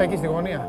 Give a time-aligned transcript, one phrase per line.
[0.00, 0.68] Την άφησα εκεί στη γωνία.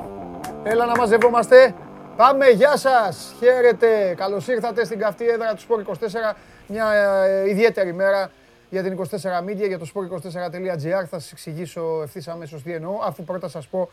[0.64, 1.74] Έλα να μαζευόμαστε.
[2.16, 3.36] Πάμε, γεια σας.
[3.40, 4.14] Χαίρετε.
[4.18, 6.36] Καλώς ήρθατε στην καυτή έδρα του Sport 24.
[6.68, 8.32] Μια ε, ιδιαίτερη μέρα
[8.70, 9.04] για την 24
[9.50, 11.06] Media, για το sport24.gr.
[11.10, 13.90] Θα σας εξηγήσω ευθύς αμέσως τι εννοώ, αφού πρώτα σας πω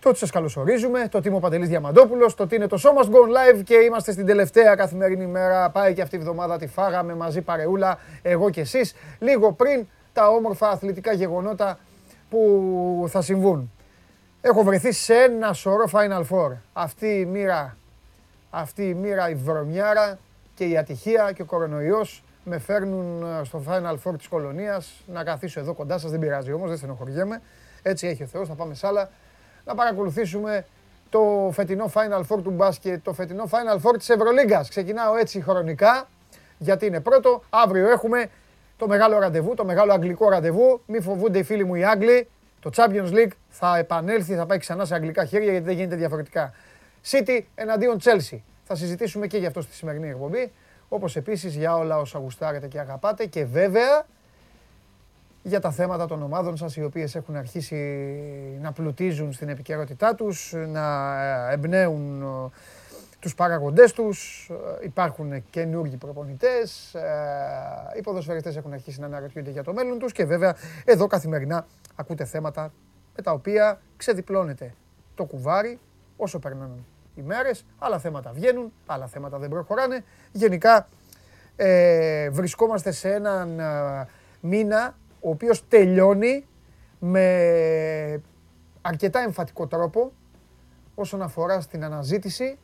[0.00, 3.02] το ότι σας καλωσορίζουμε, το ότι είμαι ο Παντελής Διαμαντόπουλος, το ότι είναι το Show
[3.02, 5.70] Must Go Live και είμαστε στην τελευταία καθημερινή μέρα.
[5.70, 10.28] Πάει και αυτή η εβδομάδα, τη φάγαμε μαζί παρεούλα, εγώ και εσείς, λίγο πριν τα
[10.28, 11.78] όμορφα αθλητικά γεγονότα
[12.30, 13.73] που θα συμβούν.
[14.46, 16.52] Έχω βρεθεί σε ένα σωρό Final Four.
[16.72, 17.76] Αυτή η μοίρα,
[18.50, 20.18] αυτή η μοίρα η βρωμιάρα
[20.54, 25.24] και η ατυχία και ο κορονοϊός με φέρνουν ε, στο Final Four της κολονίας να
[25.24, 27.42] καθίσω εδώ κοντά σας, δεν πειράζει όμως, δεν στενοχωριέμαι.
[27.82, 29.10] Έτσι έχει ο Θεός, θα πάμε σ' άλλα
[29.64, 30.64] να παρακολουθήσουμε
[31.08, 34.68] το φετινό Final Four του μπάσκετ, το φετινό Final Four της Ευρωλίγκας.
[34.68, 36.08] Ξεκινάω έτσι χρονικά,
[36.58, 37.42] γιατί είναι πρώτο.
[37.50, 38.30] Αύριο έχουμε
[38.76, 40.80] το μεγάλο ραντεβού, το μεγάλο αγγλικό ραντεβού.
[40.86, 42.28] Μη φοβούνται οι φίλοι μου οι Άγγλοι.
[42.64, 46.52] Το Champions League θα επανέλθει, θα πάει ξανά σε αγγλικά χέρια γιατί δεν γίνεται διαφορετικά.
[47.10, 48.38] City εναντίον Chelsea.
[48.64, 50.52] Θα συζητήσουμε και γι' αυτό στη σημερινή εκπομπή.
[50.88, 54.06] Όπως επίσης για όλα όσα γουστάρετε και αγαπάτε και βέβαια
[55.42, 57.76] για τα θέματα των ομάδων σας οι οποίες έχουν αρχίσει
[58.60, 61.16] να πλουτίζουν στην επικαιρότητά τους, να
[61.50, 62.50] εμπνέουν ε,
[63.18, 64.50] τους παραγοντές τους,
[64.80, 70.12] ε, υπάρχουν καινούργιοι προπονητές, ε, οι ποδοσφαιριστές έχουν αρχίσει να αναρωτιούνται για το μέλλον τους
[70.12, 72.72] και βέβαια εδώ καθημερινά ακούτε θέματα
[73.16, 74.74] με τα οποία ξεδιπλώνεται
[75.14, 75.78] το κουβάρι
[76.16, 76.82] όσο περνάνε
[77.14, 80.04] οι μέρες, άλλα θέματα βγαίνουν, άλλα θέματα δεν προχωράνε.
[80.32, 80.88] Γενικά
[81.56, 83.60] ε, βρισκόμαστε σε έναν
[84.40, 86.46] μήνα ο οποίος τελειώνει
[86.98, 88.22] με
[88.82, 90.12] αρκετά εμφατικό τρόπο
[90.94, 92.58] όσον αφορά στην αναζήτηση,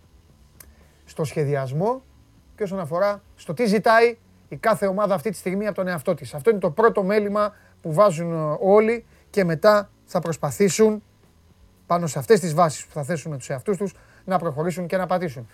[1.05, 2.03] στο σχεδιασμό
[2.57, 4.19] και όσον αφορά στο τι ζητάει
[4.49, 6.35] η κάθε ομάδα αυτή τη στιγμή από τον εαυτό της.
[6.35, 11.03] Αυτό είναι το πρώτο μέλημα που βάζουν όλοι και μετά θα προσπαθήσουν
[11.87, 14.97] πάνω σε αυτές τις βάσεις που θα θέσουν με τους εαυτούς τους να προχωρήσουν και
[14.97, 15.49] να πατήσουν.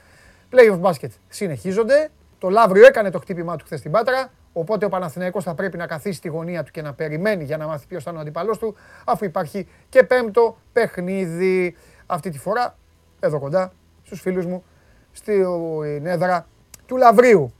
[0.50, 2.10] Play of basket συνεχίζονται.
[2.38, 4.30] Το Λαύριο έκανε το χτύπημά του χθες στην Πάτρα.
[4.52, 7.66] Οπότε ο Παναθηναϊκός θα πρέπει να καθίσει στη γωνία του και να περιμένει για να
[7.66, 11.76] μάθει ποιος θα είναι ο αντίπαλό του, αφού υπάρχει και πέμπτο παιχνίδι.
[12.06, 12.76] Αυτή τη φορά,
[13.20, 13.72] εδώ κοντά,
[14.02, 14.64] στους φίλους μου,
[15.12, 16.46] στην έδρα
[16.86, 17.52] του Λαβρίου.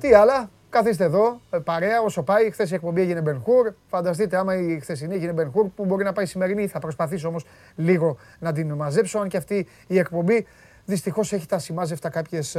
[0.00, 2.50] Τι άλλα, καθίστε εδώ, ε, παρέα, όσο πάει.
[2.50, 3.72] Χθες η εκπομπή έγινε Μπενχούρ.
[3.88, 7.44] Φανταστείτε, άμα η χθεσινή έγινε Μπενχούρ, που μπορεί να πάει η σημερινή, θα προσπαθήσω όμως
[7.76, 9.18] λίγο να την μαζέψω.
[9.18, 10.46] Αν και αυτή η εκπομπή
[10.88, 12.56] Δυστυχώς έχει τα σημάζευτα κάποιες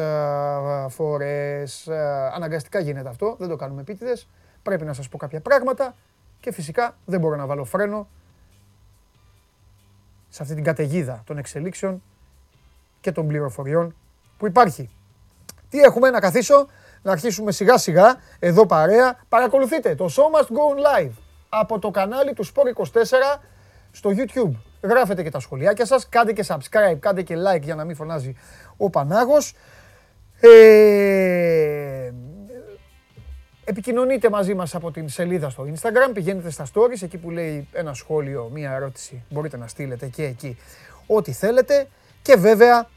[0.88, 1.88] φορές.
[2.34, 3.36] Αναγκαστικά γίνεται αυτό.
[3.40, 4.28] Δεν το κάνουμε επίτηδες.
[4.64, 5.96] Πρέπει να σας πω κάποια πράγματα
[6.40, 8.08] και φυσικά δεν μπορώ να βάλω φρένο
[10.30, 12.04] σε αυτή την καταιγίδα των εξελίξεων
[13.02, 13.96] και των πληροφοριών
[14.38, 14.90] που υπάρχει.
[15.70, 16.68] Τι έχουμε να καθίσω,
[17.02, 19.20] να αρχίσουμε σιγά σιγά εδώ παρέα.
[19.30, 21.12] Παρακολουθείτε το Show Must Go Live
[21.50, 23.40] από το κανάλι του Sport 24
[23.92, 24.52] στο YouTube.
[24.82, 28.36] Γράφετε και τα σχολιάκια σας, κάντε και subscribe, κάντε και like για να μην φωνάζει
[28.78, 29.54] ο Πανάγος.
[30.42, 32.12] Ε,
[33.64, 37.94] επικοινωνείτε μαζί μας από την σελίδα στο Instagram, πηγαίνετε στα stories, εκεί που λέει ένα
[37.94, 40.58] σχόλιο, μία ερώτηση, μπορείτε να στείλετε και εκεί
[41.08, 41.88] ό,τι θέλετε.
[42.22, 42.90] Και βέβαια,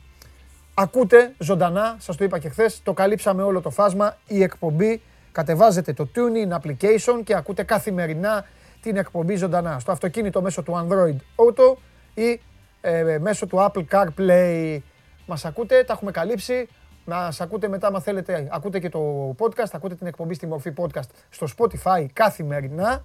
[0.74, 5.02] ακούτε ζωντανά, σας το είπα και χθες, το καλύψαμε όλο το φάσμα, η εκπομπή,
[5.32, 8.44] κατεβάζετε το TuneIn application και ακούτε καθημερινά
[8.80, 11.76] την εκπομπή ζωντανά στο αυτοκίνητο μέσω του Android Auto
[12.14, 12.40] ή
[12.80, 14.78] ε, μέσω του Apple CarPlay.
[15.26, 16.68] Μας ακούτε, τα έχουμε καλύψει.
[17.04, 21.08] Μας ακούτε μετά, αν θέλετε, ακούτε και το podcast, ακούτε την εκπομπή στη μορφή podcast
[21.30, 23.04] στο Spotify καθημερινά.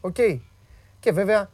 [0.00, 0.16] Οκ.
[1.00, 1.50] Και βέβαια,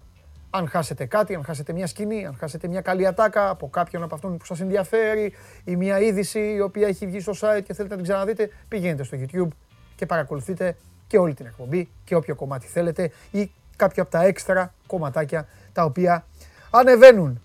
[0.50, 4.14] αν χάσετε κάτι, αν χάσετε μια σκηνή, αν χάσετε μια καλή ατάκα από κάποιον από
[4.14, 5.32] αυτόν που σας ενδιαφέρει
[5.64, 9.02] ή μια είδηση η οποία έχει βγει στο site και θέλετε να την ξαναδείτε, πηγαίνετε
[9.02, 9.48] στο YouTube
[9.96, 10.76] και παρακολουθείτε
[11.06, 15.84] και όλη την εκπομπή και όποιο κομμάτι θέλετε ή κάποια από τα έξτρα κομματάκια τα
[15.84, 16.26] οποία
[16.70, 17.40] ανεβαίνουν.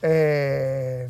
[0.00, 1.08] Ε,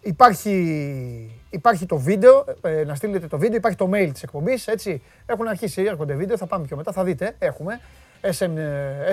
[0.00, 5.02] υπάρχει, υπάρχει το βίντεο, ε, να στείλετε το βίντεο, υπάρχει το mail της εκπομπής, έτσι.
[5.26, 7.80] Έχουν αρχίσει, έρχονται βίντεο, θα πάμε πιο μετά, θα δείτε, έχουμε.
[8.20, 8.50] SM,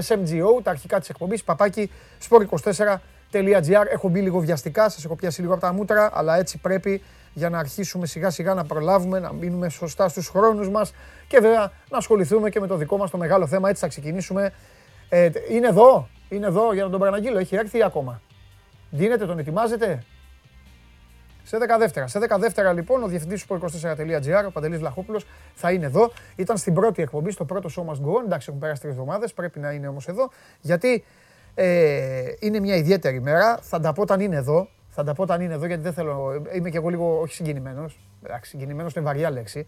[0.08, 1.92] SMGO, τα αρχικά της εκπομπής, παπάκι,
[2.30, 3.86] sport24.gr.
[3.92, 7.02] Έχω μπει λίγο βιαστικά, σας έχω πιάσει λίγο από τα μούτρα, αλλά έτσι πρέπει
[7.34, 10.94] για να αρχίσουμε σιγά σιγά να προλάβουμε, να μείνουμε σωστά στους χρόνους μας
[11.28, 13.70] και βέβαια να ασχοληθούμε και με το δικό μας το μεγάλο θέμα.
[13.70, 14.54] Έτσι θα ξεκινήσουμε.
[15.10, 18.22] Ε, είναι εδώ, είναι εδώ για να τον παραναγγείλω, έχει έρθει ακόμα.
[18.90, 20.04] Δίνετε, τον ετοιμάζετε;
[21.46, 21.58] Σε
[21.96, 22.04] 12.
[22.06, 22.20] Σε
[22.56, 26.12] 12 λοιπόν ο διευθυντής του 24.gr, ο Παντελής Βλαχόπουλος, θα είναι εδώ.
[26.36, 28.24] Ήταν στην πρώτη εκπομπή, στο πρώτο show must go on.
[28.26, 30.30] Εντάξει, έχουν περάσει τρεις εβδομάδες, πρέπει να είναι όμως εδώ.
[30.62, 31.04] Γιατί
[31.56, 33.58] ε, είναι μια ιδιαίτερη μέρα.
[33.62, 34.68] Θα τα πω όταν είναι εδώ.
[34.90, 36.44] Θα τα πω όταν είναι εδώ, γιατί δεν θέλω.
[36.54, 38.00] Είμαι και εγώ λίγο όχι συγκινημένος.
[38.24, 39.68] Εντάξει, συγκινημένος είναι βαριά λέξη.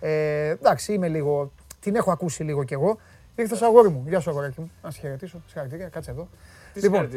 [0.00, 1.52] Ε, εντάξει, είμαι λίγο.
[1.80, 2.98] Την έχω ακούσει λίγο κι εγώ.
[3.38, 4.04] Ήρθε αγόρι μου.
[4.08, 4.70] Γεια σου, αγοράκι μου.
[4.82, 5.42] Να σε χαιρετήσω.
[5.46, 6.28] Συγχαρητήρια, κάτσε εδώ.
[6.74, 7.08] Λοιπόν,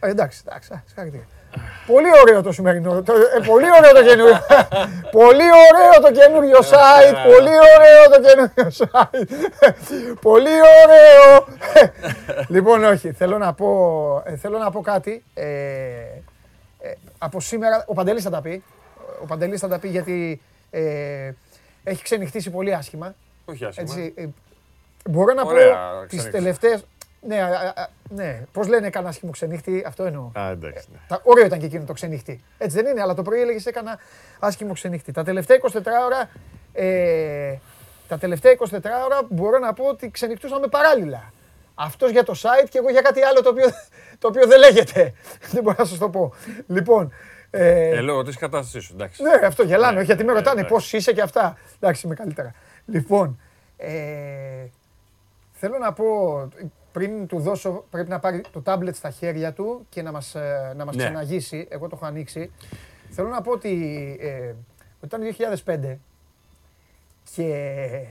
[0.00, 1.26] ε, εντάξει, εντάξει, συγχαρητήρια.
[1.86, 3.02] Πολύ ωραίο το σημερινό.
[3.02, 4.38] Το, ε, πολύ ωραίο το καινούριο.
[5.20, 7.16] πολύ ωραίο το καινούριο site.
[7.24, 9.28] πολύ ωραίο το καινούριο site.
[10.28, 11.46] πολύ ωραίο.
[12.54, 13.12] λοιπόν, όχι.
[13.12, 15.24] Θέλω να πω, ε, θέλω να πω κάτι.
[15.34, 15.44] Ε,
[16.80, 18.62] ε, από σήμερα, ο Παντελής θα τα πει.
[19.22, 20.40] Ο Παντελής θα τα πει γιατί
[20.70, 21.30] ε,
[21.84, 23.14] έχει ξενυχτήσει πολύ άσχημα.
[23.44, 23.86] Όχι άσχημα.
[23.90, 24.26] Έτσι, ε,
[25.08, 25.50] μπορώ να πω
[26.08, 26.84] τις τελευταίες...
[27.22, 27.48] Ναι,
[28.08, 28.42] ναι.
[28.52, 30.30] Πώς λένε κανένα άσχημο ξενύχτη, αυτό εννοώ.
[30.38, 30.88] Α, εντάξει.
[30.92, 30.98] Ναι.
[31.08, 32.40] Τα, ωραίο ήταν και εκείνο το ξενύχτη.
[32.58, 33.98] Έτσι δεν είναι, αλλά το πρωί έλεγες έκανα
[34.38, 35.12] άσχημο ξενύχτη.
[35.12, 35.72] Τα τελευταία 24
[36.04, 36.28] ώρα.
[36.72, 37.56] Ε,
[38.08, 38.64] τα τελευταία 24
[39.04, 41.32] ώρα μπορώ να πω ότι ξενυχτούσαμε παράλληλα.
[41.74, 43.66] Αυτός για το site και εγώ για κάτι άλλο το οποίο,
[44.18, 45.12] το οποίο δεν λέγεται.
[45.52, 46.34] δεν μπορώ να σας το πω.
[46.66, 47.12] Λοιπόν.
[47.50, 49.22] Ε, ε λόγω της κατάστασής σου, εντάξει.
[49.22, 51.58] Ναι, αυτό γελάνε, ναι, γιατί με ναι, ρωτάνε πώς είσαι και αυτά.
[51.80, 52.54] Εντάξει, είμαι καλύτερα.
[52.86, 53.40] Λοιπόν,
[53.76, 53.90] ε,
[55.60, 56.48] θέλω να πω,
[56.92, 60.72] πριν του δώσω, πρέπει να πάρει το τάμπλετ στα χέρια του και να μας, ε,
[60.76, 61.02] να μας ναι.
[61.02, 61.66] ξεναγήσει.
[61.70, 62.52] Εγώ το έχω ανοίξει.
[63.10, 64.54] Θέλω να πω ότι ε,
[65.04, 65.20] ήταν
[65.64, 65.96] 2005
[67.34, 68.06] και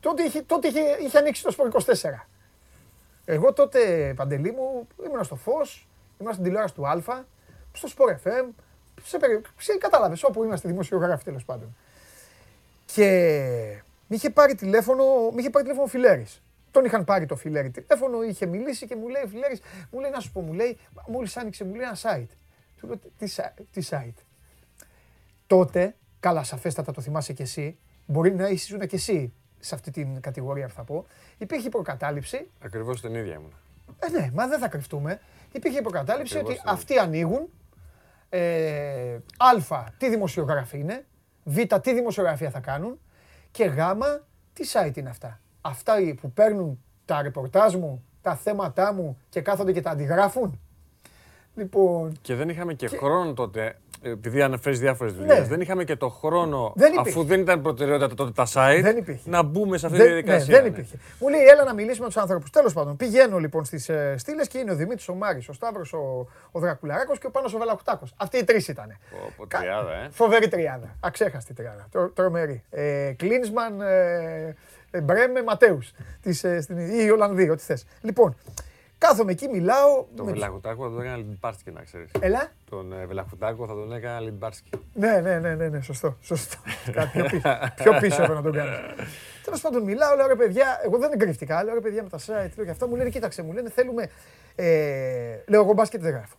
[0.00, 1.82] τότε είχε, τότε είχε, είχε ανοίξει το Σπορ 24.
[3.24, 5.88] Εγώ τότε, Παντελή μου, ήμουν στο Φως,
[6.18, 7.00] ήμουν στην τηλεόραση του Α,
[7.72, 8.46] στο Sport FM,
[9.02, 9.18] σε,
[9.56, 11.76] σε κατάλαβες, όπου είμαστε δημοσιογράφοι τέλος πάντων.
[12.86, 16.40] Και μ' είχε πάρει τηλέφωνο, μ' είχε πάρει τηλέφωνο Φιλέρης.
[16.76, 20.20] Τον είχαν πάρει το φιλέρι τηλέφωνο, είχε μιλήσει και μου λέει: Φιλέρης, μου λέει να
[20.20, 22.36] σου πω, μου λέει, μόλις άνοιξε, μου λέει ένα site.
[22.76, 23.26] Του λέω: Τι,
[23.72, 24.22] τι site.
[25.46, 30.20] Τότε, καλά, σαφέστατα το θυμάσαι κι εσύ, μπορεί να ήσουν κι εσύ σε αυτή την
[30.20, 31.06] κατηγορία που θα πω.
[31.38, 32.50] Υπήρχε προκατάληψη.
[32.60, 33.54] Ακριβώς την ίδια ήμουν.
[33.98, 35.20] Ε, ναι, μα δεν θα κρυφτούμε.
[35.52, 37.48] Υπήρχε προκατάληψη ότι αυτοί ανοίγουν.
[38.28, 39.18] Ε,
[39.68, 41.04] α, τι δημοσιογραφία είναι.
[41.44, 43.00] Β, τι δημοσιογραφία θα κάνουν.
[43.50, 43.78] Και Γ,
[44.52, 49.72] τι site είναι αυτά αυτά που παίρνουν τα ρεπορτάζ μου, τα θέματά μου και κάθονται
[49.72, 50.60] και τα αντιγράφουν.
[51.54, 52.12] Λοιπόν.
[52.20, 55.44] Και δεν είχαμε και, χρόνο τότε, επειδή αναφέρεις διάφορες δουλειές, ναι.
[55.44, 59.42] δεν είχαμε και το χρόνο, δεν αφού δεν ήταν προτεραιότητα τότε τα site, δεν να
[59.42, 60.54] μπούμε σε αυτή τη διαδικασία.
[60.54, 60.68] Ναι, δεν ναι.
[60.68, 60.98] υπήρχε.
[61.20, 62.50] Μου λέει, έλα να μιλήσουμε με τους ανθρώπους.
[62.50, 65.92] Τέλος πάντων, πηγαίνω λοιπόν στις ε, στήλες και είναι ο Δημήτρης, ο Μάρης, ο Σταύρος,
[65.92, 68.04] ο, ο Δρακουλαράκος και ο Πάνος ο Βελαχουτάκο.
[68.16, 68.96] Αυτοί οι τρεις ήταν.
[69.48, 70.08] τριάδα, ε.
[70.10, 70.96] Φοβερή τριάδα.
[71.00, 71.88] Αξέχαστη τριάδα.
[72.14, 72.64] Τρομερή.
[72.70, 74.56] Ε, Κλίνσμαν, ε,
[74.96, 75.92] ε, Μπρέμε, Ματέους.
[76.42, 76.60] Ε,
[77.04, 77.86] ή Ολλανδία, ό,τι θες.
[78.00, 78.36] Λοιπόν,
[78.98, 80.04] κάθομαι εκεί, μιλάω.
[80.16, 82.10] Τον Βελαχουτάκο θα τον έκανα Λιτμπάρσκι, να ξέρεις.
[82.20, 82.52] Έλα.
[82.70, 84.70] Τον ε, Βελαχουτάκο θα τον έκανα Λιμπάρσκι.
[84.94, 86.16] Ναι, ναι, ναι, ναι, ναι, σωστό.
[86.20, 86.56] σωστό.
[86.92, 88.78] Κάτι πιο πίσω, πιο πίσω έπρεπε να τον κάνεις.
[89.44, 92.50] Τέλος πάντων, μιλάω, λέω ρε παιδιά, εγώ δεν κρυφτικά, λέω ρε παιδιά με τα site,
[92.56, 94.10] λέω και αυτά μου λένε, κοίταξε, μου λένε θέλουμε.
[94.54, 96.36] Ε, λέω εγώ μπάσκετ δεν γράφω.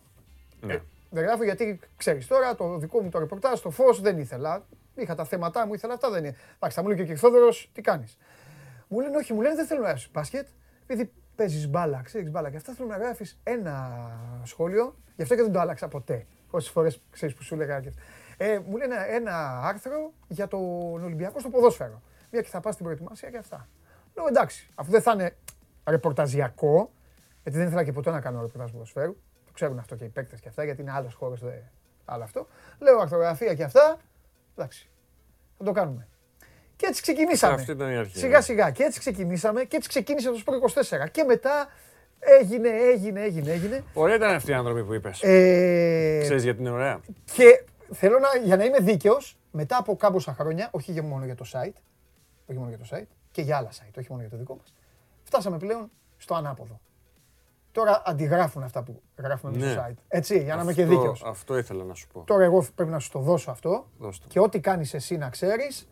[0.60, 0.78] Ναι.
[1.10, 4.62] δεν γράφω γιατί ξέρεις τώρα το δικό μου το ρεπορτάζ, το φως δεν ήθελα.
[4.94, 6.36] Είχα τα θέματα μου, ήθελα αυτά δεν είναι.
[6.56, 8.16] Εντάξει, θα μου λέει και ο Κυρθόδωρο, τι κάνεις;
[8.88, 10.46] Μου λένε όχι, μου λένε δεν θέλω να γράφει μπάσκετ,
[10.86, 14.00] επειδή παίζεις μπάλα, ξέρεις μπάλα και αυτά θέλω να γράφεις ένα
[14.42, 14.96] σχόλιο.
[15.16, 16.26] Γι' αυτό και δεν το άλλαξα ποτέ.
[16.50, 17.92] Όσες φορές ξέρεις που σου έλεγα και
[18.36, 22.02] ε, Μου λένε ένα άρθρο για τον Ολυμπιακό στο ποδόσφαιρο.
[22.30, 23.68] Μια και θα πας στην προετοιμασία και αυτά.
[24.14, 25.36] Λέω εντάξει, αφού δεν θα είναι
[25.84, 26.92] ρεπορταζιακό,
[27.42, 29.16] γιατί δεν ήθελα και ποτέ να κάνω ρεπορτάζ ποδοσφαίρου.
[29.46, 31.42] Το ξέρουν αυτό και οι παίκτες και αυτά, γιατί είναι άλλος χώρος,
[32.04, 32.46] άλλο αυτό.
[32.78, 33.98] Λέω αρθρογραφία και αυτά.
[34.56, 34.90] Εντάξει,
[35.58, 36.08] θα το κάνουμε.
[36.78, 37.54] Και έτσι ξεκινήσαμε.
[37.54, 38.18] Αυτή ήταν η αρχή.
[38.18, 38.42] Σιγά ναι.
[38.42, 38.70] σιγά.
[38.70, 41.10] Και έτσι ξεκινήσαμε και έτσι ξεκίνησε το Sport 24.
[41.10, 41.68] Και μετά
[42.40, 43.84] έγινε, έγινε, έγινε, έγινε.
[43.94, 45.22] Ωραία ήταν αυτοί οι άνθρωποι που είπες.
[45.22, 46.18] Ε...
[46.22, 47.00] Ξέρεις γιατί είναι ωραία.
[47.32, 51.44] Και θέλω να, για να είμαι δίκαιος, μετά από κάμποσα χρόνια, όχι μόνο για το
[51.52, 51.76] site,
[52.46, 54.74] όχι μόνο για το site, και για άλλα site, όχι μόνο για το δικό μας,
[55.22, 56.80] φτάσαμε πλέον στο ανάποδο.
[57.72, 59.70] Τώρα αντιγράφουν αυτά που γράφουμε ναι.
[59.70, 59.96] στο site.
[60.08, 61.22] Έτσι, για να είμαι και δίκαιος.
[61.24, 62.22] Αυτό ήθελα να σου πω.
[62.26, 63.86] Τώρα εγώ πρέπει να σου το δώσω αυτό.
[64.26, 65.88] Και ό,τι κάνεις εσύ να ξέρεις,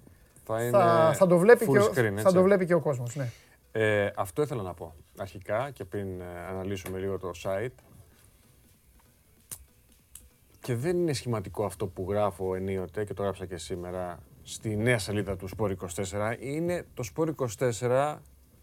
[0.47, 3.31] θα, θα, το, βλέπει και, screen, θα το βλέπει και ο κόσμος, ναι.
[3.73, 7.75] Ε, αυτό ήθελα να πω αρχικά και πριν ε, αναλύσουμε λίγο το site.
[10.61, 14.99] Και δεν είναι σχηματικό αυτό που γράφω ενίοτε και το γράψα και σήμερα στη νέα
[14.99, 15.75] σελίδα του Sport
[16.05, 16.37] 24.
[16.41, 17.31] Είναι το Sport
[17.81, 18.17] 24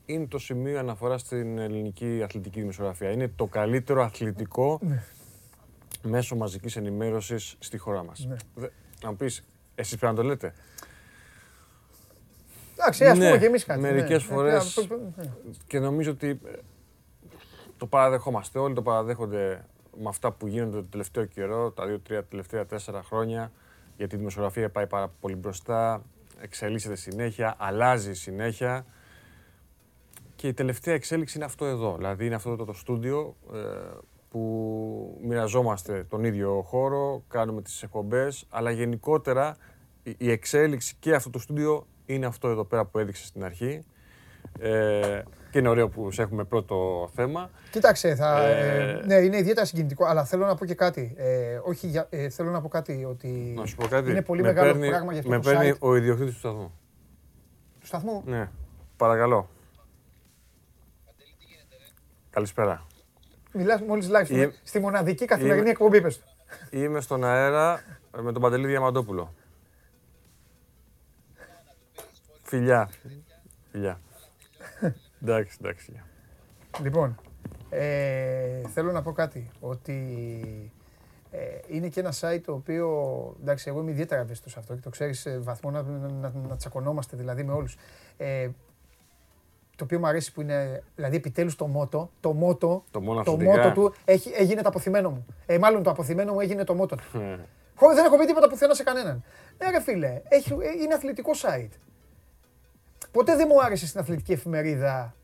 [0.06, 3.12] είναι το σημείο αναφοράς στην ελληνική αθλητική δημοσιογραφία.
[3.12, 5.04] Είναι το καλύτερο αθλητικό ναι.
[6.02, 8.26] μέσο μαζικής ενημέρωσης στη χώρα μας.
[8.26, 8.68] Ναι.
[9.04, 9.44] Να μου πεις,
[9.76, 10.54] εσείς πρέπει να το λέτε.
[12.78, 13.80] Εντάξει, ας πούμε ναι, και εμείς κάτι.
[13.80, 14.36] Μερικές ναι.
[14.36, 14.88] φορές.
[15.16, 15.26] Ναι.
[15.68, 16.52] Και νομίζω ότι ε,
[17.78, 19.66] το παραδεχόμαστε όλοι, το παραδέχονται
[19.98, 23.52] με αυτά που γίνονται το τελευταίο καιρό, τα δύο-τρία τελευταία τέσσερα χρόνια.
[23.98, 26.04] Γιατί η δημοσιογραφία πάει πάρα πολύ μπροστά,
[26.42, 28.86] εξελίσσεται συνέχεια, αλλάζει συνέχεια.
[30.36, 31.96] Και η τελευταία εξέλιξη είναι αυτό εδώ.
[31.96, 33.60] Δηλαδή είναι αυτό το, το στούντιο ε,
[34.30, 39.58] που μοιραζόμαστε τον ίδιο χώρο, κάνουμε τις εκπομπές, αλλά γενικότερα
[40.18, 43.86] η εξέλιξη και αυτό το στούντιο είναι αυτό εδώ πέρα που έδειξες στην αρχή.
[44.60, 47.50] Ε, και είναι ωραίο που σε έχουμε πρώτο θέμα.
[47.72, 51.14] Κοίταξε, θα, ε, ναι, είναι ιδιαίτερα συγκινητικό, αλλά θέλω να πω και κάτι.
[51.18, 54.10] Ε, όχι, για, ε, θέλω να πω κάτι ότι Να σου πω κάτι.
[54.12, 56.40] είναι πολύ με μεγάλο παίρνει, πράγμα για αυτό Με το παίρνει site ο ιδιοκτήτης του
[56.40, 56.72] σταθμού.
[57.80, 58.50] του σταθμού; Ναι,
[58.98, 59.50] παρακαλώ.
[62.30, 62.88] Καλησπέρα.
[63.54, 66.26] Μιλάς μόλις live στη- Είμαι- στη μοναδική καθημερινή είμαι- εκπομπή, πες του.
[66.72, 67.82] Είμαι στον αέρα
[68.22, 69.34] με τον Παντελή Διαμαντόπουλο.
[72.44, 72.90] Φιλιά.
[73.72, 74.00] Φιλιά.
[75.22, 75.86] εντάξει, εντάξει.
[75.86, 76.06] φιλιά.
[76.84, 77.16] Λοιπόν,
[77.70, 80.72] ε, θέλω να πω κάτι, ότι
[81.32, 82.88] ε, είναι και ένα site το οποίο,
[83.42, 86.56] εντάξει, εγώ είμαι ιδιαίτερα ευαίσθητος σε αυτό και το ξέρεις σε βαθμό να, να, να
[86.56, 87.78] τσακωνόμαστε δηλαδή με όλους.
[88.18, 88.50] Ε,
[89.76, 93.32] το οποίο μου αρέσει που είναι, δηλαδή επιτέλους το μότο, το μότο, Το μόνο το
[93.32, 93.58] αθλητικά.
[93.58, 95.26] μότο του έχει, έγινε το αποθυμένο μου.
[95.46, 97.18] Ε, μάλλον το αποθυμένο μου έγινε το μότο του.
[97.20, 97.40] Ε,
[97.76, 99.24] Χωρίς δεν έχω πει τίποτα πουθενά σε κανέναν.
[99.58, 101.70] Ναι, ρε φίλε, έχει, ε, είναι αθλητικό site.
[103.14, 105.16] Ποτέ δεν μου άρεσε στην αθλητική εφημερίδα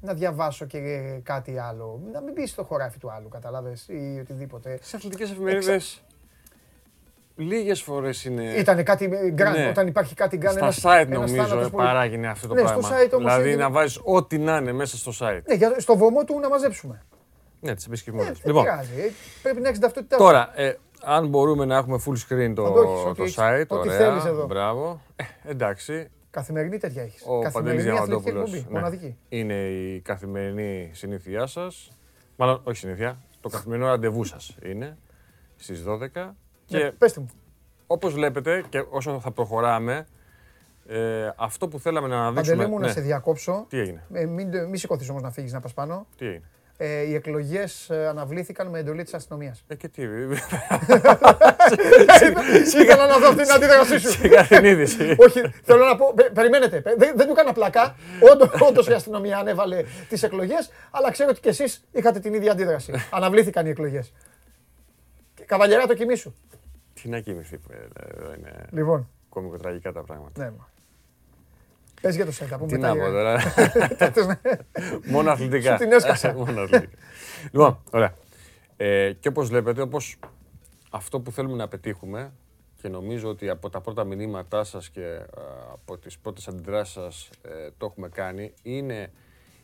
[0.00, 2.00] να διαβάσω και ε, κάτι άλλο.
[2.12, 4.78] Να μην μπεις στο χωράφι του άλλου, καταλάβες, ή οτιδήποτε.
[4.82, 6.02] Σε αθλητικές εφημερίδες
[7.36, 8.42] λίγες φορές είναι...
[8.44, 9.68] Ήταν κάτι ε, γκραν, Ναι.
[9.68, 10.52] όταν υπάρχει κάτι γκραν.
[10.52, 12.88] Στα ένας- site ένας νομίζω θάνατος ε, πολύ- παράγει αυτό το Ναι, στο πράγμα.
[12.88, 15.42] site όμως δηλαδή έγινε- να βάζεις ό,τι να είναι μέσα στο site.
[15.46, 17.02] Ναι, για, στο βωμό του να μαζέψουμε.
[17.60, 18.38] Ναι, τις Ε, επισκευμένες.
[18.38, 19.10] δεν Λοιπόν, πειράζει, ε,
[19.42, 20.22] πρέπει να έχεις την ταυτότητά σου.
[20.22, 23.36] τώρα, ε, αν μπορούμε να έχουμε full screen το, Θα το έχεις, ό,τι το έχεις.
[23.38, 24.46] site, Ό,τι ωραία, θέλεις εδώ.
[24.46, 25.00] μπράβο.
[25.16, 27.22] Ε, εντάξει, Καθημερινή τέτοια έχεις.
[27.26, 28.72] ο Παντελής Καθημερινή αθλητική Διαμαντόπουλος εκπομπή.
[28.72, 29.16] ναι, Μοναδική.
[29.28, 31.90] είναι η καθημερινή συνήθειά σας.
[32.36, 34.98] Μάλλον, όχι συνήθεια, το καθημερινό ραντεβού σας είναι
[35.56, 36.34] στις 12.
[36.68, 37.26] Ναι, Και πες μου.
[37.86, 40.06] όπως βλέπετε και όσο θα προχωράμε,
[40.86, 42.56] ε, αυτό που θέλαμε να αναδείξουμε...
[42.56, 42.92] Παντελή μου, να ναι.
[42.92, 43.66] σε διακόψω.
[43.68, 46.06] Τι έγινε, Ε, μην, μη σηκωθείς όμως να φύγεις να πας πάνω.
[46.16, 46.44] τι έγινε;
[46.76, 49.64] Ε, οι εκλογές ε, αναβλήθηκαν με εντολή της αστυνομίας.
[49.66, 50.02] Ε, και τι,
[52.82, 54.10] Ήθελα να δω αυτή την αντίδρασή σου.
[54.10, 55.16] σιγά την είδηση.
[55.18, 57.94] Όχι, θέλω να πω, πε- περιμένετε, πε- δεν, δεν του έκανα πλακά.
[58.32, 62.52] Όντως, όντως η αστυνομία ανέβαλε τις εκλογές, αλλά ξέρω ότι και εσείς είχατε την ίδια
[62.52, 62.92] αντίδραση.
[63.10, 64.12] Αναβλήθηκαν οι εκλογές.
[65.34, 66.34] Και Καβαλιέρα το κοιμήσου.
[67.02, 67.76] Τι να κοιμηθεί, ε,
[68.18, 70.44] εδώ είναι Λοιπόν, κομικοτραγικά τα πράγματα.
[70.44, 70.50] ναι.
[72.04, 72.08] Μα.
[72.08, 74.38] Πες για το σετ, πούμε Τι μετά να πω για- τώρα.
[75.12, 75.72] Μόνο αθλητικά.
[75.76, 76.32] Σου την έσκασα.
[76.38, 76.92] Μόνο αθλητικά.
[77.52, 78.14] Λοιπόν, ωραία.
[78.76, 80.18] Ε, και όπως βλέπετε, όπως
[80.90, 82.32] αυτό που θέλουμε να πετύχουμε
[82.82, 85.26] και νομίζω ότι από τα πρώτα μηνύματά σας και α,
[85.72, 89.10] από τις πρώτες αντιδράσεις σας ε, το έχουμε κάνει, είναι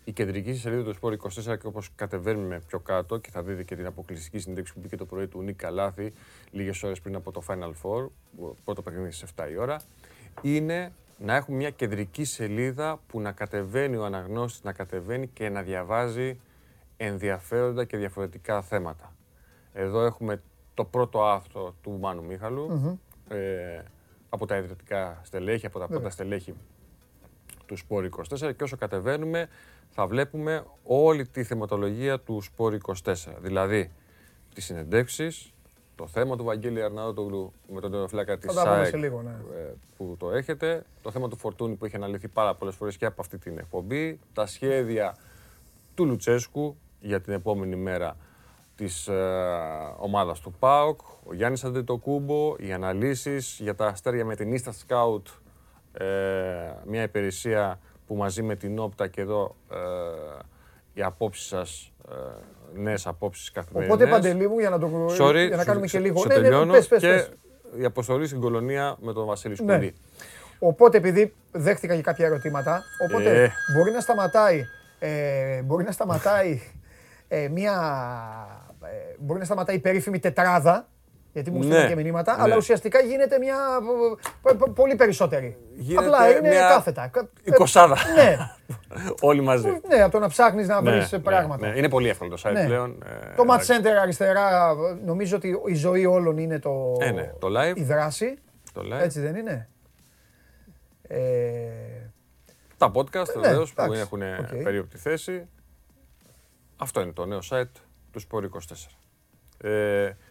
[0.05, 1.13] η κεντρική σελίδα του Sport
[1.53, 4.97] 24 και όπως κατεβαίνουμε πιο κάτω και θα δείτε και την αποκλειστική συνέντευξη που μπήκε
[4.97, 6.13] το πρωί του Νίκα Λάθη
[6.51, 9.81] λίγες ώρες πριν από το Final Four, που πρώτο παιχνίδι στις 7 η ώρα,
[10.43, 15.63] είναι να έχουμε μια κεντρική σελίδα που να κατεβαίνει ο αναγνώστης, να κατεβαίνει και να
[15.63, 16.41] διαβάζει
[16.97, 19.15] ενδιαφέροντα και διαφορετικά θέματα.
[19.73, 20.43] Εδώ έχουμε
[20.75, 22.99] το πρώτο άρθρο του Μάνου Μίχαλου,
[23.29, 23.83] ε,
[24.29, 26.55] από τα ιδρυτικά στελέχη, από τα πρώτα στελέχη
[27.67, 29.49] του Σπόρ 24 και όσο κατεβαίνουμε
[29.89, 33.15] θα βλέπουμε όλη τη θεματολογία του Σπόρ 24.
[33.41, 33.91] Δηλαδή
[34.55, 35.53] τις συνεντεύξεις,
[36.01, 39.23] το θέμα του Βαγγέλη Αρναούτογλου με τον τεροφυλάκα της Θα τα πούμε ΣΑΕΚ σε λίγο,
[39.23, 39.31] ναι.
[39.31, 43.07] ε, που το έχετε, το θέμα του Φορτούνη που έχει αναλυθεί πάρα πολλές φορές και
[43.07, 45.17] από αυτή την εκπομπή, τα σχέδια
[45.95, 48.17] του Λουτσέσκου για την επόμενη μέρα
[48.77, 49.15] της ε,
[49.99, 55.23] ομάδας του ΠΑΟΚ, ο Γιάννης Αντετοκούμπο, οι αναλύσεις για τα αστέρια με την Insta Scout,
[55.93, 56.07] ε,
[56.87, 59.77] μια υπηρεσία που μαζί με την Όπτα και εδώ ε,
[60.95, 62.15] οι απόψεις σας, ε,
[62.81, 63.95] νέες απόψεις καθημερινές.
[63.95, 66.19] Οπότε παντελή μου για να, το, Sorry, για να κάνουμε σου- και λίγο.
[66.21, 67.31] σου Ναι, ναι, τελειώνω πες, πες, και πες.
[67.81, 69.73] η αποστολή στην κολονία με τον Βασίλη Ναι.
[69.73, 69.95] Σκουρή.
[70.59, 73.51] Οπότε επειδή δέχτηκα και κάποια ερωτήματα, οπότε Ε.
[73.75, 74.65] μπορεί να σταματάει,
[74.99, 76.61] ε, μπορεί να σταματάει
[77.29, 77.75] ε, μια,
[78.83, 80.89] ε, μπορεί να σταματάει η περίφημη τετράδα,
[81.33, 82.43] γιατί μου στείλουν Ναι, και μηνύματα, ναι.
[82.43, 83.57] αλλά ουσιαστικά γίνεται μια
[84.43, 85.57] πο- πο- πολύ περισσότερη.
[85.75, 87.07] Γίνεται Απλά είναι μια κάθετα.
[87.09, 87.97] Κα- ε, εικοσάδα.
[88.17, 88.37] Ναι,
[89.31, 89.81] Όλοι μαζί.
[89.89, 91.69] ναι, από το να ψάχνεις να Ναι, βρεις ναι, πράγματα.
[91.69, 91.77] ναι.
[91.79, 92.65] Είναι πολύ εύκολο το site Ναι.
[92.65, 93.03] πλέον.
[93.07, 93.73] ε, Το Match εντάξει.
[93.83, 97.77] Center αριστερά, νομίζω ότι η ζωή όλων είναι το, Ε, ναι, το live.
[97.77, 98.39] η δράση.
[98.73, 99.01] Το live.
[99.03, 99.69] Έτσι δεν είναι;
[101.03, 101.19] Ε,
[102.77, 104.63] Τα podcast Ναι, βεβαίως που εντάξει, έχουν οκ.
[104.63, 105.47] περίοπτη θέση.
[106.77, 107.65] Αυτό είναι το νέο site
[108.11, 108.97] του Sport 24.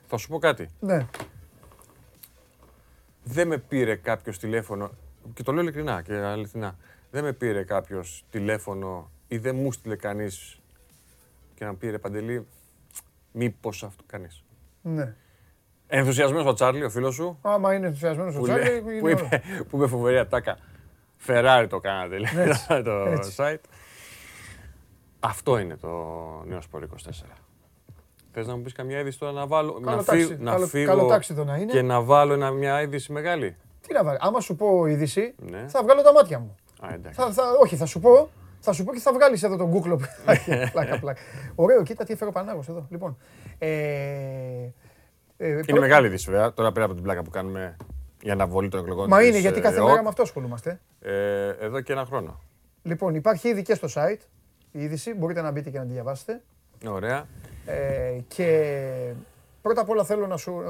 [0.10, 0.70] Ε, θα σου πω κάτι.
[0.80, 1.06] ναι.
[3.24, 4.92] Δεν με πήρε κάποιος τηλέφωνο,
[5.34, 6.76] και το λέω ειλικρινά και αληθινά,
[7.12, 10.60] δεν με πήρε κάποιος τηλέφωνο ή δεν μου στείλε κανείς
[11.56, 12.48] και να μου πήρε παντελή,
[13.32, 14.44] μήπως αυτό κανείς.
[14.82, 15.16] ναι.
[15.92, 19.06] Ενθουσιασμένος ο Τσάρλι, ο φίλος σου, Άμα είναι ενθουσιασμένος ο που, Τσάρλι, λέει- είναι που,
[19.06, 19.26] ωραίο.
[19.26, 20.58] είπε, που είπε φοβερή ατάκα.
[21.18, 22.32] Φεράρι το κάνατε, λέει,
[22.84, 23.34] το έτσι.
[23.38, 23.64] site.
[25.20, 25.88] Αυτό είναι το
[26.48, 26.86] νέο Sport 24.
[28.32, 30.68] Θες να μου πεις καμιά είδηση τώρα να βάλω, Καλό να, τάξη, φύ- να καλό-
[30.68, 31.72] φύγω καλό τάξιδο να είναι.
[31.72, 33.56] και να βάλω ένα, μια είδηση μεγάλη.
[33.88, 34.18] Τι να βάλει.
[34.22, 35.66] Άμα σου πω είδηση, Ναι.
[35.68, 36.56] θα βγάλω τα μάτια μου.
[36.82, 37.20] Α, εντάξει.
[37.22, 40.00] Θα, θα, όχι, θα σου πω Θα σου πω και θα βγάλεις εδώ τον κούκλο.
[40.72, 41.22] πλάκα, πλάκα.
[41.56, 42.86] Ωραίο, κοίτα τι έφερε ο Πανάγος εδώ.
[42.90, 43.18] Λοιπόν,
[43.58, 43.68] ε,
[45.38, 47.76] ε, είναι μεγάλη δύση βέβαια, τώρα πέρα από την πλάκα που κάνουμε
[48.22, 49.08] για αναβολή των εκλογών.
[49.10, 50.80] Μα είναι γιατί κάθε μέρα με αυτό ασχολούμαστε.
[51.02, 52.40] Ε, εδώ και ένα χρόνο.
[52.84, 54.22] Λοιπόν, υπάρχει ήδη και στο site
[54.72, 55.14] η είδηση.
[55.14, 56.42] Μπορείτε να μπείτε και να τη διαβάσετε.
[56.88, 57.26] Ωραία.
[57.70, 59.14] Ε, και
[59.62, 60.62] πρώτα απ' όλα θέλω να σου,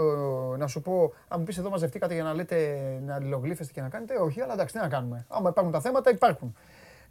[0.54, 3.82] ε, να σου πω, αν μου πεις εδώ μαζευτήκατε για να λέτε να αλληλογλύφεστε και
[3.82, 5.26] να κάνετε, όχι, αλλά εντάξει, τι να κάνουμε.
[5.30, 6.56] Άμα υπάρχουν τα θέματα, υπάρχουν.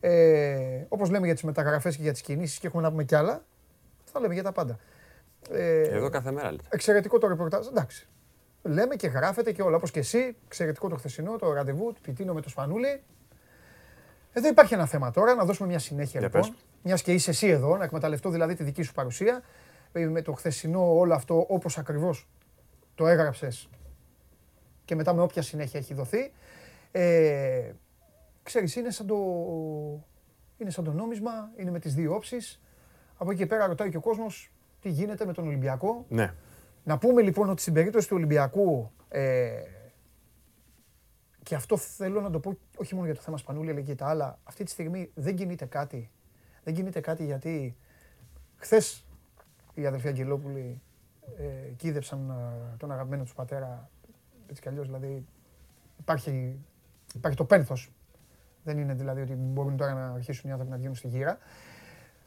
[0.00, 3.14] Ε, Όπως λέμε για τις μεταγραφές και για τις κινήσεις και έχουμε να πούμε κι
[3.14, 3.44] άλλα,
[4.04, 4.78] θα λέμε για τα πάντα.
[5.50, 6.64] Ε, εδώ κάθε μέρα λέτε.
[6.68, 7.66] Εξαιρετικό το ρεπορτάζ.
[7.66, 8.08] Εντάξει.
[8.62, 9.76] Λέμε και γράφετε και όλα.
[9.76, 13.02] Όπως και εσύ, εξαιρετικό το χθεσινό, το ραντεβού, του Πιτίνο με το Σπανούλι.
[14.32, 16.54] Εδώ υπάρχει ένα θέμα τώρα, να δώσουμε μια συνέχεια λοιπόν.
[16.82, 19.42] Μιας και είσαι εσύ εδώ, να εκμεταλλευτώ δηλαδή τη δική σου παρουσία.
[19.92, 22.28] Ε, με το χθεσινό όλο αυτό όπως ακριβώς
[22.94, 23.68] το έγραψες
[24.84, 26.32] και μετά με όποια συνέχεια έχει δοθεί.
[26.92, 27.72] Ε,
[28.42, 29.16] ξέρεις, είναι σαν, το,
[30.56, 32.60] είναι σαν το νόμισμα, είναι με τις δύο όψεις.
[33.16, 36.04] Από εκεί και πέρα ρωτάει και ο κόσμος τι γίνεται με τον Ολυμπιακό.
[36.08, 36.34] Ναι.
[36.84, 39.50] Να πούμε λοιπόν ότι στην περίπτωση του Ολυμπιακού ε,
[41.42, 43.96] και αυτό θέλω να το πω όχι μόνο για το θέμα Σπανούλη αλλά και για
[43.96, 44.38] τα άλλα.
[44.44, 46.10] Αυτή τη στιγμή δεν κινείται κάτι.
[46.64, 47.76] Δεν κινείται κάτι γιατί
[48.56, 49.06] χθες
[49.80, 50.80] οι αδερφοί Αγγελόπουλοι
[51.38, 53.90] ε, κίδεψαν ε, τον αγαπημένο τους πατέρα
[54.46, 55.26] έτσι κι αλλιώς δηλαδή
[55.98, 56.58] υπάρχει,
[57.14, 57.92] υπάρχει το πένθος.
[58.64, 61.38] Δεν είναι δηλαδή ότι μπορούν τώρα να αρχίσουν οι άνθρωποι να βγαίνουν στη γύρα.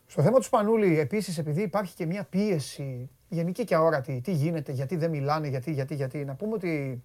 [0.06, 4.72] Στο θέμα του Σπανούλη, επίσης, επειδή υπάρχει και μια πίεση γενική και αόρατη, τι γίνεται,
[4.72, 6.26] γιατί δεν μιλάνε, γιατί, γιατί, γιατί.
[6.26, 7.04] Να πούμε ότι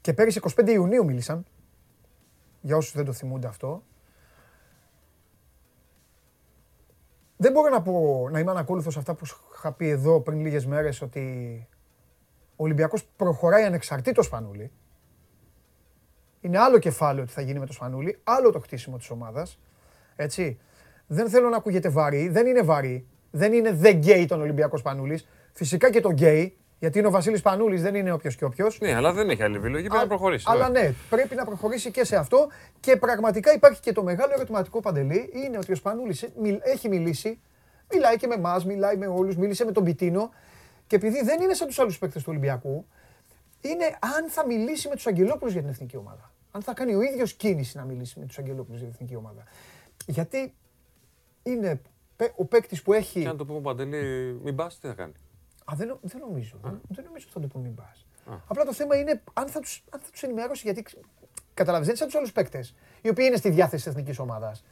[0.00, 1.44] και πέρυσι 25 Ιουνίου μίλησαν,
[2.60, 3.82] για όσους δεν το θυμούνται αυτό.
[7.42, 9.24] Δεν μπορώ να πω, να είμαι ανακόλουθος αυτά που
[9.54, 11.20] είχα πει εδώ πριν λίγες μέρες ότι
[12.56, 14.72] ο Ολυμπιακός προχωράει ανεξαρτήτως Σπανούλη.
[16.40, 19.60] Είναι άλλο κεφάλαιο ότι θα γίνει με το Σπανούλη, άλλο το χτίσιμο της ομάδας.
[20.16, 20.58] Έτσι.
[21.06, 23.06] Δεν θέλω να ακούγεται βαρύ, δεν είναι βαρύ.
[23.30, 25.28] Δεν είναι the gay τον Ολυμπιακό Σπανούλης.
[25.52, 28.78] Φυσικά και το gay, γιατί είναι ο Βασίλης Πανούλης, δεν είναι όποιος και όποιος.
[28.80, 30.44] Ναι, αλλά δεν έχει άλλη επιλογή, πρέπει να προχωρήσει.
[30.48, 32.48] Αλλά ναι, πρέπει να προχωρήσει και σε αυτό.
[32.80, 36.26] Και πραγματικά υπάρχει και το μεγάλο ερωτηματικό παντελή, είναι ότι ο Σπανούλης
[36.62, 37.40] έχει μιλήσει,
[37.92, 40.30] μιλάει και με εμάς, μιλάει με όλους, μίλησε με τον Πιτίνο.
[40.86, 42.86] Και επειδή δεν είναι σαν τους άλλους παίκτες του Ολυμπιακού,
[43.60, 46.32] είναι αν θα μιλήσει με τους Αγγελόπουλους για την εθνική ομάδα.
[46.50, 49.44] Αν θα κάνει ο ίδιος κίνηση να μιλήσει με τους Αγγελόπουλους για την εθνική ομάδα.
[50.06, 50.54] Γιατί
[51.42, 51.80] είναι
[52.36, 53.20] ο παίκτης που έχει.
[53.20, 55.12] Και αν το πούμε παντελή, μην πας, τι θα κάνει;
[55.70, 56.56] Α, δεν, δεν νομίζω.
[56.88, 58.06] Δεν νομίζω ότι θα το πούμε μην πας.
[58.46, 60.62] Απλά το θέμα είναι αν θα τους τους ενημερώσει.
[60.64, 60.84] Γιατί
[61.54, 64.64] καταλαβαίνεις, δεν σαν τους άλλους παίκτες, οι οποίοι είναι στη διάθεση της εθνικής ομάδας.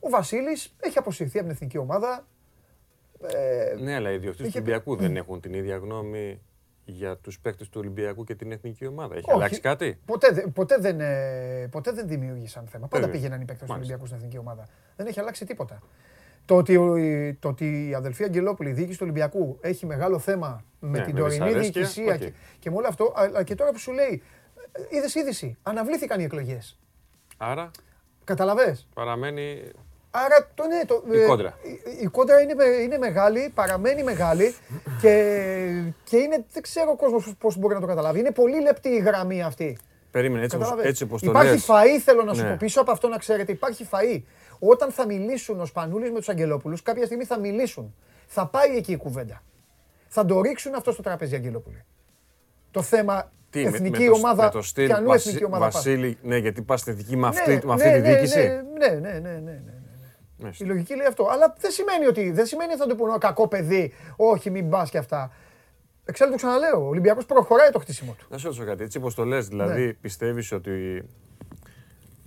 [0.00, 2.26] Ο Βασίλης έχει αποσυρθεί από την εθνική ομάδα.
[3.22, 6.40] Ε, ναι, αλλά οι διοκτήτες του Ολυμπιακού δεν έχουν την ίδια γνώμη
[6.84, 9.16] για τους παίκτες του Ολυμπιακού και την εθνική ομάδα.
[9.16, 12.88] Έχει αλλάξει κάτι; Ποτέ, ποτέ, δεν, ε, ποτέ δεν δημιούργησαν θέμα.
[12.88, 14.68] Πάντα πήγαιναν οι παίκτες του Ολυμπιακού στην εθνική ομάδα.
[14.96, 15.82] Δεν έχει αλλάξει τίποτα.
[16.46, 16.74] Το ότι,
[17.40, 21.14] το ότι η αδελφή Αγγελόπουλη, η διοίκηση του Ολυμπιακού, έχει μεγάλο θέμα με ναι, την
[21.16, 24.22] τωρινή διοικησία και, και με όλο αυτό, αλλά και τώρα που σου λέει,
[24.90, 26.78] είδες είδηση, αναβλήθηκαν οι εκλογές.
[27.36, 27.70] Άρα.
[28.24, 28.78] Καταλαβέ.
[28.94, 29.62] Παραμένει.
[30.10, 31.58] Άρα το, ναι, το, η κόντρα.
[31.62, 34.54] Η, η κόντρα είναι, είναι μεγάλη, παραμένει μεγάλη
[35.00, 35.12] και,
[36.04, 38.18] και είναι, δεν ξέρω ο κόσμος πώς μπορεί να το καταλάβει.
[38.18, 39.78] Είναι πολύ λεπτή η γραμμή αυτή.
[40.10, 42.48] Περίμενε, έτσι, όπως, έτσι όπως το Υπάρχει φαΐ, θέλω να σου ναι.
[42.48, 43.52] πω πίσω από αυτό να ξέρετε.
[43.52, 44.22] Υπάρχει φαΐ.
[44.58, 47.94] Όταν θα μιλήσουν ο Σπανούλης με τους Αγγελόπουλους, κάποια στιγμή θα μιλήσουν.
[48.26, 49.42] Θα πάει εκεί η κουβέντα.
[50.08, 51.84] Θα το ρίξουν αυτό στο τραπέζι Αγγελόπουλοι.
[52.70, 54.44] Το θέμα τι, εθνική με, ομάδα.
[54.44, 57.60] Με το στυλ, και εθνική ομάδα Βασίλη, ναι, γιατί πας στη δική με αυτή, ναι,
[57.64, 58.62] με αυτή ναι, τη ναι, διοίκηση.
[58.78, 59.60] Ναι, ναι, ναι, ναι, ναι,
[60.36, 60.50] ναι.
[60.58, 61.28] Η λογική λέει αυτό.
[61.30, 64.90] Αλλά δεν σημαίνει ότι, δεν σημαίνει ότι θα του πούνε κακό παιδί, όχι μην πας
[64.90, 65.32] και αυτά.
[66.04, 66.84] Εξάλλου το ξαναλέω.
[66.84, 68.26] Ο Ολυμπιακός προχωράει το χτίσιμο του.
[68.30, 68.82] Να σου ρωτήσω κάτι.
[68.84, 69.92] Έτσι όπως το λες, δηλαδή ναι.
[69.92, 71.04] πιστεύεις ότι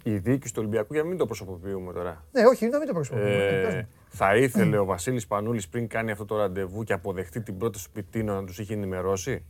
[0.03, 2.23] η διοίκηση του Ολυμπιακού, για να μην το προσωποποιούμε τώρα.
[2.31, 3.33] Ναι, όχι, να μην το προσωποποιούμε.
[3.33, 7.85] Ε, θα ήθελε ο Βασίλης Πανούλης πριν κάνει αυτό το ραντεβού και αποδεχτεί την πρόταση
[7.85, 9.45] του Πιτίνο να τους είχε ενημερώσει;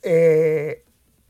[0.00, 0.72] Ε,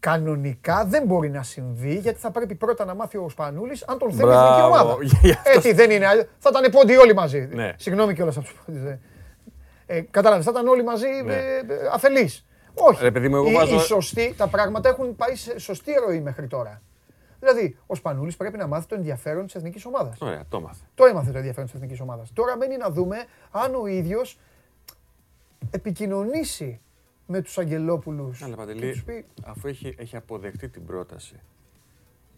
[0.00, 4.12] κανονικά δεν μπορεί να συμβεί γιατί θα πρέπει πρώτα να μάθει ο Σπανούλης αν τον
[4.12, 4.96] θέλει η ομάδα.
[5.56, 6.06] Έτσι δεν είναι.
[6.38, 7.48] Θα ήταν πόντι όλοι μαζί.
[7.52, 7.72] Ναι.
[7.76, 8.82] Συγγνώμη κιόλας από τους πόντις.
[9.86, 11.34] Ε, Κατάλαβες, θα ήταν όλοι μαζί ναι.
[11.34, 12.46] ε, ε αφελείς.
[12.74, 13.02] Όχι.
[13.02, 13.76] Ρε, παιδί μου, εγώ βάζω...
[13.76, 16.82] οι, σωστοί, τα πράγματα έχουν πάει σε σωστή ροή μέχρι τώρα.
[17.40, 20.20] Δηλαδή, ο Σπανούλης πρέπει να μάθει το ενδιαφέρον της εθνικής ομάδας.
[20.20, 20.84] Ωραία, το μάθε.
[20.94, 22.32] Το έμαθε το ενδιαφέρον της εθνικής ομάδας.
[22.32, 23.16] Τώρα μένει να δούμε
[23.50, 24.38] αν ο ίδιος
[25.70, 26.80] επικοινωνήσει
[27.26, 28.42] με τους Αγγελόπουλους.
[28.42, 29.26] Αλλά Παντελή, πει...
[29.44, 31.40] αφού έχει, έχει αποδεχτεί την πρόταση,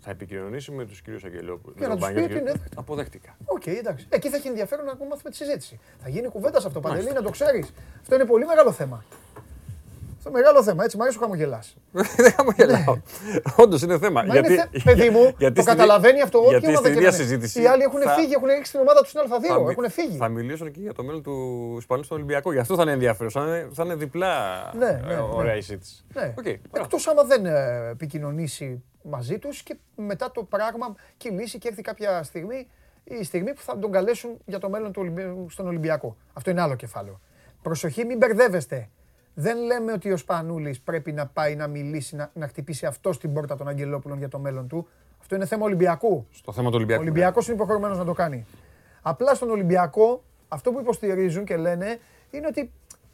[0.00, 1.78] θα επικοινωνήσει με τους κύριους Αγγελόπουλους.
[1.78, 2.52] Και να τους πει ότι είναι.
[2.76, 3.36] Αποδέχτηκα.
[3.44, 4.06] Οκ, okay, εντάξει.
[4.08, 5.80] Εκεί θα έχει ενδιαφέρον να μάθουμε τη συζήτηση.
[6.02, 7.72] Θα γίνει κουβέντα σε αυτό, Παντελή, να το ξέρεις.
[8.00, 9.04] Αυτό είναι πολύ μεγάλο θέμα.
[10.20, 11.76] Στο μεγάλο θέμα, έτσι, μου αρέσει που χαμογελάς.
[12.16, 12.98] Δεν χαμογελάω.
[13.56, 14.22] Όντως είναι θέμα.
[14.22, 17.16] Μα είναι θε- παιδί μου, το καταλαβαίνει αυτό όποια Γιατί ομάδα στην και ίδια να
[17.16, 17.24] είναι.
[17.26, 17.62] συζήτηση.
[17.62, 19.61] Οι άλλοι έχουν θα- φύγει, έχουν ρίξει την ομάδα τους στην θα Α2.
[19.61, 20.16] μι- Έχουν φύγει.
[20.16, 22.52] Θα μιλήσουν και για το μέλλον του Ισπανού στον Ολυμπιακό.
[22.52, 23.30] Γι' αυτό θα είναι ενδιαφέρον.
[23.30, 24.35] Θα είναι, θα είναι διπλά
[24.78, 25.20] Ναι, ε, ναι, ναι.
[25.33, 26.04] ωραία η συζήτηση.
[26.14, 26.22] Ναι.
[26.38, 26.59] Οκ, μπράβο.
[26.72, 32.22] Εκτός άμα δεν ε, επικοινωνήσει μαζί τους και μετά το πράγμα κυλήσει και έρθει κάποια
[32.22, 32.66] στιγμή
[33.04, 36.16] η στιγμή που θα τον καλέσουν για το μέλλον του Ολυμπι- στον Ολυμπιακό.
[36.33, 37.20] Αυτό είναι άλλο κεφάλαιο.
[37.62, 38.88] Προσοχή, μην μπερδεύεστε.
[39.34, 43.32] Δεν λέμε ότι ο Σπανούλης πρέπει να πάει να μιλήσει, να, να χτυπήσει αυτό στην
[43.32, 44.88] πόρτα των Αγγελόπουλων για το μέλλον του.
[45.20, 46.26] Αυτό είναι θέμα Ολυμπιακού.
[46.30, 47.02] Στο θέμα του Ο Ολυμπιακού.
[47.02, 48.46] Ολυμπιακός είναι υποχρεωμένος να το κάνει.
[49.02, 51.98] Απλά στον Ολυμπιακό αυτό που υποστηρίζουν και λένε
[52.30, 52.72] είναι ότι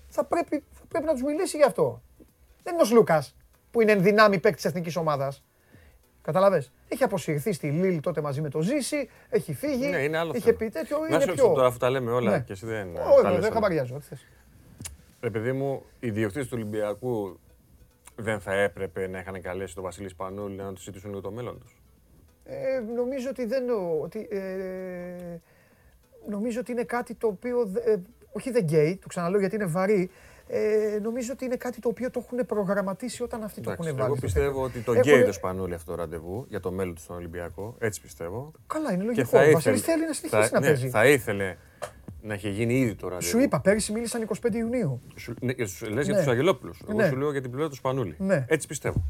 [0.08, 2.02] θα πρέπει, θα πρέπει να τους μιλήσει γι' αυτό.
[2.62, 3.36] Δεν είναι ο Σλούκας
[3.70, 5.44] που είναι εν δυνάμει παίκτης της εθνικής ομάδας.
[6.22, 6.72] Καταλαβες.
[6.88, 10.44] Έχει αποσυρθεί στη Λίλ τότε μαζί με το Ζήση, έχει φύγει, Ναι, είναι άλλο είχε
[10.44, 10.56] θέμα.
[10.56, 11.28] πει τέτοιο, Να είναι σου πιο...
[11.34, 12.40] ρωτήσω τώρα αφού τα λέμε όλα Ναι.
[12.40, 12.88] και εσύ δεν.
[12.96, 13.50] Όχι, τα λες δεν όλα.
[13.52, 13.94] χαμπαριάζω.
[13.94, 14.26] ό,τι θες.
[15.26, 17.40] Ρε παιδί μου, οι διοκτήτες του Ολυμπιακού
[18.16, 21.58] δεν θα έπρεπε να είχαν καλέσει τον Βασίλη Σπανούλη να τους συζητήσουν για το μέλλον
[21.60, 21.82] τους.
[22.44, 23.62] Ε, νομίζω ότι δεν.
[24.02, 25.38] Ότι, ε,
[26.28, 27.64] νομίζω ότι είναι κάτι το οποίο.
[27.66, 27.96] δε- ε,
[28.32, 30.10] όχι δεν γκέι, το ξαναλέω γιατί είναι βαρύ.
[30.48, 33.98] Ε, νομίζω ότι είναι κάτι το οποίο το έχουν προγραμματίσει όταν αυτοί το Εντάξει, έχουν
[34.00, 34.08] βάλει.
[34.10, 34.62] εγώ στο πιστεύω τέτοιο.
[34.64, 37.76] ότι το Έχουν- γκέι το Σπανούλη αυτό το ραντεβού για το μέλλον του στον Ολυμπιακό.
[37.78, 38.52] Έτσι πιστεύω.
[38.66, 39.26] Καλά, είναι Και λογικό.
[39.28, 40.88] θα Ο ήθελε, Βασίλης θέλει να συνεχίσει θα, να ναι, παίζει.
[40.88, 41.56] θα ήθελε
[42.26, 43.26] να είχε γίνει ήδη το ραντεβού.
[43.28, 45.00] Σου είπα, πέρυσι μίλησαν 25 Ιουνίου.
[45.16, 46.18] Σου, ναι, λες για Ναι.
[46.18, 46.80] τους Αγγελόπουλους.
[46.88, 47.08] Εγώ Ναι.
[47.08, 48.14] σου λέω για την πλευρά του Σπανούλη.
[48.18, 48.44] Ναι.
[48.48, 49.02] Έτσι πιστεύω.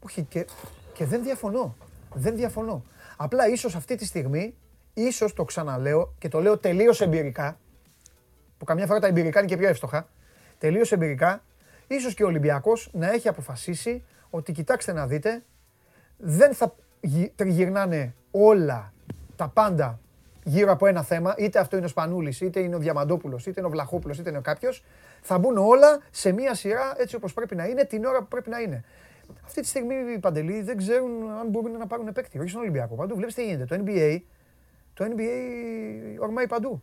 [0.00, 0.46] Όχι, και,
[0.92, 1.76] και δεν διαφωνώ.
[2.14, 2.84] Δεν διαφωνώ.
[3.16, 4.54] Απλά ίσως αυτή τη στιγμή,
[4.94, 7.58] ίσως το ξαναλέω και το λέω τελείως εμπειρικά,
[8.58, 10.08] που καμιά φορά τα εμπειρικά είναι και πιο εύστοχα,
[10.58, 11.42] τελείως εμπειρικά,
[11.86, 15.42] ίσως και ο Ολυμπιακός να έχει αποφασίσει ότι κοιτάξτε να δείτε,
[16.16, 18.92] δεν θα γυ- τριγυρνάνε όλα
[19.36, 20.00] τα πάντα
[20.44, 23.68] γύρω από ένα θέμα, είτε αυτό είναι ο Σπανούλης, είτε είναι ο Διαμαντόπουλος, είτε είναι
[23.68, 24.84] ο Βλαχόπουλος, είτε είναι ο κάποιος,
[25.20, 28.50] θα μπουν όλα σε μία σειρά έτσι όπως πρέπει να είναι, την ώρα που πρέπει
[28.50, 28.84] να είναι.
[29.44, 32.38] Αυτή τη στιγμή οι Παντελοί δεν ξέρουν αν μπορούν να πάρουν παίκτη.
[32.38, 32.94] Όχι στον Ολυμπιακό.
[32.94, 33.76] Παντού βλέπεις τι γίνεται.
[33.76, 34.18] Το NBA,
[34.94, 35.28] το NBA
[36.20, 36.82] ορμάει παντού.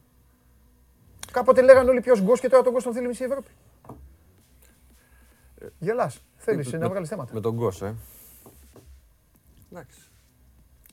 [1.31, 3.49] Κάποτε λέγανε όλοι ποιος γκος και τώρα τον γκος τον θέλει μισή Ευρώπη.
[5.79, 6.23] Γελάς.
[6.37, 7.33] Θέλεις Με- να βγάλεις θέματα.
[7.33, 7.95] Με τον Γκος, ε.
[9.71, 10.08] Εντάξει.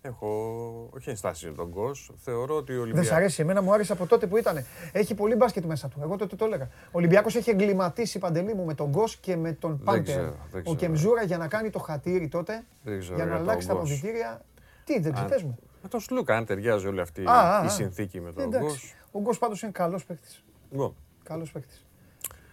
[0.06, 2.10] Έχω όχι ενστάσεις με τον Γκος.
[2.16, 3.08] Θεωρώ ότι ο Δεν Ολυμπιακός...
[3.08, 4.64] σ' αρέσει, εμένα μου άρεσε από τότε που ήταν.
[4.92, 6.00] Έχει πολύ μπάσκετ μέσα του.
[6.02, 6.64] Εγώ τότε το έλεγα.
[6.86, 10.02] Ο Ολυμπιακός έχει εγκληματίσει παντελή μου με τον Γκος και με τον Πάντερ.
[10.02, 10.74] ξέρω, δεν Ο ξέρω.
[10.76, 13.74] Κεμζούρα για να κάνει το χατήρι τότε, Δεν ξέρω για να για τον αλλάξει τα
[13.74, 13.82] Γκος.
[13.90, 14.40] αποδητήρια.
[14.84, 15.58] Τι, δεν ξέρεις, πες μου.
[15.82, 17.68] Με τον Σλούκα, αν ταιριάζει όλη αυτή Α, α, η α.
[17.68, 18.66] συνθήκη με τον Εντάξει.
[18.68, 18.94] Γκος.
[19.12, 20.44] Ο Γκος πάντως είναι καλός παίκτης.
[20.70, 21.84] Λοιπόν, Καλός παίκτης.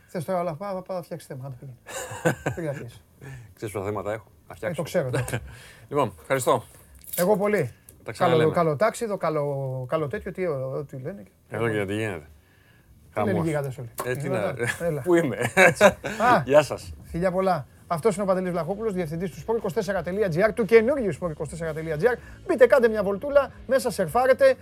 [0.08, 1.46] Θες τώρα όλα, πάω πάω να φτιάξεις θέμα.
[1.46, 1.78] άντε, πήγαινε.
[2.56, 3.04] Πήγαινε να πιέσεις.
[3.56, 4.76] ξέρεις ποια θέματα έχω; Να Ε, φτιάξω.
[4.82, 5.08] Το ξέρω.
[5.08, 5.40] εντάξει.
[5.90, 6.64] Λοιπόν, ευχαριστώ.
[7.16, 7.58] Εγώ πολύ.
[8.04, 8.52] Τα Καλό, ξαναλέμε.
[8.52, 11.24] καλό τάξιδο, καλό, καλό τέτοιο, τι, ό,τι λένε.
[11.50, 12.28] Εδώ και τι γίνεται.
[13.14, 13.46] Τι λένε οι Χαμός.
[13.46, 13.90] γίγαντες όλοι.
[14.06, 14.54] Ε, τι Γίγαντα.
[14.80, 14.86] να...
[14.86, 15.02] Έλα.
[15.02, 15.38] Πού είμαι;
[16.34, 16.42] Α.
[16.46, 16.94] Γεια σας.
[17.04, 17.68] Φιλιά πολλά.
[17.88, 22.18] Αυτός είναι ο Παντελής Βλαχόπουλος, διευθυντής του sport24.gr, του καινούργιου sport24.gr.
[22.48, 24.56] Μπείτε, κάντε μια βολτούλα, μέσα σερφάρετε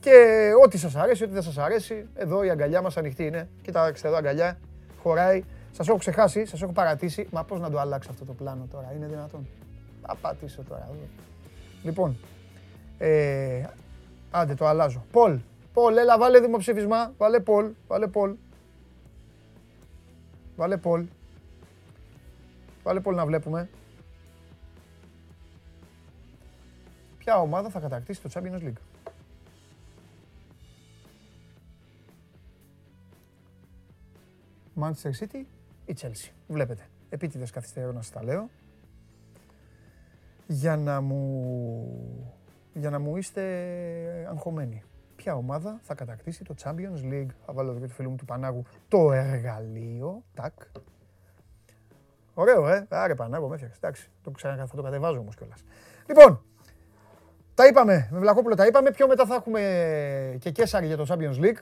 [0.00, 3.48] και ό,τι σας αρέσει, ό,τι δεν σας αρέσει, εδώ η αγκαλιά μας ανοιχτή είναι.
[3.62, 4.58] Κοιτάξτε εδώ αγκαλιά,
[5.02, 5.44] χωράει.
[5.72, 7.26] Σας έχω ξεχάσει, σας έχω παρατήσει.
[7.30, 9.46] Μα πώς να το αλλάξω αυτό το πλάνο τώρα, είναι δυνατόν.
[10.06, 10.88] Θα πατήσω τώρα.
[11.86, 12.16] Λοιπόν,
[12.98, 13.64] ε,
[14.30, 15.04] άντε το αλλάζω.
[15.12, 15.38] Πολ,
[15.72, 18.36] Πολ, έλα βάλε δημοψήφισμα, βάλε Πολ, βάλε Πολ.
[20.56, 21.06] Βάλε Πολ.
[22.82, 23.68] Βάλε Πολ να βλέπουμε.
[27.18, 28.80] Ποια ομάδα θα κατακτήσει το Champions League;
[34.80, 35.44] Manchester City
[35.86, 36.30] ή Chelsea.
[36.48, 36.88] Βλέπετε.
[37.08, 38.50] Επίτηδες καθυστερώ να σας τα λέω.
[40.46, 42.34] Για να μου,
[42.72, 43.42] για να μου είστε
[44.30, 44.82] αγχωμένοι.
[45.16, 48.24] Ποια ομάδα θα κατακτήσει το Champions League; Θα βάλω εδώ και του φίλου μου του
[48.24, 50.22] Πανάγου το εργαλείο.
[50.34, 50.52] Τάκ.
[52.34, 52.86] Ωραίο, ε.
[52.88, 53.78] Άρε Πανάγο, με έφτιαξες.
[53.82, 55.64] Εντάξει, το ξανα, θα το κατεβάζω όμως κιόλας.
[56.06, 56.42] Λοιπόν,
[57.54, 58.08] τα είπαμε.
[58.10, 58.90] Με Βλακόπουλο τα είπαμε.
[58.90, 59.60] Πιο μετά θα έχουμε
[60.40, 61.58] και Κέσσαρη για το Champions League.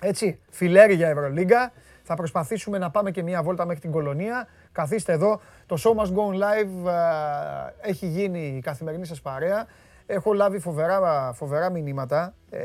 [0.00, 1.72] Έτσι, φιλέρι για Ευρωλίγκα.
[2.02, 4.46] Θα προσπαθήσουμε να πάμε και μία βόλτα μέχρι την κολονία.
[4.72, 5.40] Καθίστε εδώ.
[5.66, 9.66] Το Show Must Go On Live α, έχει γίνει η καθημερινή σας παρέα.
[10.06, 12.34] Έχω λάβει φοβερά, φοβερά μηνύματα.
[12.50, 12.62] Ε,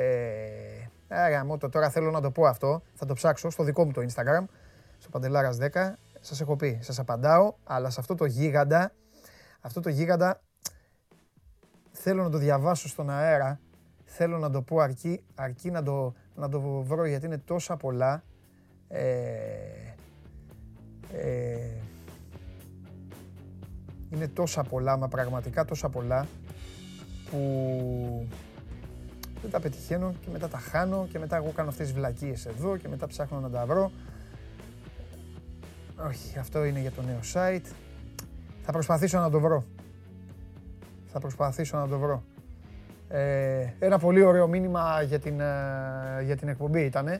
[1.07, 2.81] άρα, μότο, τώρα θέλω να το πω αυτό.
[2.93, 4.45] Θα το ψάξω στο δικό μου το Instagram,
[4.97, 5.67] στο Παντελάρας 10.
[6.19, 8.91] Σας έχω πει, σας απαντάω, αλλά σε αυτό το γίγαντα,
[9.61, 10.41] αυτό το γίγαντα
[11.91, 13.59] θέλω να το διαβάσω στον αέρα.
[14.03, 18.23] Θέλω να το πω αρκεί, αρκεί να, το, να το βρω γιατί είναι τόσα πολλά.
[18.87, 19.03] Ε,
[21.13, 21.57] ε,
[24.13, 26.27] είναι τόσα πολλά, μα πραγματικά τόσα πολλά
[27.31, 28.27] που
[29.41, 32.77] δεν τα πετυχαίνω και μετά τα χάνω και μετά εγώ κάνω αυτές τις βλακίες εδώ
[32.77, 33.91] και μετά ψάχνω να τα βρω.
[36.07, 37.71] Όχι, αυτό είναι για το νέο site.
[38.63, 39.65] Θα προσπαθήσω να το βρω.
[41.05, 42.23] Θα προσπαθήσω να το βρω.
[43.07, 47.19] Ε, ένα πολύ ωραίο μήνυμα για την, ε, για την εκπομπή ήταν.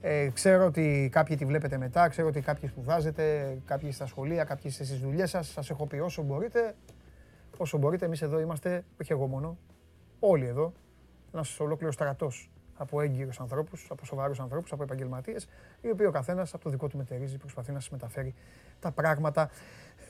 [0.00, 4.70] Ε, ξέρω ότι κάποιοι τη βλέπετε μετά, ξέρω ότι κάποιοι σπουδάζετε, κάποιοι στα σχολεία, κάποιοι
[4.70, 5.48] στις δουλειές σας.
[5.48, 6.74] Σας έχω πει όσο μπορείτε,
[7.56, 8.04] όσο μπορείτε.
[8.04, 9.58] Εμείς εδώ είμαστε, όχι εγώ μόνο,
[10.18, 10.72] όλοι εδώ,
[11.32, 15.48] ένας ολόκληρος στρατός από έγκυρους ανθρώπους, από σοβαρούς ανθρώπους, από επαγγελματίες,
[15.80, 18.34] οι οποίοι ο καθένας από το δικό του μετερίζει προσπαθεί να σας μεταφέρει
[18.80, 19.50] τα πράγματα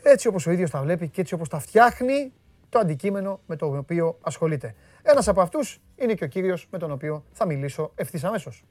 [0.03, 2.33] έτσι όπως ο ίδιος τα βλέπει και έτσι όπως τα φτιάχνει
[2.68, 4.74] το αντικείμενο με το οποίο ασχολείται.
[5.03, 8.64] Ένας από αυτούς είναι και ο κύριος με τον οποίο θα μιλήσω ευθύς αμέσως.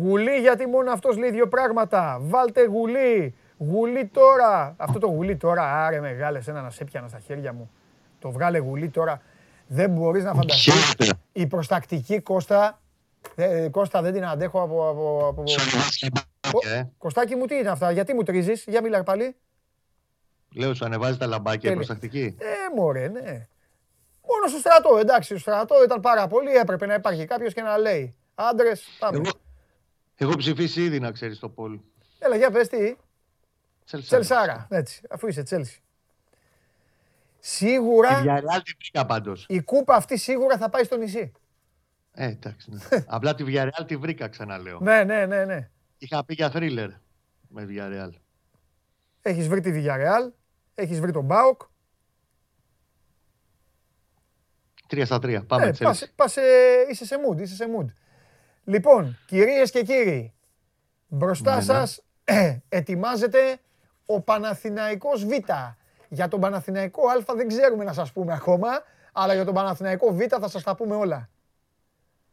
[0.00, 2.18] Γουλή γιατί μόνο αυτός λέει δύο πράγματα.
[2.20, 3.34] Βάλτε γουλή.
[3.58, 4.74] Γουλή τώρα.
[4.76, 7.70] Αυτό το γουλή τώρα, άρε μεγάλε, ένα να σε πιάνα στα χέρια μου.
[8.18, 9.22] Το βγάλε γουλή τώρα.
[9.66, 10.94] Δεν μπορείς να φανταστείς.
[11.32, 12.80] Η προστακτική Κώστα,
[13.34, 14.88] ε, Κώστα δεν την αντέχω από...
[14.88, 15.42] από, από...
[16.74, 16.82] Ε.
[16.98, 19.36] Κωστάκι μου τι είναι αυτά, γιατί μου τρίζεις, για μιλά πάλι.
[20.54, 22.36] Λέω, σου ανεβάζει τα λαμπάκια η προστακτική.
[22.38, 23.46] Ε, μωρέ, ναι.
[24.28, 27.78] Μόνο στο στρατό, εντάξει, στο στρατό ήταν πάρα πολύ, έπρεπε να υπάρχει κάποιος και να
[27.78, 28.14] λέει.
[28.34, 29.20] Άντρες, πάμε.
[30.22, 31.80] Έχω ψηφίσει ήδη, να ξέρεις το πόλ.
[32.18, 32.96] Έλα, για πες τι.
[33.84, 34.66] Τσελσάρα.
[34.70, 35.82] Έτσι, αφού είσαι Τσέλσι.
[37.38, 38.20] Σίγουρα.
[38.20, 39.46] Η Villarreal τη βρήκα πάντως.
[39.48, 41.32] Η κούπα αυτή σίγουρα θα πάει στο νησί.
[42.12, 42.70] Ε, εντάξει.
[42.70, 43.04] Ναι.
[43.06, 44.78] Απλά τη Villarreal τη βρήκα, ξαναλέω.
[44.80, 45.70] Ναι, ναι, ναι, ναι.
[45.98, 46.90] Είχα πει για θρίλερ
[47.48, 48.10] με Villarreal.
[49.22, 50.32] Έχεις βρει τη Villarreal,
[50.74, 51.62] έχεις βρει τον Μπάουκ.
[54.88, 55.44] Τρία στα τρία.
[55.44, 56.36] Πάμε, ε, πας, πας,
[56.90, 57.86] είσαι σε mood, είσαι σε mood.
[58.64, 60.32] Λοιπόν, κυρίες και κύριοι,
[61.08, 61.62] μπροστά ναι, ναι.
[61.62, 63.38] σας ε, ετοιμάζεται
[64.06, 65.30] ο Παναθηναϊκός Β.
[66.08, 68.68] Για τον Παναθηναϊκό Α δεν ξέρουμε να σας πούμε ακόμα,
[69.12, 71.28] αλλά για τον Παναθηναϊκό Β θα σας τα πούμε όλα.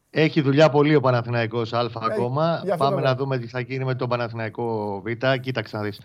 [0.10, 2.64] Έχει δουλειά πολύ ο Παναθηναϊκός Α ακόμα.
[2.78, 5.08] Πάμε να δούμε τι θα γίνει με τον Παναθηναϊκό Β.
[5.40, 6.02] Κοίταξε να δεις.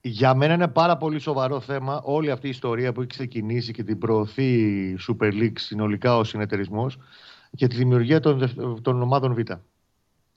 [0.00, 3.82] Για μένα είναι πάρα πολύ σοβαρό θέμα όλη αυτή η ιστορία που έχει ξεκινήσει και
[3.82, 4.52] την προωθεί
[4.90, 6.98] η Super League συνολικά ο συνεταιρισμός
[7.50, 8.50] για τη δημιουργία των,
[8.82, 9.38] των ομάδων Β.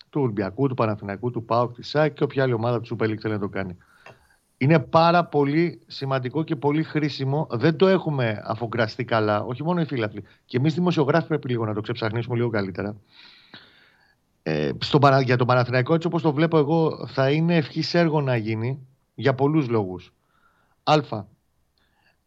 [0.09, 3.17] Του Ολυμπιακού, του Παναθηναϊκού, του ΠΑΟΚ, της ΣΑΚ και όποια άλλη ομάδα του Super League
[3.17, 3.77] θέλει να το κάνει.
[4.57, 7.47] Είναι πάρα πολύ σημαντικό και πολύ χρήσιμο.
[7.51, 10.23] Δεν το έχουμε αφογκραστεί καλά, όχι μόνο οι φίλαθλοι.
[10.45, 12.95] Και εμείς δημοσιογράφοι πρέπει λίγο να το ξεψαχνίσουμε λίγο καλύτερα.
[14.43, 18.35] Ε, στο, για τον Παναθηναϊκό, έτσι όπως το βλέπω εγώ, θα είναι ευχής έργο να
[18.35, 20.13] γίνει για πολλούς λόγους.
[20.83, 21.25] Α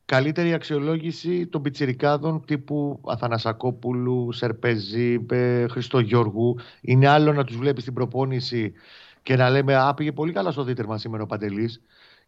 [0.05, 5.27] καλύτερη αξιολόγηση των πιτσιρικάδων τύπου Αθανασακόπουλου, Σερπεζή,
[5.71, 6.57] Χριστογιώργου.
[6.81, 8.73] Είναι άλλο να τους βλέπεις στην προπόνηση
[9.23, 11.81] και να λέμε «Α, πήγε πολύ καλά στο δίτερμα σήμερα ο Παντελής».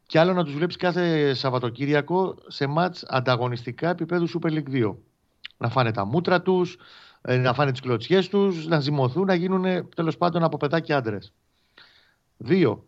[0.07, 4.95] Και άλλο να τους βλέπεις κάθε Σαββατοκύριακο σε μάτς ανταγωνιστικά επίπεδου Super League 2.
[5.59, 6.77] Να φάνε τα μούτρα τους,
[7.23, 11.33] ε, να φάνε τις κλωτσιές τους, να ζυμωθούν, να γίνουν τέλος πάντων από παιδάκια άντρες.
[12.37, 12.87] Δύο,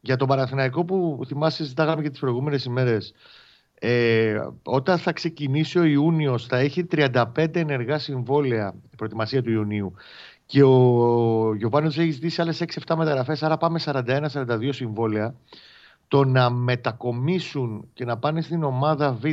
[0.00, 3.14] για τον Παναθηναϊκό που θυμάσαι συζητάγαμε και τις προηγούμενες ημέρες
[3.82, 9.94] ε, όταν θα ξεκινήσει ο Ιούνιος, θα έχει 35 ενεργά συμβόλαια η προετοιμασία του Ιουνίου
[10.46, 15.34] και ο Γιωβάνος έχει ζητήσει άλλες 6-7 μεταγραφές, άρα πάμε 41-42 συμβόλαια.
[16.08, 19.24] Το να μετακομίσουν και να πάνε στην ομάδα Β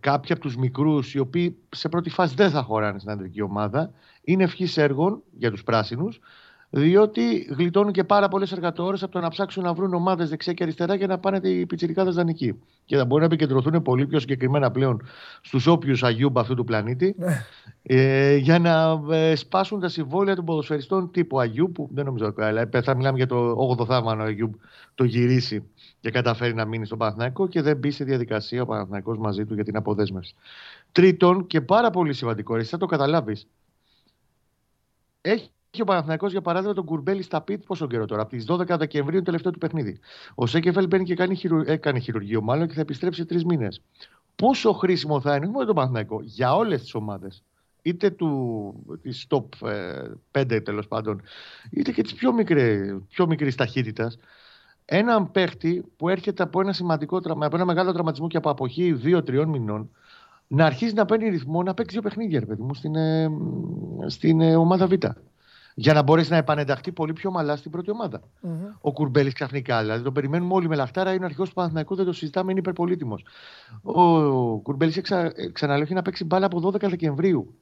[0.00, 3.92] κάποιοι από τους μικρούς, οι οποίοι σε πρώτη φάση δεν θα χωράνε στην αντρική ομάδα,
[4.22, 6.20] είναι ευχής έργων για τους πράσινους
[6.70, 10.62] διότι γλιτώνουν και πάρα πολλές εργατόρες από το να ψάξουν να βρουν ομάδες δεξιά και
[10.62, 12.58] αριστερά για να πάνε οι πιτσιρικάδες δανεικοί.
[12.84, 15.02] Και θα μπορεί να επικεντρωθούν πολύ πιο συγκεκριμένα πλέον
[15.40, 17.44] στους όποιους Αγιούμπ αυτού του πλανήτη, ναι.
[17.82, 22.68] ε, για να ε, σπάσουν τα συμβόλαια των ποδοσφαιριστών τύπου Αγιούμπ, που δεν νομίζω αλλά
[22.82, 24.54] θα μιλάμε για το 8ο θαύμα ο Αγιούμπ
[24.94, 25.62] το γυρίσει
[26.00, 29.54] και καταφέρει να μείνει στον Παναθηναϊκό και δεν μπει σε διαδικασία ο Παναθηναϊκός μαζί του
[29.54, 30.34] για την αποδέσμευση.
[30.92, 33.46] Τρίτον, και πάρα πολύ σημαντικό, εσύ θα το καταλάβεις,
[35.20, 38.22] έχει και ο Παναθυνακό, για παράδειγμα, τον Κουρμπέλη στα πίτ πόσο καιρό τώρα.
[38.22, 39.98] Από τις 12 Δεκεμβρίου, τελευταίο του παιχνίδι.
[40.34, 41.60] Ο Σέκεφελ μπαίνει και κάνει χειρου...
[41.66, 43.82] έκανε χειρουργείο, μάλλον και θα επιστρέψει τρεις μήνες.
[44.36, 47.42] Πόσο χρήσιμο θα είναι, όχι μόνο τον Παναθυνακό, για όλες τις ομάδες.
[47.82, 49.44] Είτε του, της top
[50.32, 51.22] 5 ε, τέλος πάντων,
[51.70, 54.18] είτε και της πιο, μικρή, πιο μικρής ταχύτητας.
[54.84, 59.44] Έναν παίχτη που έρχεται από ένα σημαντικό από ένα μεγάλο τραυματισμό και από αποχή 2-3
[59.46, 59.90] μηνών,
[60.48, 63.30] να αρχίσει να παίρνει ρυθμό να παίξει δύο παιχνίδια, παιδί μου, στην, ε,
[64.06, 64.92] στην ε, ομάδα Β
[65.80, 68.20] για να μπορέσει να επανενταχθεί πολύ πιο μαλά στην πρώτη ομάδα.
[68.20, 68.72] Mm-hmm.
[68.80, 72.04] Ο Κουρμπέλης ξαφνικά, δηλαδή τον περιμένουμε όλοι με λαχτάρα, είναι ο αρχηγός του Παναθηναϊκού, δεν
[72.04, 73.24] το συζητάμε, είναι υπερπολίτημος.
[73.82, 75.32] Ο Κουρμπέλης ξα...
[75.52, 77.58] ξαναλέω να παίξει μπάλα από 12 Δεκεμβρίου.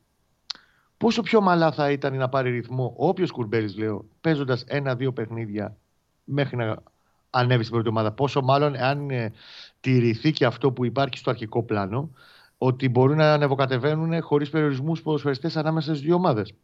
[0.96, 5.76] Πόσο πιο μαλά θα ήταν να πάρει ρυθμό όποιο Κουρμπέλης, λέω, παίζοντας ένα-δύο παιχνίδια
[6.24, 6.82] μέχρι να
[7.30, 9.32] ανέβει στην πρώτη ομάδα; Πόσο μάλλον αν ε,
[9.80, 12.10] τηρηθεί και αυτό που υπάρχει στο αρχικό πλάνο,
[12.58, 16.54] ότι μπορούν να ανεβοκατεβαίνουν χωρίς περιορισμούς ποδοσφαιριστές ανάμεσα στις δύο ομάδες;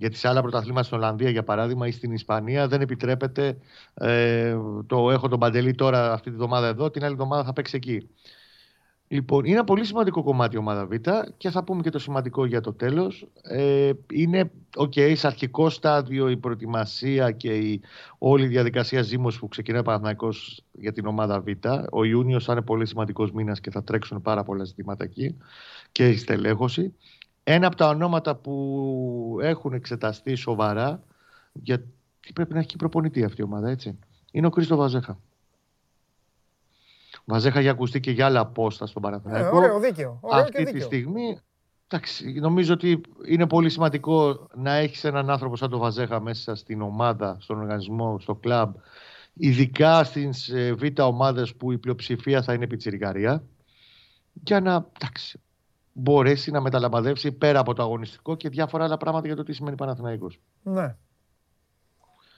[0.00, 3.58] Γιατί σε άλλα πρωταθλήματα στην Ολλανδία, για παράδειγμα, ή στην Ισπανία δεν επιτρέπεται.
[3.94, 7.76] Ε, το έχω τον Παντελή τώρα αυτή τη βδομάδα εδώ, την άλλη εβδομάδα θα παίξει
[7.76, 8.08] εκεί.
[9.12, 10.94] Λοιπόν, είναι ένα πολύ σημαντικό κομμάτι η ομάδα Β
[11.36, 13.26] και θα πούμε και το σημαντικό για το τέλος.
[13.42, 17.80] Ε, είναι, οκ, okay, σε αρχικό στάδιο η προετοιμασία και η,
[18.18, 19.82] όλη η διαδικασία ζήμωση που ξεκινάει
[20.16, 20.28] ο
[20.72, 21.46] για την ομάδα Β.
[21.92, 25.36] Ο Ιούνιος θα είναι πολύ σημαντικός μήνας και θα τρέξουν πάρα πολλά ζητήματα εκεί
[25.92, 26.94] και η στελέχωση.
[27.52, 31.02] Ένα από τα ονόματα που έχουν εξεταστεί σοβαρά,
[31.52, 31.88] γιατί
[32.34, 33.98] πρέπει να έχει προπονητή αυτή η ομάδα, έτσι,
[34.30, 35.18] είναι ο Κρίστο Βαζέχα.
[37.24, 39.56] Βαζέχα έχει ακουστεί και για άλλα πόστα στον Παναθηναϊκό.
[39.56, 40.18] Ε, ωραίο δίκαιο.
[40.20, 41.38] Ωραίο Αυτή τη στιγμή
[41.88, 46.82] εντάξει, νομίζω ότι είναι πολύ σημαντικό να έχεις έναν άνθρωπο σαν τον Βαζέχα μέσα στην
[46.82, 48.74] ομάδα, στον οργανισμό, στο κλαμπ.
[49.32, 53.44] Ειδικά στις ε, β' ομάδες που η πλειοψηφία θα είναι πιτσιρικαρία.
[54.32, 55.40] Για να εντάξει,
[55.92, 59.76] μπορέσει να μεταλαμπαδεύσει πέρα από το αγωνιστικό και διάφορα άλλα πράγματα για το τι σημαίνει
[59.76, 60.40] Παναθηναϊκός.
[60.62, 60.96] Ναι.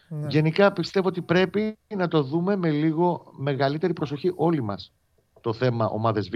[0.08, 0.26] Ναι.
[0.28, 4.92] Γενικά πιστεύω ότι πρέπει να το δούμε με λίγο μεγαλύτερη προσοχή όλοι μας
[5.40, 6.34] το θέμα ομάδες Β.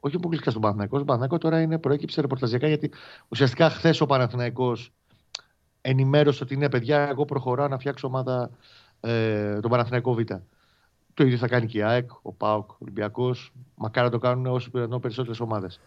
[0.00, 0.94] Όχι αποκλειστικά στον Παναθηναϊκό.
[0.94, 2.90] Στον Παναθηναϊκό τώρα είναι προέκυψε ρεπορταζιακά γιατί
[3.28, 4.92] ουσιαστικά χθες ο Παναθηναϊκός
[5.80, 8.50] ενημέρωσε ότι είναι παιδιά, εγώ προχωράω να φτιάξω ομάδα
[9.00, 10.20] ε, τον Παναθηναϊκό Β.
[11.14, 13.52] Το ίδιο θα κάνει και η ΑΕΚ, ο ΠΑΟΚ, ο Ολυμπιακός.
[13.74, 15.80] Μακάρι να το κάνουν όσο περισσότερες ομάδες.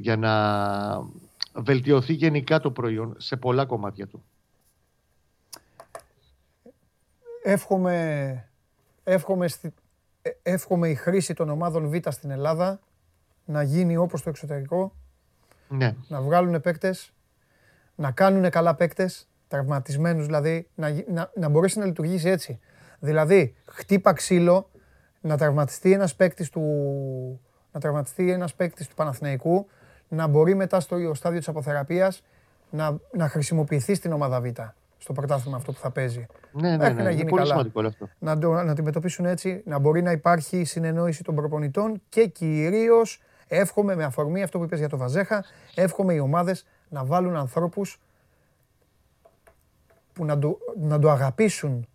[0.00, 0.32] Για να
[1.54, 4.24] βελτιωθεί γενικά το προϊόν σε πολλά κομμάτια του.
[7.42, 8.48] Εύχομαι,
[9.04, 9.74] εύχομαι, στη,
[10.22, 12.80] ε, εύχομαι η χρήση των ομάδων Β στην Ελλάδα
[13.44, 14.94] να γίνει όπως το εξωτερικό.
[15.68, 15.94] Ναι.
[16.08, 17.12] Να βγάλουν παίκτες,
[17.94, 22.60] να κάνουν καλά παίκτες, τραυματισμένους δηλαδή, να, να, να μπορέσει να λειτουργήσει έτσι.
[22.98, 24.70] Δηλαδή, χτύπα ξύλο,
[25.20, 26.60] να τραυματιστεί ένας παίκτης του,
[27.72, 29.66] να τραυματιστεί ένας παίκτης του Παναθηναϊκού,
[30.10, 32.22] να μπορεί μετά στο στάδιο της αποθεραπείας
[32.70, 34.46] να, να χρησιμοποιηθεί στην ομάδα Β
[34.98, 36.26] στο πρωτάθλημα αυτό που θα παίζει.
[36.52, 37.68] Ναι, ναι, ναι, να γίνει πολύ καλά.
[37.86, 38.08] αυτό.
[38.18, 43.94] Να, το, να αντιμετωπίσουν έτσι, να μπορεί να υπάρχει συνεννόηση των προπονητών και κυρίως εύχομαι
[43.94, 45.44] με αφορμή αυτό που είπες για το Βαζέχα,
[45.74, 48.00] εύχομαι οι ομάδες να βάλουν ανθρώπους
[50.12, 51.88] που να το, να το αγαπήσουν.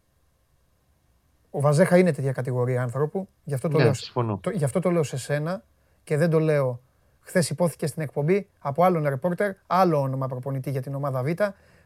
[1.49, 4.91] Ο Βαζέχα είναι τέτοια κατηγορία ανθρώπου, γι αυτό το, ναι, λέω, το, γι αυτό το
[4.91, 5.63] λέω σε σένα
[6.03, 6.81] και δεν το λέω
[7.27, 11.29] Χθες υπόθηκε στην εκπομπή από άλλον ρεπόρτερ, άλλο όνομα προπονητή για την ομάδα Β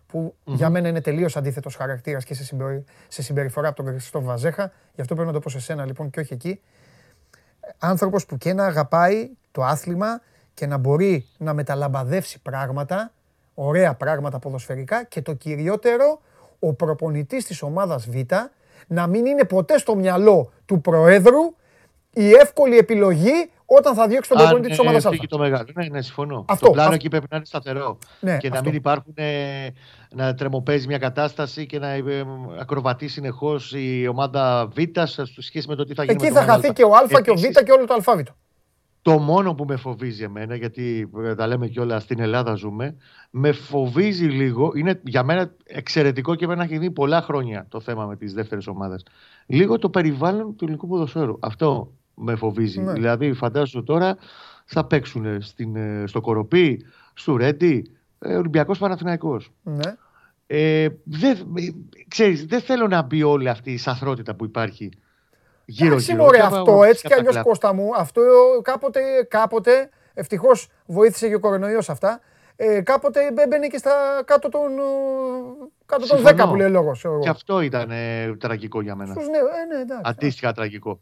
[0.08, 2.84] που για μένα είναι τελείως αντίθετος χαρακτήρας και σε, συμπερι...
[3.08, 4.72] σε συμπεριφορά από τον Χριστό Βαζέχα.
[4.96, 6.62] Γι' αυτό πρέπει να το πω σε σένα λοιπόν και όχι εκεί.
[7.80, 10.22] Άνθρωπος που και να αγαπάει το άθλημα
[10.54, 13.12] και να μπορεί να μεταλαμπαδεύσει πράγματα,
[13.54, 16.22] ωραία πράγματα ποδοσφαιρικά και το κυριότερο,
[16.60, 18.16] ο προπονητής της ομάδας Β
[18.88, 21.56] να μην είναι ποτέ στο μυαλό του Προέδρου
[22.14, 25.28] η εύκολη επιλογή όταν θα διώξει τον προπονητή της ομάδας αυτό.
[25.28, 25.66] το μεγάλο.
[25.74, 26.46] Ναι, ναι, συμφωνώ.
[26.48, 26.96] Αυτό, το πλάνο αυτό.
[26.96, 27.98] εκεί πρέπει να είναι σταθερό.
[28.20, 28.60] Ναι, και αυτό.
[28.60, 29.68] να μην υπάρχουν ε,
[30.16, 32.26] να τρεμοπαίζει μια κατάσταση και να ε,
[32.60, 36.18] ακροβατεί συνεχώς η ομάδα Β σε σχέση με το τι θα γίνει.
[36.22, 38.36] Εκεί θα χαθεί και ο Α και ο Β και όλο το αλφάβητο.
[39.02, 42.96] Το μόνο που με φοβίζει εμένα, γιατί ε, τα λέμε κιόλα στην Ελλάδα ζούμε,
[43.30, 48.06] με φοβίζει λίγο, είναι για μένα εξαιρετικό και εμένα έχει δει πολλά χρόνια το θέμα
[48.06, 49.06] με τις δεύτερες ομάδες.
[49.46, 51.38] Λίγο το περιβάλλον του ελληνικού ποδοσφαίρου.
[51.40, 52.82] Αυτό με φοβίζει.
[52.82, 52.94] Ναι.
[52.94, 54.18] Δηλαδή, φαντάζομαι τώρα
[54.66, 59.52] θα παίξουν στην, ε, στο Κοροπή, στο Ρέντι, ε, Ολυμπιακός Παναθηναϊκός.
[59.64, 59.96] Ναι.
[60.48, 61.38] Ε, δεν,
[62.08, 64.90] ξέρεις, δεν θέλω να μπει όλη αυτή η σαθρότητα που υπάρχει
[65.66, 66.26] γύρω-γύρω.
[66.26, 68.22] Ωραία, αυτό έτσι κι αλλιώς Κώστα μου, αυτό
[68.62, 72.20] κάποτε, κάποτε ευτυχώς βοήθησε και ο κορονοϊός αυτά.
[72.56, 73.92] Ε, κάποτε μπαίνει και στα
[74.26, 74.70] κάτω των,
[75.86, 77.06] κάτω των 10 που λέει λόγος.
[77.22, 79.14] Και αυτό ήταν ε, τραγικό για μένα.
[79.14, 81.02] Στους, ναι, ε, ναι, εντάξει, Αντίστοιχα τραγικό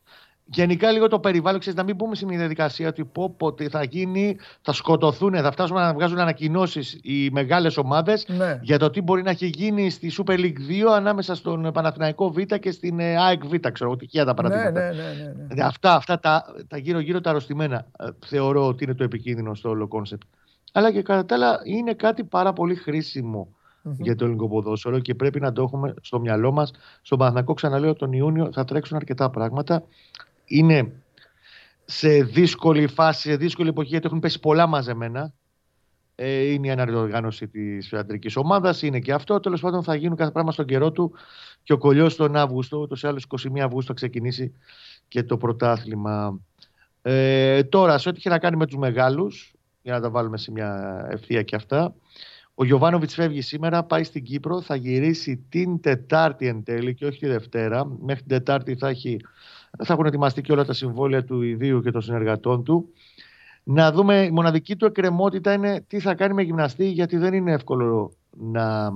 [0.50, 3.84] γενικά λίγο το περιβάλλον, ξέρεις, να μην πούμε στην διαδικασία ότι πω, πω τι θα
[3.84, 8.60] γίνει, θα σκοτωθούν, θα φτάσουμε να βγάζουν ανακοινώσεις οι μεγάλες ομάδες ναι.
[8.62, 12.38] για το τι μπορεί να έχει γίνει στη Super League 2 ανάμεσα στον Παναθηναϊκό Β
[12.38, 14.80] και στην ε, ΑΕΚ Β, ξέρω εγώ, τυχαία τα ναι, παραδείγματα.
[14.80, 15.64] Ναι, ναι, ναι, ναι.
[15.64, 19.88] Αυτά, αυτά τα, τα γύρω-γύρω τα αρρωστημένα ε, θεωρώ ότι είναι το επικίνδυνο στο όλο
[19.88, 20.24] concept.
[20.72, 23.48] Αλλά και κατά τα άλλα είναι κάτι πάρα πολύ χρήσιμο
[23.98, 26.72] για το ελληνικό ποδόσφαιρο και πρέπει να το έχουμε στο μυαλό μας.
[27.02, 29.84] Στον Παναθηναϊκό, ξαναλέω, τον Ιούνιο θα τρέξουν αρκετά πράγματα
[30.48, 31.02] είναι
[31.86, 35.34] σε δύσκολη φάση, σε δύσκολη εποχή, γιατί έχουν πέσει πολλά μαζεμένα.
[36.16, 39.40] Ε, είναι η αναδιοργάνωση της θεατρική ομάδας, είναι και αυτό.
[39.40, 41.14] Τέλος πάντων, θα γίνουν κάθε πράγμα στον καιρό του
[41.64, 44.54] και ο κολλιός τον Αύγουστο, ούτως ή άλλως 21 Αυγούστου θα ξεκινήσει
[45.08, 46.40] και το πρωτάθλημα.
[47.02, 50.52] Ε, τώρα, σε ό,τι έχει να κάνει με τους μεγάλους, για να τα βάλουμε σε
[50.52, 51.96] μια ευθεία και αυτά,
[52.54, 57.20] Ο Γιωβάνοβιτς φεύγει σήμερα, πάει στην Κύπρο, θα γυρίσει την Τετάρτη εν τέλει και όχι
[57.20, 57.86] τη Δευτέρα.
[57.86, 59.18] Μέχρι την Τετάρτη θα, έχει,
[59.84, 62.90] θα έχουν ετοιμαστεί και όλα τα συμβόλαια του ιδίου και των συνεργατών του.
[63.64, 67.52] Να δούμε, η μοναδική του εκκρεμότητα είναι τι θα κάνει με γυμναστή, γιατί δεν είναι
[67.52, 68.92] εύκολο να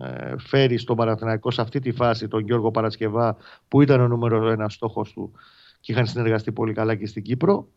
[0.00, 3.36] ε, φέρει στον Παναθηναϊκό σε αυτή τη φάση τον Γιώργο Παρασκευά,
[3.68, 5.32] που ήταν ο νούμερο ένας στόχος του
[5.80, 7.68] και είχαν συνεργαστεί πολύ καλά και στην Κύπρο.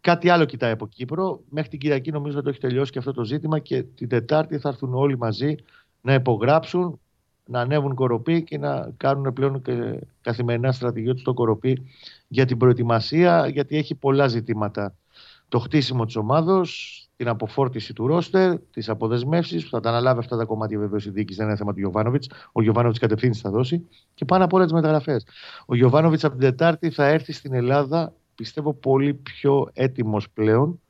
[0.00, 1.40] Κάτι άλλο κοιτάει από Κύπρο.
[1.48, 4.58] Μέχρι την Κυριακή νομίζω ότι το έχει τελειώσει και αυτό το ζήτημα και την Τετάρτη
[4.58, 5.54] θα έρθουν όλοι μαζί
[6.00, 7.00] να υπογράψουν,
[7.46, 11.86] να ανέβουν κοροπή και να κάνουν πλέον και καθημερινά στρατηγία τους στο κοροπή
[12.28, 14.94] για την προετοιμασία, γιατί έχει πολλά ζητήματα.
[15.48, 20.36] Το χτίσιμο της ομάδος, την αποφόρτιση του ρόστερ, τις αποδεσμεύσεις, που θα τα αναλάβει αυτά
[20.36, 22.28] τα κομμάτια βεβαίω η διοίκηση, δεν είναι θέμα του Γιωβάνοβιτς.
[22.52, 25.26] Ο Γιωβάνοβιτς κατευθύνσεις θα δώσει και πάνω από όλε τις μεταγραφές.
[25.66, 30.80] Ο Γιωβάνοβιτς από την Τετάρτη θα έρθει στην Ελλάδα πιστεύω πολύ πιο έτοιμος πλέον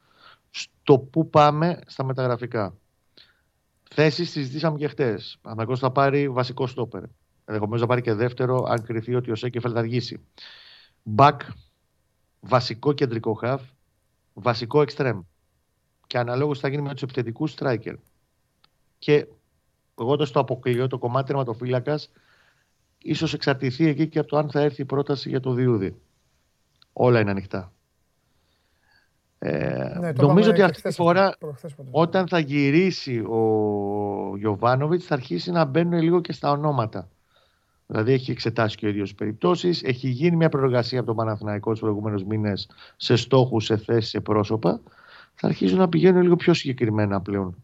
[0.51, 2.75] στο που πάμε στα μεταγραφικά.
[3.97, 5.39] Θέσεις συζητήσαμε και χτες.
[5.43, 7.03] Αναγκώς θα πάρει βασικό στόπερ.
[7.45, 10.21] Ενδεχομένως θα πάρει και δεύτερο, αν κρυθεί ότι ο Σέκεφελ θα αργήσει.
[11.03, 11.41] Μπακ,
[12.41, 13.63] βασικό κεντρικό χαφ,
[14.33, 15.21] βασικό εξτρέμ.
[16.07, 17.95] Και αναλόγως θα γίνει με τους επιθετικούς striker.
[18.99, 19.27] Και
[19.99, 22.11] εγώ το στο αποκλείω, το κομμάτι τερματοφύλακας,
[22.99, 26.01] ίσως εξαρτηθεί εκεί και από το αν θα έρθει η πρόταση για το Διούδη.
[26.93, 27.73] Όλα είναι ανοιχτά.
[29.47, 31.37] Ε, ναι, νομίζω ότι αυτή τη φορά
[31.91, 37.09] όταν θα γυρίσει ο Γιωβάνοβιτς θα αρχίσει να μπαίνουν λίγο και στα ονόματα.
[37.87, 39.83] Δηλαδή έχει εξετάσει και ο ίδιος περιπτώσεις.
[39.83, 44.21] Έχει γίνει μια προεργασία από τον Παναθηναϊκό τους προηγούμενους μήνες σε στόχους, σε θέσεις, σε
[44.21, 44.81] πρόσωπα.
[45.35, 47.57] Θα αρχίζουν να πηγαίνουν λίγο πιο συγκεκριμένα πλέον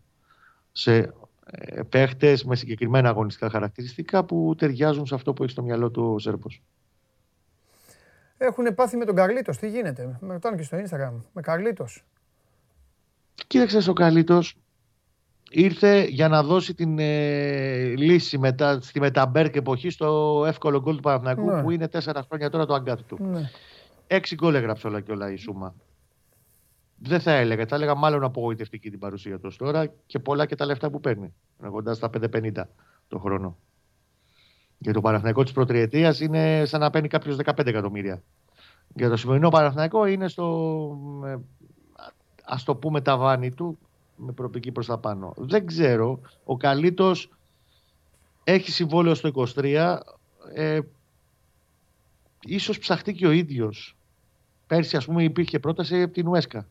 [0.73, 0.97] σε
[1.45, 6.13] ε, παίχτες με συγκεκριμένα αγωνιστικά χαρακτηριστικά που ταιριάζουν σε αυτό που έχει στο μυαλό του
[6.15, 6.63] ο Σέρβος.
[8.43, 9.59] Έχουν πάθει με τον Καρλίτος.
[9.59, 11.13] Τι γίνεται; Με ρωτάνε και στο Instagram.
[11.33, 12.05] Με Καρλίτος.
[13.47, 14.57] Κοίταξε ο Καρλίτος.
[15.51, 21.03] Ήρθε για να δώσει την ε, λύση μετά, στη μεταμπέρκ εποχή στο εύκολο γκολ του
[21.03, 21.63] Παναθηναϊκού ναι.
[21.63, 23.19] που είναι τέσσερα χρόνια τώρα το αγκάθι του.
[23.21, 23.51] Ναι.
[24.07, 25.75] Έξι γκολ έγραψε όλα και όλα η Σούμα.
[26.97, 27.67] Δεν θα έλεγα.
[27.67, 31.35] Θα έλεγα μάλλον απογοητευτική την παρουσία του τώρα και πολλά και τα λεφτά που παίρνει.
[31.71, 32.63] Κοντά στα 5,50
[33.09, 33.59] το χρόνο.
[34.83, 38.23] Για το Παναθηναϊκό της προτριετία είναι σαν να παίρνει κάποιος 15 εκατομμύρια.
[38.95, 40.45] Για το σημερινό Παναθηναϊκό είναι στο.
[42.45, 43.79] Α το πούμε ταβάνι του
[44.17, 45.35] με προοπτική προς τα πάνω.
[45.37, 46.21] Δεν ξέρω.
[46.45, 47.13] Ο Καλύτο
[48.45, 49.99] έχει συμβόλαιο στο 23.
[50.55, 50.81] Ε,
[52.41, 53.97] ίσως ψαχτεί και ο ίδιος.
[54.67, 56.67] Πέρσι ας πούμε υπήρχε πρόταση από την Ουέσκα.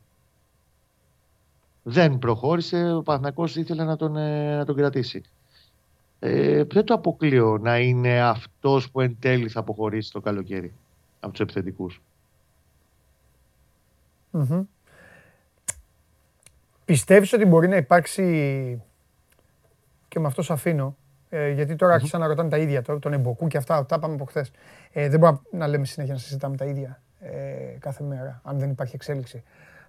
[1.84, 5.24] Δεν προχώρησε, ο Παναθηναϊκός ήθελε να τον, ε, να τον κρατήσει
[6.20, 10.74] ε, δεν το αποκλείω να είναι αυτός που εν τέλει θα αποχωρήσει το καλοκαίρι
[11.20, 12.02] από τους επιθετικούς;
[14.32, 14.62] Mm-hmm.
[16.86, 18.24] Πιστεύεις ότι μπορεί να υπάρξει
[20.08, 20.96] και με αυτό σε αφήνω
[21.30, 24.14] ε, γιατί τώρα άρχισαν να ρωτάνε τα ίδια τώρα, τον Εμποκού και αυτά, τα πάμε
[24.14, 24.52] από χθες.
[24.92, 27.32] Ε, δεν μπορούμε να λέμε συνέχεια να συζητάμε τα ίδια ε,
[27.80, 29.44] κάθε μέρα, αν δεν υπάρχει εξέλιξη.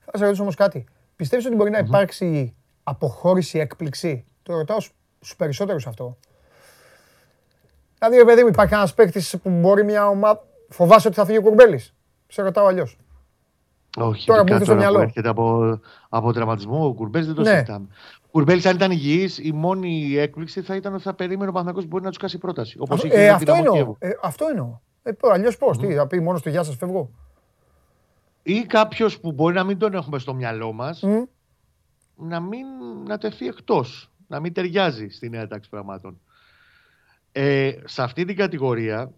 [0.04, 0.84] Θα σε ρωτήσω όμως κάτι.
[1.16, 4.78] Πιστεύεις ότι μπορεί να υπάρξει αποχώρηση, έκπληξη; Το ρωτάω
[5.20, 6.16] στους περισσότερους αυτό.
[7.98, 10.44] Δηλαδή, παιδί μου, υπάρχει ένας παίκτης που μπορεί μια ομάδα.
[10.68, 11.94] Φοβάσαι ότι θα φύγει ο Κουρμπέλης.
[12.26, 12.98] Σε ρωτάω αλλιώς.
[13.96, 15.00] Όχι, τώρα που στο μυαλό.
[15.00, 17.50] Έρχεται από, από τραυματισμό, ο Κουρμπέλης δεν το ναι.
[17.50, 17.86] συζητάμε.
[18.22, 21.82] Ο Κουρμπέλης, αν ήταν υγιής, η μόνη έκπληξη θα ήταν ότι θα περίμενε ο Παναγιώ
[21.82, 22.76] μπορεί να τους κάσει πρόταση.
[22.78, 24.78] Όπως είχε ε, αυτό, εννοώ, ε, αυτό εννοώ.
[25.02, 27.10] Ε, Αλλιώς πώς, τι, θα πει μόνος στο γεια σας φεύγω.
[28.42, 31.02] Ή κάποιος που μπορεί να μην τον έχουμε στο μυαλό μας
[32.14, 32.66] να μην
[33.06, 36.20] να τεθεί εκτός να μην ταιριάζει στη νέα τάξη πραγμάτων.
[37.32, 39.12] Ε, σε αυτή την κατηγορία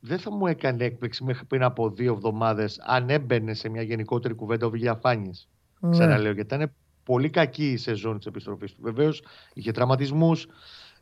[0.00, 4.34] δεν θα μου έκανε έκπληξη μέχρι πριν από δύο εβδομάδες αν έμπαινε σε μια γενικότερη
[4.34, 5.30] κουβέντα ο Βηγιαφάνη.
[5.80, 5.90] Ναι.
[5.90, 6.72] Ξαναλέω, γιατί ήταν
[7.04, 8.82] πολύ κακή η σεζόν της επιστροφής του.
[8.82, 9.22] Βεβαίως
[9.54, 10.46] είχε τραυματισμούς,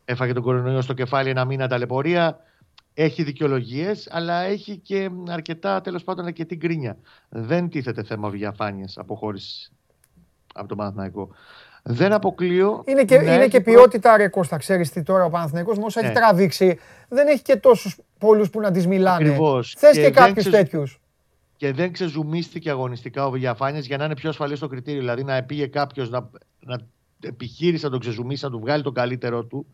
[0.04, 2.38] έφαγε τον κορονοϊό στο κεφάλι ένα μήνα ταλαιπωρία.
[2.94, 6.98] Έχει δικαιολογίες, αλλά έχει και αρκετά τέλος πάντων αρκετή γκρίνια.
[7.28, 9.72] Δεν τίθεται θέμα διαφάνεια αποχώρησης
[10.54, 11.30] από τον Παναθηναϊκό.
[11.82, 12.82] Δεν αποκλείω.
[12.86, 16.14] Είναι και, είναι και ποιότητα ρε Κώστα, ξέρεις τι τώρα ο Παναθηναϊκός όσο έχει ναι.
[16.14, 16.78] τραβήξει
[17.08, 19.28] δεν έχει και τόσους πολλούς που να τις μιλάνε.
[19.28, 19.74] Ακριβώς.
[19.78, 20.50] Θες και, και κάποιους ξε...
[20.50, 21.00] τέτοιους.
[21.56, 25.00] Και δεν ξεζουμίστηκε αγωνιστικά ο Βιαφάνιας για να είναι πιο ασφαλής στο κριτήριο.
[25.00, 26.30] Δηλαδή να πήγε κάποιος να,
[26.60, 26.78] να
[27.20, 29.66] επιχείρησε να τον ξεζουμίσει, να του βγάλει το καλύτερό του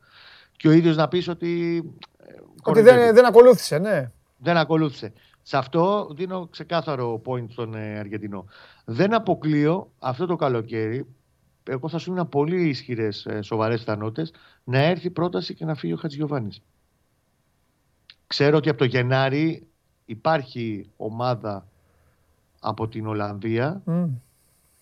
[0.57, 1.83] και ο ίδιος να πεις ότι...
[2.27, 2.33] Ε,
[2.63, 4.11] ότι δεν, δεν ακολούθησε, ναι.
[4.37, 5.13] Δεν ακολούθησε.
[5.43, 8.45] Σε αυτό δίνω ξεκάθαρο point στον ε, Αργεντινό.
[8.85, 11.07] Δεν αποκλείω αυτό το καλοκαίρι
[11.69, 14.33] εγώ θα σου ήμουν πολύ ισχυρές, ε, σοβαρές πιθανότητες
[14.65, 16.51] να έρθει πρόταση και να φύγει ο Χατζιωβάνη.
[18.27, 19.67] Ξέρω ότι από το Γενάρη
[20.05, 21.67] υπάρχει ομάδα
[22.61, 23.83] από την Ολλανδία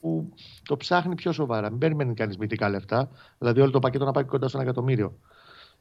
[0.01, 0.32] που
[0.62, 1.70] το ψάχνει πιο σοβαρά.
[1.70, 3.09] Μην περιμένει κανείς μυθικά λεφτά.
[3.39, 5.18] Δηλαδή, όλο το πακέτο να πάει κοντά στο ένα εκατομμύριο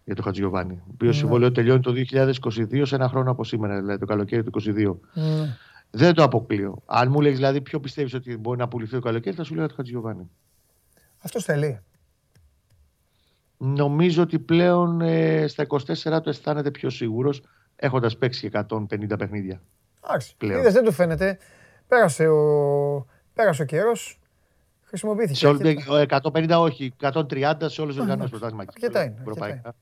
[0.05, 0.73] για τον Χατζιωβάνη.
[0.73, 1.19] Ο οποίος ναι.
[1.21, 4.95] συμβόλαιο τελειώνει το 2022 σε ένα χρόνο από σήμερα, δηλαδή το καλοκαίρι του 2022.
[5.13, 5.57] Ναι.
[5.91, 6.81] Δεν το αποκλείω.
[6.85, 9.67] Αν μου λέει δηλαδή ποιο πιστεύεις ότι μπορεί να πουληθεί το καλοκαίρι, θα σου λέω
[9.67, 10.29] το Χατζιωβάνη.
[11.26, 11.80] Αυτός θέλει.
[13.57, 17.43] Νομίζω ότι πλέον ε, στα 24 του αισθάνεται πιο σίγουρος
[17.76, 19.61] έχοντας παίξει 150 παιχνίδια.
[20.05, 20.36] Εντάξει.
[20.41, 21.38] Είδες, δεν του φαίνεται.
[21.88, 24.19] Πέρασε ο, πέρασε ο καιρός.
[24.84, 25.38] Χρησιμοποιήθηκε.
[25.38, 25.84] Σε όλη,
[26.23, 28.63] 150 όχι, 130 σε όλες τις οργανώσει πρωτάθλημα.
[28.67, 29.15] Αρκετά είναι.
[29.19, 29.76] Ευρωπαϊκά.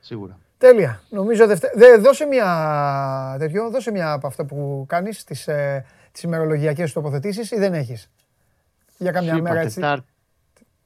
[0.00, 0.38] Σίγουρα.
[0.58, 1.02] Τέλεια.
[1.10, 1.70] Νομίζω δευτε...
[1.74, 5.84] Δε, δώσε μια τέτοιο, δώσε μια από αυτά που κάνεις, τις ε,
[6.22, 8.10] ημερολογιακές τοποθετήσεις ή δεν έχεις;
[8.98, 9.74] Για κάμια μέρα έτσι.
[9.74, 10.11] Τετάρτη,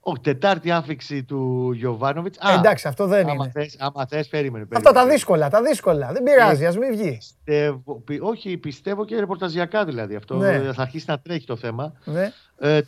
[0.09, 2.39] όχι, τετάρτη άφιξη του Γιοβάνοβιτς.
[2.39, 3.51] Ε, εντάξει, αυτό δεν είναι.
[3.51, 6.13] Θες, άμα θες, περίμενε, Αυτά τα δύσκολα, τα δύσκολα.
[6.13, 7.17] Δεν πειράζει, ας μην βγει.
[7.17, 10.15] Πιστεύω, όχι, πιστεύω και ρεπορταζιακά δηλαδή.
[10.15, 10.73] Αυτό ναι.
[10.73, 11.93] θα αρχίσει να τρέχει το θέμα.
[12.05, 12.33] Ναι.
[12.59, 12.81] Ε,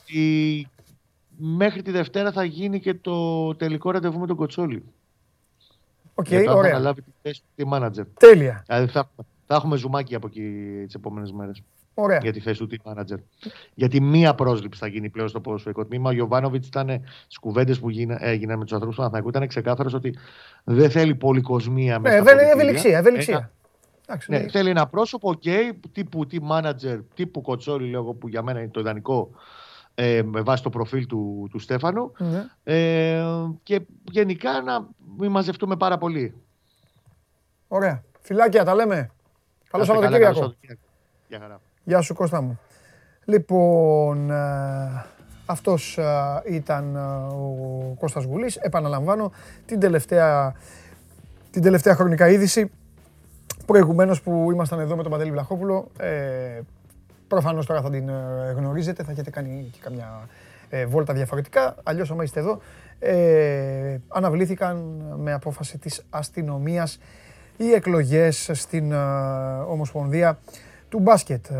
[1.36, 4.84] μέχρι τη Δευτέρα θα γίνει και το τελικό ραντεβού με τον Κοτσόλη.
[6.14, 6.70] Οκ, okay, ωραία.
[6.70, 8.06] Θα αναλάβει τη θέση του manager.
[8.18, 8.64] Τέλεια.
[8.66, 9.10] Δηλαδή θα,
[9.46, 10.42] θα έχουμε ζουμάκι από εκεί
[10.84, 11.62] τις επόμενες μέρες.
[12.00, 12.18] Ωραία.
[12.22, 13.18] για τη θέση του team manager.
[13.74, 16.10] Γιατί μία πρόσληψη θα γίνει πλέον στο ποδοσφαιρικό τμήμα.
[16.10, 17.88] Ο Γιωβάνοβιτς ήταν στις κουβέντες που
[18.18, 19.28] έγιναν με τους ανθρώπους του Αθηνακού.
[19.28, 20.18] Ήταν ξεκάθαρος ότι
[20.64, 22.16] δεν θέλει πολυκοσμία μέσα.
[22.16, 22.98] Ε, ευελιξία.
[22.98, 23.50] ευελιξία.
[24.26, 24.48] ναι, ναι.
[24.48, 28.80] Θέλει ένα πρόσωπο, okay, τύπου team manager, τύπου κοτσόλι, λέω που για μένα είναι το
[28.80, 29.30] ιδανικό
[29.94, 32.12] ε, με βάση το προφίλ του, του Στέφανου.
[32.18, 32.44] Ναι.
[32.62, 33.24] Ε,
[33.62, 33.80] και
[34.10, 34.88] γενικά να
[35.18, 36.34] μην μαζευτούμε πάρα πολύ.
[37.68, 38.04] Ωραία.
[38.20, 39.10] Φιλάκια, τα λέμε.
[39.70, 40.54] Καλό Σαββατοκύριακο.
[41.28, 41.60] Γεια χαρά.
[41.88, 42.60] Γεια σου Κώστα μου.
[43.24, 45.04] Λοιπόν, ε,
[45.46, 46.04] αυτός ε,
[46.46, 46.98] ήταν ε,
[47.34, 48.56] ο Κώστας Γουλής.
[48.56, 49.32] Επαναλαμβάνω
[49.66, 50.54] την τελευταία,
[51.50, 52.70] την τελευταία χρονικά είδηση.
[53.66, 56.60] Προηγουμένως που ήμασταν εδώ με τον Παντελή Βλαχόπουλο, ε,
[57.28, 58.10] προφανώς τώρα θα την
[58.56, 60.28] γνωρίζετε, θα έχετε κάνει και καμιά
[60.88, 61.74] βόλτα διαφορετικά.
[61.82, 62.60] Αλλιώς άμα είστε εδώ,
[62.98, 66.98] ε, αναβλήθηκαν με απόφαση της αστυνομίας
[67.56, 68.92] οι εκλογές στην
[69.68, 70.38] Ομοσπονδία
[70.88, 71.50] του μπάσκετ.
[71.50, 71.56] Ε,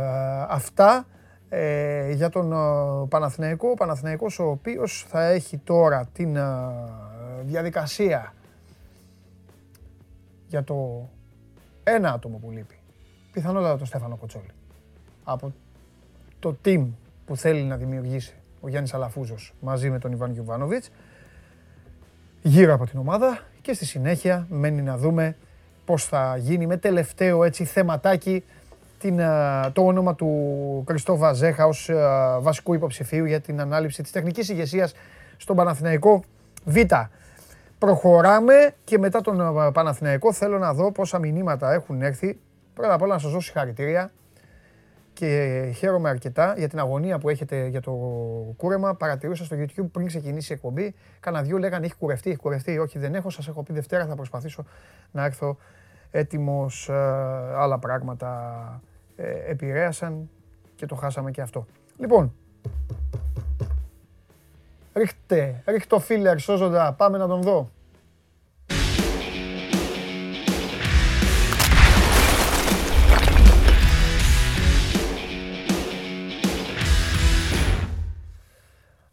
[0.49, 1.07] αυτά
[1.49, 3.71] ε, για τον ε, Παναθηναϊκό.
[3.71, 6.39] Ο Παναθηναϊκός ο οποίος θα έχει τώρα την
[7.43, 8.35] διαδικασία
[10.47, 11.09] για το
[11.85, 12.79] ένα άτομο που λείπει.
[13.33, 14.51] Πιθανότατα τον Στέφανο Κοτσόλη.
[15.25, 15.53] Από
[16.39, 16.87] το team
[17.27, 20.91] που θέλει να δημιουργήσει ο Γιάννης Αλαφούζος μαζί με τον Ιβάν Γιουβάνοβιτς
[22.43, 25.37] γύρω από την ομάδα και στη συνέχεια μένει να δούμε
[25.85, 28.45] πώς θα γίνει με τελευταίο έτσι θεματάκι
[28.99, 29.27] την, ε,
[29.73, 31.97] το όνομα του Κριστόβα Ζέχα ως ε,
[32.41, 34.95] βασικού υποψηφίου για την ανάληψη της τεχνικής ηγεσίας
[35.37, 36.23] στον Παναθηναϊκό
[36.65, 36.77] Β.
[37.79, 42.39] Προχωράμε και μετά τον ε, Παναθηναϊκό θέλω να δω πόσα μηνύματα έχουν έρθει.
[42.75, 44.13] Πρώτα απ' όλα να σας δώσω συγχαρητήρια
[45.13, 47.93] και χαίρομαι αρκετά για την αγωνία που έχετε για το
[48.57, 48.95] κούρεμα.
[48.95, 50.95] Παρατηρούσα στο YouTube πριν ξεκινήσει η εκπομπή.
[51.21, 52.79] Κάνα δυο λέγανε έχει κουρευτεί, έχει κουρευτεί.
[52.79, 53.31] Όχι, δεν έχω.
[53.31, 54.65] Σας έχω πει Δευτέρα θα προσπαθήσω
[55.11, 55.57] να έρθω
[56.11, 56.91] έτοιμος.
[57.57, 58.83] άλλα πράγματα
[59.17, 60.31] ε, επηρέασαν
[60.75, 61.67] και το χάσαμε και αυτό.
[61.99, 62.35] Λοιπόν,
[64.93, 67.71] ρίχτε, ρίχτε το φίλερ σώζοντα, πάμε να τον δω.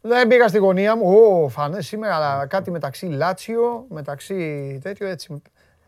[0.08, 1.10] Δεν πήγα στη γωνία μου.
[1.10, 5.42] Ω, φανές σήμερα κάτι μεταξύ Λάτσιο, μεταξύ τέτοιο έτσι.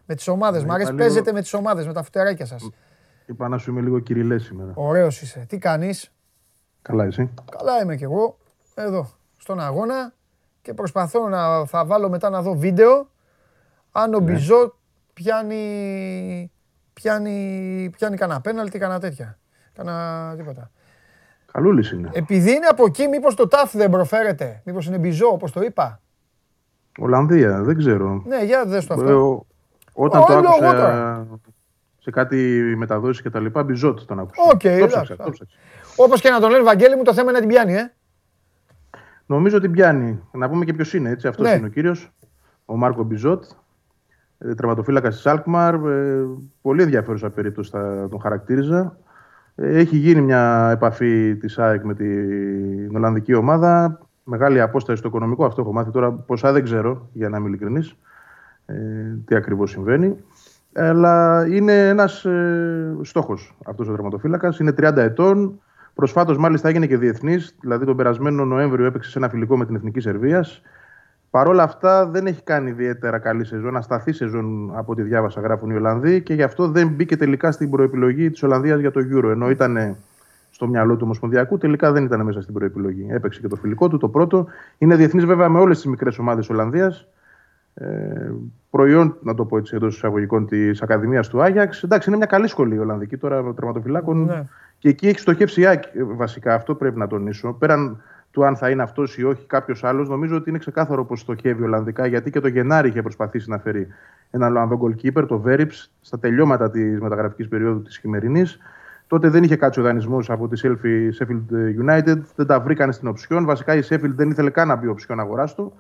[0.10, 0.64] Με τις ομάδες.
[0.64, 2.70] Μ' αρέσει, παίζετε με τις ομάδες, με τα φουτεράκια σας.
[3.26, 4.72] Είπα να σου είμαι λίγο κυριλές σήμερα.
[4.76, 5.45] Ωραίος είσαι.
[5.49, 6.12] Τι κάνεις;
[6.82, 7.34] Καλά, εσύ.
[7.51, 8.38] Καλά είμαι κι εγώ.
[8.76, 10.14] Εδώ, στον αγώνα.
[10.62, 13.10] Και προσπαθώ να θα βάλω μετά να δω βίντεο.
[13.91, 14.32] Αν ο ναι.
[14.32, 14.78] Μπιζό
[15.14, 16.51] πιάνει,
[16.93, 19.39] πιάνει, πιάνει κανένα πέναλτι, κανένα τέτοια.
[19.74, 20.72] Κανένα τίποτα.
[21.51, 22.10] Καλούλης είναι.
[22.14, 24.62] Επειδή είναι από εκεί, μήπως το ταυ δεν προφέρεται.
[24.66, 26.01] Μήπως είναι Μπιζό, όπως το είπα.
[26.99, 28.24] Ολλανδία, δεν ξέρω.
[28.26, 29.45] Ναι, για δες το αυτό.
[29.98, 31.28] Όταν το άκουσα
[31.98, 32.36] σε κάτι
[32.78, 33.64] μεταδόσεις και τα λοιπά.
[33.64, 34.41] Μπιζότ τον άκουσα.
[34.52, 34.88] Οκ, okay,
[35.95, 37.93] Όπως και να τον λένε Βαγγέλη μου, το θέμα είναι να την πιάνει, ε.
[39.26, 40.24] Νομίζω ότι πιάνει.
[40.32, 41.28] Να πούμε και ποιος είναι, έτσι.
[41.28, 41.54] Αυτός ναι.
[41.54, 42.12] είναι ο κύριος,
[42.66, 43.43] ο Μάρκο Μπιζότ.
[44.38, 45.74] Ε, Τερματοφύλακα της Αλκμαρ.
[45.74, 46.26] Ε,
[46.62, 48.98] πολύ ενδιαφέρουσα περίπτωση θα τον χαρακτήριζα.
[49.56, 54.00] Ε, έχει γίνει μια επαφή της ΑΕΚ με την Ολλανδική ομάδα.
[54.24, 55.45] Μεγάλη απόσταση στο οικονομικό.
[55.45, 56.12] Αυτό έχω μάθει τώρα.
[56.12, 57.95] Ποσά δεν ξέρω, για να είμαι ειλικρινής.
[58.68, 58.76] Ε,
[59.26, 60.18] τι ακριβώς συμβαίνει
[60.78, 64.53] αλλά είναι ένας ε, στόχος αυτός ο δραματοφύλακα.
[64.59, 65.61] Είναι 30 ετών.
[65.93, 67.55] Προσφάτως, μάλιστα, έγινε και διεθνής.
[67.59, 70.61] Δηλαδή, τον περασμένο Νοέμβριο έπαιξε σε ένα φιλικό με την Εθνική Σερβίας.
[71.30, 73.76] Παρ' όλα αυτά, δεν έχει κάνει ιδιαίτερα καλή σεζόν.
[73.76, 77.70] Ασταθή σεζόν από ό,τι διάβασα, γράφουν οι Ολλανδοί και γι' αυτό δεν μπήκε τελικά στην
[77.70, 79.30] προεπιλογή της Ολλανδίας για το Euro.
[79.30, 79.95] Ενώ ήταν
[80.49, 81.57] στο μυαλό του Ομοσπονδιακού.
[81.57, 83.07] Τελικά δεν ήταν μέσα στην προεπιλογή.
[83.09, 84.47] Έπαιξε και το φιλικό του, το πρώτο.
[84.78, 87.07] Είναι διεθνής βέβαια με όλες τις μικρές ομάδες Ολλανδίας.
[87.80, 88.32] Ε,
[88.70, 91.84] προϊόν, να το πω έτσι εντός εισαγωγικών, της Ακαδημίας του Άγιαξ.
[91.84, 94.24] Εντάξει, είναι μια καλή σχολή η Ολλανδική τώρα με τερματοφυλάκων.
[94.26, 94.44] Ναι.
[94.78, 95.84] Και εκεί έχει στοχεύσει η ΑΕΚ
[96.16, 96.54] βασικά.
[96.54, 97.54] Αυτό πρέπει να τονίσω.
[97.54, 98.02] Πέραν
[98.32, 101.64] του αν θα είναι αυτός ή όχι κάποιος άλλος, νομίζω ότι είναι ξεκάθαρο πως στοχεύει
[101.64, 103.88] Ολλανδικά, γιατί και το Γενάρη είχε προσπαθήσει να φέρει
[104.32, 108.60] έναν Ολλανδό goalkeeper, το Βέριψ, στα τελειώματα της μεταγραφικής περίοδου της χειμερινής.
[109.08, 111.54] Τότε δεν είχε κάτσει ο δανεισμός από τη Sheffield
[111.86, 113.46] United, δεν τα βρήκαν στην οψιόν.
[113.46, 115.74] Βασικά η Sheffield δεν ήθελε καν να μπει οψιόν αγορά του.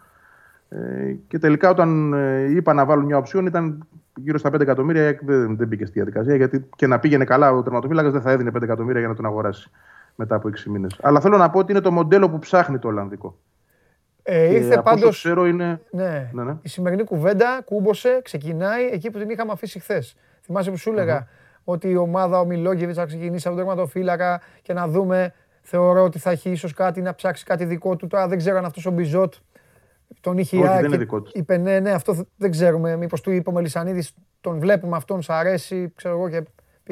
[0.69, 5.19] Ε, και τελικά όταν ε, είπα να βάλουν μια οψιόν ήταν γύρω στα 5 εκατομμύρια.
[5.21, 8.51] Δεν, δεν μπήκε στη διαδικασία γιατί και να πήγαινε καλά ο τερματοφύλακας δεν θα έδινε
[8.57, 9.71] 5 εκατομμύρια για να τον αγοράσει
[10.15, 10.97] μετά από 6 μήνες.
[11.01, 13.37] Αλλά θέλω να πω ότι είναι το μοντέλο που ψάχνει το Ολλανδικό.
[14.23, 15.09] Ε, ήρθε πάντω.
[15.47, 15.81] Είναι...
[15.91, 16.29] Ναι.
[16.33, 16.55] Ναι, ναι.
[16.61, 20.15] Η σημερινή κουβέντα κούμποσε, ξεκινάει εκεί που την είχαμε αφήσει χθες.
[20.41, 21.27] Θυμάσαι που σου έλεγα
[21.63, 25.33] ότι η ομάδα ο Μιλόγεβιτ θα ξεκινήσει από τον τερματοφύλακα και να δούμε.
[25.61, 28.07] Θεωρώ ότι θα έχει ίσως κάτι να ψάξει κάτι δικό του.
[28.07, 29.33] Τώρα δεν ξέρω αν αυτός ο Μπιζότ
[30.19, 31.31] τον είχε Όχι, δεν είναι δικό του.
[31.33, 32.95] Είπε ναι, ναι, αυτό δεν ξέρουμε.
[32.95, 36.43] Μήπως του είπε ο Μελισανίδης, τον βλέπουμε αυτόν, σ' αρέσει, ξέρω εγώ και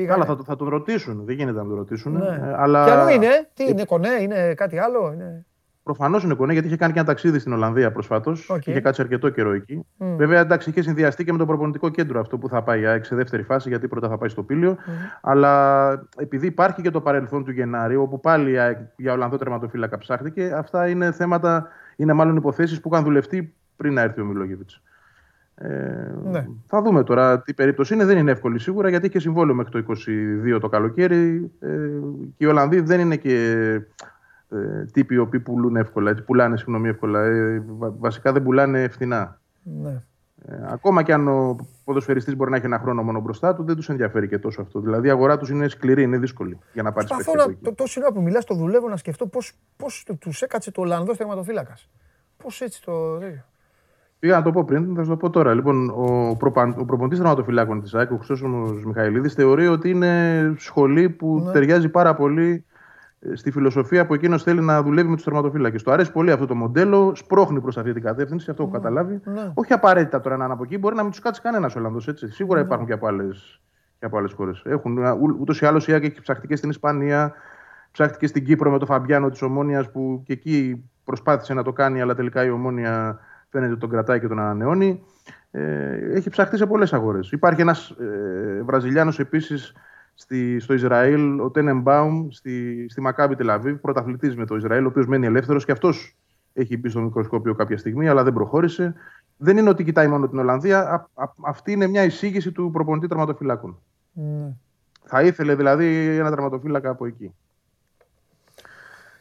[0.04, 1.26] Καλά, θα, θα τον ρωτήσουν.
[1.26, 2.12] Δεν γίνεται να τον ρωτήσουν.
[2.12, 2.26] Ναι.
[2.26, 2.86] Ε, αλλά...
[2.86, 5.12] Και αλλού είναι, τι είναι, κονέ, είναι κάτι άλλο.
[5.14, 5.46] Είναι...
[5.84, 8.52] Προφανώς είναι κονέ, γιατί είχε κάνει και ένα ταξίδι στην Ολλανδία προσφάτως.
[8.54, 8.68] Okay.
[8.68, 9.86] Είχε κάτσει αρκετό καιρό εκεί.
[10.00, 10.06] Mm.
[10.18, 13.44] Βέβαια, εντάξει, είχε συνδυαστεί και με το προπονητικό κέντρο αυτό που θα πάει σε δεύτερη
[13.44, 14.74] φάση, γιατί πρώτα θα πάει στο Πήλιο.
[14.74, 14.90] Mm.
[15.22, 18.58] Αλλά επειδή υπάρχει και το παρελθόν του Γενάρη, όπου πάλι
[18.96, 24.02] για Ολλανδό τερματοφύλακα ψάχτηκε, αυτά είναι θέματα, είναι μάλλον υποθέσεις που είχαν δουλευτεί πριν να
[24.02, 24.82] έρθει ο Μιλόγεβιτς.
[25.56, 25.68] Ε,
[26.24, 26.48] ναι.
[26.68, 28.06] Θα δούμε τώρα τι περίπτωση είναι.
[28.06, 29.94] Δεν είναι εύκολη σίγουρα γιατί είχε συμβόλαιο μέχρι το
[30.56, 31.70] 22 το καλοκαίρι ε,
[32.38, 33.36] και οι Ολλανδοί δεν είναι και
[34.50, 37.24] ε, τύποι οι οποίοι πουλούν εύκολα, έτσι, πουλάνε συγγνώμη εύκολα.
[37.24, 39.40] Ε, βασικά δεν πουλάνε φθηνά.
[39.64, 40.04] Ναι.
[40.48, 43.76] Ε, ακόμα και αν ο ποδοσφαιριστής μπορεί να έχει ένα χρόνο μόνο μπροστά του, δεν
[43.76, 44.80] τους ενδιαφέρει και τόσο αυτό.
[44.80, 48.02] Δηλαδή η αγορά τους είναι σκληρή, είναι δύσκολη για να πάρεις Προσπαθώ να, το, τόσο
[48.02, 49.88] ώρα που μιλάς, το δουλεύω να σκεφτώ πώ
[50.20, 51.78] τους έκατσε το Ολλανδό τερματοφύλακα.
[52.38, 53.20] Πώς έτσι το.
[54.20, 55.54] Πήγα να το πω πριν, θα σου το πω τώρα.
[55.54, 56.76] Λοιπόν, ο, προπα...
[56.78, 61.52] ο προπονητής θερματοφυλάκων της ΑΕΚ, ο Χρυσόσομο Μιχαηλίδης, θεωρεί ότι είναι σχολή που ναι.
[61.52, 62.75] ταιριάζει πάρα πολύ ε,
[63.34, 65.84] στη φιλοσοφία που εκείνος θέλει να δουλεύει με τους θερματοφύλακε.
[65.84, 68.78] Το αρέσει πολύ αυτό το μοντέλο, σπρώχνει προς αυτή την κατεύθυνση, αυτό έχω ναι.
[68.78, 69.20] καταλάβει.
[69.24, 69.52] Ναι.
[69.54, 72.10] Όχι απαραίτητα τώρα να είναι από εκεί, μπορεί να μην τους κάτσει κανένας Ολλανδός.
[72.14, 72.66] Σίγουρα ναι.
[72.66, 73.08] υπάρχουν και από
[74.18, 74.64] άλλες χώρες.
[75.40, 77.34] Ούτως ή άλλως η ΑΕΚ έχει ψαχτικέ στην Ισπανία,
[77.92, 82.02] ψάχτηκε στην Κύπρο με τον Φαμπιάνο της Ομόνιας που και εκεί προσπάθησε να το κάνει,
[82.02, 83.20] αλλά τελικά η Ομόνια
[83.50, 85.04] φαίνεται ότι τον κρατάει και τον ανανεώνει.
[85.52, 87.32] Ε, έχει ψαχτεί σε πολλές αγορές.
[87.32, 89.74] Υπάρχει ένας ε, Βραζιλιάνος επίσης
[90.60, 95.26] στο Ισραήλ, ο Τένεμπαουμ, στη, στη Μακάμπη Τελαβίβ, πρωταθλητής με το Ισραήλ, ο οποίος μένει
[95.26, 96.16] ελεύθερος και αυτός
[96.54, 98.94] έχει μπει στο μικροσκόπιο κάποια στιγμή, αλλά δεν προχώρησε.
[99.38, 100.80] Δεν είναι ότι κοιτάει μόνο την Ολλανδία.
[100.80, 103.80] Α, α, αυτή είναι μια εισήγηση του προπονητή τραυματοφυλάκων.
[104.16, 104.54] Mm.
[105.04, 107.34] Θα ήθελε δηλαδή ένα τραυματοφύλακα από εκεί.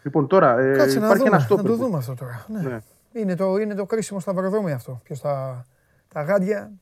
[0.02, 1.64] Λοιπόν, τώρα ε, Κάτσε υπάρχει ένα στόπερ.
[1.64, 2.46] Να το δούμε αυτό τώρα.
[2.48, 2.60] Ναι.
[2.60, 2.78] ναι.
[3.12, 5.00] Είναι το, είναι το κρίσιμο σταυροδρόμι αυτό.
[5.04, 5.66] Ποιος τα,
[6.08, 6.72] τα γάντια.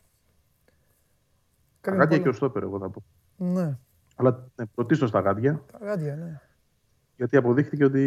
[1.80, 3.02] Τα γάντια και ο στόπερ, εγώ θα πω.
[3.36, 3.78] Ναι.
[4.16, 5.62] Αλλά ναι, πρωτίστως τα γάντια.
[5.72, 6.40] Τα γάντια, ναι.
[7.16, 8.02] Γιατί αποδείχθηκε ότι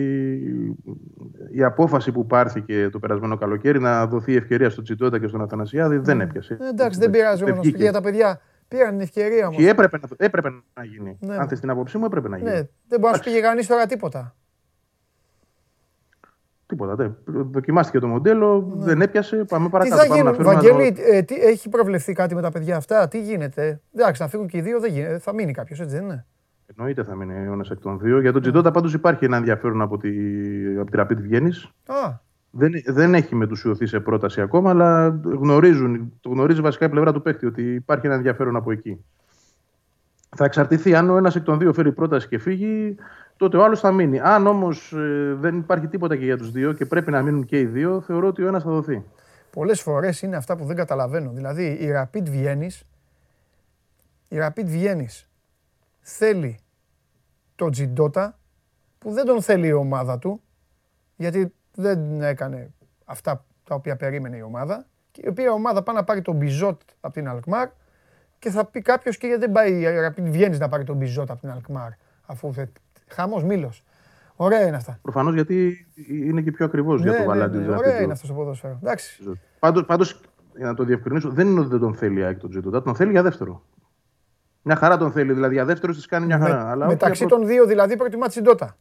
[1.51, 5.97] η απόφαση που πάρθηκε το περασμένο καλοκαίρι να δοθεί ευκαιρία στον Τσιτότα και στον Αθανασιάδη
[5.97, 6.23] δεν ναι.
[6.23, 6.57] έπιασε.
[6.61, 7.67] Ε, εντάξει, δεν πειράζει όμως.
[7.67, 9.61] Για τα παιδιά πήραν την ευκαιρία όμως.
[9.61, 11.17] Και έπρεπε να, έπρεπε να γίνει.
[11.19, 11.35] Ναι.
[11.37, 12.49] Αν θες την άποψή μου, έπρεπε να γίνει.
[12.49, 12.61] Ναι.
[12.87, 14.35] Δεν μπορεί να σου πήγε κανείς τώρα τίποτα.
[16.67, 16.95] Τίποτα.
[16.95, 17.09] Δε.
[17.25, 18.85] Δοκιμάστηκε το μοντέλο, ναι.
[18.85, 19.43] δεν έπιασε.
[19.43, 20.01] Πάμε παρακάτω.
[20.01, 23.81] Τι θα γίνει, Βαγγέλη, ε, τι, έχει προβλεφθεί κάτι με τα παιδιά αυτά, τι γίνεται;
[23.95, 25.19] Εντάξει, να φύγουν και οι δύο, δεν γίνεται.
[25.19, 26.25] θα μείνει κάποιος, έτσι δεν είναι;
[26.65, 28.21] Εννοείται θα μείνει ο ένας εκ των δύο.
[28.21, 30.09] Για τον Τζιντότα πάντως υπάρχει ένα ενδιαφέρον από τη,
[30.79, 31.51] από τη Rapid Βιέννη.
[32.57, 37.21] Δεν, δεν έχει μετουσιωθεί σε πρόταση ακόμα, αλλά γνωρίζουν, το γνωρίζει βασικά η πλευρά του
[37.21, 39.05] παίκτη ότι υπάρχει ένα ενδιαφέρον από εκεί.
[40.35, 42.95] Θα εξαρτηθεί αν ο ένας εκ των δύο φέρει πρόταση και φύγει,
[43.37, 44.19] τότε ο άλλος θα μείνει.
[44.19, 47.59] Αν όμως ε, δεν υπάρχει τίποτα και για τους δύο και πρέπει να μείνουν και
[47.59, 49.03] οι δύο, θεωρώ ότι ο ένας θα δοθεί.
[49.51, 51.31] Πολλές φορές είναι αυτά που δεν καταλαβαίνω.
[51.31, 52.71] Δηλαδή η Rapid Βιέννη
[54.27, 55.07] η Rapid Βιέννη
[55.99, 56.59] θέλει
[57.55, 58.39] τον Τζιντότα
[58.97, 60.41] που δεν τον θέλει η ομάδα του
[61.15, 62.73] γιατί δεν έκανε
[63.05, 66.81] αυτά τα οποία περίμενε η ομάδα και η οποία ομάδα πάει να πάρει τον Μπιζότ
[66.99, 67.69] από την Αλκμάρ
[68.39, 71.29] και θα πει κάποιος και γιατί δεν πάει η Rapid Βιέννη να πάρει τον Μπιζότ
[71.31, 71.91] από την Αλκμάρ
[72.25, 72.53] αφού
[73.07, 73.83] Χαμός μήλος.
[74.35, 74.99] Ωραία είναι αυτά.
[75.01, 77.57] Προφανώς γιατί είναι και πιο ακριβώς για το ναι, Βαλάντι.
[77.57, 78.79] Ναι, ναι, ωραία είναι αυτός το ποδόσφαιρο.
[78.83, 79.23] Εντάξει.
[79.59, 80.21] Πάντως,
[80.55, 83.11] για να το διευκρινίσω, δεν είναι ότι δεν τον θέλει η τον Τζίτοντα, τον θέλει
[83.11, 83.63] για δεύτερο.
[84.61, 86.63] Μια χαρά τον θέλει, δηλαδή για δεύτερος της κάνει μια χαρά.
[86.63, 88.77] Με, αλλά μεταξύ των δύο δηλαδή προτιμά Τσιντότα.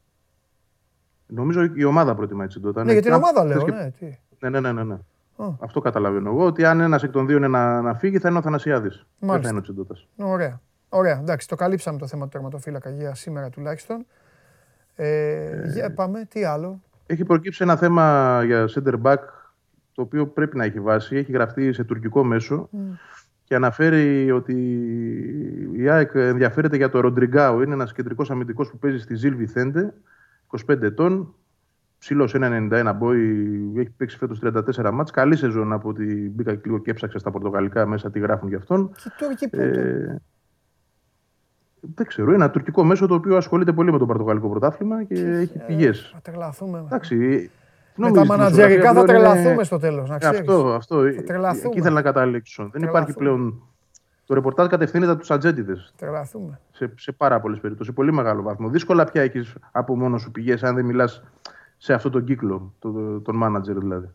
[1.27, 2.81] Νομίζω η ομάδα προτιμά Τσιντότα.
[2.81, 3.67] Ναι, ναι, για την ομάδα λέω.
[3.67, 4.19] Ναι, τι.
[4.39, 4.73] ναι, ναι, ναι.
[4.73, 4.97] ναι, ναι.
[5.37, 5.55] Oh.
[5.61, 6.45] Αυτό καταλαβαίνω εγώ.
[6.45, 9.07] Ότι αν ένας εκ των δύο είναι να, να φύγει, θα είναι ο Θανασιάδης.
[9.19, 9.95] Δεν θα είναι ο Τσιντότα.
[10.17, 10.61] Ωραία.
[10.97, 11.19] Ωραία.
[11.19, 14.07] Εντάξει, το καλύψαμε το θέμα του τερματοφύλακα για σήμερα τουλάχιστον.
[14.95, 19.19] Ε, για πάμε, τι άλλο; Έχει προκύψει ένα θέμα για center back
[19.95, 21.17] το οποίο πρέπει να έχει βάση.
[21.17, 22.69] Έχει γραφτεί σε τουρκικό μέσο
[23.45, 24.55] και αναφέρει ότι
[25.73, 27.61] η ΑΕΚ ενδιαφέρεται για το Ροντριγκάου.
[27.61, 29.95] Είναι ένας κεντρικός αμυντικός που παίζει στη Ζήλ Βιθέντε,
[30.67, 31.35] 25 ετών.
[31.99, 35.11] Ψηλός 1,91 μπόι, έχει παίξει φέτος 34 μάτς.
[35.11, 38.91] Καλή σεζόν από ότι μπήκα λίγο και έψαξα στα πορτογαλικά μέσα τι γράφουν για αυτόν.
[39.39, 40.17] Και ε,
[41.95, 45.15] δεν ξέρω, είναι ένα τουρκικό μέσο το οποίο ασχολείται πολύ με το πορτογαλικό πρωτάθλημα και
[45.15, 46.11] έχει πηγές.
[46.13, 46.83] Θα τρελαθούμε.
[46.87, 47.51] Εντάξει,
[47.97, 50.09] με τα μανατζερικά θα τρελαθούμε στο τέλος.
[50.09, 50.41] Να ξέρεις.
[50.41, 51.01] Αυτό, αυτό.
[51.01, 51.23] Εκεί
[51.73, 52.69] ήθελα να καταλήξω.
[52.73, 53.63] Δεν υπάρχει πλέον.
[54.27, 55.95] Το ρεπορτάζ κατευθύνεται από τους ατζέντιδες.
[55.97, 56.61] Τρελαθούμε.
[56.73, 57.93] Σε, σε πάρα πολλές περιπτώσεις.
[57.93, 58.69] Σε πολύ μεγάλο βαθμό.
[58.69, 61.23] Δύσκολα πια έχεις από μόνος σου πηγές αν δεν μιλάς
[61.77, 64.09] σε αυτόν τον κύκλο, τον, τον μάνατζερ δηλαδή.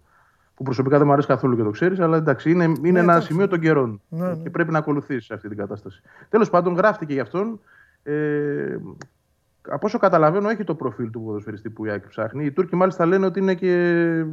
[0.60, 3.20] Που προσωπικά δεν μου αρέσει καθόλου και το ξέρεις, αλλά εντάξει, είναι, είναι ναι, ένα
[3.20, 4.02] σημείο των καιρών.
[4.10, 4.36] Ναι, ναι.
[4.36, 6.02] Και πρέπει να ακολουθήσει αυτή την κατάσταση.
[6.30, 7.60] Τέλος πάντων, γράφτηκε γι' αυτόν.
[8.04, 8.78] Ε,
[9.70, 12.46] από όσο καταλαβαίνω, έχει το προφίλ του ποδοσφαιριστή που η Άκη ψάχνει.
[12.46, 13.74] Οι Τούρκοι μάλιστα λένε ότι είναι και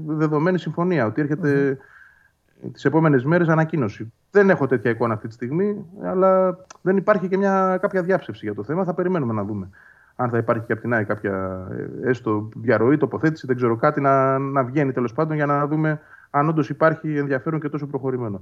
[0.07, 1.79] δεδομένη συμφωνία, ότι έρχεται
[2.62, 2.70] mm-hmm.
[2.72, 4.12] τις επόμενες μέρες ανακοίνωση.
[4.31, 8.55] Δεν έχω τέτοια εικόνα αυτή τη στιγμή, αλλά δεν υπάρχει και μια, κάποια διάψευση για
[8.55, 8.85] το θέμα.
[8.85, 9.68] Θα περιμένουμε να δούμε.
[10.16, 11.66] Αν θα υπάρχει και από την ΑΕ κάποια
[12.03, 16.01] ε, έστω διαρροή, τοποθέτηση, δεν ξέρω κάτι να, να βγαίνει τέλος πάντων για να δούμε
[16.39, 18.41] αν όντως υπάρχει ενδιαφέρον και τόσο προχωρημένο.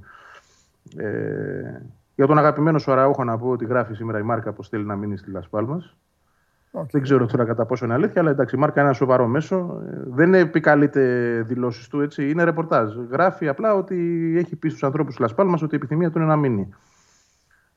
[0.97, 1.80] Ε,
[2.14, 4.97] για τον αγαπημένο σου Αραούχο να πω ότι γράφει σήμερα η Μάρκα πως θέλει να
[4.97, 5.82] μείνει στη Λασπάλμα.
[6.72, 6.86] Okay.
[6.90, 9.82] Δεν ξέρω τώρα κατά πόσο είναι αλήθεια, αλλά εντάξει, η Μάρκα είναι ένα σοβαρό μέσο.
[10.07, 11.03] Δεν επικαλείται
[11.47, 12.30] δηλώσεις του, έτσι.
[12.30, 12.95] Είναι ρεπορτάζ.
[13.11, 13.97] Γράφει απλά ότι
[14.38, 16.74] έχει πει στους ανθρώπους της Λασπάλμα ότι η επιθυμία του είναι να μείνει.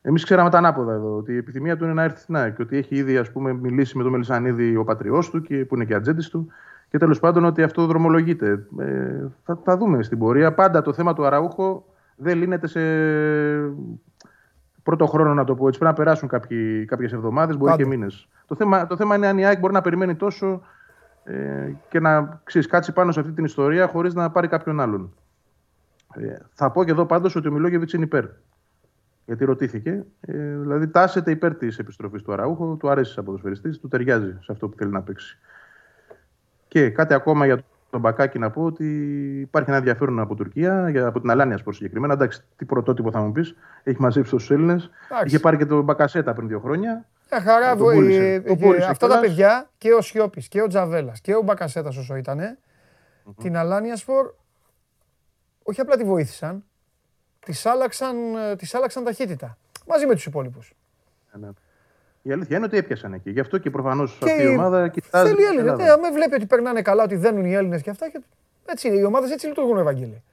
[0.01, 2.61] Εμείς ξέραμε τα ανάποδα εδώ, ότι η επιθυμία του είναι να έρθει στην ΑΕΚ και
[2.61, 5.85] ότι έχει ήδη ας πούμε, μιλήσει με τον Μελισανίδη ο πατριός του, και, που είναι
[5.85, 6.47] και ατζέντης του.
[6.89, 8.67] Και τέλος πάντων ότι αυτό δρομολογείται.
[8.79, 10.53] Ε, θα τα δούμε στην πορεία.
[10.53, 11.85] Πάντα το θέμα του Αραούχο
[12.15, 12.79] δεν λύνεται σε
[14.83, 15.79] πρώτο χρόνο, να το πω έτσι.
[15.79, 16.27] Πρέπει να περάσουν
[16.85, 17.83] κάποιες εβδομάδες, μπορεί Πάντε.
[17.83, 18.27] και μήνες.
[18.47, 20.61] Το θέμα, το θέμα είναι αν η ΑΕΚ μπορεί να περιμένει τόσο
[21.23, 25.13] ε, και να ξέρεις, κάτσει πάνω σε αυτή την ιστορία χωρίς να πάρει κάποιον άλλον.
[26.13, 28.25] Ε, θα πω και εδώ πάντως ότι ο Μιλόγεβιτς είναι υπέρ.
[29.25, 30.05] Γιατί ρωτήθηκε.
[30.21, 34.51] Ε, δηλαδή, τάσεται υπέρ της επιστροφής του Αραούχο, του αρέσει σαν ποδοσφαιριστής, του ταιριάζει σε
[34.51, 35.37] αυτό που θέλει να παίξει.
[36.77, 38.85] Και κάτι ακόμα για τον Μπακάκι να πω ότι
[39.39, 42.13] υπάρχει ένα ενδιαφέρον από Τουρκία, για, από την Αλάνια Σπορ συγκεκριμένα.
[42.13, 44.89] Εντάξει, τι πρωτότυπο θα μου πεις, έχει μαζέψει τόσους Έλληνες.
[45.25, 47.05] Είχε πάρει και τον Μπακασέτα πριν δύο χρόνια.
[47.31, 51.41] Μια χαρά, ε, ε, αυτά τα παιδιά και ο Σιώπης και ο Τζαβέλας και ο
[51.41, 53.33] Μπακασέτας όσο ήταν, mm-hmm.
[53.41, 54.33] την Αλάνια Σπορ
[55.63, 56.63] όχι απλά τη βοήθησαν,
[57.39, 59.57] τη άλλαξαν, ε, τις άλλαξαν ταχύτητα
[59.87, 60.75] μαζί με τους υπόλοιπους.
[61.39, 61.49] Ναι.
[62.27, 63.31] Η αλήθεια είναι ότι έπιασαν εκεί.
[63.31, 65.29] Γι' αυτό και προφανώς αυτή η ομάδα κοιτάζει.
[65.29, 65.75] Θέλει Έλληνε.
[65.75, 68.09] Ναι, με βλέπει ότι περνάνε καλά, ότι δένουν οι Έλληνες και αυτά.
[68.09, 68.21] Και
[68.65, 68.97] έτσι είναι.
[68.97, 70.23] Οι ομάδες έτσι λειτουργούν, Ευαγγέλη.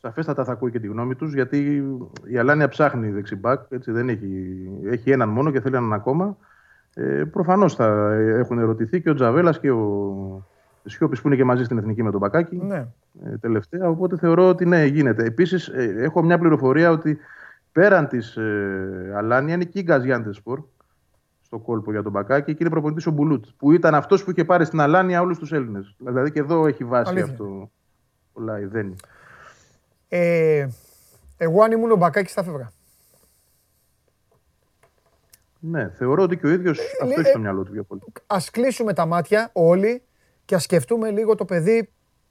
[0.00, 1.84] Σαφέστατα θα ακούει και τη γνώμη τους, γιατί
[2.24, 3.60] η Αλάνια ψάχνει δεξιμπάκ.
[3.68, 4.58] Έτσι, δεν έχει,
[4.90, 6.36] έχει έναν μόνο και θέλει έναν ακόμα.
[6.94, 10.46] Ε, Προφανώς θα έχουν ερωτηθεί και ο Τζαβέλας και ο
[10.84, 12.56] Σιώπης που είναι και μαζί στην εθνική με τον Μπακάκι.
[12.56, 12.86] Ναι.
[13.24, 13.88] Ε, τελευταία.
[13.88, 15.24] Οπότε θεωρώ ότι ναι, γίνεται.
[15.24, 17.18] Επίσης, ε, έχω μια πληροφορία ότι
[17.72, 20.60] πέραν της ε, Αλάνια είναι και η Γκαζιάντε Σπορ
[21.46, 23.44] στο κόλπο για τον Μπακάκι και είναι προπονητής ο Μπουλούτ.
[23.56, 25.94] Που ήταν αυτός που είχε πάρει στην Αλάνια όλους τους Έλληνες.
[25.98, 27.32] Δηλαδή και εδώ έχει βάσει Αλήθεια.
[27.32, 27.70] αυτό
[28.32, 28.94] ο Λαϊδένη.
[30.08, 30.66] Ε,
[31.36, 32.72] εγώ αν ήμουν ο Μπακάκης θα φεύγα.
[35.58, 38.00] Ναι, θεωρώ ότι και ο ίδιος ε, αυτό έχει στο μυαλό του πιο πολύ.
[38.26, 40.02] Α κλείσουμε τα μάτια όλοι
[40.44, 41.88] και ας σκεφτούμε λίγο το παιδί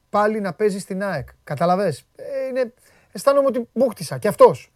[0.09, 1.27] πάλι να παίζει στην ΑΕΚ.
[1.43, 1.87] Καταλαβέ.
[2.15, 2.73] Ε, είναι...
[3.11, 4.71] Αισθάνομαι ότι μπούχτισα και αυτός.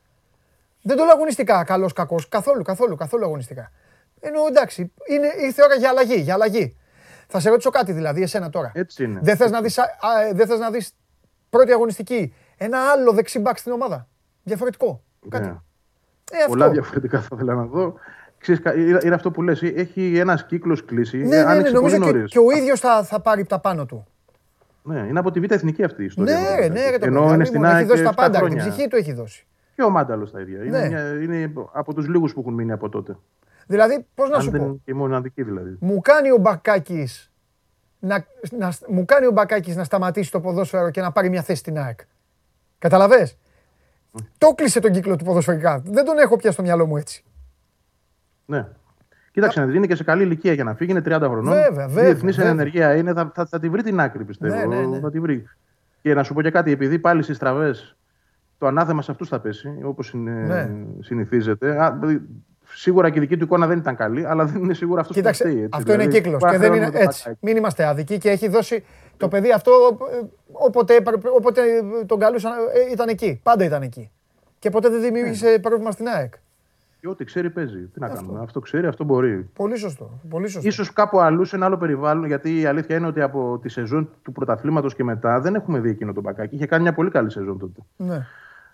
[0.81, 2.29] Δεν το λέω αγωνιστικά, καλός κακός.
[2.29, 3.71] Καθόλου, καθόλου, καθόλου αγωνιστικά.
[4.19, 6.77] Ενώ εντάξει, είναι, ήρθε ώρα για αλλαγή, για αλλαγή.
[7.27, 8.71] Θα σε ρωτήσω κάτι δηλαδή, εσένα τώρα.
[8.73, 9.19] Έτσι είναι.
[9.23, 9.79] Δεν θες να δεις,
[10.33, 10.95] δεν θες να δεις
[11.49, 14.07] πρώτη αγωνιστική ένα άλλο δεξί μπακ στην ομάδα;
[14.43, 15.03] Διαφορετικό.
[15.29, 15.45] Κάτι.
[15.45, 15.55] Ναι.
[16.31, 17.93] Ε, Πολλά διαφορετικά θα ήθελα να δω.
[18.37, 18.61] Ξέρεις,
[19.03, 21.17] είναι αυτό που λες, έχει ένας κύκλος κλείσει.
[21.17, 24.07] Ναι, ναι, ναι, νομίζω και, και, ο ίδιος θα, θα πάρει τα πάνω του.
[24.83, 26.39] Ναι, είναι από τη Β' Εθνική αυτή η ιστορία.
[26.39, 29.13] Ναι, ναι, ναι, το Ενώ είναι στην Έχει δώσει τα πάντα, την ψυχή του έχει
[29.13, 29.47] δώσει.
[29.75, 30.63] Και ο Μάνταλος τα ίδια.
[30.63, 30.87] Είναι, ναι.
[30.87, 33.17] μια, είναι από τους λίγους που έχουν μείνει από τότε.
[33.69, 35.77] Δηλαδή, πώς να σου πω; Και μοναδική δηλαδή.
[35.79, 37.31] Μου κάνει ο Μπακάκης
[37.99, 41.59] να, να, μου κάνει ο Μπακάκης να σταματήσει το ποδόσφαιρο και να πάρει μια θέση
[41.59, 41.99] στην ΑΕΚ.
[42.77, 43.37] Καταλαβες;
[44.11, 44.19] Mm.
[44.37, 45.81] Το κλείσε τον κύκλο του ποδοσφαιρικά.
[45.85, 47.23] Δεν τον έχω πια στο μυαλό μου έτσι.
[48.45, 48.67] Ναι.
[49.31, 51.53] Κοίταξε, να είναι και σε καλή ηλικία για να φύγει, είναι 30 χρονών.
[51.53, 52.03] Βέβαια, βέβαια.
[52.03, 54.55] Διεθνής ενεργεία είναι, θα, θα, θα, τη βρει την άκρη, πιστεύω.
[54.55, 54.99] Ναι, ναι, ναι.
[54.99, 55.45] Θα τη βρει.
[56.01, 57.75] Και να σου πω και κάτι, επειδή πάλι στις τραβέ
[58.57, 60.69] το ανάθεμα σε αυτούς θα πέσει, όπως ναι.
[60.99, 61.77] συνηθίζεται.
[62.73, 65.33] Σίγουρα και η δική του εικόνα δεν ήταν καλή, αλλά δεν είναι σίγουρα αυτός που
[65.33, 65.67] φταίει.
[65.71, 66.43] Αυτό είναι κύκλος.
[66.49, 67.37] Και δεν είναι έτσι.
[67.39, 68.83] Μην είμαστε άδικοι και έχει δώσει
[69.17, 69.97] το παιδί αυτό
[70.51, 71.03] όποτε,
[71.35, 71.61] όποτε
[72.05, 73.39] τον καλούσαν ε, ήταν εκεί.
[73.43, 74.11] Πάντα ήταν εκεί.
[74.59, 76.33] Και ποτέ δεν δημιούργησε πρόβλημα στην ΑΕΚ.
[77.01, 77.89] Και ό,τι ξέρει παίζει.
[77.93, 78.19] Τι να αυτό.
[78.19, 78.39] κάνουμε.
[78.43, 79.49] Αυτό ξέρει, αυτό μπορεί.
[79.53, 80.19] Πολύ σωστό.
[80.29, 80.67] Πολύ σωστό.
[80.67, 84.09] Ίσως κάπου αλλού σε ένα άλλο περιβάλλον, γιατί η αλήθεια είναι ότι από τη σεζόν
[84.21, 86.55] του πρωταθλήματος και μετά δεν έχουμε δει εκείνο τον Μπακάκι.
[86.55, 87.81] Είχε κάνει μια πολύ καλή σεζόν τότε.
[87.95, 88.25] Ναι.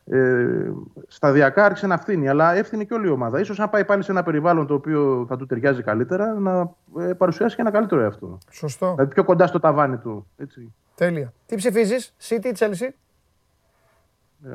[0.09, 0.71] Ε,
[1.07, 3.43] σταδιακά άρχισε να φθήνει, αλλά έφθινε και όλη η ομάδα.
[3.43, 7.13] σω αν πάει πάλι σε ένα περιβάλλον το οποίο θα του ταιριάζει καλύτερα, να ε,
[7.13, 8.37] παρουσιάσει και ένα καλύτερο εαυτό.
[8.51, 8.93] Σωστό.
[8.93, 10.27] Δηλαδή πιο κοντά στο ταβάνι του.
[10.37, 10.73] Έτσι.
[10.95, 11.33] Τέλεια.
[11.45, 12.89] Τι ψηφίζεις, City, Chelsea;
[14.43, 14.49] Ε,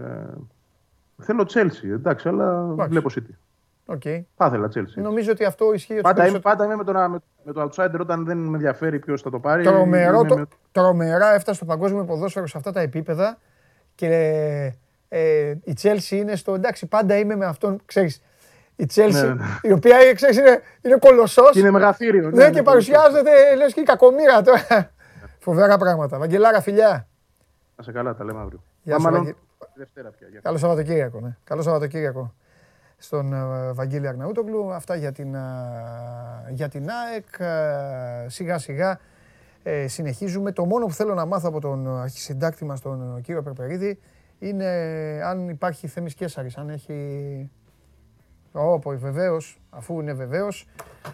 [1.16, 2.88] θέλω Chelsea, εντάξει, αλλά εντάξει.
[2.88, 3.34] βλέπω City.
[3.94, 4.22] Okay.
[4.36, 5.02] Θα ήθελα Chelsea.
[5.02, 6.00] Νομίζω ότι αυτό ισχύει.
[6.00, 9.22] Πάντα, είμαι, πάντα είμαι με το, με, με το outsider όταν δεν με ενδιαφέρει ποιος
[9.22, 9.62] θα το πάρει.
[9.62, 10.46] Τρομερό, το, με...
[10.72, 13.38] Τρομερά έφτασε στο παγκόσμιο ποδόσφαιρο σε αυτά τα επίπεδα
[13.94, 14.74] και
[15.12, 18.22] ε, η Chelsea είναι στο εντάξει, πάντα είμαι με αυτόν, ξέρεις,
[18.76, 19.44] η Chelsea, ναι, ναι.
[19.62, 21.56] η οποία ξέρεις, είναι, είναι κολοσσός.
[21.56, 22.30] Είναι μεγαθύριο.
[22.30, 24.90] Ναι, ναι, και παρουσιάζεται, λες και η κακομήρα τώρα.
[25.38, 26.18] Φοβερά πράγματα.
[26.18, 27.08] Βαγγελάρα, φιλιά.
[27.76, 28.62] Να σε καλά, τα λέμε αύριο.
[28.82, 29.34] Γεια σου, Βαγγε...
[29.74, 30.26] Δευτέρα πια.
[30.42, 31.36] Καλό Σαββατοκύριακο, ναι.
[31.44, 32.34] Καλό Σαββατοκύριακο
[32.96, 34.72] στον uh, Βαγγέλη Αρναούτογλου.
[34.72, 37.26] Αυτά για την, uh, για την ΑΕΚ.
[37.38, 39.00] Uh, σιγά σιγά
[39.62, 40.52] ε, συνεχίζουμε.
[40.52, 43.98] Το μόνο που θέλω να μάθω από τον αρχισυντάκτη μας, τον κύριο Περπερίδη,
[44.40, 44.66] είναι
[45.24, 47.50] αν υπάρχει Θέμης Κέσσαρης, αν έχει...
[48.52, 50.66] Όπο, βεβαίως, αφού είναι βεβαίως.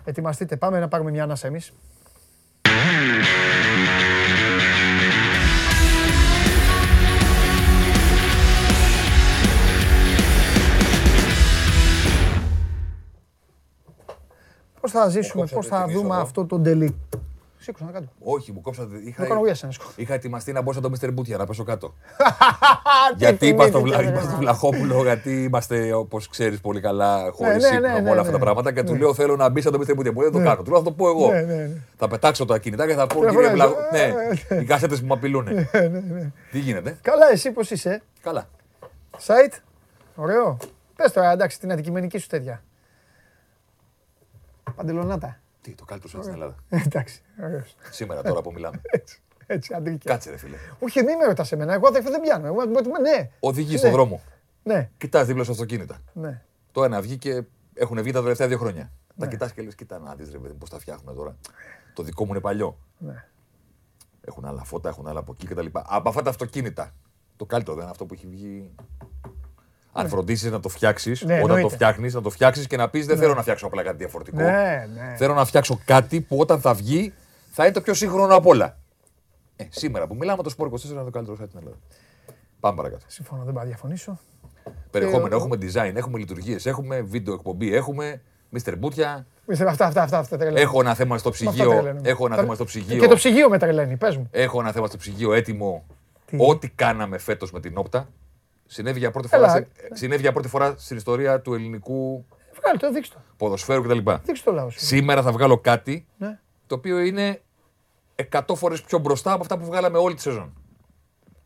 [0.04, 1.72] Ετοιμαστείτε, πάμε να πάρουμε μια ανάσα εμείς.
[14.80, 16.94] Πώς θα ζήσουμε, πώς θα δούμε αυτό το τελικό
[17.66, 18.08] Σήκωσα να κάτω.
[18.18, 18.96] Όχι, μου κόψατε.
[19.04, 19.26] Είχα,
[19.96, 21.12] είχα ετοιμαστεί να μπω σαν το Mr.
[21.12, 21.94] Μπούτια, να πέσω κάτω.
[23.16, 23.80] γιατί είπα στο
[24.38, 28.38] Βλαχόπουλο, γιατί είμαστε, όπως ξέρεις πολύ καλά, ναι, χωρίς ναι, ύπνο ναι, όλα αυτά τα
[28.38, 28.72] πράγματα.
[28.72, 29.94] Και του λέω: Θέλω να μπει σαν το Mr.
[29.94, 30.12] Μπούτια.
[30.12, 30.62] Μου δεν το κάνω.
[30.62, 31.30] Του λέω: Θα το πω εγώ.
[31.96, 33.86] Θα πετάξω τα κινητά και θα πω: Κύριε Βλαχόπουλο.
[33.92, 35.48] Ναι, οι κασέτες που με απειλούν.
[36.50, 38.48] Τι γίνεται; Καλά, εσύ πώς είσαι; Καλά.
[39.16, 39.54] Σάιτ.
[40.14, 40.56] Ωραίο.
[40.96, 42.62] Πες τώρα, εντάξει, την αντικειμενική σου τέτοια.
[44.76, 45.40] Παντελονάτα.
[45.66, 46.54] Τι, το καλύτερο σου στην Ελλάδα.
[46.68, 47.22] Εντάξει.
[47.90, 48.80] Σήμερα τώρα που μιλάμε.
[48.98, 49.20] Έτσι.
[49.46, 50.08] Έτσι, αντρική.
[50.08, 50.56] Κάτσε, ρε φίλε.
[50.78, 51.74] Όχι, δεν με ρωτάς εμένα.
[51.74, 52.46] Εγώ δεν, δεν πιάνω.
[52.46, 52.64] Εγώ,
[53.00, 53.30] ναι.
[53.40, 53.78] Οδηγείς ναι.
[53.78, 54.22] στον δρόμο.
[54.62, 54.90] Ναι.
[54.98, 55.98] Κοιτάς δίπλα στο αυτοκίνητα.
[56.12, 56.42] Ναι.
[56.72, 58.82] Το ένα βγήκε, έχουν βγει τα τελευταία δύο χρόνια.
[59.14, 59.24] Ναι.
[59.24, 61.36] Τα κοιτάς και λες: Κοιτά να δεις, ρε παιδί, πώς τα φτιάχνουν τώρα.
[61.94, 62.78] Το δικό μου είναι παλιό.
[62.98, 63.24] Ναι.
[64.20, 65.66] Έχουν άλλα φώτα, έχουν άλλα από εκεί κτλ.
[65.72, 66.94] Από αυτά τα αυτοκίνητα.
[67.36, 68.70] Το καλύτερο δεν είναι αυτό που έχει βγει
[69.96, 70.08] αν ναι.
[70.08, 73.16] φροντίσεις να το φτιάξεις, ναι, όταν το φτιάχνεις, να το φτιάξεις και να πεις: Δεν
[73.16, 73.22] ναι.
[73.22, 74.36] θέλω να φτιάξω απλά κάτι διαφορετικό.
[74.36, 75.14] Ναι, ναι.
[75.16, 77.12] Θέλω να φτιάξω κάτι που όταν θα βγει
[77.50, 78.76] θα είναι το πιο σύγχρονο από όλα.
[79.56, 81.76] Ε, σήμερα που μιλάμε, το Sport 24 είναι το καλύτερο site στην Ελλάδα.
[82.60, 83.04] Πάμε παρακάτω.
[83.06, 84.18] Συμφωνώ, δεν πάω να διαφωνήσω.
[84.90, 88.20] Περιεχόμενο, ε, έχουμε design, έχουμε λειτουργίες, έχουμε βίντεο εκπομπή, έχουμε
[88.52, 88.74] Mr.
[88.78, 89.26] Μπούτια.
[89.66, 91.98] Αυτά, αυτά, αυτά, αυτά Έχω ένα θέμα στο ψυγείο.
[92.02, 93.00] Έχω ένα θέμα στο ψυγείο.
[93.00, 94.28] Και το ψυγείο με τρελαίνει, πες μου.
[94.30, 95.86] Έχω ένα θέμα στο ψυγείο έτοιμο.
[96.36, 98.08] Ό,τι κάναμε φέτος με την όπτα.
[98.66, 102.26] Συνέβη για πρώτη, φορά, συνέβη για πρώτη φορά στην ιστορία του ελληνικού
[102.60, 103.20] Βγάλει το, δείξτε το.
[103.36, 103.98] ποδοσφαίρου κτλ.
[104.24, 104.70] Δείξτε το λαό.
[104.70, 106.38] Σήμερα θα βγάλω κάτι ναι.
[106.66, 107.40] το οποίο είναι
[108.30, 110.52] 100 φορές πιο μπροστά από αυτά που βγάλαμε όλη τη σεζόν.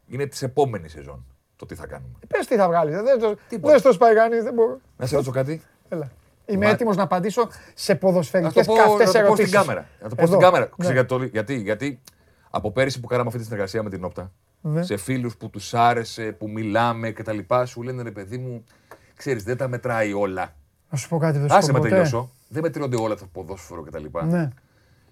[0.07, 1.25] Είναι της επόμενης σεζόν
[1.57, 2.13] το τι θα κάνουμε.
[2.29, 2.95] Πες τι θα βγάλεις.
[2.95, 4.81] Δεν το, δεν το σπαγάνει, δεν μπορώ.
[4.97, 5.63] Να σε ρωτήσω κάτι.
[5.89, 6.11] Έλα.
[6.47, 6.71] Είμαι Μα...
[6.71, 9.53] έτοιμος να απαντήσω σε ποδοσφαιρικές καυτές ερωτήσεις.
[9.53, 10.71] Να το πω στην κάμερα.
[10.77, 11.25] Ναι.
[11.25, 12.01] Γιατί, γιατί
[12.51, 14.83] από πέρυσι που κάναμε αυτή τη συνεργασία με την Όπτα, ναι.
[14.83, 17.39] σε φίλους που τους άρεσε, που μιλάμε κτλ.
[17.65, 18.65] Σου λένε ρε παιδί μου,
[19.17, 20.55] ξέρεις, δεν τα μετράει όλα.
[20.91, 22.31] Να σου πω κάτι, δεν Άσε με τελειώσω.
[22.49, 24.05] Δεν μετρώνται όλα το ποδόσφαιρο κτλ.
[24.27, 24.49] Ναι.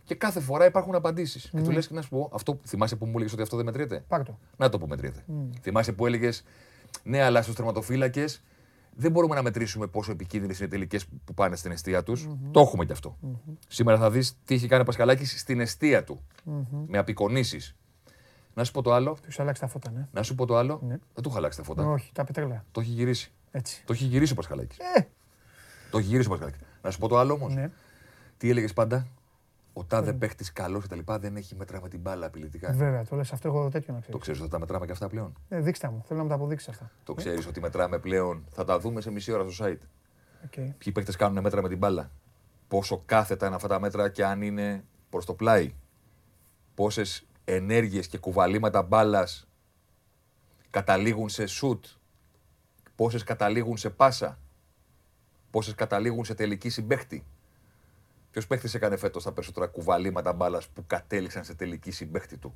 [0.05, 1.51] Και κάθε φορά υπάρχουν απαντήσεις.
[1.51, 3.64] Και του λες και να σου πω, αυτό θυμάσαι που μου έλεγες ότι αυτό δεν
[3.64, 4.38] μετριέται; Πάρτο.
[4.57, 5.24] Να το που μετριέται.
[5.28, 5.32] Mm.
[5.61, 6.44] Θυμάσαι που έλεγες,
[7.03, 8.42] Ναι, αλλά στους τερματοφύλακες
[8.96, 12.26] δεν μπορούμε να μετρήσουμε πόσο επικίνδυνες είναι οι τελικές που πάνε στην αιστεία τους.
[12.28, 12.49] Mm-hmm.
[12.51, 13.16] Το έχουμε κι αυτό.
[13.22, 13.53] Mm-hmm.
[13.68, 16.20] Σήμερα θα δεις τι έχει κάνει ο Πασχαλάκης στην αιστεία του.
[16.46, 16.84] Mm-hmm.
[16.86, 17.76] Με απεικονίσεις.
[18.59, 19.16] Να σου πω το άλλο.
[19.28, 20.06] Του αλλάξει τα φώτα, ναι.
[20.12, 20.80] Να σου πω το άλλο.
[20.82, 20.98] Ναι.
[21.14, 21.86] Δεν του αλλάξει τα φώτα.
[21.86, 22.64] Όχι, τα πετρέλαια.
[22.72, 23.32] Το έχει γυρίσει.
[23.50, 23.82] Έτσι.
[23.86, 24.78] Το έχει γυρίσει ο Πασχαλάκης.
[24.78, 25.09] Ε.
[25.90, 26.61] Το έχει γυρίσει ο Πασχαλάκης.
[26.82, 27.54] Να σου πω το άλλο όμως.
[27.54, 27.70] Ναι.
[28.36, 29.06] Τι έλεγες πάντα;
[29.72, 32.72] Ο τάδε παίχτης καλός λοιπά Δεν έχει μέτρα με την μπάλα απειλητικά.
[32.72, 34.12] Βέβαια, το λες αυτό εγώ τέτοιο να ξέρω.
[34.12, 36.34] Το ξέρεις ότι τα μετράμε και αυτά πλέον; Ε, δείξτε μου, θέλω να μου τα
[36.34, 36.90] αποδείξεις αυτά.
[37.04, 39.82] Το ξέρεις ότι μετράμε πλέον; Θα τα δούμε σε μισή ώρα στο site.
[40.46, 40.72] Okay.
[40.78, 42.11] Ποιοι παίχτες κάνουν μέτρα με την μπάλα;
[42.68, 45.74] Πόσο κάθετα είναι αυτά τα μέτρα και αν είναι προς το πλάι;
[46.74, 49.49] Πόσες ενέργειες και κουβαλήματα μπάλας
[50.70, 51.84] καταλήγουν σε σουτ.
[52.96, 54.38] Πόσες καταλήγουν σε πάσα.
[55.51, 57.24] Πόσες καταλήγουν σε τελική συμπέχτη.
[58.30, 62.55] Ποιος παίχτης έκανε φέτος τα περισσότερα κουβαλήματα μπάλας που κατέληξαν σε τελική συμπέχτη του;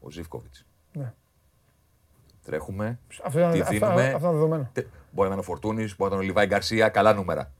[0.00, 0.66] Ο Ζίβκοβιτς.
[0.92, 1.12] Ναι.
[2.44, 2.98] Τρέχουμε.
[3.24, 4.70] Αυτό είναι, τι δίνουμε; Αυτό, αυτό δεδομένο.
[5.10, 6.88] Μπορεί να είναι ο Φορτούνης, μπορεί να είναι ο Λιβάι Γκαρσία.
[6.88, 7.52] Καλά νούμερα.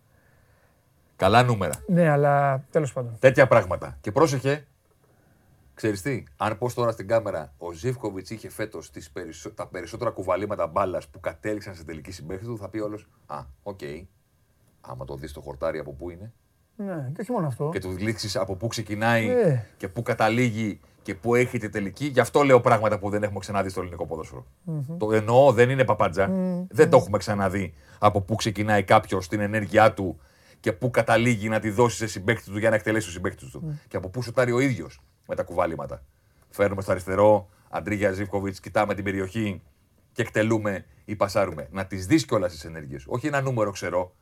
[1.16, 1.74] Καλά νούμερα.
[1.86, 3.16] Ναι, αλλά τέλος πάντων.
[3.18, 3.98] Τέτοια πράγματα.
[4.00, 4.66] Και πρόσεχε,
[5.80, 9.50] ξέρεις τι, αν πω τώρα στην κάμερα, ο Ζίβκοβιτς είχε φέτος περισσο...
[9.50, 13.78] τα περισσότερα κουβαλήματα μπάλας που κατέληξαν σε τελική συμπαίκτη του, θα πει όλος Α, οκ.
[13.82, 14.04] Okay.
[14.80, 16.32] άμα το δεις το χορτάρι από πού είναι.
[16.76, 17.68] Ναι, και όχι μόνο αυτό.
[17.72, 19.66] Και του δείξει από πού ξεκινάει ναι.
[19.76, 22.06] και πού καταλήγει και πού έχετε τελική.
[22.06, 24.46] Γι' αυτό λέω πράγματα που δεν έχουμε ξαναδεί στο ελληνικό ποδόσφαιρο.
[24.66, 24.96] Mm-hmm.
[24.98, 26.30] Το εννοώ, δεν είναι παπάντζα.
[26.30, 26.66] Mm-hmm.
[26.70, 30.20] Δεν το έχουμε ξαναδεί από πού ξεκινάει κάποιος την ενέργειά του
[30.60, 33.62] και πού καταλήγει να τη δώσει σε συμπέκτη του για να εκτελέσει το συμπέκτη του.
[33.64, 33.78] Mm.
[33.88, 35.00] Και από πού σουτάρει ο ίδιος
[35.30, 36.02] με τα κουβάλιματα.
[36.50, 39.62] Φέρνουμε στο αριστερό, Αντρίγια Ζήφκοβιτς, κοιτάμε την περιοχή
[40.12, 41.68] και εκτελούμε ή πασάρουμε.
[41.70, 43.04] Να τις δεις κιόλας τις ενέργειες.
[43.08, 44.14] Όχι ένα νούμερο ξέρω.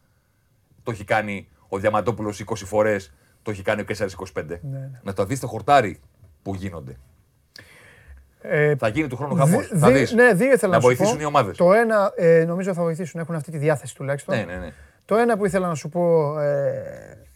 [0.82, 4.44] Το έχει κάνει ο Διαμαντόπουλος 20 φορές, το έχει κάνει ο Κέσσαρης 25.
[4.46, 5.00] Ναι, ναι.
[5.02, 6.00] Να το δεις το χορτάρι
[6.42, 6.96] που γίνονται.
[8.40, 9.70] Ε, θα γίνει του χρόνου χαμός.
[9.74, 10.12] Θα δεις.
[10.12, 11.56] Ναι, δύο ήθελα να, να βοηθήσουν οι ομάδες.
[11.56, 14.36] Το ένα ε, νομίζω θα βοηθήσουν, έχουν αυτή τη διάθεση τουλάχιστον.
[14.36, 14.72] Ναι, ναι, ναι.
[15.04, 17.26] Το ένα που ήθελα να σου πω, ε,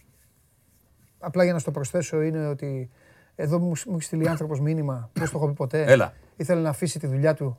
[1.19, 2.89] απλά για να στο προσθέσω, είναι ότι
[3.35, 6.13] εδώ μου, μου έχει στείλει άνθρωπος μήνυμα, δεν το έχω πει ποτέ; Έλα.
[6.35, 7.57] Ήθελε να αφήσει τη δουλειά του.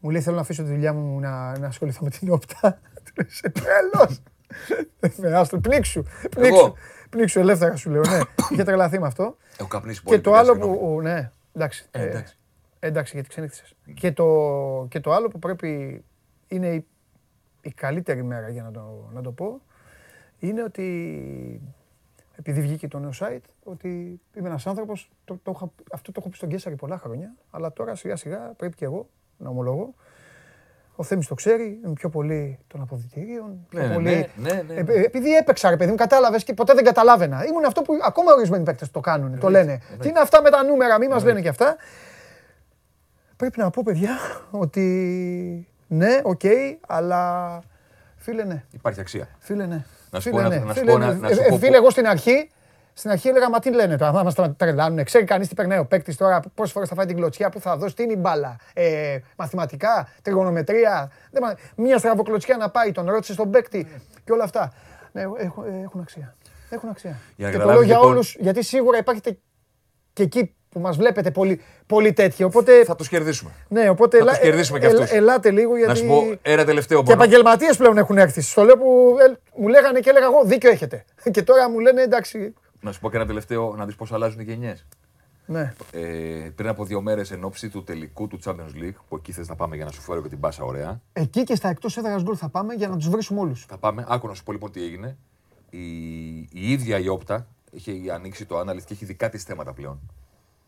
[0.00, 2.80] Μου λέει: Θέλω να αφήσω τη δουλειά μου να, να ασχοληθώ με την όπτα.
[3.04, 4.22] Του λέει: Σε τρελός.
[5.16, 6.02] Με άστρο, πνίξου.
[6.30, 6.72] Πνίξου,
[7.10, 8.00] πνίξου ελεύθερα σου λέω.
[8.00, 8.20] Ναι,
[8.50, 9.36] είχε τρελαθεί με αυτό.
[9.58, 10.16] Έχω καπνίσει πολύ.
[10.16, 11.00] Και το άλλο που.
[11.02, 11.86] Ναι, εντάξει.
[11.90, 12.36] Ε, εντάξει.
[12.78, 13.74] Ε, εντάξει, γιατί ξενύχτησες.
[13.94, 14.26] Και το,
[14.88, 16.04] και το άλλο που πρέπει
[16.48, 16.86] είναι η,
[17.60, 19.60] η καλύτερη μέρα για να το, να το πω
[20.38, 21.60] είναι ότι
[22.36, 25.10] επειδή βγήκε το νέο site, ότι είμαι ένας άνθρωπος.
[25.24, 28.76] Το, το, αυτό το έχω πει στον Κέσσαρη πολλά χρόνια, αλλά τώρα σιγά σιγά πρέπει
[28.76, 29.94] και εγώ να ομολογώ.
[30.98, 33.66] Ο Θέμης το ξέρει, είμαι πιο πολύ των αποδυτηρίων.
[33.68, 34.04] Πιο ναι, πολύ...
[34.04, 37.46] ναι, ναι, ναι, Ε, επειδή έπαιξα, ρε παιδί μου, κατάλαβες και ποτέ δεν καταλάβαινα.
[37.46, 39.80] Ήμουν αυτό που ακόμα ορισμένοι παίκτες το κάνουν, το λένε.
[40.00, 41.76] Τι είναι αυτά με τα νούμερα, μην μας λένε και αυτά.
[43.36, 44.10] Πρέπει να πω, παιδιά,
[44.50, 47.62] ότι ναι, οκ, okay, αλλά
[48.16, 48.64] φίλε ναι.
[48.72, 49.28] Υπάρχει αξία.
[49.38, 49.84] Φίλε ναι.
[50.16, 50.58] Να σου πω, ναι.
[50.58, 52.50] να, φίλε, να, να, σου ε, πω, φίλε, εγώ στην αρχή,
[52.92, 55.04] στην αρχή έλεγα, μα τι λένε τώρα, μας τα τρελάνουν.
[55.04, 57.76] Ξέρει κανείς τι περνάει ο παίκτης τώρα, πόσες φορές θα φάει την κλωτσιά, που θα
[57.76, 58.56] δώσει, τι είναι η μπάλα.
[58.74, 61.10] Ε, μαθηματικά, τριγωνομετρία.
[61.76, 63.86] Μία στραβοκλωτσιά να πάει, τον ρώτησε στον παίκτη
[64.24, 64.72] και όλα αυτά.
[65.12, 66.34] Ναι, έχουν, έχουν αξία.
[66.70, 67.18] Έχουν αξία.
[67.36, 69.20] Για και το λέω για λοιπόν- όλους, γιατί σίγουρα υπάρχει
[70.12, 72.46] και εκεί που μας βλέπετε πολύ, πολύ τέτοιο.
[72.46, 72.84] Οπότε...
[72.84, 73.50] Θα του κερδίσουμε.
[73.68, 75.10] Ναι, οπότε θα τους κερδίσουμε και αυτούς.
[75.10, 75.90] ελάτε λίγο γιατί.
[75.90, 78.40] Να σου πω ένα τελευταίο Και επαγγελματίες πλέον έχουν έρθει.
[78.40, 79.16] Στο λέω που
[79.56, 81.04] μου λέγανε και έλεγα εγώ δίκιο έχετε.
[81.34, 82.54] και τώρα μου λένε εντάξει.
[82.80, 84.86] Να σου πω και ένα τελευταίο, να δεις πώς αλλάζουν οι γενιές.
[85.46, 85.72] Ναι.
[85.90, 86.00] Ε,
[86.54, 89.54] πριν από δύο μέρες εν ώψη του τελικού του Champions League, που εκεί θες να
[89.54, 91.00] πάμε για να σου φέρω και την πάσα ωραία.
[91.12, 93.64] Εκεί και στα εκτός έδρας γκολ θα πάμε για να τους βρίσουμε όλους.
[93.68, 94.04] Θα πάμε.
[94.08, 95.16] Άκου να σου πω λοιπόν τι έγινε.
[95.70, 95.88] Η,
[96.36, 97.46] η ίδια η Όπτα
[97.76, 100.00] έχει ανοίξει το Analyst και έχει δικά της θέματα πλέον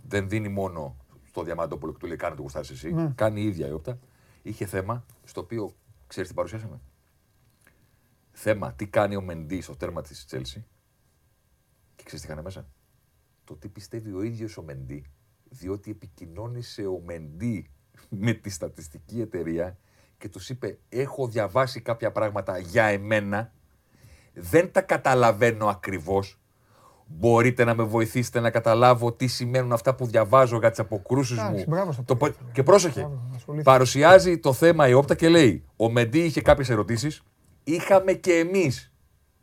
[0.09, 2.93] δεν δίνει μόνο στο Διαμάντοπολο που του λέει κάνε το γουστάρι εσύ.
[2.93, 3.13] Ναι.
[3.15, 3.99] Κάνει η ίδια η όπτα.
[4.43, 5.75] Είχε θέμα στο οποίο
[6.07, 6.81] ξέρεις τι παρουσιάσαμε.
[8.31, 10.67] Θέμα τι κάνει ο Μεντί στο τέρμα της Τσέλση.
[11.97, 12.69] Και ξέρεις τι είχαν μέσα.
[13.45, 15.05] Το τι πιστεύει ο ίδιος ο Μεντί,
[15.45, 17.71] διότι επικοινώνησε ο Μεντί
[18.09, 19.79] με τη στατιστική εταιρεία
[20.19, 23.53] και τους είπε: Έχω διαβάσει κάποια πράγματα για εμένα.
[24.33, 26.41] Δεν τα καταλαβαίνω ακριβώς,
[27.11, 31.95] Μπορείτε να με βοηθήσετε να καταλάβω τι σημαίνουν αυτά που διαβάζω για τις αποκρούσεις μου.
[32.05, 32.17] Το...
[32.53, 33.09] Και πρόσεχε.
[33.63, 37.23] Παρουσιάζει το θέμα η Όπτα και λέει: Ο Μεντί είχε κάποιες ερωτήσεις.
[37.65, 38.93] Είχαμε και εμείς.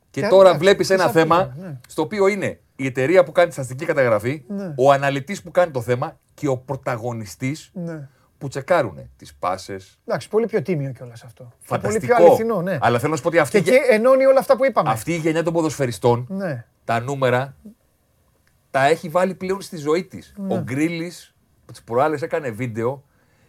[0.10, 1.80] Και, τώρα βλέπεις ένα θέμα ναι.
[1.88, 4.74] στο οποίο είναι η εταιρεία που κάνει τη στατιστική καταγραφή, ναι.
[4.78, 8.10] ο αναλυτής που κάνει το θέμα και ο πρωταγωνιστής ναι.
[8.38, 10.00] που τσεκάρουν τις πάσες.
[10.06, 11.52] Εντάξει, πολύ πιο τίμιο κιόλας αυτό.
[11.60, 12.06] Φανταστικό.
[12.08, 12.78] Πολύ πιο αληθινό, ναι.
[12.82, 13.62] Αλλά θέλω να σου πω ότι αυτή.
[13.62, 14.90] Και, ενώνει όλα αυτά που είπαμε.
[14.90, 17.56] Αυτή η γενιά των ποδοσφαιριστών ναι τα νούμερα
[18.72, 20.34] τα έχει βάλει πλέον στη ζωή της.
[20.38, 20.54] Ναι.
[20.54, 23.04] Ο Γκρίλης, τις προάλλες έκανε βίντεο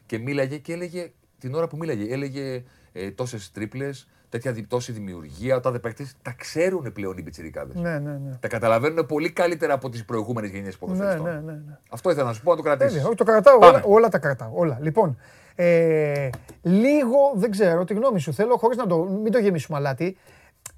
[0.07, 5.57] και μίλαγε και έλεγε την ώρα που μίλαγε, έλεγε ε, τόσες τρίπλες, τέτοια τόση δημιουργία.
[5.57, 7.74] Ο τάδε παίκτη τα ξέρουν πλέον οι πιτσιρικάδες.
[7.74, 8.37] Ναι, ναι, ναι.
[8.41, 11.24] Τα καταλαβαίνουν πολύ καλύτερα από τις προηγούμενες γενιές ποδοσφαιριστών.
[11.24, 11.78] Ναι, ναι, ναι, ναι.
[11.91, 13.03] Αυτό ήθελα να σου πω, να το κρατήσεις.
[13.16, 14.51] το κρατάω, όλα, όλα, τα κρατάω.
[14.55, 14.78] Όλα.
[14.80, 15.18] Λοιπόν,
[15.55, 16.30] ε,
[16.62, 20.16] λίγο δεν ξέρω τη γνώμη σου θέλω, χωρίς να το, μην το γεμίσουμε αλάτι.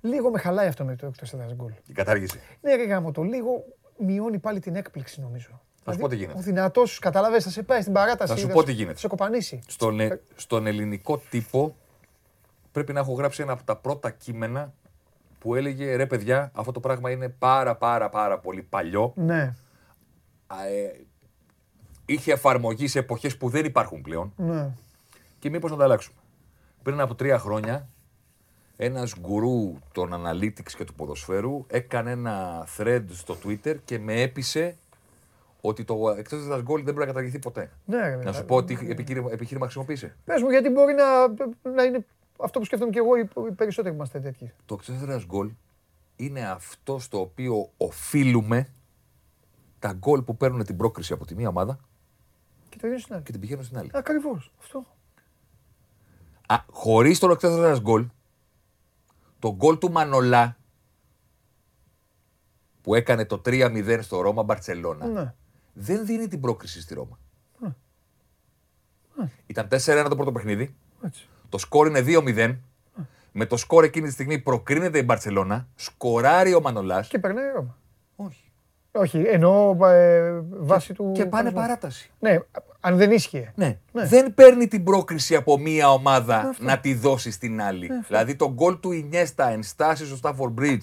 [0.01, 1.73] Λίγο με χαλάει αυτό με το εκτό έδρα γκολ.
[1.87, 2.41] Η κατάργηση.
[2.61, 3.23] Ναι, ρε γάμο το.
[3.23, 3.65] Λίγο
[3.99, 5.61] μειώνει πάλι την έκπληξη νομίζω.
[5.85, 6.39] Θα σου πω τι γίνεται.
[6.39, 8.33] Ο δυνατός, κατάλαβε, θα σε πάει στην παράταση.
[8.33, 8.95] Θα σου πω τι γίνεται.
[8.95, 9.61] Θα σε κοπανίσει.
[9.67, 11.77] Στον, ε, στον ελληνικό τύπο
[12.73, 14.73] πρέπει να έχω γράψει ένα από τα πρώτα κείμενα
[15.39, 19.13] που έλεγε ρε παιδιά, αυτό το πράγμα είναι πάρα πάρα πάρα πολύ παλιό.
[19.17, 19.55] Ναι.
[20.67, 21.01] Ε,
[22.07, 24.33] είχε εφαρμογή σε εποχές που δεν υπάρχουν πλέον.
[24.37, 24.71] Ναι.
[25.39, 26.19] Και μήπως να τα αλλάξουμε.
[26.83, 27.89] Πριν από τρία χρόνια
[28.81, 34.77] ένας γκουρού των analytics και του ποδοσφαίρου έκανε ένα thread στο Twitter και με έπεισε
[35.61, 37.71] ότι το εκτός έδρα γκολ δεν πρέπει να καταργηθεί ποτέ.
[37.85, 40.17] Ναι, να σου πω ότι επιχείρημα, επιχείρημα χρησιμοποίησε.
[40.25, 41.29] Πες μου, γιατί μπορεί να,
[41.75, 42.07] να είναι
[42.41, 44.53] αυτό που σκέφτομαι και εγώ οι περισσότεροι που είμαστε τέτοιοι.
[44.67, 45.51] Το εκτός έδρα γκολ
[46.17, 48.69] είναι αυτό στο οποίο οφείλουμε
[49.79, 51.79] τα γκολ που παίρνουν την πρόκριση από τη μία ομάδα
[52.69, 53.91] και, την, και την πηγαίνουν στην άλλη.
[53.93, 54.53] Ακριβώς.
[54.61, 54.85] Αυτό.
[56.71, 58.07] Χωρίς το εκτός έδρα γκολ,
[59.39, 60.57] Το γκολ του Μανολά
[62.83, 65.35] που έκανε το 3-0 στο Ρώμα Μπαρσελόνα Ναι.
[65.73, 67.19] δεν δίνει την πρόκριση στη Ρώμα.
[69.47, 70.75] Ήταν 4-1 το πρώτο παιχνίδι.
[71.03, 71.29] Έτσι.
[71.49, 72.57] Το σκόρ είναι 2-0.
[73.33, 75.69] Με το σκόρ εκείνη τη στιγμή προκρίνεται η Μπαρσελόνα.
[75.75, 77.09] Σκοράρει ο Μανολάς.
[77.09, 77.79] Και περνάει η Ρώμα.
[78.17, 78.48] Όχι.
[79.01, 81.13] Όχι, εννοώ ε, βάση του.
[81.15, 82.11] Και πάνε πώς- παράταση.
[82.19, 82.39] Ναι,
[82.81, 83.53] αν δεν ίσχυε.
[83.55, 83.79] Ναι.
[83.93, 84.07] Ναι.
[84.07, 87.89] Δεν παίρνει την πρόκριση από μία ομάδα να τη δώσει στην άλλη.
[88.07, 90.79] δηλαδή το γκολ του Ινιέστα ενστάσει στο Stafford Bridge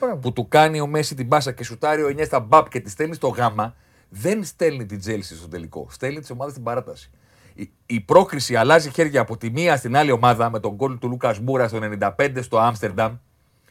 [0.00, 0.16] Μπράβο.
[0.16, 3.14] που του κάνει ο Μέση την μπάσα και σουτάρει ο Ινιέστα μπαπ και τη στέλνει
[3.14, 3.74] στο γάμα,
[4.08, 5.86] δεν στέλνει την Τσέλσι στο τελικό.
[5.90, 7.10] Στέλνει τις ομάδες στην παράταση.
[7.54, 11.08] Η, η πρόκριση αλλάζει χέρια από τη μία στην άλλη ομάδα με τον γκολ του
[11.08, 11.78] Λούκας Μόουρα στο
[12.16, 13.16] 95 στο Άμστερνταμ.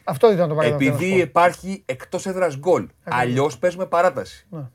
[0.09, 0.93] Αυτό ήταν το παράδειγμα.
[0.93, 2.87] Επειδή που θέλω υπάρχει εκτός έδρας γκολ.
[3.03, 4.47] Αλλιώς παίζουμε παράταση.
[4.49, 4.69] Ναι.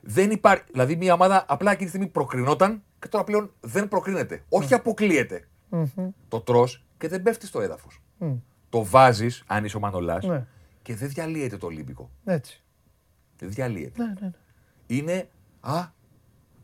[0.00, 0.64] Δεν υπάρχει.
[0.72, 4.34] Δηλαδή, μια ομάδα απλά εκείνη τη στιγμή προκρινόταν και τώρα πλέον δεν προκρίνεται.
[4.34, 4.42] Ναι.
[4.48, 5.48] Όχι αποκλείεται.
[6.28, 6.68] Το τρως
[6.98, 8.02] και δεν πέφτει στο έδαφος.
[8.68, 10.46] Το βάζεις, αν είσαι ο Μανολάς, Ναι.
[10.82, 12.02] και δεν διαλύεται το Ολύμπικο.
[12.02, 12.36] να πω.
[12.36, 12.62] Έτσι.
[13.38, 14.02] Δεν διαλύεται.
[14.02, 14.30] Ναι, ναι, ναι.
[14.86, 15.28] Είναι.
[15.60, 15.84] Α,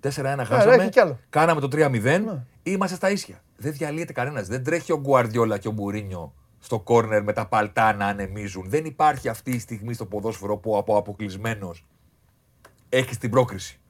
[0.01, 0.89] 4-1 έχει χάσαμε.
[0.89, 1.19] κι άλλο.
[1.31, 2.01] Κάναμε το 3-0.
[2.03, 2.45] Ναι.
[2.63, 3.43] Είμαστε στα ίσια.
[3.57, 4.47] Δεν διαλύεται κανένας.
[4.49, 8.65] Δεν τρέχει ο Γκουαρδιόλα και ο Μουρίνιο στο κόρνερ με τα παλτά να ανεμίζουν.
[8.69, 11.87] Δεν υπάρχει αυτή η στιγμή στο ποδόσφαιρο που από αποκλεισμένος
[12.89, 13.81] έχεις την πρόκριση.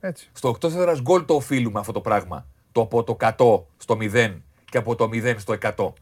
[0.00, 0.30] Έτσι.
[0.32, 2.46] Στο 8 έδρα γκολ το οφείλουμε αυτό το πράγμα.
[2.72, 5.92] Το από το 100 στο 0 και από το 0 στο 100.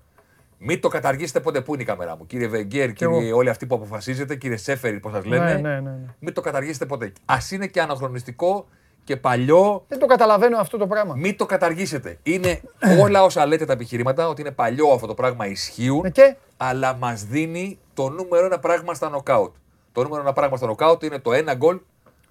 [0.59, 1.61] Μην το καταργήσετε ποτέ.
[1.61, 3.37] Πού είναι η κάμερα μου, κύριε Βεγγέρ, κύριε εγώ.
[3.37, 5.45] όλοι αυτοί που αποφασίζετε, κύριε Σέφερη, πώς σας λένε.
[5.45, 6.15] Ναι, ναι, ναι, ναι.
[6.19, 7.13] Μην το καταργήσετε ποτέ.
[7.25, 8.69] Α είναι και αναχρονιστικό
[9.05, 11.15] και παλιό, Δεν το καταλαβαίνω αυτό το πράγμα.
[11.17, 12.19] μην το καταργήσετε.
[12.23, 12.61] Είναι
[13.03, 16.95] όλα όσα λέτε τα επιχειρήματα, ότι είναι παλιό αυτό το πράγμα ισχύουν, Ναι, και; αλλά
[16.95, 19.55] μας δίνει το νούμερο ένα πράγμα στα νοκάουτ.
[19.93, 21.81] Το νούμερο ένα πράγμα στα νοκάουτ είναι το ένα γκολ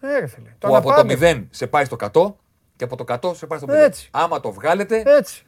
[0.02, 0.50] ε, ρε φίλε.
[0.60, 1.40] Το που από το αναπάντεχο.
[1.42, 2.34] 0 σε πάει στο 100
[2.76, 3.76] και από το 100 σε πάει στο 0.
[3.76, 4.10] Έτσι.
[4.12, 5.46] Άμα το βγάλετε, Έτσι.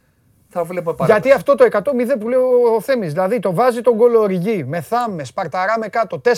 [0.49, 1.81] θα βλέπουμε πάρα Γιατί αυτό το 100-0
[2.19, 2.39] που λέει
[2.75, 6.31] ο Θέμης, δηλαδή το βάζει τον γκολ Οριγί, με Θάμε, Σπαρταρά με κάτω 4-0,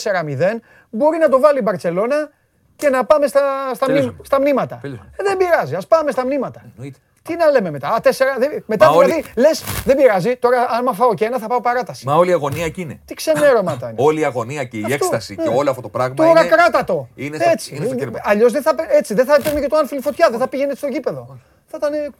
[0.89, 2.29] μπορεί να το βάλει η Μπαρσελόνα
[2.75, 3.39] και να πάμε στα,
[3.73, 4.23] στα, μνη- Τελείωσαμε.
[4.25, 4.77] στα μνήματα.
[4.81, 5.09] Τελείωσαμε.
[5.17, 6.61] Ε, δεν πειράζει, ας πάμε στα μνήματα.
[6.75, 6.97] Εννοείται.
[7.23, 7.89] Τι να λέμε μετά.
[7.93, 11.39] Α, τέσσερα, δεν- μετά Μα δηλαδή, όλοι- λες, δεν πειράζει, τώρα άμα φάω και ένα
[11.39, 12.05] θα πάω παράταση.
[12.05, 12.99] Μα όλη η αγωνία εκεί είναι.
[13.05, 13.95] Τι ξενέρωματα είναι.
[14.01, 15.43] Όλη η αγωνία και η Αυτό, έκσταση ε.
[15.43, 16.49] και όλο αυτό το πράγμα Τώρα είναι.
[16.49, 17.07] κράτα το.
[17.15, 17.75] είναι στο- έτσι.
[17.75, 18.19] είναι στο κέρμα.
[18.23, 20.73] Αλλιώς δεν θα, πέ- έτσι, δεν θα έπαιρνε και το Άνφιλ φωτιά, δεν θα πήγαινε
[20.73, 21.37] στο γήπεδο.
[21.65, 22.13] Θα ήταν.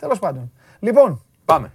[0.00, 0.52] Τέλος πάντων.
[0.78, 1.72] Λοιπόν, Πάμε.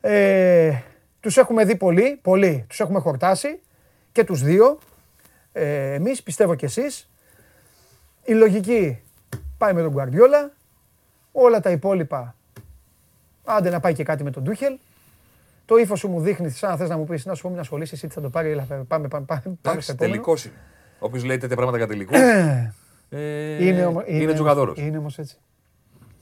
[0.00, 0.72] ε,
[1.20, 2.64] τους έχουμε δει πολύ, πολύ.
[2.68, 3.60] Τους έχουμε χορτάσει
[4.12, 4.78] και τους δύο.
[5.52, 7.08] Ε, εμείς, πιστεύω κι εσείς.
[8.24, 8.98] Η λογική
[9.58, 10.52] πάει με τον Γκουαρδιόλα.
[11.32, 12.34] Όλα τα υπόλοιπα,
[13.44, 14.78] άντε να πάει και κάτι με τον Ντούχελ.
[15.66, 17.58] Το ύφος σου μου δείχνει, σαν να θες να μου πεις, να σου πω μην
[17.58, 20.12] ασχολείσαι, εσύ τι θα το πάρει, έλα, πάμε, πάμε, πάμε, πάμε στο Εντάξει, επόμενο.
[20.12, 20.54] τελικός είναι.
[20.98, 22.18] Όποιος λέει τέτοια πράγματα για τελικούς.
[22.18, 24.72] ε, Είναι, ομο- είναι τζογαδόρο.
[24.76, 25.36] Είναι όμως έτσι.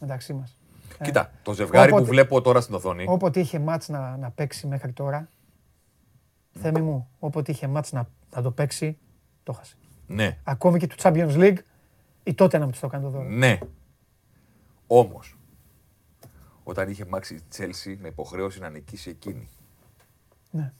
[0.00, 0.56] Μεταξύ μας.
[1.02, 3.04] Κοίτα, το ζευγάρι που Όποτε- βλέπω τώρα στην οθόνη.
[3.08, 5.28] Όποτε είχε μάτς να, να παίξει μέχρι τώρα,
[6.60, 8.98] Θέμη μου, όποτε είχε μάτς να, να το παίξει,
[9.42, 9.74] το χάσε.
[10.06, 11.56] Ναι, Ακόμη και του Champions League,
[12.22, 13.28] η τότε να μου το κάνει το δώρο.
[13.28, 13.58] ναι.
[14.86, 15.36] Όμως,
[16.64, 19.48] όταν είχε μάξει η Τσέλσι με υποχρέωση να νικήσει εκείνη.
[20.50, 20.72] Ναι.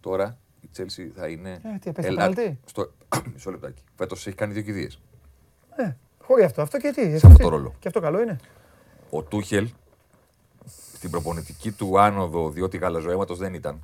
[0.00, 1.50] Τώρα η Τσέλσι θα είναι.
[1.50, 2.92] Ε, τι, έπαιξε πέναλτι; Στο...
[3.32, 3.82] Μισό λεπτάκι.
[3.96, 5.00] Φέτος έχει κάνει δύο κηδείες.
[5.76, 6.62] Ε, χωρί αυτό.
[6.62, 7.14] Αυτό και τι.
[7.14, 7.74] αυτό το ρόλο.
[7.78, 8.36] Και αυτό καλό είναι.
[9.10, 9.68] Ο Τούχελ
[10.94, 13.82] στην προπονητική του άνοδο, διότι γαλαζοαίματος δεν ήταν.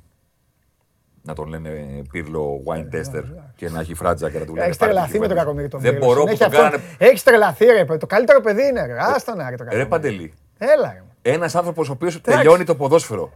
[1.21, 1.69] Να τον λένε
[2.11, 3.23] Πύρλο Wine Tester
[3.55, 4.65] και να έχει φράτζα και να του λένε.
[4.65, 5.45] Έχεις «Πάρε τρελαθεί τη με τον κυβέρνηση».
[5.45, 6.05] κακομίρι τον Δεν Πύρλο.
[6.05, 6.77] μπορώ που Συνέχεια τον αυτό.
[6.77, 6.95] κάνανε.
[6.97, 7.85] Έχεις τρελαθεί, ρε.
[7.97, 8.85] Το καλύτερο παιδί είναι.
[8.85, 8.95] Ρε.
[8.99, 9.89] Άστα να ρε το Ρε κακομοίρι.
[9.89, 10.33] Παντελή.
[10.57, 10.91] Έλα.
[10.93, 11.03] Ρε.
[11.21, 13.31] Ένας άνθρωπος ο οποίος τελειώνει το ποδόσφαιρο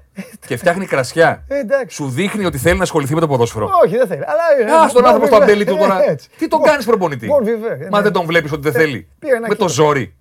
[0.47, 1.43] και φτιάχνει κρασιά.
[1.47, 1.95] Ε, εντάξει.
[1.95, 3.69] Σου δείχνει ότι θέλει να ασχοληθεί με το ποδόσφαιρο.
[3.85, 4.22] Όχι, δεν θέλει.
[4.26, 6.03] Αλλά, Α τον άνθρωπο στο αμπέλι του τώρα.
[6.03, 6.30] Ε, έτσι.
[6.38, 7.27] Τι τον Bon- κάνεις προπονητή.
[7.31, 8.03] bon vivre, Μα ναι.
[8.03, 9.07] δεν τον βλέπεις ότι δεν θέλει.
[9.19, 9.69] πήρε ένα Με το κύπελο.
[9.69, 10.15] ζόρι.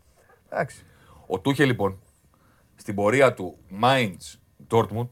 [0.50, 0.84] Εντάξει.
[1.26, 1.98] Ο Τούχε λοιπόν
[2.76, 4.38] στην πορεία του Mainz
[4.70, 5.08] Dortmund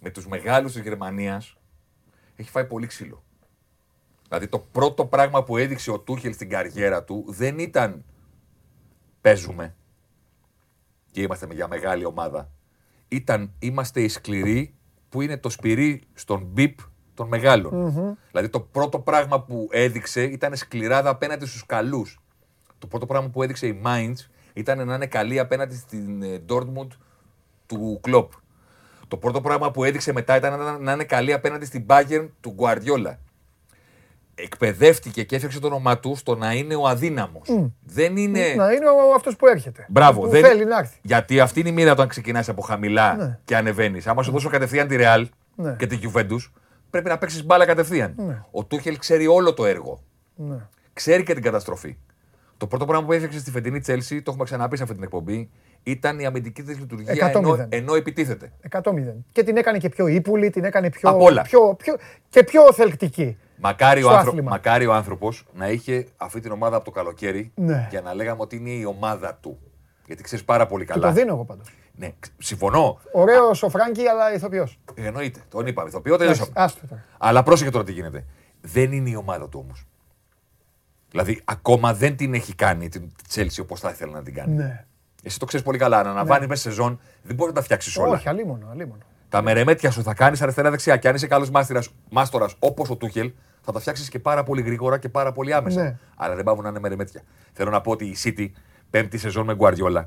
[0.00, 1.56] με τους μεγάλους της Γερμανίας
[2.36, 3.22] έχει φάει πολύ ξύλο.
[4.28, 8.04] Δηλαδή το πρώτο πράγμα που έδειξε ο Τούχελ στην καριέρα του δεν ήταν
[9.20, 9.76] παίζουμε
[11.10, 12.50] και είμαστε για μεγάλη ομάδα.
[13.08, 14.74] Ήταν είμαστε οι σκληροί
[15.08, 16.78] που είναι το σπυρί στον μπιπ
[17.14, 17.94] των μεγαλων
[18.30, 22.20] Δηλαδή το πρώτο πράγμα που έδειξε ήταν σκληράδα απέναντι στους καλούς.
[22.78, 26.88] Το πρώτο πράγμα που έδειξε η Mainz ήταν να είναι καλή απέναντι στην ε, Dortmund
[27.66, 28.32] του Κλοπ.
[29.08, 32.54] Το πρώτο πράγμα που έδειξε μετά ήταν να- να είναι καλή απέναντι στην Bayern του
[32.58, 33.14] Guardiola.
[34.34, 37.48] Εκπαιδεύτηκε και έφτιαξε το όνομά του στο να είναι ο αδύναμος.
[37.84, 38.54] Δεν είναι.
[38.56, 39.86] Να είναι ο αυτός που έρχεται.
[39.88, 40.20] Μπράβο.
[40.20, 40.44] Που δεν...
[40.44, 40.98] θέλει να έρθει.
[41.02, 43.38] Γιατί αυτή είναι η μοίρα όταν ξεκινάς από χαμηλά Ναι.
[43.44, 44.06] και ανεβαίνεις.
[44.06, 45.24] Άμα σου δώσω κατευθείαν τη Real
[45.54, 45.72] Ναι.
[45.78, 46.50] και τη Juventus,
[46.90, 48.14] πρέπει να παίξεις μπάλα κατευθείαν.
[48.16, 48.42] Ναι.
[48.50, 50.02] Ο Τούχελ ξέρει όλο το έργο.
[50.34, 50.56] Ναι.
[50.92, 51.96] Ξέρει και την καταστροφή.
[52.56, 55.50] Το πρώτο πράγμα που έφτιαξε στη φετινή Chelsea, το έχουμε ξαναπεί σε αυτή την εκπομπή,
[55.90, 58.52] ήταν η αμυντική της λειτουργία ενώ, ενώ επιτίθεται.
[58.70, 58.92] 100
[59.32, 61.96] Και την έκανε και πιο ύπουλη, την έκανε πιο, πιο, πιο,
[62.30, 63.36] και πιο θελκτική.
[63.56, 64.42] Μακάρι ο, άνθρω...
[64.42, 67.86] Μακάρι ο άνθρωπος να είχε αυτή την ομάδα από το καλοκαίρι ναι.
[67.90, 69.58] για να λέγαμε ότι είναι η ομάδα του.
[70.06, 71.00] Γιατί ξέρεις πάρα πολύ καλά.
[71.00, 71.68] Και το δίνω εγώ πάντως.
[71.94, 73.00] Ναι, συμφωνώ.
[73.12, 74.78] Ωραίος ο Φράγκη, αλλά ηθοποιός.
[74.94, 75.40] Εννοείται.
[75.48, 75.88] Τον είπαμε.
[75.88, 76.50] Ηθοποιό τελειώσαμε.
[77.18, 78.24] Αλλά πρόσεχε τώρα τι γίνεται.
[78.60, 79.86] Δεν είναι η ομάδα του όμως.
[81.10, 84.54] Δηλαδή, ακόμα δεν την έχει κάνει την Chelsea όπως θα ήθελε να την κάνει.
[84.54, 84.84] Ναι.
[85.28, 86.02] Εσύ το ξέρεις πολύ καλά.
[86.02, 86.46] Να αναβάνει ναι.
[86.46, 88.12] μέσα σε σεζόν δεν μπορείς να τα φτιάξεις όλα.
[88.12, 89.02] Όχι, αλίμονο, αλίμονο.
[89.28, 90.96] Τα μερεμέτια σου θα κάνεις αριστερά-δεξιά.
[90.96, 91.50] Και αν είσαι καλός
[92.10, 95.82] μάστορας όπως ο Τούχελ, θα τα φτιάξεις και πάρα πολύ γρήγορα και πάρα πολύ άμεσα.
[95.82, 95.98] Ναι.
[96.16, 97.22] Αλλά δεν πάβουν να είναι μερεμέτια.
[97.52, 98.50] Θέλω να πω ότι η City,
[98.90, 100.04] πέμπτη σεζόν με Guardiola,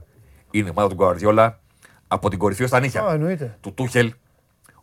[0.51, 1.53] είναι η ομάδα του Guardiola
[2.07, 3.03] από την κορυφή ως τα νύχια.
[3.07, 4.13] Oh, του Τούχελ.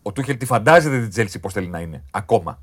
[0.03, 2.05] Ο Τούχελ τη φαντάζεται την Chelsea πώς θέλει να είναι.
[2.11, 2.63] Ακόμα.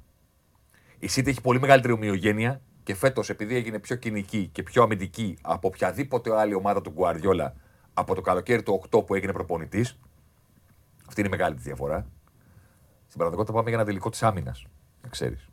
[0.99, 5.37] Η City έχει πολύ μεγαλύτερη ομοιογένεια και φέτος, επειδή έγινε πιο κοινική και πιο αμυντική
[5.41, 7.51] από οποιαδήποτε άλλη ομάδα του Guardiola
[7.97, 9.97] από το καλοκαίρι του 8 που έγινε προπονητής.
[11.07, 12.05] Αυτή είναι η μεγάλη της διαφορά.
[13.05, 14.65] Στην πραγματικότητα πάμε για ένα τελικό της άμυνας.
[15.01, 15.49] Να ξέρεις.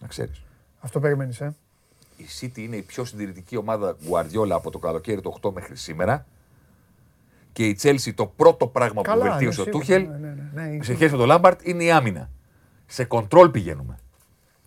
[0.00, 0.42] Να ξέρεις.
[0.80, 1.54] Αυτό περιμένεις, ε.
[2.16, 6.26] Η City είναι η πιο συντηρητική ομάδα Guardiola από το καλοκαίρι του 8 μέχρι σήμερα.
[7.52, 10.94] Και η Chelsea το πρώτο πράγμα που βελτίωσε ο Τούχελ ναι, ναι, ναι, ναι, σε
[10.94, 12.30] σχέση με τον Λάμπαρτ είναι η άμυνα.
[12.86, 13.98] Σε κοντρόλ πηγαίνουμε.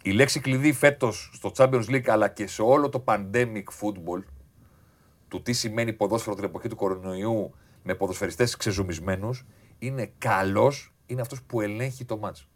[0.02, 4.24] Η λέξη κλειδί φέτος στο Champions League αλλά και σε όλο το pandemic football
[5.28, 7.54] του τι σημαίνει ποδόσφαιρο την εποχή του κορονοϊού
[7.84, 9.46] με ποδοσφαιριστές ξεζουμισμένους
[9.80, 12.48] είναι καλός, είναι αυτός που ελέγχει το μάτς.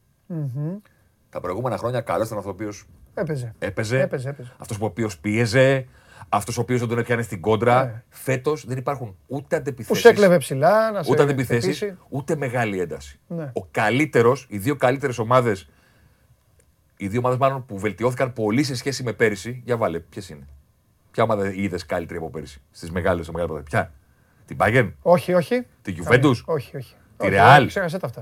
[1.30, 3.56] Τα προηγούμενα χρόνια καλός ήταν αυτός ο οποίος έπαιζε.
[3.60, 4.56] Έπαιζε, έπαιζε, έπαιζε.
[4.58, 5.88] αυτός ο οποίος πίεζε,
[6.30, 7.86] αυτός ο οποίος δεν τον έπιανε στην κόντρα.
[7.86, 8.04] Ναι.
[8.10, 9.94] Φέτος δεν υπάρχουν ούτε αντεπιθέσει.
[9.94, 13.20] Που σε έκλεβε ψηλά, να σε Ούτε αντεπιθέσει, ούτε μεγάλη ένταση.
[13.28, 13.52] Ναι.
[13.54, 15.70] Ο καλύτερος, οι δύο καλύτερες ομάδες
[17.02, 19.62] οι δύο ομάδες μάλλον που βελτιώθηκαν πολύ σε σχέση με πέρυσι.
[19.66, 20.48] Για βάλε, ποιες είναι;
[21.12, 23.92] Ποια ομάδα είδες καλύτερη από πέρυσι; Στις μεγάλες μεγάλε Ποια;
[24.46, 25.66] Την Bayern; Όχι, όχι.
[25.82, 26.96] Την Juventus; Όχι, όχι.
[27.18, 27.68] Τη Real;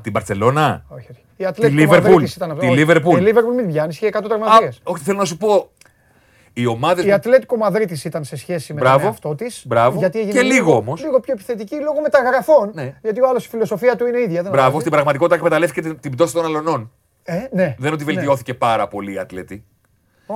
[0.02, 1.24] Την Barcelona; Όχι, όχι.
[1.38, 2.24] Η τη Liverpool;
[2.60, 4.80] Τη Liverpool; Η Liverpool μην πιάνει, είχε 100 τραυματίες.
[4.84, 5.72] Όχι, θέλω να σου πω.
[6.54, 8.98] Οι ομάδες η Ατλέτικο Μαδρίτη ήταν σε σχέση με Μπράβο.
[8.98, 9.64] τον εαυτό της.
[9.68, 10.10] Μπράβο.
[10.10, 11.02] και λίγο όμως.
[11.02, 12.72] Λίγο πιο επιθετική λόγω μεταγραφών.
[12.74, 12.96] Ναι.
[13.02, 14.44] Γιατί ο άλλος η φιλοσοφία του είναι ίδια.
[14.44, 14.80] Μπράβο.
[14.80, 16.92] Στην πραγματικότητα εκμεταλλεύτηκε την πτώση των αλωνών.
[17.24, 17.48] Ε, ναι.
[17.52, 18.14] Δεν είναι ότι ναι.
[18.14, 18.58] βελτιώθηκε ναι.
[18.58, 19.66] πάρα πολύ η Ατλέτη.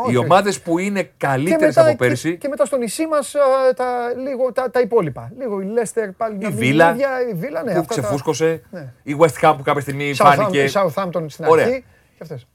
[0.09, 2.31] Οι ομάδες που είναι καλύτερες από πέρσι.
[2.31, 3.35] Και, και, μετά στο νησί μας
[3.76, 3.85] τα,
[4.23, 5.31] λίγο, τα, τα υπόλοιπα.
[5.38, 6.38] Λίγο η Λέστερ πάλι.
[6.39, 6.95] Η Βίλα.
[7.31, 8.61] Η Βίλα ναι, που ξεφούσκωσε.
[8.72, 8.80] Τα...
[8.80, 8.93] Ναι.
[9.03, 10.63] Η West Ham που κάποια στιγμή South φάνηκε.
[10.63, 11.84] Η Southampton στην αρχή.
[12.18, 12.47] Και αυτές.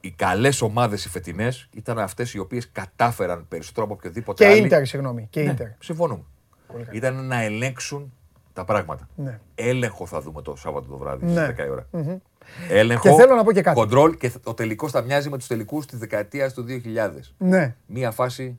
[0.00, 4.54] Οι καλές ομάδες οι φετινές ήταν αυτές οι οποίες κατάφεραν περισσότερο από οποιοδήποτε άλλο.
[4.54, 5.26] Και Ιντερ, συγγνώμη.
[5.30, 5.66] Και Ιντερ.
[5.66, 6.22] Ναι, συμφωνούμε.
[6.90, 8.12] Ήταν να ελέγξουν
[8.52, 9.08] τα πράγματα.
[9.14, 9.38] Ναι.
[9.54, 11.44] Έλεγχο θα δούμε το Σάββατο το βράδυ ναι.
[11.44, 11.86] στις 10 η ώρα.
[11.92, 12.16] Mm-hmm.
[12.68, 13.76] Έλεγχο, και θέλω να πω και κάτι.
[13.76, 17.10] Κοντρόλ και ο τελικός θα μοιάζει με τους τελικούς της δεκαετίας του 2000.
[17.38, 17.74] Ναι.
[17.86, 18.58] Μία φάση,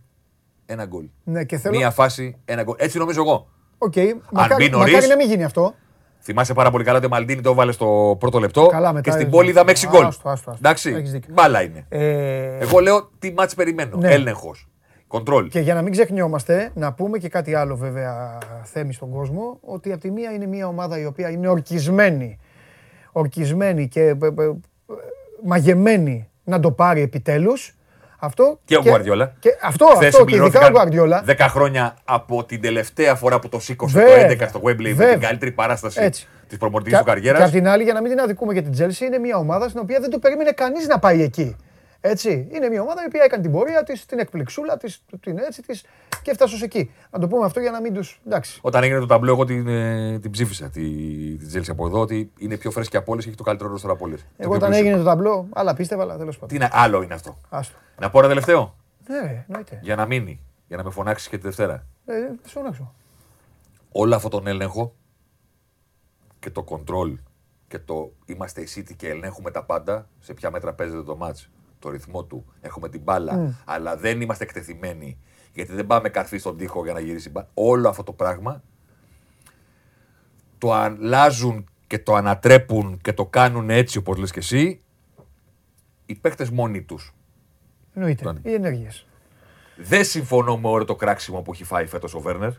[0.66, 1.06] ένα γκολ.
[1.24, 1.78] Ναι, και θέλω...
[1.78, 2.76] Μία φάση, ένα γκολ.
[2.80, 3.48] Έτσι νομίζω εγώ.
[3.78, 3.94] Οκ.
[3.96, 4.14] Okay.
[4.32, 5.76] Μακάρι, μακάρι να μην γίνει αυτό.
[6.26, 9.30] Θυμάσαι πάρα πολύ καλά ότι ο Μαλντίνη το έβαλε στο πρώτο λεπτό καλά, και στην
[9.30, 10.08] πόλη είδαμε 6 γκολ.
[10.58, 11.86] Εντάξει, μπάλα είναι.
[11.90, 12.58] Ε...
[12.58, 13.98] Εγώ λέω τι ματς περιμένω.
[13.98, 14.12] Ναι.
[14.12, 14.68] Έλεγχος.
[15.08, 15.48] Κοντρόλ.
[15.48, 19.92] Και για να μην ξεχνιόμαστε, να πούμε και κάτι άλλο βέβαια Θέμη στον κόσμο, ότι
[19.92, 22.40] από τη μία είναι μια ομάδα η οποία είναι ορκισμένη,
[23.14, 24.52] ορκισμένη και ε, ε, ε,
[25.44, 27.76] μαγεμένη να το πάρει επιτέλους.
[28.20, 29.34] Αυτό και, ο Γουαρδιόλα.
[29.40, 31.24] Και αυτό, αυτό και ειδικά ο Γουαρδιόλα.
[31.28, 35.20] 10 χρόνια από την τελευταία φορά που το σήκωσε το 11 στο Wembley με την
[35.20, 36.10] καλύτερη παράσταση
[36.48, 37.40] της προμορφή του καριέρας.
[37.40, 39.68] Και απ' την άλλη, για να μην την αδικούμε για την Chelsea, είναι μια ομάδα
[39.68, 41.56] στην οποία δεν το περίμενε κανείς να πάει εκεί.
[42.06, 42.48] Έτσι.
[42.52, 45.86] Είναι μια ομάδα η οποία έκανε την πορεία της, την εκπληξούλα της, την έτσι της
[46.22, 46.92] και έφτασε ως εκεί.
[47.12, 48.04] Να το πούμε αυτό για να μην του.
[48.62, 52.32] Όταν έγινε το ταμπλό, εγώ την, ε, την ψήφισα την τη Τζέλση από εδώ ότι
[52.38, 54.26] είναι πιο φρέσκια από όλες και έχει το καλύτερο ρόλο από όλες.
[54.38, 56.50] Εγώ όταν έγινε το ταμπλό, άλλα πίστευα, αλλά τέλος πάντων.
[56.50, 57.38] Τι είναι, άλλο είναι αυτό.
[57.50, 57.78] Άστο.
[58.00, 58.76] Να πω ένα τελευταίο;
[59.08, 59.80] Ναι, εννοείται.
[59.82, 61.86] Για να μείνει, για να με φωνάξεις και τη Δευτέρα.
[62.06, 62.14] Ε,
[62.44, 62.94] φωνάξω.
[63.92, 64.96] Όλο αυτόν τον έλεγχο
[66.40, 67.16] και το control
[67.68, 71.48] και το είμαστε η City και ελέγχουμε τα πάντα, σε ποια μέτρα παίζεται το match,
[71.84, 75.18] το ρυθμό του, έχουμε την μπάλα, αλλά δεν είμαστε εκτεθειμένοι
[75.54, 77.50] γιατί δεν πάμε καρφί στον τοίχο για να γυρίσει μπάλα.
[77.54, 78.64] Όλο αυτό το πράγμα
[80.58, 84.82] το αλλάζουν και το ανατρέπουν και το κάνουν έτσι όπως λες και εσύ
[86.06, 87.14] οι παίκτες μόνοι τους.
[87.94, 89.08] Εννοείται, οι ενέργειες.
[89.78, 92.52] Δεν συμφωνώ με όλο το κράξιμο που έχει φάει φέτος ο Βέρνερ.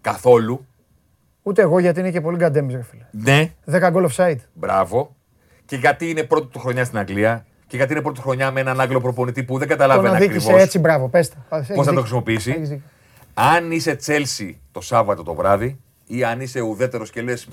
[0.00, 0.66] Καθόλου.
[1.42, 3.06] Ούτε εγώ γιατί είναι και πολύ γκαντέμις, φίλε.
[3.10, 3.54] Ναι.
[3.66, 4.38] 10 goal offside.
[4.54, 5.16] Μπράβο.
[5.64, 8.80] Και γιατί είναι πρώτη του χρονιά στην Αγγλία και γιατί είναι πρώτη χρονιά με έναν
[8.80, 10.60] Άγγλο προπονητή που δεν καταλαβαίνει ακριβώς.
[10.60, 11.36] έτσι, μπράβο, πέστα.
[11.74, 12.82] Πώς θα το χρησιμοποιήσει.
[13.34, 17.48] Αν είσαι Τσέλσι το Σάββατο το βράδυ ή αν είσαι ουδέτερος και λες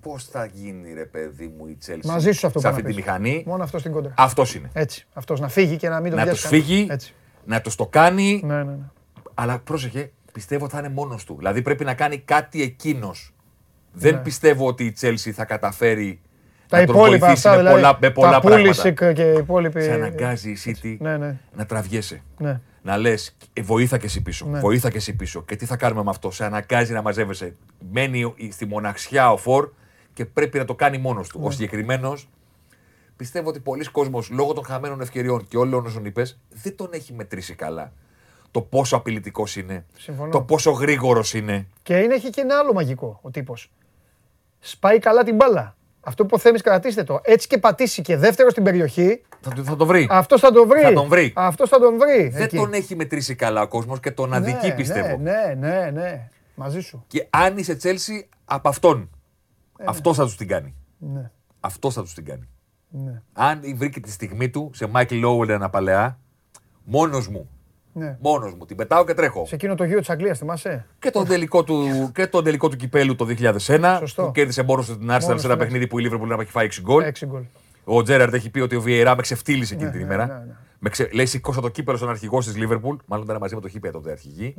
[0.00, 3.42] πώς θα γίνει ρε παιδί μου η Τσέλσι Μαζί σου αυτό σε αυτή τη μηχανή.
[3.46, 4.12] Μόνο αυτός στην κόντρα.
[4.16, 4.70] Αυτός είναι.
[4.72, 5.06] Έτσι.
[5.12, 6.88] Αυτός να φύγει και να μην το Να τους φύγει,
[7.44, 8.40] να τους το κάνει.
[8.44, 8.78] Ναι, ναι, ναι.
[9.34, 11.34] Αλλά πρόσεχε, πιστεύω ότι θα είναι μόνος του.
[11.38, 13.34] Δηλαδή πρέπει να κάνει κάτι εκείνος.
[13.92, 14.20] Δεν ναι.
[14.20, 16.20] πιστεύω ότι η Τσέλσι θα καταφέρει
[16.68, 19.12] τα να τον βοηθήσει αυτά, με δηλαδή, πολλά, με πολλά πράγματα.
[19.12, 19.82] Και οι υπόλοιποι...
[19.82, 21.36] Σε αναγκάζει η City ναι, ναι.
[21.56, 22.22] να τραβιέσαι.
[22.38, 22.60] Ναι.
[22.82, 24.46] Να λες, ε, βοήθα και εσύ πίσω.
[24.46, 24.60] Ναι.
[24.60, 25.42] Βοήθα και εσύ πίσω.
[25.42, 26.30] Και τι θα κάνουμε με αυτό.
[26.30, 27.54] Σε αναγκάζει να μαζεύεσαι.
[27.92, 29.68] Μένει στη μοναξιά ο Φορ
[30.12, 31.40] και πρέπει να το κάνει μόνος του.
[31.42, 31.52] Ο ναι.
[31.52, 32.28] συγκεκριμένος
[33.16, 37.12] πιστεύω ότι πολλοί κόσμοι λόγω των χαμένων ευκαιριών και όλων όσων είπες δεν τον έχει
[37.12, 37.92] μετρήσει καλά.
[38.50, 39.84] Το πόσο απειλητικός είναι.
[39.98, 40.30] Συμφωνώ.
[40.30, 41.66] Το πόσο γρήγορος είναι.
[41.82, 43.70] Και είναι, έχει και ένα άλλο μαγικό ο τύπος.
[44.60, 45.76] Σπάει καλά την μπάλα.
[46.00, 47.20] Αυτό που θέλει, κρατήστε το.
[47.22, 49.22] Έτσι και πατήσει και δεύτερο στην περιοχή.
[49.40, 50.08] Θα, θα το βρει.
[50.10, 50.80] Αυτό θα το βρει.
[50.80, 51.32] Θα τον βρει.
[51.36, 52.28] Αυτός θα τον βρει.
[52.28, 55.16] Δεν τον έχει μετρήσει καλά ο κόσμος και τον αδικεί ναι, πιστεύω.
[55.16, 56.28] Ναι, ναι, ναι.
[56.54, 57.04] Μαζί σου.
[57.06, 59.10] Και αν είσαι Τσέλσι, από αυτόν.
[59.78, 60.74] Ε, Αυτό θα τους την κάνει.
[60.98, 61.30] Ναι.
[61.60, 62.48] Αυτό θα τους την κάνει.
[62.88, 63.22] Ναι.
[63.32, 66.18] Αν βρήκε τη στιγμή του σε Μάικλ Λόουελ ένα παλαιά,
[66.84, 67.48] μόνος μου.
[67.98, 68.16] Ναι.
[68.20, 68.64] Μόνος μου.
[68.64, 69.46] Την πετάω και τρέχω.
[69.46, 72.76] Σε εκείνο το γύρο της Αγγλίας, θυμάσαι; Και τον, τελικό του, και τον τελικό του
[72.76, 73.26] κυπέλου το
[73.66, 73.96] 2001.
[73.98, 74.22] Σωστό.
[74.22, 76.80] Που κέρδισε μόνος στην Arsenal σε ένα παιχνίδι που η Λίβερπουλ να έχει φάει 6
[76.80, 77.04] γκολ.
[77.04, 77.42] 6 γκολ.
[77.84, 80.26] Ο Τζέραρντ έχει πει ότι ο Βιερά με ξεφτύλισε εκείνη ναι, την ναι, ημέρα.
[80.26, 80.54] Ναι, ναι.
[80.78, 81.08] Με ξε...
[81.12, 82.96] Λέει σηκώσα το κύπελο στον αρχηγό της Λίβερπουλ.
[83.06, 84.54] Μάλλον ήταν μαζί με το Χίπια τότε αρχηγή.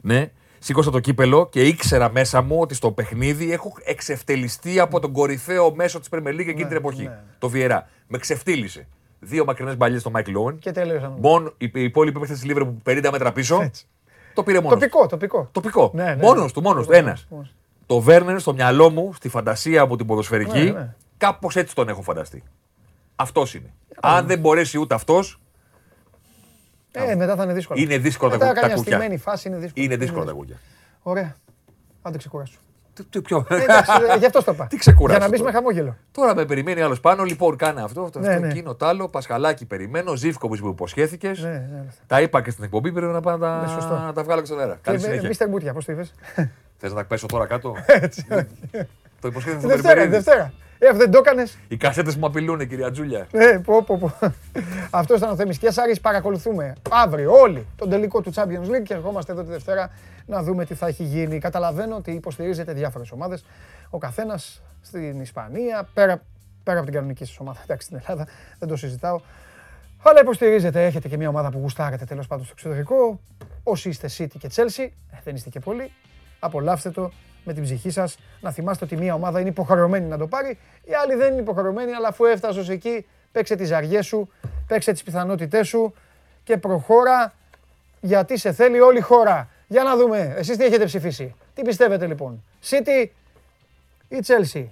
[0.00, 0.30] Ναι.
[0.58, 5.74] Σήκωσα το κύπελο και ήξερα μέσα μου ότι στο παιχνίδι έχω εξευτελιστεί από τον κορυφαίο
[5.74, 7.10] μέσο της Πρεμελή εκείνη την εποχή.
[7.38, 7.88] Το Βιερά.
[8.06, 8.86] Με ξεφτύλισε
[9.20, 10.58] δύο μακρινές μπαλιές στο Μάικλ Λόουν.
[10.58, 11.14] Και τελείωσαν.
[11.20, 13.60] Μόνο οι υπόλοιποι παίχτες της Λίβερ που 50 μέτρα πίσω.
[13.62, 13.86] Έτσι.
[14.34, 14.78] Το πήρε μόνος.
[14.78, 15.48] Τοπικό, τοπικό.
[15.52, 15.90] τοπικό.
[15.94, 16.92] Ναι, ναι, μόνος του, μόνος του.
[16.92, 17.26] Ένας.
[17.86, 20.94] Το Βέρνερ στο μυαλό μου, στη φαντασία μου την ποδοσφαιρική, ναι, ναι.
[21.16, 22.42] κάπως έτσι τον έχω φανταστεί.
[23.16, 23.72] Αυτός είναι.
[24.00, 25.40] Αν δεν μπορέσει ούτε αυτός.
[26.92, 27.80] Ε, μετά θα είναι δύσκολο.
[27.80, 29.18] Είναι δύσκολο τα, τα κουκιά.
[29.18, 29.84] Φάση είναι δύσκολο.
[29.84, 30.56] Είναι δύσκολο τα κουκιά.
[31.02, 31.36] Ωραία.
[32.02, 32.60] Άντε ξεκουράσου.
[33.10, 33.46] Τι πιο.
[33.48, 33.54] Ε,
[34.14, 34.66] ε, γι' αυτός το είπα.
[34.66, 35.18] Τι ξεκουράσει.
[35.18, 35.96] Για να μπεις με χαμόγελο.
[36.12, 37.22] Τώρα με περιμένει άλλος πάνω.
[37.24, 38.48] Λοιπόν, κάνε αυτό, αυτό, ναι, ναι.
[38.48, 39.08] εκείνο, το άλλο.
[39.08, 40.14] Πασχαλάκι περιμένω.
[40.14, 41.42] Ζήφκο που υποσχέθηκες.
[41.42, 41.84] Ναι, ναι, ναι.
[42.06, 42.92] Τα είπα και στην εκπομπή.
[42.92, 44.78] Πρέπει να πάω να τα, να τα βγάλω και στον αέρα.
[44.82, 45.28] Καλή συνέχεια.
[45.28, 46.14] Μίστερ Μπούτια, πώς το είπες;
[46.76, 47.74] Θες να τα πέσω τώρα κάτω;
[49.20, 50.06] Το υποσχέθηκε Δευτέρα.
[50.08, 50.52] Δευτέρα.
[50.82, 51.58] Ε, αυτό δεν το έκανες.
[51.68, 53.26] Οι κασέτες μου απειλούν, κυρία Τζούλια.
[53.32, 54.12] Ε, πω, πω, πω.
[54.90, 56.00] Αυτός ήταν ο Θέμης Κέσσαρη.
[56.00, 59.90] Παρακολουθούμε αύριο όλοι τον τελικό του Champions League και ερχόμαστε εδώ τη Δευτέρα
[60.26, 61.38] να δούμε τι θα έχει γίνει.
[61.38, 63.44] Καταλαβαίνω ότι υποστηρίζετε διάφορες ομάδες.
[63.90, 66.22] Ο καθένας στην Ισπανία, πέρα,
[66.62, 68.26] πέρα από την κανονική σας ομάδα, εντάξει στην Ελλάδα,
[68.58, 69.20] δεν το συζητάω.
[70.02, 73.20] Αλλά υποστηρίζετε, έχετε και μια ομάδα που γουστάρετε τέλος πάντων στο εξωτερικό.
[73.62, 75.90] Όσοι είστε City και Chelsea, ε, δεν είστε και πολλοί,
[76.38, 77.10] απολαύστε το
[77.44, 78.18] με την ψυχή σας.
[78.40, 81.92] Να θυμάστε ότι μια ομάδα είναι υποχρεωμένη να το πάρει, η άλλη δεν είναι υποχρεωμένη,
[81.92, 84.30] αλλά αφού έφτασες εκεί, παίξε τις αργέ σου,
[84.66, 85.94] παίξε τις πιθανότητές σου
[86.44, 87.32] και προχώρα
[88.00, 89.48] γιατί σε θέλει όλη η χώρα.
[89.66, 91.34] Για να δούμε, εσείς τι έχετε ψηφίσει.
[91.54, 93.06] Τι πιστεύετε λοιπόν, City
[94.08, 94.64] ή Chelsea;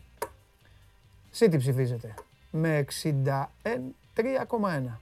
[1.38, 2.14] City ψηφίζετε
[2.50, 5.00] με 63,1.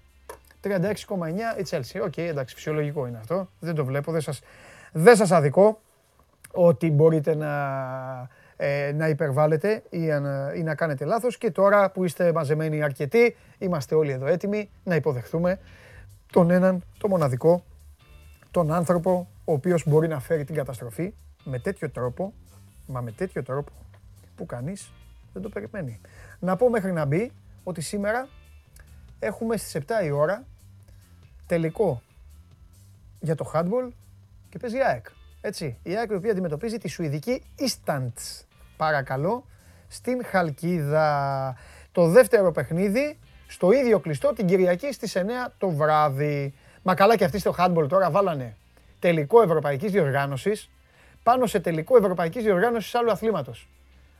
[0.62, 2.01] 36,9 η Chelsea.
[2.02, 3.48] ΟΚ, okay, εντάξει, φυσιολογικό είναι αυτό.
[3.60, 4.40] Δεν το βλέπω, δεν σας,
[4.93, 5.81] δεν σας αδικώ
[6.57, 7.53] ότι μπορείτε να,
[8.57, 10.05] ε, να υπερβάλλετε ή,
[10.57, 11.39] ή να κάνετε λάθος.
[11.39, 15.59] Και τώρα που είστε μαζεμένοι αρκετοί, είμαστε όλοι εδώ έτοιμοι να υποδεχθούμε
[16.33, 17.65] τον έναν, το μοναδικό,
[18.51, 21.15] τον άνθρωπο ο οποίος μπορεί να φέρει την καταστροφή
[21.45, 22.33] με τέτοιο τρόπο,
[22.87, 23.73] μα με τέτοιο τρόπο
[24.37, 24.93] που κανείς
[25.33, 26.01] δεν το περιμένει.
[26.39, 27.33] Να πω μέχρι να μπει
[27.65, 28.28] ότι σήμερα
[29.19, 30.45] έχουμε στις 7 η ώρα
[31.47, 32.03] τελικό
[33.20, 33.89] για το handball
[34.49, 35.07] και παίζει η ΑΕΚ.
[35.40, 38.44] Έτσι, η ΑΕΚ η οποία αντιμετωπίζει τη Σουηδική Istants.
[38.76, 39.44] Παρακαλώ,
[39.88, 41.56] στην Χαλκίδα.
[41.92, 45.20] Το δεύτερο παιχνίδι στο ίδιο κλειστό την Κυριακή στις 9
[45.58, 46.54] το βράδυ.
[46.82, 48.56] Μα καλά και αυτοί στο handball τώρα βάλανε
[48.98, 50.70] τελικό ευρωπαϊκής διοργάνωσης
[51.22, 53.68] πάνω σε τελικό ευρωπαϊκής διοργάνωσης άλλου αθλήματος.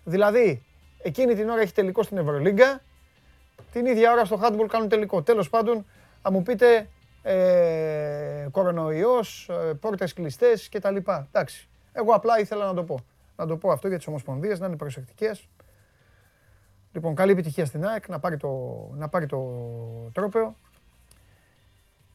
[0.05, 0.63] Δηλαδή,
[1.03, 2.81] εκείνη την ώρα έχει τελικό στην Ευρωλίγκα,
[3.73, 5.23] την ίδια ώρα στο handball κάνουν τελικό.
[5.23, 5.87] Τέλος πάντων,
[6.23, 6.89] θα μου πείτε
[7.29, 10.97] ε, κορονοϊός, ε, πόρτες κλειστές κτλ.
[10.97, 12.99] Εντάξει, εγώ απλά ήθελα να το πω.
[13.37, 15.49] Να το πω αυτό για τις ομοσπονδίες, να είναι προσεκτικές.
[16.93, 18.49] Λοιπόν, καλή επιτυχία στην ΑΕΚ, να πάρει το,
[18.95, 19.41] να πάρει το
[20.13, 20.57] τρόπεο.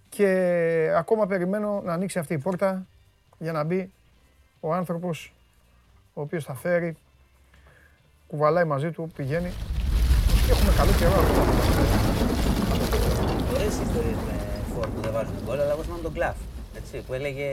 [0.10, 2.86] Και ακόμα περιμένω να ανοίξει αυτή η πόρτα
[3.38, 3.94] για να μπει
[4.60, 5.34] ο άνθρωπος
[6.14, 6.98] ο οποίος θα φέρει,
[8.28, 9.52] κουβαλάει μαζί του, πηγαίνει
[10.46, 11.52] και έχουμε καλό καιρό ακόμα.
[13.54, 14.41] Ωραίες ιστορίες
[15.12, 16.36] με φόρ που δεν βάζουν γκολ, αλλά εγώ θυμάμαι τον Κλαφ,
[16.78, 17.46] έτσι, που έλεγε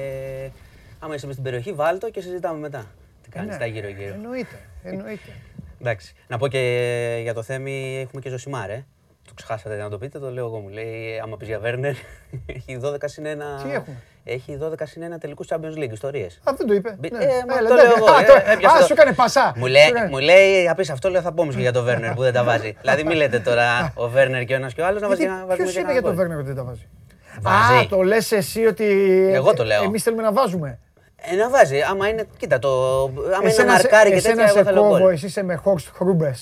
[0.98, 2.86] άμα είσαι στην περιοχή βάλτο και συζητάμε μετά.
[3.22, 4.14] Τι κάνεις, ε, τα γύρω γύρω.
[4.14, 5.32] Εννοείται, εννοείται.
[5.80, 6.14] Εντάξει.
[6.28, 8.86] Να πω και για το Θέμη έχουμε και Ζωσιμάρ, ε.
[9.26, 10.68] Το ξεχάσατε να το πείτε, το λέω εγώ μου.
[10.68, 11.94] Λέει, άμα πεις για Βέρνερ,
[12.56, 13.28] έχει 12 συν 1.
[13.62, 16.40] Τι έχουμε; Έχει 12 συν 1 τελικού Champions League ιστορίες.
[16.44, 16.96] Α, δεν το είπε.
[17.00, 17.24] Ναι.
[17.24, 18.06] Ε, μα το λέω εγώ.
[18.70, 19.52] Α, σου έκανε πασά.
[19.56, 22.32] Μου λέει, μου λέει απ' αυτό λέω θα πούμε και για τον Βέρνερ που δεν
[22.32, 22.76] τα βάζει.
[22.80, 25.46] δηλαδή, μην λέτε τώρα ο Βέρνερ και ο ένας και ο άλλος να βάζει ένα
[25.54, 26.88] Ποιος είπε για τον Βέρνερ που δεν τα βάζει;
[27.42, 28.84] Α, το λες εσύ ότι.
[29.32, 29.82] Εγώ το λέω.
[29.82, 30.78] Εμείς θέλουμε να βάζουμε.
[31.16, 31.80] Ε, να βάζει.
[31.80, 33.04] Άμα είναι, κοίτα το.
[33.36, 35.12] Άμα είναι μαρκάρι και τέτοια, εγώ θέλω γκολ.
[35.12, 36.34] Εσύ είσαι με Χορστ Χρούμπες.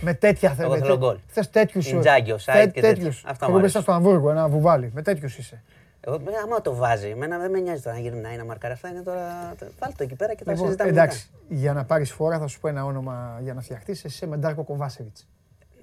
[0.00, 0.74] με τέτοια θέματα.
[0.74, 1.16] Εγώ θέλω γκολ.
[1.26, 1.96] Θες τέτοιους σου.
[1.96, 3.24] Ιντζάγκι, όσα είτε και τέτοιους.
[3.42, 4.90] Χρούμπες στο Αμβούργο, ένα βουβάλι.
[4.94, 5.62] Με τέτοιους είσαι.
[6.00, 8.72] Εγώ, άμα το βάζει, εμένα δεν με νοιάζει τώρα να γυρνάει να μαρκάρει.
[8.72, 9.54] Αυτά είναι τώρα.
[9.78, 10.90] Βάλτε το εκεί πέρα και τα λοιπόν, συζητάμε.
[10.90, 11.60] Εντάξει, μετά.
[11.60, 14.04] για να πάρεις φορά θα σου πω ένα όνομα για να φτιαχτείς.
[14.04, 15.16] Εσύ είσαι με Ντάρκο Κοβάτσεβιτς.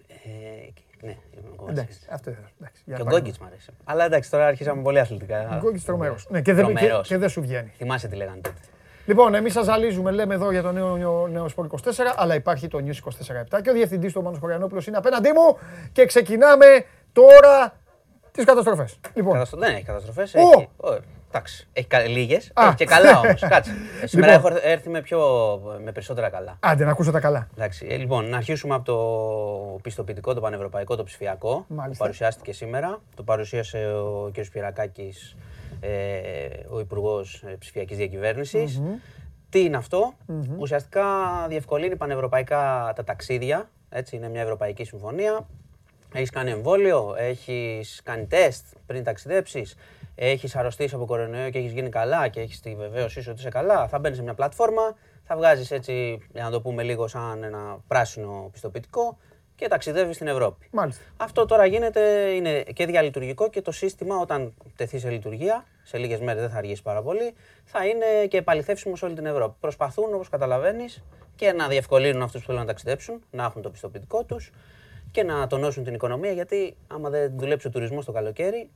[0.07, 0.69] Ε,
[1.05, 1.17] ναι,
[1.69, 2.29] εντάξει, αυτό
[2.59, 2.83] εντάξει.
[2.85, 3.71] Και ο Γκόγκιτς μου αρέσει.
[3.83, 5.49] Αλλά εντάξει, τώρα αρχίσαμε πολύ αθλητικά.
[5.55, 6.27] Ο Γκόγκιτς τρομερός.
[6.29, 7.71] Ναι, και δεν, και, και δεν σου βγαίνει.
[7.77, 8.59] Θυμάσαι τι λέγανε τότε.
[9.05, 11.77] Λοιπόν, εμείς σας ζαλίζουμε, λέμε εδώ για το νέο, νέο Σπορ 24,
[12.15, 13.09] αλλά υπάρχει το News
[13.55, 15.57] 24 και ο διευθυντής του Μάνο Χωριανόπουλος είναι απέναντί μου
[15.91, 16.65] και ξεκινάμε
[17.13, 17.73] τώρα
[18.31, 18.99] τις καταστροφές.
[19.13, 19.41] Λοιπόν.
[19.51, 20.33] Δεν έχει καταστροφές.
[20.33, 20.69] Έχει...
[21.27, 22.51] Εντάξει, έχει λίγες.
[22.57, 23.41] Έχει και καλά όμως.
[23.49, 23.71] Κάτσε.
[24.05, 24.51] Σήμερα λοιπόν.
[24.51, 25.19] έχω έρθει με, πιο,
[25.83, 26.57] με περισσότερα καλά.
[26.59, 27.47] Άντε, να ακούσω τα καλά.
[27.55, 31.65] Εντάξει, ε, λοιπόν, να αρχίσουμε από το πιστοποιητικό, το πανευρωπαϊκό, το ψηφιακό.
[31.67, 31.89] Μάλιστα.
[31.89, 33.01] Που παρουσιάστηκε σήμερα.
[33.15, 34.43] Το παρουσίασε ο κ.
[34.43, 35.13] Σπυρακάκη,
[35.79, 35.89] ε,
[36.69, 38.81] ο Υπουργός Ψηφιακής Διακυβέρνησης.
[39.49, 40.13] Τι είναι αυτό,
[40.57, 41.05] ουσιαστικά
[41.47, 43.69] διευκολύνει πανευρωπαϊκά τα ταξίδια.
[43.89, 45.45] Έτσι, είναι μια ευρωπαϊκή συμφωνία
[46.17, 49.75] έχεις κάνει εμβόλιο, έχεις κάνει τεστ πριν ταξιδέψεις,
[50.15, 53.49] έχεις αρρωστήσει από κορονοϊό και έχεις γίνει καλά και έχεις τη βεβαίωσή σου ότι είσαι
[53.49, 53.87] καλά.
[53.87, 57.77] Θα μπαίνεις σε μια πλατφόρμα, θα βγάζεις έτσι, για να το πούμε λίγο, σαν ένα
[57.87, 59.17] πράσινο πιστοποιητικό
[59.55, 60.67] και ταξιδεύεις στην Ευρώπη.
[60.71, 61.03] Μάλιστα.
[61.17, 66.19] Αυτό τώρα γίνεται, είναι και διαλειτουργικό και το σύστημα όταν τεθεί σε λειτουργία, σε λίγες
[66.19, 67.33] μέρες δεν θα αργήσει πάρα πολύ,
[67.63, 69.55] θα είναι και επαληθεύσιμος σε όλη την Ευρώπη.
[69.59, 71.03] Προσπαθούν, όπως καταλαβαίνεις,
[71.35, 74.51] και να διευκολύνουν αυτούς που θέλουν να ταξιδέψουν, να έχουν το πιστοποιητικό τους
[75.11, 78.69] και να τονώσουν την οικονομία γιατί άμα δεν δουλέψει ο τουρισμός το καλοκαίρι,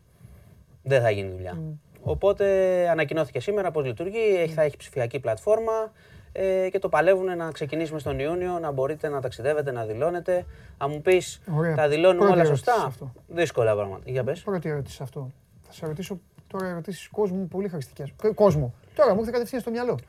[0.89, 1.61] δεν θα γίνει δουλειά.
[2.01, 2.45] Οπότε
[2.89, 5.91] ανακοινώθηκε σήμερα πώς λειτουργεί, θα έχει ψηφιακή πλατφόρμα
[6.31, 10.45] ε, και το παλεύουν να ξεκινήσουμε στον Ιούνιο, να μπορείτε να ταξιδεύετε, να δηλώνετε.
[10.77, 11.41] Αν μου πεις,
[11.75, 12.93] τα δηλώνουμε όλα σωστά;
[13.27, 14.03] Δύσκολα πράγματα.
[14.05, 14.41] Για πες.
[14.41, 15.31] Πρώτη ερώτηση σε αυτό.
[15.61, 18.13] Θα σε ρωτήσω τώρα ερωτήσεις κόσμου πολύ χαριστικές.
[18.23, 18.73] Ε, κόσμο.
[18.95, 19.99] Τώρα μου ήρθε κατευθείαν στο μυαλό.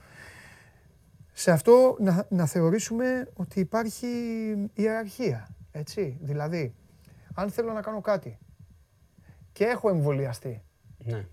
[1.32, 4.06] Σε αυτό να, να θεωρήσουμε ότι υπάρχει
[4.74, 5.48] ιεραρχία.
[5.72, 6.74] Έτσι, δηλαδή,
[7.34, 8.38] αν θέλω να κάνω κάτι
[9.52, 10.62] και έχω εμβολιαστεί,
[11.04, 11.24] ναι.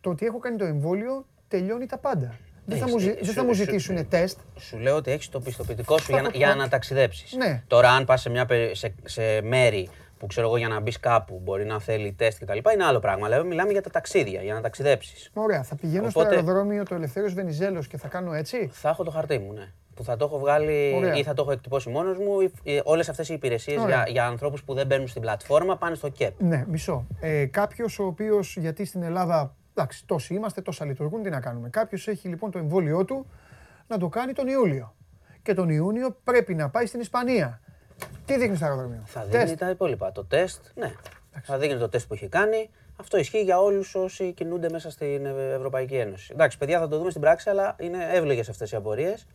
[0.00, 2.38] το ότι έχω κάνει το εμβόλιο τελειώνει τα πάντα.
[2.66, 4.38] Δεν θα, μου, δεν θα μου ζητήσουν τεστ.
[4.58, 7.32] Σου λέω ότι έχεις το πιστοποιητικό σου για, να, για να ταξιδέψεις.
[7.32, 7.62] Ναι.
[7.66, 8.30] Τώρα, αν πας σε,
[8.72, 9.88] σε, σε μέρη
[10.18, 12.58] που ξέρω εγώ για να μπεις κάπου μπορεί να θέλει τεστ κτλ.
[12.72, 13.26] Είναι άλλο πράγμα.
[13.26, 15.30] Αλλά μιλάμε για τα ταξίδια, για να ταξιδέψεις.
[15.34, 15.62] Ωραία.
[15.62, 16.26] Θα πηγαίνω Οπότε...
[16.26, 18.68] στο αεροδρόμιο το Ελευθέριος Βενιζέλος και θα κάνω έτσι.
[18.72, 21.14] Θα έχω το χαρτί μου, ναι που θα το έχω βγάλει Ωραία.
[21.14, 22.52] ή θα το έχω εκτυπώσει μόνος μου.
[22.84, 26.42] Όλες αυτές οι υπηρεσίες για, για ανθρώπους που δεν μπαίνουν στην πλατφόρμα πάνε στο ΚΕΠ.
[26.42, 27.06] Ναι, μισό.
[27.20, 31.68] Ε, Κάποιος ο οποίος, γιατί στην Ελλάδα, εντάξει, τόσοι είμαστε, τόσα λειτουργούν, τι να κάνουμε.
[31.68, 33.26] Κάποιος έχει λοιπόν το εμβόλιο του
[33.86, 34.94] να το κάνει τον Ιούλιο.
[35.42, 37.60] Και τον Ιούνιο πρέπει να πάει στην Ισπανία.
[38.24, 40.12] Τι δείχνει στο αεροδρόμιο; Θα δείχνει τα υπόλοιπα.
[40.12, 40.92] Το τεστ, ναι.
[41.30, 41.50] Εντάξει.
[41.50, 42.70] Θα δείχνει το τεστ που έχει κάνει.
[42.96, 46.30] Αυτό ισχύει για όλους όσοι κινούνται μέσα στην Ευρωπαϊκή Ένωση.
[46.32, 49.26] Εντάξει, παιδιά, θα το δούμε στην πράξη, αλλά είναι εύλογες αυτές οι απορίες.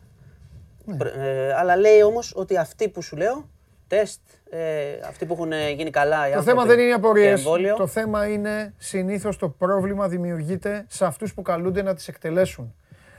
[0.96, 1.26] Ναι.
[1.26, 3.48] Ε, αλλά λέει όμως ότι αυτοί που σου λέω,
[3.86, 4.60] τεστ, ε,
[5.08, 6.30] αυτοί που έχουν γίνει καλά.
[6.34, 7.42] Το θέμα δεν είναι οι απορίες.
[7.76, 12.74] Το θέμα είναι συνήθως το πρόβλημα δημιουργείται σε αυτούς που καλούνται να τις εκτελέσουν.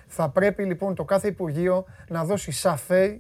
[0.08, 3.20] Θα πρέπει λοιπόν το κάθε Υπουργείο να δώσει σαφέ,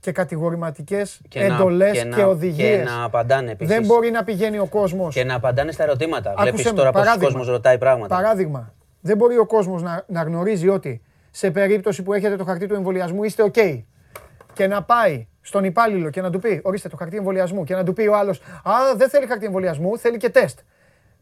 [0.00, 2.76] και κατηγορηματικές εντολές και, και οδηγίες.
[2.78, 3.74] Και να απαντάνε επίσης.
[3.74, 5.14] Δεν μπορεί να πηγαίνει ο κόσμος.
[5.14, 6.34] Και να απαντάνε στα ερωτήματα.
[6.38, 8.16] Βλέπεις τώρα πόσος κόσμος ρωτάει πράγματα.
[8.16, 12.66] Παράδειγμα, δεν μπορεί ο κόσμος να, να γνωρίζει ότι σε περίπτωση που έχετε το χαρτί
[12.66, 13.82] του εμβολιασμού είστε OK.
[14.52, 17.64] Και να πάει στον υπάλληλο και να του πει: Ορίστε το χαρτί εμβολιασμού.
[17.64, 20.58] Και να του πει ο άλλος: Α, δεν θέλει χαρτί εμβολιασμού, θέλει και τεστ.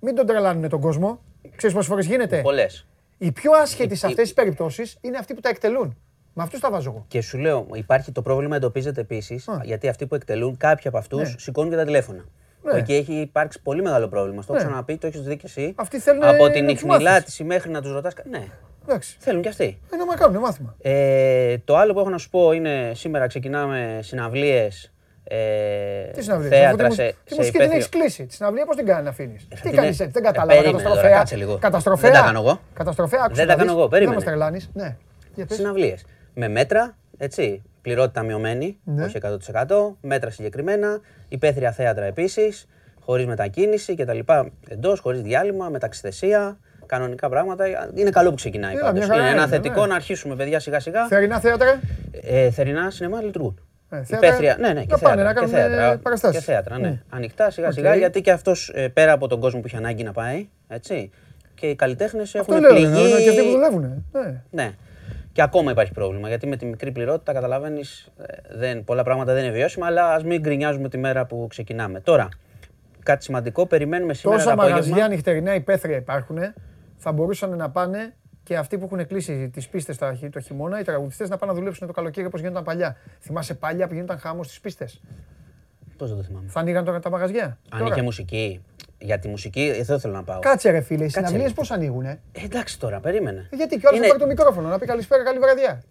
[0.01, 1.21] Μην τον τρελάνουν τον κόσμο.
[1.57, 2.87] Ξέρεις πόσες φορές γίνεται; Πολλές.
[3.19, 5.97] Οι πιο άσχετοι σε αυτές τις περιπτώσεις είναι αυτοί που τα εκτελούν.
[6.35, 7.05] Με αυτούς τα βάζω εγώ.
[7.09, 11.21] Και σου λέω, υπάρχει το πρόβλημα εντοπίζεται επίσης, γιατί αυτοί που εκτελούν, κάποιοι από αυτούς
[11.21, 11.35] ναι.
[11.39, 12.25] σηκώνουν και τα τηλέφωνα.
[12.63, 12.79] Ναι.
[12.79, 14.43] Εκεί έχει υπάρξει πολύ μεγάλο πρόβλημα.
[14.43, 14.69] Στο έχω ναι.
[14.69, 15.73] ξαναπεί, το έχεις δει και εσύ.
[15.77, 18.15] Αυτοί θέλουν από την ιχνηλάτηση μέχρι να τους ρωτάς.
[18.31, 18.47] Ναι.
[18.89, 19.17] Εντάξει.
[19.19, 19.79] Θέλουν κι αυτοί.
[19.93, 20.75] Ε, να κάνουν μάθημα.
[20.81, 24.93] Ε, το άλλο που έχω να σου πω είναι σήμερα ξεκινάμε συναυλίες.
[25.25, 25.37] Ε,
[26.15, 26.51] τι συναυλίες.
[26.51, 27.15] Θέατρα σε.
[27.25, 28.27] Τι μουσική δεν έχεις κλείσει.
[28.27, 30.63] Τη συναυλία πώς την κάνει να αφήνεις; Ε, τι κάνεις έτσι, δεν κατάλαβα.
[30.63, 31.25] Καταστροφέα.
[31.59, 32.11] Καταστροφέα.
[32.11, 32.61] Δεν τα κάνω εγώ.
[32.75, 33.29] Καταστροφέα.
[33.33, 33.89] Δεν τα κάνω εγώ.
[33.89, 34.17] Περίμενε.
[34.17, 34.97] Δεν μας τρελάνεις; Ναι.
[35.49, 36.05] Συναυλίες.
[36.35, 37.63] Με μέτρα, έτσι.
[37.83, 39.05] Πληρότητα μειωμένη, ναι.
[39.05, 39.97] όχι 100%.
[40.01, 41.01] Μέτρα συγκεκριμένα.
[41.29, 42.67] Υπαίθρια θέατρα επίσης.
[43.01, 44.19] Χωρίς μετακίνηση κτλ.
[44.69, 46.59] Εντός, χωρίς διάλειμμα, μεταξυθεσία
[46.89, 47.65] κανονικά πράγματα.
[47.95, 49.05] Είναι καλό που ξεκινάει Έλα, πάντως.
[49.07, 49.87] Είναι ένα θετικό ναι.
[49.87, 51.07] να αρχίσουμε, παιδιά, σιγά σιγά.
[51.07, 51.81] Θερινά θέατρα.
[52.23, 53.61] Ε, θερινά σινεμά λειτουργούν.
[53.91, 57.01] Ε, Υπαίθρια, ναι, ναι, και θέατρα, να και θέατρα, και θέατρα, ναι.
[57.03, 57.07] Mm.
[57.17, 60.13] Ανοιχτά σιγά σιγά, γιατί και αυτός ε, πέρα από τον κόσμο που έχει ανάγκη να
[60.13, 61.11] πάει, έτσι,
[61.55, 62.87] και οι καλλιτέχνες έχουν λέω, πληγεί.
[62.87, 64.05] Ναι, και αυτοί που δουλεύουν.
[64.13, 64.43] Ναι.
[64.51, 64.73] ναι.
[65.33, 68.13] Και ακόμα υπάρχει πρόβλημα, γιατί με τη μικρή πληρότητα, καταλαβαίνεις,
[68.61, 72.01] ε, πολλά πράγματα δεν είναι βιώσιμα, αλλά ας μην γκρινιάζουμε τη μέρα που ξεκινάμε.
[72.01, 72.29] Τώρα,
[73.03, 76.39] κάτι σημαντικό, περιμένουμε σήμερα Τόσα μαγαζιά νυχτερινά υπαίθρια υπάρχουν,
[76.99, 79.97] θα μπορούσαν να πάνε και αυτοί που έχουν κλείσει τις πίστες
[80.31, 82.97] το χειμώνα, οι τραγουδιστές να πάνε να δουλέψουν το καλοκαίρι όπως γίνονταν παλιά.
[83.21, 85.01] Θυμάσαι παλιά που γίνονταν χάμος στις πίστες;
[85.97, 86.49] Πώς δεν το θυμάμαι.
[86.49, 87.59] Θα ανοίγαν τώρα τα μαγαζιά.
[87.71, 88.63] Αν είχε μουσική.
[88.99, 90.39] Για τη μουσική, εδώ θέλω να πάω.
[90.39, 92.05] Κάτσε ρε φίλε, οι συναυλίες πώς ανοίγουν.
[92.05, 93.49] Ε, εντάξει τώρα, περίμενε.
[93.53, 94.07] Γιατί και άλλο είναι...
[94.07, 95.83] πάρει το μικρόφωνο να πει καλησπέρα, καλή βραδιά.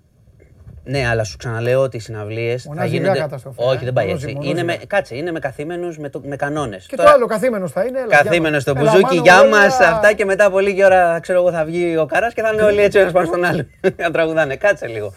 [0.90, 3.20] Ναι, αλλά σου ξαναλέω ότι οι συναυλίες θα γίνονται.
[3.20, 3.84] Καταστροφή, Όχι, ε.
[3.84, 4.38] δεν πάει έτσι.
[4.42, 4.78] Είναι με...
[4.88, 6.22] Κάτσε, είναι με καθήμενους με, το...
[6.26, 6.86] με κανόνες.
[6.86, 7.10] Και Τώρα...
[7.10, 8.00] το άλλο καθήμενος θα είναι.
[8.10, 11.98] Καθήμενος στο μπουζούκι, γεια μας, αυτά και μετά από λίγη ώρα ξέρω εγώ θα βγει
[11.98, 13.66] ο καράς και θα είναι όλοι έτσι ένας πάνω στον άλλο.
[14.04, 14.56] να τραγουδάνε.
[14.56, 15.14] Κάτσε λίγο.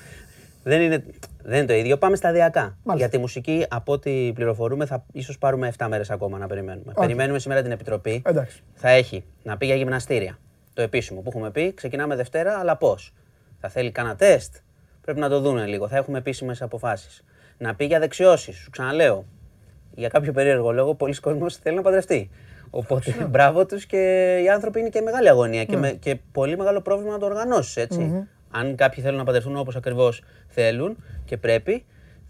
[0.62, 1.04] Δεν είναι,
[1.42, 1.98] δεν είναι το ίδιο.
[1.98, 2.76] Πάμε σταδιακά.
[2.94, 6.92] Για τη μουσική, από ό,τι πληροφορούμε, θα ίσως πάρουμε 7 μέρες ακόμα να περιμένουμε.
[7.00, 8.22] Περιμένουμε σήμερα την επιτροπή.
[8.26, 8.62] Εντάξει.
[8.74, 10.38] Θα έχει να πει για γυμναστήρια.
[10.74, 11.74] Το επίσημο που έχουμε πει.
[11.74, 13.12] Ξεκινάμε Δευτέρα, αλλά πώς;
[13.60, 14.54] Θα θέλει κανένα τεστ;
[15.00, 15.88] Πρέπει να το δουν λίγο.
[15.88, 17.24] Θα έχουμε επίσημες αποφάσεις.
[17.58, 18.56] Να πει για δεξιώσεις.
[18.56, 19.24] Σου ξαναλέω.
[19.94, 22.30] Για κάποιο περίεργο λόγο, πολλοί κόσμοι θέλουν να παντρευτεί.
[22.70, 23.24] Οπότε ναι.
[23.32, 25.80] μπράβο τους και οι άνθρωποι είναι και μεγάλη αγωνία και, ναι.
[25.80, 27.86] με, και πολύ μεγάλο πρόβλημα να το οργανώσεις.
[28.50, 31.84] Αν κάποιοι θέλουν να παντρευτούν όπως ακριβώς θέλουν και πρέπει,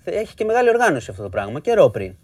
[0.05, 2.15] έχει και μεγάλη οργάνωση αυτό το πράγμα, καιρό πριν.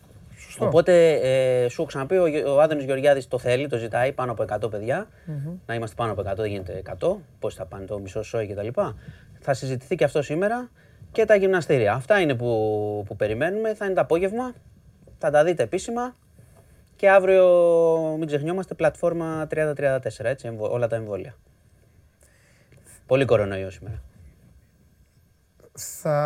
[0.57, 0.67] Σωστό.
[0.67, 4.45] Οπότε ε, σου έχω ξαναπεί, ο, ο Άδωνη Γεωργιάδης το θέλει, το ζητάει πάνω από
[4.65, 5.07] 100 παιδιά.
[5.07, 5.53] Mm-hmm.
[5.67, 7.17] Να είμαστε πάνω από 100, δεν γίνεται 100.
[7.39, 8.69] Πώς θα πάνε το μισό σόι κτλ.
[9.41, 10.71] Θα συζητηθεί και αυτό σήμερα
[11.13, 11.93] και τα γυμναστήρια.
[11.93, 13.75] Αυτά είναι που, που περιμένουμε.
[13.75, 14.55] Θα είναι το απόγευμα.
[15.19, 16.17] Θα τα δείτε επίσημα.
[16.97, 17.47] Και αύριο,
[18.19, 21.37] μην ξεχνιόμαστε, πλατφόρμα 3034, έτσι, όλα τα εμβόλια.
[23.07, 24.03] Πολύ κορονοϊό σήμερα.
[25.73, 26.17] Θα...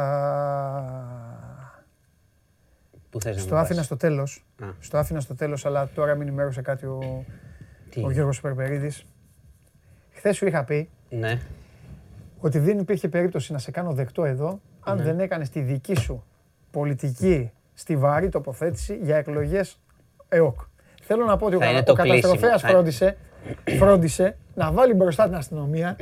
[3.11, 4.45] Πού θες στο άφηνα στο τέλος.
[4.81, 7.25] Στο άφηνα στο τέλος, αλλά τώρα μην ενημέρωσε κάτι ο,
[8.03, 9.05] ο Γιώργος Περπερίδης.
[10.11, 11.41] Χθες σου είχα πει ναι.
[12.39, 15.03] ότι δεν υπήρχε περίπτωση να σε κάνω δεκτό εδώ αν ναι.
[15.03, 16.25] δεν έκανες τη δική σου
[16.71, 19.79] πολιτική στιβαρή τοποθέτηση για εκλογές
[20.29, 20.61] ΕΟΚ.
[21.03, 23.17] Θέλω να πω ότι ο, ο καταστροφέας φρόντισε,
[23.79, 25.97] φρόντισε να βάλει μπροστά την αστυνομία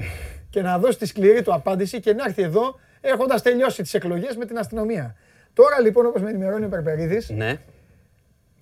[0.50, 4.36] και να δώσει τη σκληρή του απάντηση και να έρθει εδώ έχοντας τελειώσει τις εκλογές
[4.36, 5.14] με την αστυνομία.
[5.54, 7.56] Τώρα λοιπόν, όπως με ενημερώνει ο Περπερίδης, ναι.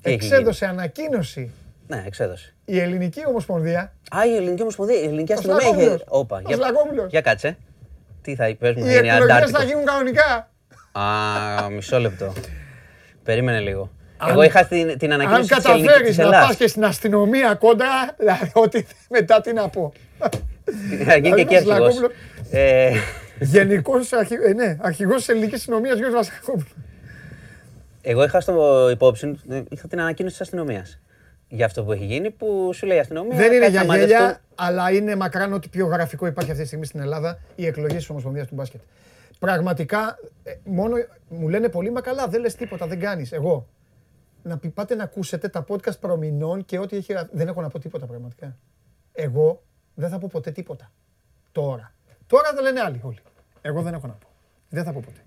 [0.03, 1.51] εξέδωσε ανακοίνωση.
[1.87, 2.55] Ναι, εξέδωσε.
[2.65, 3.93] Η Ελληνική Ομοσπονδία.
[4.17, 5.01] Α, η Ελληνική Ομοσπονδία.
[5.01, 5.99] Η Ελληνική Αστυνομία είχε.
[6.09, 6.59] Όπα, για...
[7.09, 7.57] για κάτσε.
[8.23, 10.51] Τι θα είπε, μου Οι εκλογέ θα γίνουν κανονικά.
[10.93, 12.33] Α, μισό λεπτό.
[13.23, 13.91] Περίμενε λίγο.
[14.29, 18.87] Εγώ είχα την, την ανακοίνωση Αν καταφέρεις να πας και στην αστυνομία κόντρα, δηλαδή ότι
[19.11, 19.93] μετά τι να πω.
[21.05, 22.01] Θα γίνει και εκεί αρχηγός.
[23.39, 26.75] Ε, Γενικός ε, ναι, αρχηγός της ελληνικής αστυνομίας Γιώργος Βασιλακόπουλος.
[28.03, 30.99] Εγώ είχα στο υπόψη, είχα την ανακοίνωση της αστυνομίας
[31.49, 33.37] για αυτό που έχει γίνει, που σου λέει η αστυνομία.
[33.37, 37.01] Δεν είναι για γέλια, αλλά είναι μακράν ότι πιο γραφικό υπάρχει αυτή τη στιγμή στην
[37.01, 38.81] Ελλάδα οι εκλογέ της Ομοσπονδίας του Μπάσκετ.
[39.39, 40.97] Πραγματικά, ε, μόνο
[41.29, 43.33] μου λένε πολύ, μα καλά, δεν λες τίποτα, δεν κάνεις.
[43.33, 43.69] Εγώ.
[44.43, 47.15] Να πάτε να ακούσετε τα podcast προμηνών και ό,τι έχει.
[47.33, 48.57] Δεν έχω να πω τίποτα πραγματικά.
[49.13, 49.63] Εγώ
[49.95, 50.93] δεν θα πω ποτέ τίποτα.
[51.53, 51.96] Τώρα.
[52.27, 53.19] Τώρα θα λένε άλλοι όλοι.
[53.63, 54.29] Εγώ δεν έχω να πω.
[54.69, 55.21] Δεν θα πω ποτέ.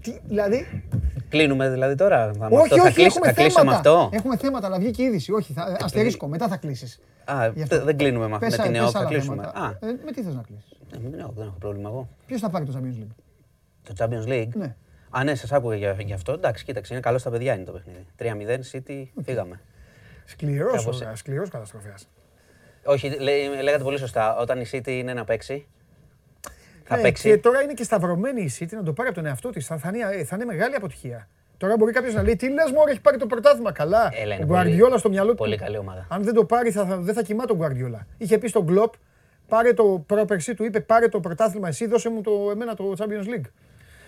[0.00, 0.84] Τι, δηλαδή;
[1.28, 2.32] Κλείνουμε δηλαδή τώρα.
[2.32, 3.64] Θα όχι, αυτό, όχι, θα έχουμε θα θέματα.
[3.64, 4.10] Με αυτό.
[4.12, 5.32] Έχουμε θέματα, αλλά βγήκε η είδηση.
[5.32, 7.00] Όχι, θα, αστερίσκω, μετά θα κλείσεις.
[7.24, 7.50] Α,
[7.84, 9.42] δεν κλείνουμε με, πέσα, με την ΕΟΚ, θα κλείσουμε.
[9.42, 9.66] Α.
[9.80, 12.08] Ε, με τι θες να κλείσεις; Ε, με την ΕΟΚ δεν έχω πρόβλημα εγώ.
[12.26, 13.14] Ποιος θα πάρει το Champions League;
[13.82, 14.76] Το Champions League; Ναι.
[15.10, 16.32] Α, ναι, σας άκουγα για, για αυτό.
[16.32, 18.06] Εντάξει, κοίταξε, είναι καλό στα παιδιά είναι το παιχνίδι.
[18.18, 19.60] 3-0, City, φύγαμε.
[21.14, 22.08] Σκληρός καταστροφέας.
[22.84, 23.08] Όχι,
[23.62, 24.36] λέγατε πολύ σωστά.
[24.36, 25.66] Όταν η City είναι να παίξει,
[26.90, 27.28] θα ε, παίξει.
[27.28, 29.66] Και τώρα είναι και σταυρωμένη η City να το πάρει από τον εαυτό της.
[29.66, 31.28] Θα, θα, είναι, θα είναι μεγάλη αποτυχία.
[31.56, 33.72] Τώρα μπορεί κάποιος να λέει: Τι λες, Μωρέ, έχει πάρει το πρωτάθλημα.
[33.72, 34.10] Καλά.
[34.14, 35.36] Έλα, ο Γκουαρδιόλα στο μυαλό του.
[35.36, 36.06] Πολύ καλή ομάδα.
[36.08, 38.06] Αν δεν το πάρει, θα, θα, δεν θα κοιμά τον Γκουαρδιόλα.
[38.18, 38.92] Είχε πει στον Κλοπ:
[39.48, 43.34] Πάρε το πρόπερσι του, είπε: Πάρε το πρωτάθλημα, εσύ δώσε μου το, εμένα το Champions
[43.34, 43.50] League.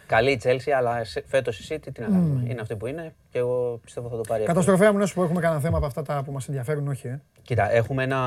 [0.07, 2.43] Καλή η Chelsea, αλλά φέτος η City τι να κάνουμε.
[2.45, 2.51] Mm.
[2.51, 4.45] Είναι αυτή που είναι και εγώ πιστεύω θα το πάρει.
[4.45, 7.07] Καταστροφέα μου να σου πω: Έχουμε κανένα θέμα από αυτά τα που μας ενδιαφέρουν, όχι.
[7.07, 7.21] Ε.
[7.43, 8.19] Κοίτα, έχουμε ένα,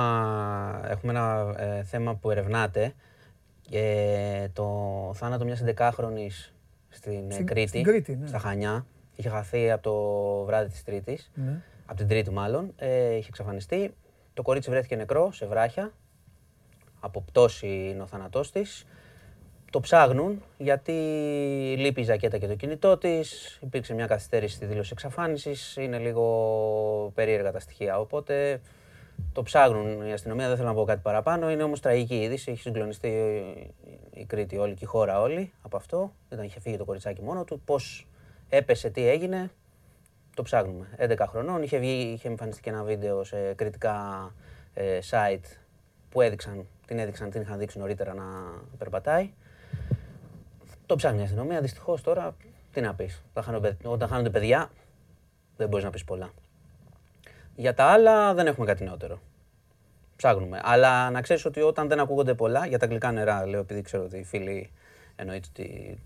[0.89, 2.93] έχουμε ένα ε, θέμα που ερευνάτε
[3.71, 6.51] ε, το θάνατο μιας 11χρονης
[6.89, 8.27] στην, στην Κρήτη, στην Κρήτη ναι.
[8.27, 8.85] στα Χανιά.
[9.15, 11.61] Είχε χαθεί από το βράδυ της Τρίτης, ναι.
[11.85, 12.73] από την Τρίτη μάλλον.
[12.75, 13.93] Ε, είχε εξαφανιστεί.
[14.33, 15.91] Το κορίτσι βρέθηκε νεκρό σε βράχια.
[16.99, 18.85] Από πτώση είναι ο θάνατός της.
[19.71, 20.91] Το ψάχνουν γιατί
[21.77, 23.59] λείπει η ζακέτα και το κινητό της.
[23.61, 25.75] Υπήρξε μια καθυστέρηση στη δήλωση εξαφάνισης.
[25.75, 27.99] Είναι λίγο περίεργα τα στοιχεία.
[27.99, 28.61] Οπότε
[29.35, 31.51] το ψάχνουν η αστυνομία, δεν θέλω να πω κάτι παραπάνω.
[31.51, 32.51] Είναι όμως τραγική είδηση.
[32.51, 33.09] Έχει συγκλονιστεί
[34.13, 36.13] η Κρήτη όλη και η χώρα όλη από αυτό.
[36.29, 37.61] Δεν είχε φύγει το κοριτσάκι μόνο του.
[37.65, 38.07] Πώς
[38.49, 39.51] έπεσε, τι έγινε,
[40.35, 40.87] το ψάχνουμε.
[40.97, 41.63] 11 χρονών.
[41.63, 44.31] Είχε, βγει, είχε εμφανιστεί και ένα βίντεο σε κριτικά
[44.73, 45.57] ε, site
[46.09, 48.23] που έδειξαν, την έδειξαν, την είχαν δείξει νωρίτερα να
[48.77, 49.29] περπατάει.
[50.85, 51.61] Το ψάχνει η αστυνομία.
[51.61, 52.35] Δυστυχώς τώρα
[52.71, 53.23] τι να πεις.
[53.83, 54.69] Όταν χάνονται παιδιά,
[55.57, 56.29] δεν μπορείς να πεις πολλά.
[57.55, 59.19] Για τα άλλα δεν έχουμε κάτι νεότερο.
[60.15, 60.59] ψάχνουμε.
[60.63, 64.03] Αλλά να ξέρεις ότι όταν δεν ακούγονται πολλά, για τα γλυκά νερά, λέω επειδή ξέρω
[64.03, 64.71] ότι οι φίλοι
[65.15, 65.97] εννοείται ότι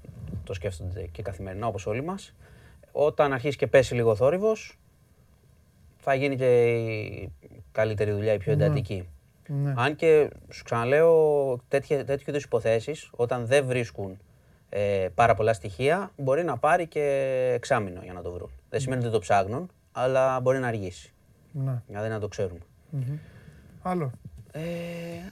[0.44, 2.34] το σκέφτονται και καθημερινά όπως όλοι μας.
[2.92, 4.80] Όταν αρχίσει και πέσει λίγο θόρυβος,
[5.98, 7.32] θα γίνει και η
[7.72, 8.66] καλύτερη δουλειά, η πιο ναι.
[8.66, 9.08] εντατική.
[9.48, 9.74] Ναι.
[9.78, 14.18] Αν και σου ξαναλέω τέτοιε, τέτοιου είδους υποθέσεις, όταν δεν βρίσκουν
[14.70, 17.04] ε, πάρα πολλά στοιχεία, μπορεί να πάρει και
[17.56, 18.50] εξάμεινο για να το βρουν.
[18.70, 21.14] Δεν σημαίνει ότι το ψάχνουν, αλλά μπορεί να αργήσει.
[21.52, 21.82] Ναι.
[21.88, 22.60] Δηλαδή να το ξέρουμε.
[23.82, 24.12] Άλλο.
[24.52, 24.62] Ε,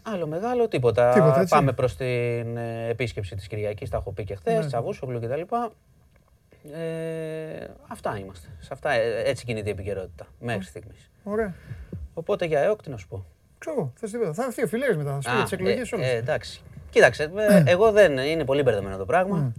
[0.04, 1.14] άλλο μεγάλο, τίποτα.
[1.14, 4.66] τίποτα Πάμε προς την ε, επίσκεψη της Κυριακής, τα έχω πει και χθες, ναι.
[4.66, 5.42] Τσαβούσογλου κτλ.
[6.74, 8.48] Ε, αυτά είμαστε.
[8.60, 11.10] Σε αυτά, ε, έτσι κινείται η επικαιρότητα μέχρι στιγμής.
[11.24, 11.54] Ωραία.
[12.14, 13.26] Οπότε για ΕΟΚ τι να σου πω;
[13.58, 14.34] Ξέρω, θες τίποτα.
[14.34, 16.62] Θα έρθει ο Φιλέρης μετά, θα σου πει τις εκλογές ε, ε, εντάξει.
[16.90, 19.54] Κοίταξε, ε, εγώ δεν, είναι πολύ μπερδεμένο το πράγμα.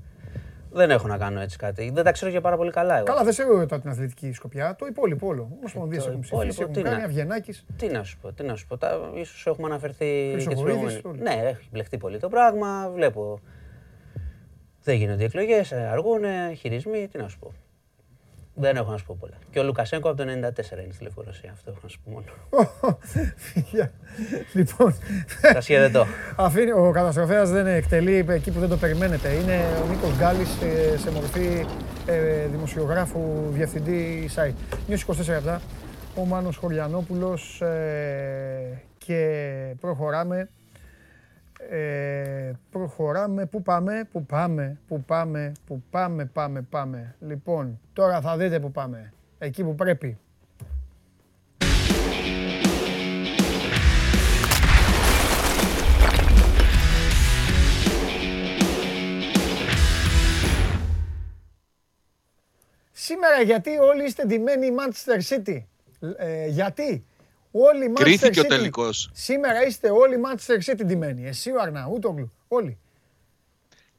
[0.70, 1.90] Δεν έχω να κάνω έτσι κάτι.
[1.90, 2.97] Δεν τα ξέρω και πάρα πολύ καλά.
[2.97, 3.05] Εγώ.
[3.05, 4.77] Καλά, δεν ξέρω τώρα την αθλητική σκοπιά.
[4.78, 5.51] Το υπόλοιπο όλο.
[5.59, 7.55] Ομοσπονδίε έχουν ψηφίσει, έχουν κάνει Αυγενάκη.
[7.77, 8.78] Τι να σου πω, τι να σου πω.
[9.24, 12.90] σω έχουμε αναφερθεί και τι Ναι, έχει μπλεχτεί πολύ το πράγμα.
[12.95, 13.40] Βλέπω.
[14.82, 16.23] Δεν γίνονται εκλογές, αργούν,
[16.57, 17.09] χειρισμοί.
[17.09, 17.53] Τι να σου πω.
[18.60, 19.35] Δεν έχω να σου πω πολλά.
[19.51, 21.51] Και ο Λουκασέγκο από το 94 είναι στη Λευκορωσία.
[21.52, 22.24] Αυτό έχω να σου πω μόνο.
[24.59, 24.94] λοιπόν.
[25.52, 26.06] Σα χαιρετώ.
[26.47, 29.28] Αφήνει, ο καταστροφέας δεν εκτελεί εκεί που δεν το περιμένετε.
[29.28, 31.66] Είναι ο Νίκος Γκάλης ε, σε μορφή
[32.06, 33.20] ε, δημοσιογράφου,
[33.51, 34.76] διευθυντή site.
[34.86, 35.60] Νιώση 24 λεπτά.
[36.16, 40.48] Ο Μάνος Χωριανόπουλος ε, και προχωράμε
[41.70, 43.47] ε, προχωράμε.
[43.47, 47.14] Πού πάμε, πού πάμε, πού πάμε, πού πάμε, πάμε, πάμε.
[47.20, 49.12] Λοιπόν, τώρα θα δείτε πού πάμε.
[49.39, 50.18] Εκεί που πρέπει.
[62.93, 65.62] Σήμερα γιατί όλοι είστε ντυμένοι Manchester City;
[66.16, 67.05] Ε, γιατί;
[67.60, 69.10] Όλοι Κρίθηκε ο τελικός.
[69.12, 71.26] Σήμερα είστε όλοι Manchester City ντυμένοι.
[71.26, 72.32] Εσύ ο Αρναούτογλου.
[72.48, 72.78] Όλοι.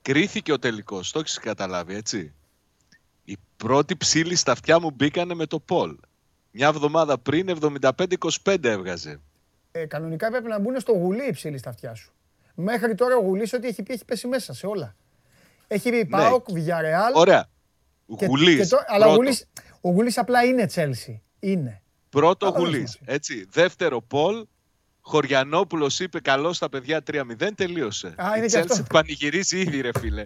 [0.02, 1.12] Κρίθηκε ο τελικός.
[1.12, 2.34] Το έχεις καταλάβει, έτσι.
[3.24, 5.98] Η πρώτη ψήλη στα αυτιά μου μπήκανε με το Πολ.
[6.52, 7.58] Μια εβδομάδα πριν
[8.44, 9.20] 75-25 έβγαζε.
[9.72, 12.14] Ε, κανονικά πρέπει να μπουν στο γουλί οι ψήλοι στα αυτιά σου.
[12.56, 14.96] Μέχρι τώρα ο γουλής ό,τι έχει πει έχει πέσει μέσα σε όλα.
[15.68, 16.60] Έχει πει Πάοκ, ναι.
[16.60, 17.14] Βιαρεάλ.
[17.16, 17.50] Ωραία.
[18.06, 19.06] Γουλής, αλλά
[19.82, 21.22] ο Γουλής απλά είναι Τσέλσι.
[21.40, 21.82] Είναι.
[22.10, 23.00] Πρώτο Γουλής.
[23.06, 23.48] Έτσι.
[23.52, 24.46] Δεύτερο Πολ.
[25.02, 27.50] Χωριανόπουλος είπε καλό στα παιδιά 3-0.
[27.56, 28.16] Τελείωσε.
[28.24, 28.84] Α, είναι και αυτό.
[28.90, 30.26] πανηγυρίζει ήδη, ρε φίλε.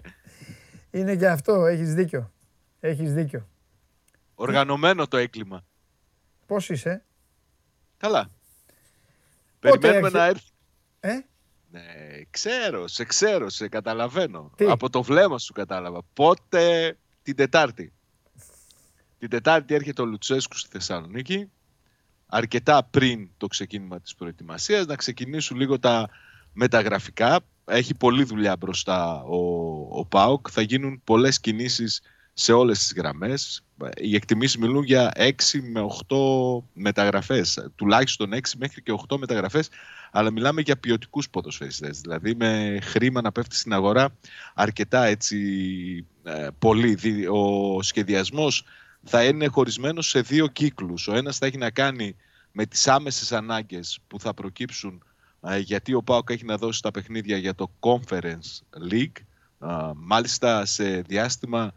[0.90, 1.66] Είναι και αυτό.
[1.66, 2.32] Έχεις δίκιο.
[2.80, 3.48] Έχεις δίκιο.
[4.34, 5.64] Οργανωμένο το έγκλημα.
[6.46, 7.04] Πώς είσαι,
[7.96, 8.30] Καλά.
[9.60, 10.50] Περιμένουμε να έρθει.
[11.00, 11.20] Ε;
[11.70, 11.82] Ναι,
[12.30, 14.50] ξέρω, σε ξέρω, σε καταλαβαίνω.
[14.68, 16.02] Από το βλέμμα σου κατάλαβα.
[16.12, 17.92] Πότε την Τετάρτη.
[19.18, 21.50] Την Τετάρτη έρχεται ο Λουτσέσκου στη Θεσσαλονίκη
[22.34, 26.08] αρκετά πριν το ξεκίνημα της προετοιμασίας, να ξεκινήσουν λίγο τα
[26.52, 27.40] μεταγραφικά.
[27.64, 29.38] Έχει πολλή δουλειά μπροστά ο,
[29.98, 32.00] ο ΠΑΟΚ, θα γίνουν πολλές κινήσεις
[32.32, 33.64] σε όλες τις γραμμές.
[33.96, 35.30] Οι εκτιμήσεις μιλούν για 6
[35.72, 36.16] με 8
[36.72, 39.68] μεταγραφές, τουλάχιστον 6 μέχρι και 8 μεταγραφές,
[40.10, 44.16] αλλά μιλάμε για ποιοτικούς ποδοσφαιριστές, δηλαδή με χρήμα να πέφτει στην αγορά
[44.54, 45.38] αρκετά έτσι
[46.22, 46.98] ε, πολύ.
[47.26, 48.64] Ο σχεδιασμός
[49.04, 51.08] θα είναι χωρισμένος σε δύο κύκλους.
[51.08, 52.16] Ο ένας θα έχει να κάνει
[52.52, 55.02] με τις άμεσες ανάγκες που θα προκύψουν
[55.58, 58.60] γιατί ο ΠΑΟΚ έχει να δώσει τα παιχνίδια για το Conference
[58.90, 59.16] League.
[59.94, 61.72] Μάλιστα σε διάστημα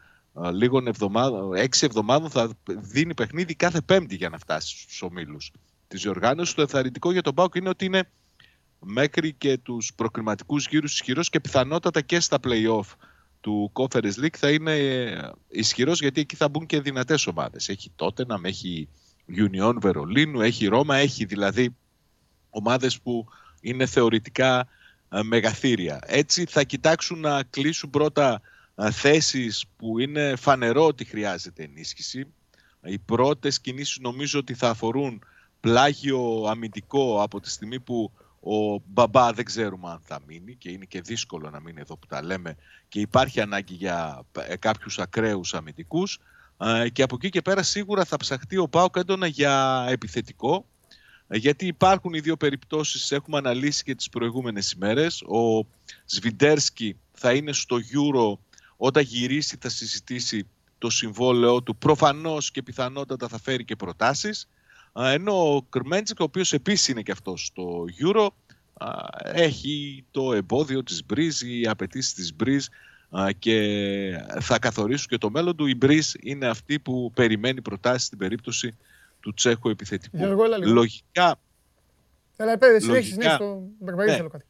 [0.52, 5.52] λίγων εβδομάδων, έξι εβδομάδων θα δίνει παιχνίδι κάθε πέμπτη για να φτάσει στους ομίλους
[5.88, 6.54] της διοργάνωσης.
[6.54, 8.10] Το ενθαρρυντικό για τον ΠΑΟΚ είναι ότι είναι
[8.80, 12.86] μέχρι και τους προκριματικούς γύρους ισχυρός και πιθανότατα και στα play-off
[13.48, 17.70] του Conference League θα είναι ε, ισχυρός γιατί εκεί θα μπουν και δυνατές ομάδες.
[17.70, 18.90] Έχει τότε να έχει
[19.38, 21.76] Union Βερολίνου, έχει Ρώμα, έχει δηλαδή
[22.50, 23.26] ομάδες που
[23.62, 24.68] είναι θεωρητικά
[25.10, 26.00] ε, μεγαθύρια.
[26.06, 28.42] Έτσι θα κοιτάξουν να κλείσουν πρώτα
[28.76, 32.28] ε, θέσεις που είναι φανερό ότι χρειάζεται ενίσχυση.
[32.84, 35.24] Οι πρώτες κινήσεις νομίζω ότι θα αφορούν
[35.60, 38.12] πλάγιο αμυντικό από τη στιγμή που
[38.50, 42.08] ο Μπαμπά δεν ξέρουμε αν θα μείνει και είναι και δύσκολο να μείνει εδώ που
[42.08, 42.56] τα λέμε
[42.88, 46.20] και υπάρχει ανάγκη για ε, κάποιους ακραίους αμυντικούς.
[46.92, 50.66] Και από εκεί και πέρα σίγουρα θα ψαχτεί ο Πάοκ έντονα για επιθετικό
[51.30, 55.22] γιατί υπάρχουν οι δύο περιπτώσεις έχουμε αναλύσει και τις προηγούμενες ημέρες.
[55.22, 55.68] Ο
[56.06, 58.40] Σβιντέρσκι θα είναι στο Euro
[58.78, 60.48] όταν γυρίσει θα συζητήσει
[60.78, 61.76] το συμβόλαιο του.
[61.76, 64.48] Προφανώς και πιθανότατα θα φέρει και προτάσεις
[64.98, 68.28] ενώ ο Κρμέντσικ, ο οποίος επίσης είναι και αυτός στο Euro,
[69.24, 72.66] έχει το εμπόδιο της Μπρίζ, οι απαιτήσεις της Μπρίζ
[73.40, 73.58] και
[74.40, 75.66] θα καθορίσουν και το μέλλον του.
[75.66, 78.78] Η Μπρίζ είναι αυτή που περιμένει προτάσεις στην περίπτωση
[79.20, 80.18] του Τσέχου επιθετικού.
[80.18, 81.40] Γιώργο, Λογικά,
[82.40, 84.46] Έλα, πέρα, συνέχισε, ναι, στο Μπερμπερί θέλω κάτι.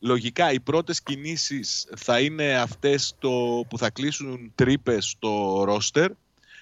[0.00, 6.10] Λογικά οι πρώτες κινήσεις θα είναι αυτές το, που θα κλείσουν τρύπες στο ρόστερ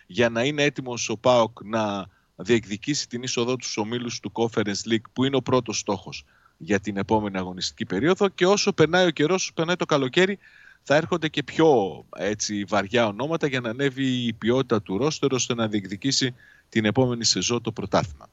[0.06, 2.06] για να είναι έτοιμος ο ΠΑΟΚ να
[2.42, 6.24] διεκδικήσει την είσοδό τους στους ομίλους του Conference League που είναι ο πρώτος στόχος
[6.56, 10.38] για την επόμενη αγωνιστική περίοδο και όσο περνάει ο καιρός, όσο περνάει το καλοκαίρι
[10.82, 15.54] θα έρχονται και πιο έτσι, βαριά ονόματα για να ανέβει η ποιότητα του ρόστερ ώστε
[15.54, 16.34] να διεκδικήσει
[16.68, 18.28] την επόμενη σεζόν το πρωτάθλημα.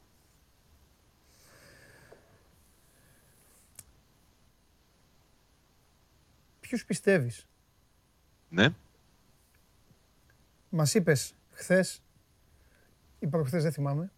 [6.60, 7.46] Ποιους πιστεύεις;
[8.48, 8.68] Ναι.
[10.68, 12.00] Μας είπες χθες
[13.18, 14.10] ή προχθές δεν θυμάμαι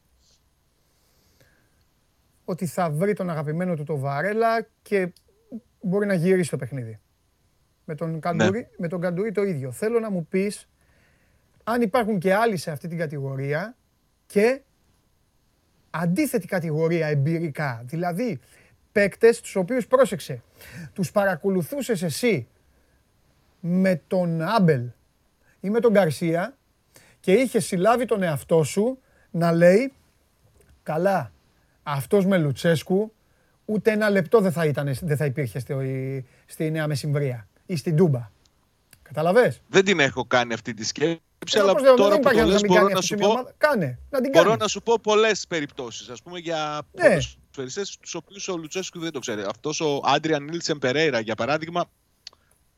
[2.45, 5.13] ότι θα βρει τον αγαπημένο του το Βαρέλα και
[5.81, 7.01] μπορεί να γυρίσει το παιχνίδι.
[7.85, 8.69] Με τον, Καντουρί, ναι.
[8.79, 9.73] με τον Καντουρί το ίδιο.
[9.73, 10.69] Θέλω να μου πεις
[11.65, 13.77] αν υπάρχουν και άλλοι σε αυτή την κατηγορία
[14.27, 14.63] και
[15.91, 17.83] αντίθετη κατηγορία εμπειρικά.
[17.85, 18.41] Δηλαδή
[18.93, 20.43] παίκτες τους οποίους πρόσεξε.
[20.93, 22.49] Τους παρακολουθούσες εσύ
[23.61, 24.91] με τον Άμπελ
[25.61, 26.58] ή με τον Γκαρσία
[27.21, 28.99] και είχε συλλάβει τον εαυτό σου
[29.31, 29.93] να λέει
[30.83, 31.33] καλά
[31.83, 33.13] αυτός με Λουτσέσκου
[33.65, 35.75] ούτε ένα λεπτό δεν θα, ήταν, δεν θα υπήρχε στη,
[36.47, 38.31] στη Νέα Μεσημβρία ή στην Τούμπα.
[39.03, 41.21] Καταλαβες; Δεν την έχω κάνει αυτή τη σκέψη.
[41.55, 44.69] Ε, αλλά τώρα που το λες μπορώ να σου πω, Κάνε, να την μπορώ να
[44.69, 46.09] σου πω πολλές περιπτώσεις.
[46.09, 47.09] Ας πούμε για ναι.
[47.09, 49.43] ποδοσφαιριστές τους οποίους ο Λουτσέσκου δεν το ξέρει.
[49.49, 51.85] Αυτός ο Άντριαν Νίλσεν Περέιρα για παράδειγμα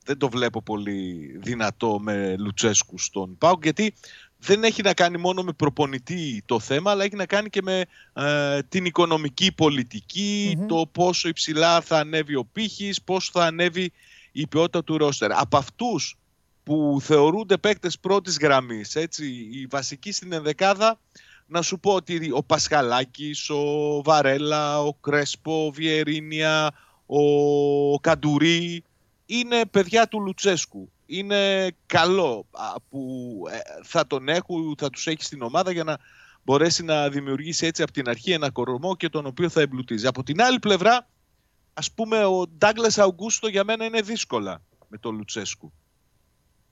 [0.05, 3.95] δεν το βλέπω πολύ δυνατό με Λουτσέσκου στον Πάουκ γιατί
[4.41, 7.85] δεν έχει να κάνει μόνο με προπονητή το θέμα, αλλά έχει να κάνει και με
[8.13, 9.55] ε, την οικονομική
[10.67, 13.93] το πόσο υψηλά θα ανέβει ο πύχης, πόσο θα ανέβει
[14.33, 15.33] η ποιότητα του ρόστερ.
[15.33, 16.19] Από αυτούς
[16.63, 20.99] που θεωρούνται παίκτες πρώτης γραμμής, έτσι, οι βασικοί στην ενδεκάδα,
[21.47, 26.71] να σου πω ότι ο Πασχαλάκης, ο Βαρέλα, ο Κρέσπο, ο Βιερίνια,
[27.07, 28.85] ο Καντουρί,
[29.27, 32.47] είναι παιδιά του Λουτσέσκου είναι καλό
[32.89, 35.97] που ε, θα τον έχουν, θα τους έχει στην ομάδα για να
[36.45, 40.07] μπορέσει να δημιουργήσει έτσι από την αρχή ένα κορμό και τον οποίο θα εμπλουτίζει.
[40.07, 41.09] Από την άλλη πλευρά,
[41.75, 45.73] ας πούμε, ο Ντάγκλες Αουγκούστο για μένα είναι δύσκολα με τον Λουτσέσκου.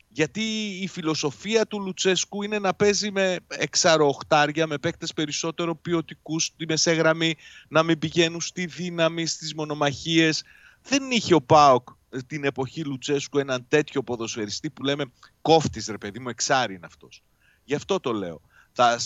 [0.08, 0.40] Γιατί
[0.80, 7.36] η φιλοσοφία του Λουτσέσκου είναι να παίζει με εξαροχτάρια, με παίκτες περισσότερο ποιοτικούς στη μεσέγραμμη,
[7.68, 10.42] να μην πηγαίνουν στη δύναμη, στις μονομαχίες.
[10.82, 11.88] Δεν είχε ο Πάοκ
[12.26, 15.04] την εποχή Λουτσέσκου έναν τέτοιο ποδοσφαιριστή που λέμε
[15.42, 17.22] κόφτης ρε παιδί μου, εξάρι είναι αυτός.
[17.64, 18.40] Γι' αυτό το λέω.
[18.72, 18.98] Θα,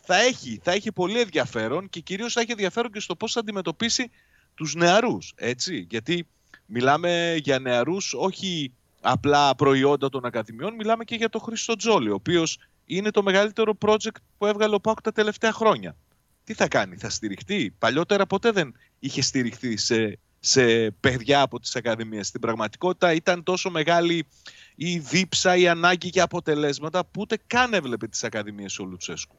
[0.00, 3.40] θα, έχει, θα έχει πολύ ενδιαφέρον και κυρίως θα έχει ενδιαφέρον και στο πώς θα
[3.40, 4.10] αντιμετωπίσει
[4.54, 5.86] τους νεαρούς, έτσι.
[5.90, 6.26] Γιατί
[6.66, 12.14] μιλάμε για νεαρούς όχι απλά προϊόντα των ακαδημιών, μιλάμε και για τον Χρήστο Τζόλι, ο
[12.14, 15.96] οποίος είναι το μεγαλύτερο project που έβγαλε ο Πάκου τα τελευταία χρόνια.
[16.44, 21.76] Τι θα κάνει, θα στηριχτεί; Παλιότερα ποτέ δεν είχε στηριχτεί σε σε παιδιά από τις
[21.76, 22.26] ακαδημίες.
[22.26, 24.26] Στην πραγματικότητα ήταν τόσο μεγάλη
[24.74, 29.36] η δίψα, η ανάγκη για αποτελέσματα που ούτε καν έβλεπε τις ακαδημίες ο Λουτσέσκου.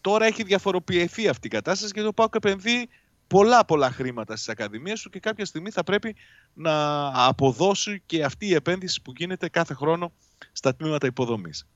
[0.00, 2.88] Τώρα έχει διαφοροποιηθεί αυτή η κατάσταση γιατί ο Πάουκ επενδύει
[3.26, 6.16] πολλά πολλά χρήματα στις ακαδημίες του και κάποια στιγμή θα πρέπει
[6.54, 10.12] να αποδώσει και αυτή η επένδυση που γίνεται κάθε χρόνο
[10.52, 11.66] στα τμήματα υποδομής.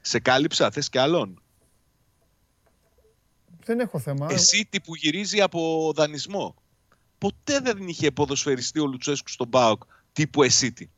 [0.00, 1.42] Σε κάλυψα, θες και άλλον;
[3.64, 4.26] Δεν έχω θέμα.
[4.30, 6.54] Εσύ τι που γυρίζει από δανεισμό
[7.18, 9.82] ποτέ δεν είχε ποδοσφαιριστεί ο Λουτσέσκου στον ΠΑΟΚ
[10.12, 10.90] τύπου Εσίτη.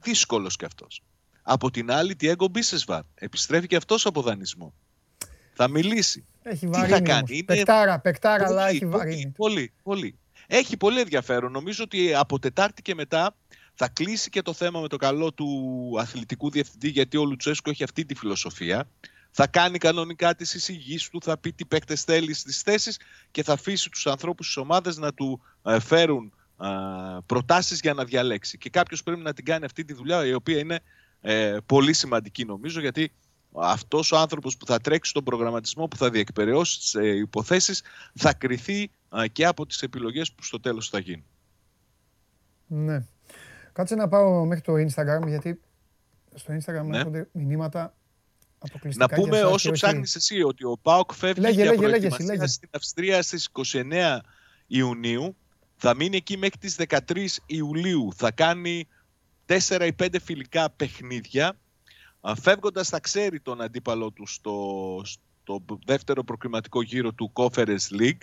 [0.00, 1.02] Δύσκολος κι αυτός.
[1.42, 3.02] Από την άλλη, τι έγκο Μπίσεσβαρ.
[3.14, 4.74] Επιστρέφει και αυτός από δανεισμό.
[5.52, 6.24] Θα μιλήσει.
[6.42, 6.86] Έχει βαρύνει.
[6.86, 7.44] Τι θα κάνει; Είναι...
[7.44, 9.32] Πεκτάρα, πεκτάρα, αλλά έχει βαρύνει.
[9.36, 10.18] Πολύ, πολύ.
[10.46, 11.52] Έχει πολύ ενδιαφέρον.
[11.52, 13.36] Νομίζω ότι από Τετάρτη και μετά
[13.74, 15.48] θα κλείσει και το θέμα με το καλό του
[15.98, 18.88] αθλητικού διευθυντή, γιατί ο Λουτσέσκο έχει αυτή τη φιλοσοφία
[19.30, 23.00] θα κάνει κανονικά τις εισηγήσεις του, θα πει τι παίκτες θέλει στις θέσεις
[23.30, 26.32] και θα αφήσει τους ανθρώπους τη ομάδα να του ε, φέρουν
[26.62, 26.66] ε,
[27.26, 28.58] προτάσεις για να διαλέξει.
[28.58, 30.80] Και κάποιος πρέπει να την κάνει αυτή τη δουλειά, η οποία είναι
[31.20, 33.12] ε, πολύ σημαντική νομίζω, γιατί
[33.54, 37.82] αυτός ο άνθρωπος που θα τρέξει τον προγραμματισμό, που θα διεκπαιρεώσει τις υποθέσεις,
[38.14, 38.90] θα κριθεί
[39.32, 41.24] και από τις επιλογές που στο τέλος θα γίνουν.
[42.66, 43.04] Ναι.
[43.72, 45.60] Κάτσε να πάω μέχρι το Instagram, γιατί
[46.34, 46.98] στο Instagram ναι.
[46.98, 47.94] έρχονται μηνύματα
[48.94, 51.88] να πούμε όσο ψάχνεις εσύ ότι ο Πάοκ φεύγει λέγε, για λέγε,
[52.24, 54.18] λέγε, στην Αυστρία στις 29
[54.66, 55.36] Ιουνίου.
[55.76, 58.08] Θα μείνει εκεί μέχρι τις 13 Ιουλίου.
[58.16, 58.88] Θα κάνει
[59.46, 59.56] 4
[59.86, 61.58] ή 5 φιλικά παιχνίδια.
[62.40, 68.22] Φεύγοντας θα ξέρει τον αντίπαλό του στο, στο δεύτερο προκριματικό γύρο του Conference League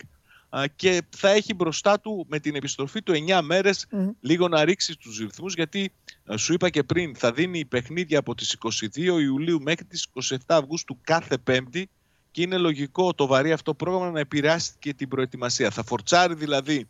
[0.76, 3.86] και θα έχει μπροστά του με την επιστροφή του 9 μέρες
[4.20, 5.92] λίγο να ρίξει τους ρυθμούς γιατί
[6.36, 8.56] σου είπα και πριν θα δίνει παιχνίδια από τις
[8.94, 11.90] 22 Ιουλίου μέχρι τις 27 Αυγούστου κάθε Πέμπτη
[12.30, 15.70] και και είναι λογικό το βαρύ αυτό πρόγραμμα να επηρεάσει και την προετοιμασία.
[15.70, 16.88] Θα φορτσάρει δηλαδή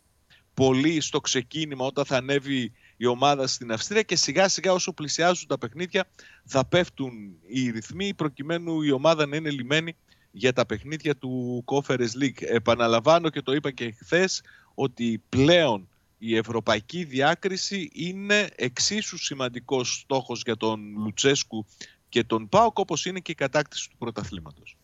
[0.53, 5.47] πολύ στο ξεκίνημα όταν θα ανέβει η ομάδα στην Αυστρία και σιγά σιγά όσο πλησιάζουν
[5.47, 6.07] τα παιχνίδια
[6.45, 7.11] θα πέφτουν
[7.47, 9.95] οι ρυθμοί προκειμένου η ομάδα να είναι λιμένη
[10.31, 12.41] για τα παιχνίδια του Conference League.
[12.41, 14.43] Επαναλαμβάνω και το είπα και χθες
[14.73, 15.87] ότι πλέον
[16.17, 21.65] η ευρωπαϊκή διάκριση είναι εξίσου σημαντικός στόχος για τον Λουτσέσκου
[22.09, 24.77] και τον ΠΑΟΚ όπως είναι και η κατάκτηση του πρωταθλήματος.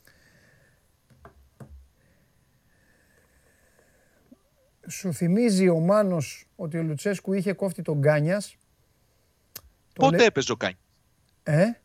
[4.88, 8.56] Σου θυμίζει ο Μάνος ότι ο Λουτσέσκου είχε κόφτη τον Γκάνιας;
[9.94, 10.26] Πότε λέ...
[10.26, 10.80] έπαιζε ο Γκάνιας;
[11.44, 11.80] Ε;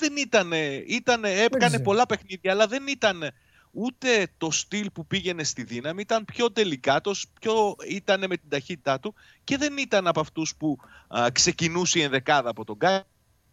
[0.00, 3.22] Δεν ήτανε, ήτανε έκανε πολλά παιχνίδια, αλλά δεν ήταν
[3.70, 9.00] ούτε το στυλ που πήγαινε στη δύναμη, ήταν πιο τελικάτος, πιο ήταν με την ταχύτητά
[9.00, 9.14] του
[9.44, 10.78] και δεν ήταν από αυτούς που
[11.08, 13.04] α, ξεκινούσε η ενδεκάδα από τον Γκάνιας.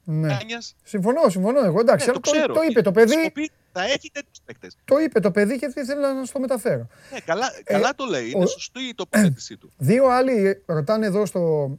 [0.03, 0.37] Ναι.
[0.83, 1.79] Συμφωνώ, συμφωνώ εγώ.
[1.79, 3.31] Εντάξει, ναι, το, το, το, είπε το παιδί.
[3.71, 4.77] Θα έχει τέτοιους παίκτες.
[4.85, 6.87] Το είπε το παιδί και ήθελε να σου το μεταφέρω.
[7.11, 8.29] Ναι, καλά, ε, καλά το λέει.
[8.29, 9.71] Είναι ο, σωστή η τοποθέτησή του.
[9.77, 11.71] Δύο άλλοι ρωτάνε εδώ στο,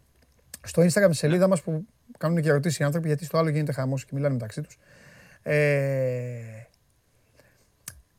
[0.64, 1.46] στο Instagram σελίδα ναι.
[1.46, 1.86] μας που
[2.18, 4.78] κάνουν και ερωτήσεις οι άνθρωποι γιατί στο άλλο γίνεται χαμός και μιλάνε μεταξύ τους.
[5.42, 6.66] Ε,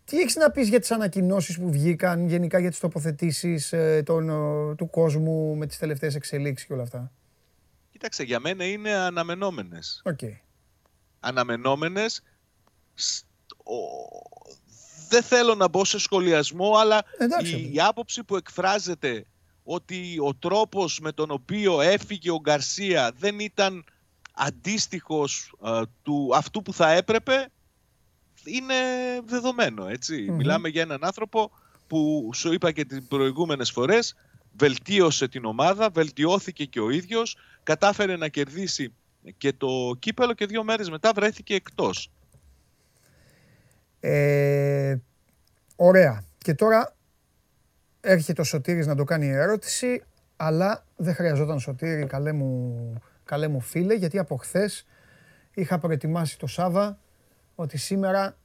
[0.05, 4.03] τι έχεις να πεις για τις ανακοινώσεις που βγήκαν, γενικά για τις τοποθετήσεις ε,
[4.77, 7.11] του κόσμου με τις τελευταίες εξελίξεις και όλα αυτά;
[7.91, 10.01] Κοίταξε, για μένα είναι αναμενόμενες.
[10.05, 10.37] Okay.
[11.19, 12.23] Αναμενόμενες.
[15.09, 17.03] Δεν θέλω να μπω σε σχολιασμό, αλλά
[17.43, 19.25] η, η άποψη που εκφράζεται
[19.71, 23.83] ότι ο τρόπος με τον οποίο έφυγε ο Γκαρσία δεν ήταν
[24.33, 27.47] αντίστοιχος ε, του αυτού που θα έπρεπε,
[28.45, 28.75] είναι
[29.25, 29.85] δεδομένο,
[30.31, 31.51] Μιλάμε για έναν άνθρωπο
[31.87, 34.15] που σου είπα και τις προηγούμενες φορές,
[34.57, 38.93] βελτίωσε την ομάδα, βελτιώθηκε και ο ίδιος, κατάφερε να κερδίσει
[39.37, 42.11] και το κύπελο και δύο μέρες μετά βρέθηκε εκτός.
[43.99, 44.95] Ε,
[45.75, 46.23] ωραία.
[46.37, 46.95] Και τώρα
[48.01, 50.03] έρχεται ο Σωτήρης να το κάνει η ερώτηση,
[50.35, 52.93] αλλά δεν χρειαζόταν Σωτήρη, καλέ μου,
[53.23, 54.85] καλέ μου φίλε, γιατί από χθες
[55.53, 56.99] είχα προετοιμάσει το Σάβα
[57.55, 58.37] ότι σήμερα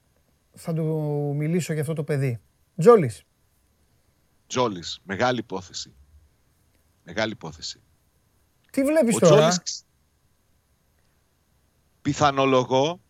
[0.55, 0.85] θα του
[1.36, 2.40] μιλήσω για αυτό το παιδί.
[2.76, 3.24] Τζόλης.
[4.47, 5.01] Τζόλης.
[5.05, 5.93] Μεγάλη υπόθεση.
[7.05, 7.81] Μεγάλη υπόθεση.
[8.70, 9.85] Τι βλέπεις τώρα; Τζόλης...
[12.02, 13.01] Πιθανολογώ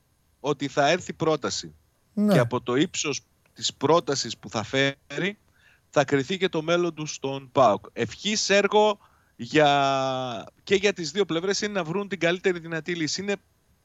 [0.41, 1.75] ότι θα έρθει πρόταση.
[2.15, 2.33] Ναι.
[2.33, 3.21] Και από το ύψος
[3.55, 5.39] της πρότασης που θα φέρει
[5.95, 7.87] θα κριθεί και το μέλλον του στον ΠΑΟΚ.
[7.93, 8.99] Ευχής έργο
[9.37, 10.47] για...
[10.63, 13.21] και για τις δύο πλευρές είναι να βρουν την καλύτερη δυνατή λύση.
[13.21, 13.37] Είναι...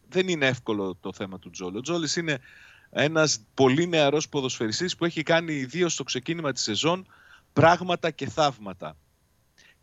[0.09, 1.77] Δεν είναι εύκολο το θέμα του Τζόλη.
[1.77, 2.39] Ο Τζόλης είναι
[2.89, 7.07] ένας πολύ νεαρός ποδοσφαιριστής που έχει κάνει ιδίως στο ξεκίνημα της σεζόν
[7.53, 8.97] πράγματα και θαύματα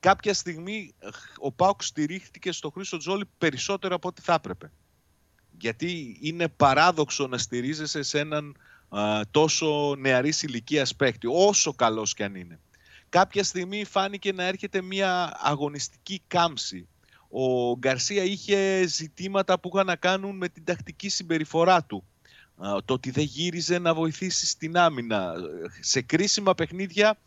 [0.01, 0.95] κάποια στιγμή
[1.39, 4.73] ο Πάουκ στηρίχθηκε στο Χρήστο Τζόλι περισσότερο από ό,τι θα έπρεπε.
[5.59, 8.57] Γιατί είναι παράδοξο να στηρίζεσαι σε έναν
[9.31, 12.61] τόσο νεαρής ηλικίας παίκτη, όσο καλός κι αν είναι.
[13.09, 16.89] Κάποια στιγμή φάνηκε να έρχεται μια αγωνιστική κάμψη.
[17.29, 22.05] Ο Γκαρσία είχε ζητήματα που είχαν να κάνουν με την τακτική συμπεριφορά του.
[22.85, 25.33] το ότι δεν γύριζε να βοηθήσει στην άμυνα.
[25.81, 27.19] Σε κρίσιμα παιχνίδια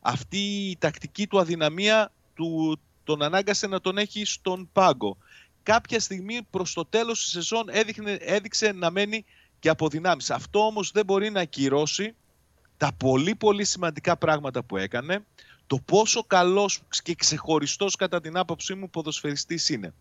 [0.00, 5.16] αυτή η τακτική του αδυναμία του, τον ανάγκασε να τον έχει στον πάγκο.
[5.62, 9.24] Κάποια στιγμή προς το τέλος της σεζόν έδειχνε, έδειξε να μένει
[9.58, 10.30] και από δυνάμεις.
[10.30, 12.14] Αυτό όμως δεν μπορεί να ακυρώσει
[12.76, 15.24] τα πολύ πολύ σημαντικά πράγματα που έκανε,
[15.66, 19.94] το πόσο καλός και ξεχωριστός κατά την άποψή μου ποδοσφαιριστής είναι.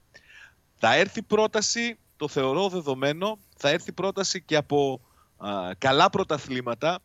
[0.77, 5.01] Θα έρθει πρόταση, το θεωρώ δεδομένο, θα έρθει πρόταση και από
[5.77, 6.99] καλά πρωταθλήματα.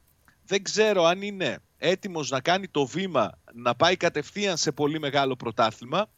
[0.47, 5.37] Δεν ξέρω αν είναι έτοιμος να κάνει το βήμα να πάει κατευθείαν σε πολύ μεγάλο
[5.37, 6.09] πρωτάθλημα,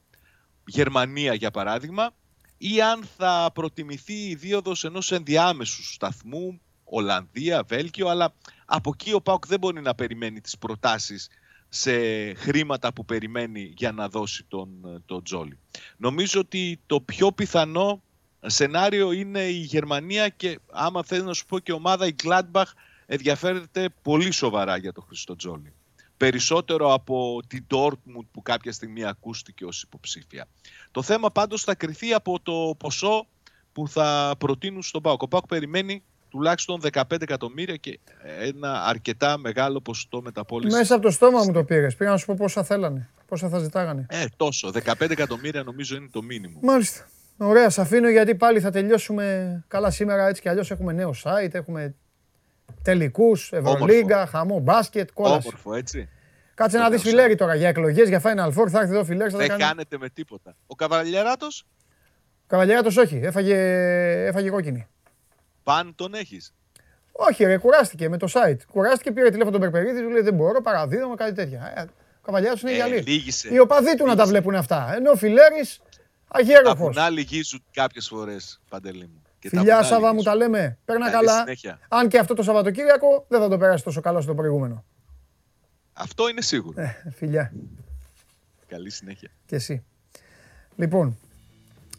[0.67, 2.11] Γερμανία για παράδειγμα,
[2.59, 9.21] ή αν θα προτιμηθεί η δίωδος ενός ενδιάμεσου σταθμού, Ολλανδία, Βέλγιο, αλλά από εκεί ο
[9.21, 11.29] Πάουκ δεν μπορεί να περιμένει τις προτάσεις
[11.69, 11.93] σε
[12.35, 15.59] χρήματα που περιμένει για να δώσει τον, τον Τζόλι.
[15.97, 18.03] Νομίζω ότι το πιο πιθανό
[18.41, 22.73] σενάριο είναι η Γερμανία και άμα θέλεις να σου πω και ομάδα η Gladbach
[23.07, 25.73] ενδιαφέρεται πολύ σοβαρά για τον Χριστοτζόλη.
[26.31, 30.47] Περισσότερο από την Dortmund που κάποια στιγμή ακούστηκε ως υποψήφια.
[30.91, 33.27] Το θέμα πάντως θα κριθεί από το ποσό
[33.73, 35.23] που θα προτείνουν στον ΠΑΟΚ.
[35.23, 37.99] Ο ΠΑΟΚ περιμένει τουλάχιστον 15 εκατομμύρια και
[38.41, 40.79] ένα αρκετά μεγάλο ποσοστό μεταπόλησης.
[40.79, 41.97] Μέσα από το στόμα μου το πήρες.
[41.97, 44.07] Πήγα να σου πω πόσα θέλανε, πόσα θα ζητάγανε.
[44.09, 44.71] Ε, τόσο.
[44.85, 46.59] 15 εκατομμύρια νομίζω είναι το μήνυμο.
[46.63, 47.09] Μάλιστα.
[47.37, 51.55] Ωραία, σα αφήνω γιατί πάλι θα τελειώσουμε καλά σήμερα έτσι κι αλλιώς έχουμε νέο site,
[51.55, 51.95] έχουμε
[52.83, 55.47] Τελικούς, Ευρωλίγκα, χαμό, μπάσκετ, κόλαση.
[55.47, 56.09] Όμορφο, έτσι.
[56.55, 58.69] Κάτσε να δεις φιλέρι τώρα για εκλογές, για Final Four.
[58.69, 59.31] Θα έρθει εδώ φιλέρι.
[59.31, 59.63] Δεν κάνει...
[59.63, 60.57] κάνετε με τίποτα.
[60.67, 61.67] Ο Καβαλιεράτος;
[62.33, 63.21] Ο Καβαλιεράτος όχι.
[63.23, 63.57] Έφαγε,
[64.27, 64.87] έφαγε κόκκινη.
[65.63, 66.55] Παν τον έχεις;
[67.13, 68.59] Όχι, ρε, κουράστηκε με το site.
[68.73, 71.73] Κουράστηκε, πήρε τηλέφωνο τον Περπερίδη, του λέει δεν μπορώ, παραδίδομαι, κάτι τέτοια.
[71.77, 73.05] Ε, ο Καβαλιάδη είναι ε, γυαλί.
[73.51, 74.95] Οι οπαδοί του να τα βλέπουν αυτά.
[74.95, 75.81] Ενώ ο Φιλέρης
[76.29, 76.85] αγέροφο.
[76.85, 79.23] Τα πουνά λυγίζουν κάποιες φορές, παντελή μου.
[79.49, 80.79] Φιλιά, Σάβα μου τα λέμε.
[80.85, 81.39] Παίρνα καλά.
[81.39, 81.79] Συνέχεια.
[81.89, 84.85] Αν και αυτό το Σαββατοκύριακο δεν θα το περάσει τόσο καλά στο προηγούμενο.
[85.95, 86.81] Αυτό είναι σίγουρο.
[86.83, 87.53] Ε, φιλιά.
[88.67, 89.31] Καλή συνέχεια.
[89.47, 89.85] Και εσύ.
[90.77, 91.19] Λοιπόν,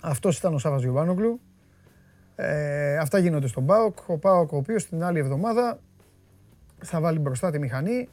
[0.02, 1.40] αυτός ήταν ο Σάβα Γιωβάνογκλου.
[2.36, 3.98] Ε, αυτά γίνονται στον ΠΑΟΚ.
[4.08, 5.80] Ο ΠΑΟΚ, ο οποίος την άλλη εβδομάδα
[6.82, 8.10] θα βάλει μπροστά τη μηχανή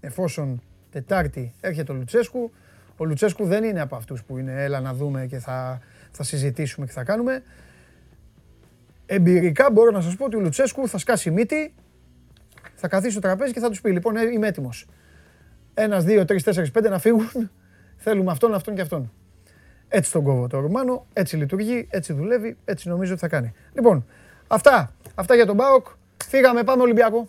[0.00, 2.50] εφόσον Τετάρτη έρχεται ο Λουτσέσκου.
[2.96, 5.80] Ο Λουτσέσκου δεν είναι από αυτούς που είναι έλα να δούμε και θα,
[6.10, 7.42] θα συζητήσουμε και θα κάνουμε.
[9.06, 11.74] Εμπειρικά μπορώ να σας πω ότι ο Λουτσέσκου θα σκάσει μύτη,
[12.74, 14.86] θα καθίσει στο τραπέζι και θα τους πει λοιπόν «Ε, είμαι έτοιμος.
[15.78, 17.50] Ένας, δύο, τρεις, τέσσερις, πέντε να φύγουν.
[17.96, 19.12] Θέλουμε αυτόν, αυτόν και αυτόν.
[19.88, 23.52] Έτσι τον κόβω το Ρουμάνο, έτσι λειτουργεί, έτσι δουλεύει, έτσι νομίζω ότι θα κάνει.
[23.72, 24.06] Λοιπόν,
[24.46, 25.86] αυτά, αυτά για τον Μπάοκ.
[26.24, 27.28] Φύγαμε, πάμε Ολυμπιακό.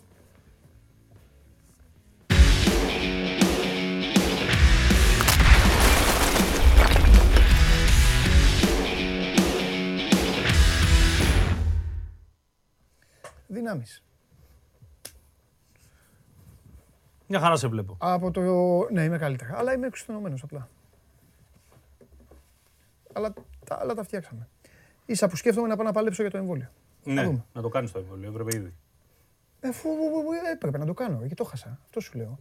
[13.46, 14.02] Δυνάμεις.
[17.28, 17.96] Μια χαρά σε βλέπω.
[17.98, 18.42] Από το...
[18.92, 19.58] Ναι, είμαι καλύτερα.
[19.58, 20.68] Αλλά είμαι εξουθενωμένος απλά.
[23.12, 23.32] Αλλά
[23.64, 24.48] τα άλλα τα φτιάξαμε.
[25.06, 26.70] Ίσα που σκέφτομαι να πάω να παλέψω για το εμβόλιο.
[27.04, 28.74] Ναι, να, να το κάνεις το εμβόλιο, έπρεπε ήδη.
[29.60, 29.88] Ε, αφού
[30.52, 31.78] έπρεπε να το κάνω και το χάσα.
[31.84, 32.38] Αυτό σου λέω.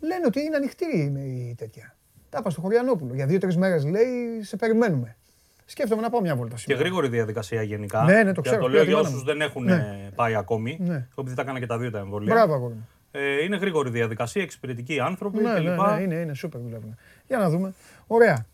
[0.00, 0.84] Λένε ότι είναι ανοιχτή
[1.18, 1.96] η τέτοια.
[2.30, 3.14] Τα είπα στο Χωριανόπουλο.
[3.14, 5.16] Για δύο-τρεις μέρες λέει σε περιμένουμε.
[5.64, 6.82] Σκέφτομαι να πάω μια βόλτα σήμερα.
[6.82, 8.02] Και γρήγορη διαδικασία γενικά.
[8.02, 8.60] Ναι, ναι, το ξέρω.
[8.60, 10.10] το λέω για όσους δεν έχουν ναι.
[10.14, 10.78] πάει ακόμη.
[10.80, 11.08] Ναι.
[11.18, 12.34] Επειδή τα έκανα και τα δύο τα εμβόλια.
[12.34, 12.74] Μπράβο, αγόρι.
[13.14, 15.64] Ε, είναι γρήγορη διαδικασία, εξυπηρετικοί άνθρωποι ναι, κλπ.
[15.64, 16.96] Ναι, ναι, είναι, είναι σούπερ δουλεύουν.
[17.26, 17.74] Για να δούμε.
[18.06, 18.46] Ωραία.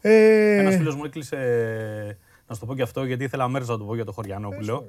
[0.00, 0.56] Ε...
[0.56, 1.36] Ένας φίλος μου έκλεισε.
[2.46, 4.86] Να σου το πω και αυτό, γιατί ήθελα μέρε να το πω για το Χωριανόπουλο.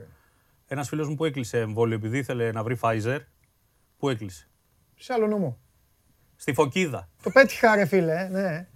[0.67, 3.19] Ένας φίλος μου που έκλεισε εμβόλιο επειδή ήθελε να βρει Pfizer.
[3.97, 4.47] Πού έκλεισε;
[4.95, 5.59] Σε άλλο νομό.
[6.35, 7.09] Στη Φωκίδα.
[7.23, 8.67] Το πέτυχα, ρε φίλε, ναι.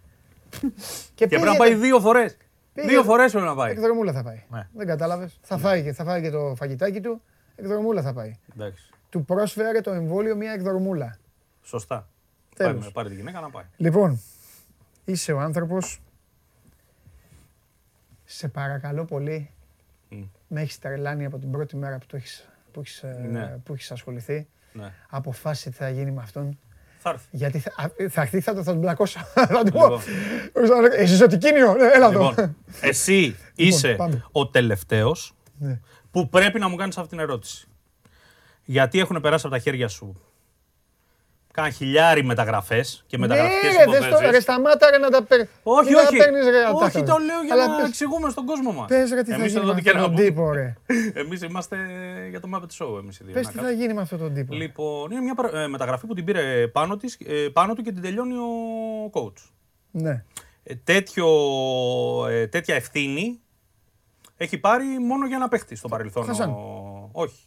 [1.16, 2.38] και, πρέπει να πάει δύο φορές.
[2.74, 3.72] Δύο φορές πρέπει να πάει.
[3.72, 4.44] Εκδρομούλα θα πάει.
[4.50, 4.68] Ναι.
[4.74, 5.40] Δεν κατάλαβες.
[5.42, 7.22] Θα, φάει, θα φάει και το φαγητάκι του.
[7.56, 8.36] Εκδρομούλα θα πάει.
[8.54, 8.90] Εντάξει.
[9.16, 11.18] Του πρόσφερε το εμβόλιο μια εκδρομούλα.
[11.64, 12.08] Σωστά.
[12.56, 12.92] Τέλος.
[12.92, 13.64] Πάρε τη γυναίκα να πάει.
[13.78, 14.22] Λοιπόν,
[15.06, 16.02] είσαι ο άνθρωπος.
[18.26, 19.52] Σε παρακαλώ πολύ.
[20.12, 20.24] Mm.
[20.48, 23.58] Με έχεις τρελάνει από την πρώτη μέρα που, το έχεις, που, έχεις, ε, ναι.
[23.64, 24.48] που έχεις ασχοληθεί.
[24.74, 24.94] Ναι.
[25.10, 26.60] Αποφάσισε τι θα γίνει με αυτόν.
[26.98, 27.28] Θα έρθει.
[27.32, 27.72] Γιατί θα,
[28.10, 29.20] θα έρθει, θα, θα τον πλακώσω.
[29.34, 30.02] θα του πω.
[30.62, 30.86] Λοιπόν.
[30.92, 32.30] Εσύ ότι κίνιο, ναι, έλα εδώ.
[32.30, 33.98] Λοιπόν, εσύ λοιπόν, είσαι
[34.32, 35.80] ο τελευταίος ναι.
[36.12, 37.68] που πρέπει να μου κάνεις αυτή την ερώτηση.
[38.66, 40.22] Γιατί έχουν περάσει από τα χέρια σου;
[41.56, 44.20] Κάνα χιλιάρι μεταγραφές και μεταγραφικές ναι, υποθέσεις.
[44.20, 45.48] Ναι, ρε, σταμάτα ρε, να τα παίρνει.
[45.64, 46.18] Όχι, όχι.
[46.18, 47.88] ρε, όχι, το λέω για Αλλά να πες...
[47.88, 48.88] εξηγούμε στον κόσμο μας.
[48.88, 50.76] Πες ρε, τι θα γίνει με αυτόν τον τύπο, ρε.
[51.22, 51.78] Εμείς είμαστε
[52.30, 53.34] για το Muppet Show, εμείς οι δύο.
[53.34, 54.54] Πες τι θα γίνει με αυτόν τον τύπο.
[54.54, 58.02] Λοιπόν, είναι μια ε, μεταγραφή που την πήρε πάνω, της, ε, πάνω του και την
[58.02, 59.50] τελειώνει ο coach.
[59.92, 60.24] Ναι.
[60.64, 61.28] Ε, τέτοιο,
[62.50, 63.40] τέτοια ευθύνη
[64.38, 66.30] έχει πάρει μόνο για να παίχτη στο παρελθόν.
[67.12, 67.46] Όχι.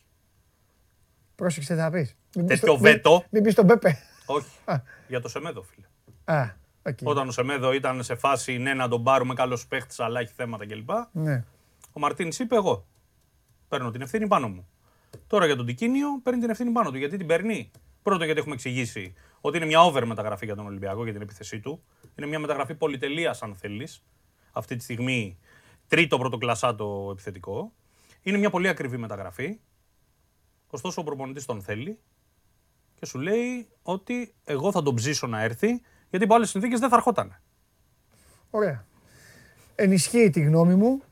[1.39, 2.16] Πρόσεξε θα πεις.
[2.47, 3.24] Τέτοιο βέτο.
[3.31, 3.98] Μην πεις τον Πέπε.
[4.27, 4.48] Όχι.
[5.09, 5.86] Για το Σεμέδο, φίλε.
[6.24, 7.02] Α, okay.
[7.02, 10.66] Όταν ο Σεμέδο ήταν σε φάση ναι, να τον πάρουμε καλός παίχτης, αλλά έχει θέματα
[10.66, 10.90] κλπ.
[11.12, 11.44] Ναι.
[11.93, 12.86] Ο Μαρτίνης είπε: Εγώ
[13.69, 14.69] παίρνω την ευθύνη πάνω μου.
[15.27, 16.97] Τώρα για τον Τικίνιο παίρνει την ευθύνη πάνω του.
[16.97, 17.70] Γιατί την παίρνει;
[18.02, 21.60] Πρώτο γιατί έχουμε εξηγήσει ότι είναι μια over μεταγραφή για τον Ολυμπιακό για την επίθεσή
[21.60, 21.82] του.
[22.15, 24.05] Είναι μια μεταγραφή πολυτελείας, αν θέλεις.
[24.52, 25.39] Αυτή τη στιγμή
[25.86, 27.73] τρίτο πρωτοκλασσάτο επιθετικό.
[28.23, 29.59] Είναι μια πολύ ακριβή μεταγραφή.
[30.70, 31.99] Ωστόσο ο προπονητής τον θέλει
[32.95, 35.81] και σου λέει ότι εγώ θα τον ψήσω να έρθει
[36.11, 37.40] γιατί υπό άλλες συνθήκες δεν θα ερχόταν.
[38.51, 38.86] Ωραία.
[39.74, 41.03] Ενισχύει τη γνώμη μου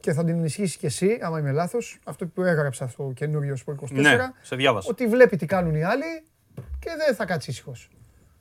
[0.00, 3.74] και θα την ενισχύσεις και εσύ, άμα είμαι λάθος, αυτό που έγραψα στο καινούριο Σπορ
[3.74, 3.90] 24.
[3.90, 4.88] Ναι, σε διάβασα.
[4.90, 6.24] Ότι βλέπει τι κάνουν οι άλλοι
[6.54, 7.90] και δεν θα κάτσει ήσυχος.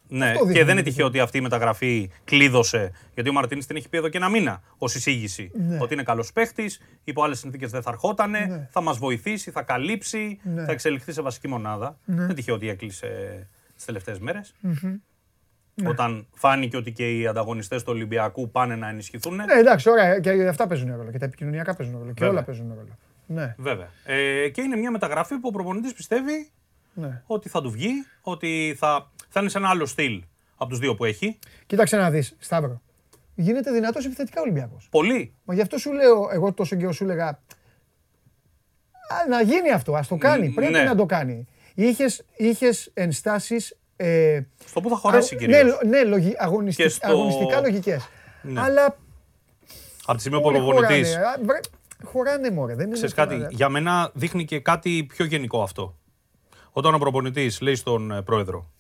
[0.08, 2.92] Ναι, και δεν είναι τυχαίο ότι αυτή η μεταγραφή κλείδωσε.
[3.14, 5.52] Γιατί ο Μαρτίνης την έχει πει εδώ και ένα μήνα ως εισήγηση.
[5.54, 5.78] Ναι.
[5.82, 8.68] Ότι είναι καλός παίχτης, υπό άλλες συνθήκες δεν θα ερχότανε, ναι.
[8.72, 10.64] θα μας βοηθήσει, θα καλύψει, ναι.
[10.66, 11.98] θα εξελιχθεί σε βασική μονάδα.
[12.06, 12.16] Ναι.
[12.16, 13.08] Δεν είναι τυχαίο ότι έκλεισε
[13.78, 14.20] τι τελευταίες
[15.76, 15.90] ναι.
[15.90, 19.36] Όταν φάνηκε ότι και οι ανταγωνιστές του Ολυμπιακού πάνε να ενισχυθούν.
[19.36, 21.12] Ναι, εντάξει, ωραία, και αυτά παίζουν ρόλο.
[21.12, 22.14] Και τα επικοινωνιακά παίζουν ρόλο.
[22.14, 22.98] Και όλα παίζουν ρόλο.
[23.26, 23.56] Ναι.
[23.58, 23.90] Βέβαια.
[24.04, 26.52] Ε, και είναι μια μεταγραφή που ο προπονητής πιστεύει
[26.94, 27.22] ναι.
[27.26, 30.24] ότι θα του βγει, ότι θα θα είναι σε ένα άλλο στυλ
[30.56, 31.40] από τους δύο που έχει.
[31.66, 32.82] Κοίταξε να δεις, Σταύρο.
[33.36, 34.88] Γίνεται δυνατός επιθετικά ο Ολυμπιακός.
[34.92, 35.34] Πολύ.
[35.44, 37.40] Μα γι' αυτό σου λέω, εγώ τόσο καιρό σου έλεγα.
[39.30, 40.50] να γίνει αυτό, ας το κάνει.
[40.50, 40.84] Πρέπει ναι.
[40.84, 41.48] να το κάνει.
[41.74, 43.78] Είχες είχες ενστάσεις.
[43.96, 45.80] Ε, στο που θα χωρέσει κυρίως.
[45.84, 47.08] Ναι, ναι λογι, αγωνιστικ, στο...
[47.08, 48.10] αγωνιστικά λογικές.
[48.42, 48.62] Ναι.
[48.62, 48.98] Αλλά.
[50.06, 51.06] Από τη στιγμή που ο προπονητή
[52.04, 55.98] Χωράνε μωρέ, δεν είναι Ξέρεις κάτι, για μένα δείχνει και κάτι πιο γενικό αυτό.
[56.72, 58.72] Όταν ο προπονητής λέει στον ε, πρόεδρο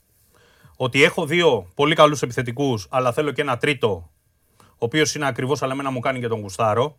[0.76, 4.12] ότι έχω δύο πολύ καλούς επιθετικούς, αλλά θέλω και ένα τρίτο,
[4.58, 6.98] ο οποίος είναι ακριβώς, αλλά εμένα μου κάνει και τον Γουστάρο.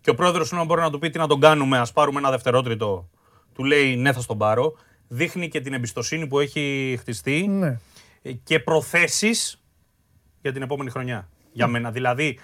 [0.00, 2.30] Και ο πρόεδρος να μπορεί να του πει τι να τον κάνουμε, ας πάρουμε ένα
[2.30, 3.08] δευτερότριτο,
[3.54, 4.74] του λέει ναι, θα τον πάρω.
[5.08, 7.78] Δείχνει και την εμπιστοσύνη που έχει χτιστεί ναι.
[8.44, 9.62] και προθέσεις
[10.42, 11.28] για την επόμενη χρονιά.
[11.52, 11.90] Για μένα.
[11.90, 12.38] Δηλαδή,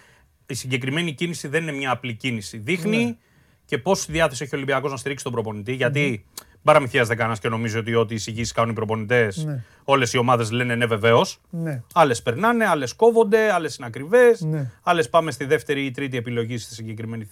[0.47, 2.59] η συγκεκριμένη κίνηση δεν είναι μια απλή κίνηση.
[2.59, 3.17] Δείχνει ναι.
[3.65, 5.73] και πόση διάθεση έχει ο Ολυμπιακός να στηρίξει τον προπονητή.
[5.73, 6.27] Γιατί
[6.63, 9.65] παραμυθιάζεται κανένα και νομίζεις ότι ό,τι εισηγήσεις κάνουν οι προπονητές, ναι.
[9.85, 11.41] όλες οι ομάδες λένε ναι, βεβαίως.
[11.51, 11.83] Ναι.
[11.95, 14.41] Άλλες περνάνε, άλλες κόβονται, άλλες είναι ακριβές.
[14.41, 14.71] Ναι.
[14.83, 17.29] Άλλες πάμε στη δεύτερη ή τρίτη επιλογή στη συγκεκριμένη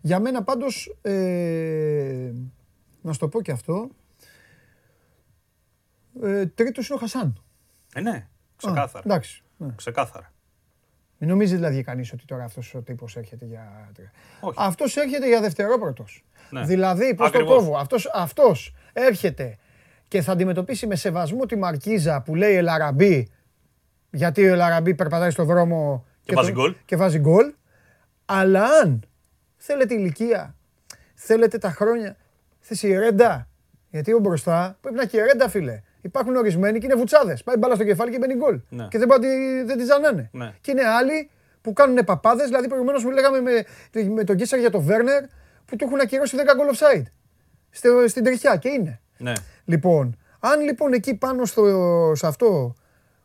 [0.00, 0.96] Για μένα πάντως.
[1.02, 2.32] Ε,
[3.00, 3.90] να σου το πω και αυτό.
[6.22, 7.42] Ε, Τρίτος είναι ο Χασάν.
[7.94, 9.02] Ε, ναι, ξεκάθαρα.
[9.06, 9.42] εντάξει.
[9.56, 9.72] Ναι.
[9.76, 10.32] Ξεκάθαρα.
[11.18, 13.90] Μην νομίζεις δηλαδή κανείς ότι τώρα αυτός ο τύπος έρχεται για.
[14.56, 16.04] Αυτός έρχεται για δευτερόπρωτο.
[16.50, 16.64] Ναι.
[16.64, 19.58] Δηλαδή, πώς το κόβω, αυτός αυτός έρχεται
[20.08, 23.28] και θα αντιμετωπίσει με σεβασμό τη Μαρκίζα που λέει Ελαραμπή,
[24.10, 26.74] γιατί ο Ελαραμπή περπατάει στον δρόμο και, βάζει γκολ.
[26.84, 27.52] Και βάζει γκολ.
[28.24, 29.06] Αλλά αν
[29.56, 30.54] θέλετε ηλικία,
[31.14, 32.16] θέλετε τα χρόνια,
[32.60, 33.48] θες η ρέντα,
[33.90, 35.82] γιατί ο μπροστά πρέπει να έχει ρέντα, φίλε.
[36.00, 37.42] Υπάρχουν ορισμένοι και είναι βουτσάδες.
[37.42, 38.60] Πάει μπάλα στο κεφάλι και μπαίνει γκολ.
[38.68, 38.86] Ναι.
[38.90, 39.08] Και δεν,
[39.66, 40.30] δεν τη ζανάνε.
[40.32, 40.54] Ναι.
[40.60, 41.30] Και είναι άλλοι
[41.60, 42.46] που κάνουν παπάδες.
[42.46, 43.64] Δηλαδή, προηγουμένως μου λέγαμε με,
[44.08, 45.24] με τον Κίσσαρ για τον Βέρνερ
[45.64, 47.02] που του έχουν ακυρώσει 10 γκολ offside.
[48.08, 49.00] στην τριχιά και είναι.
[49.18, 49.32] Ναι.
[49.64, 52.74] Λοιπόν, αν λοιπόν εκεί πάνω στο, σε αυτό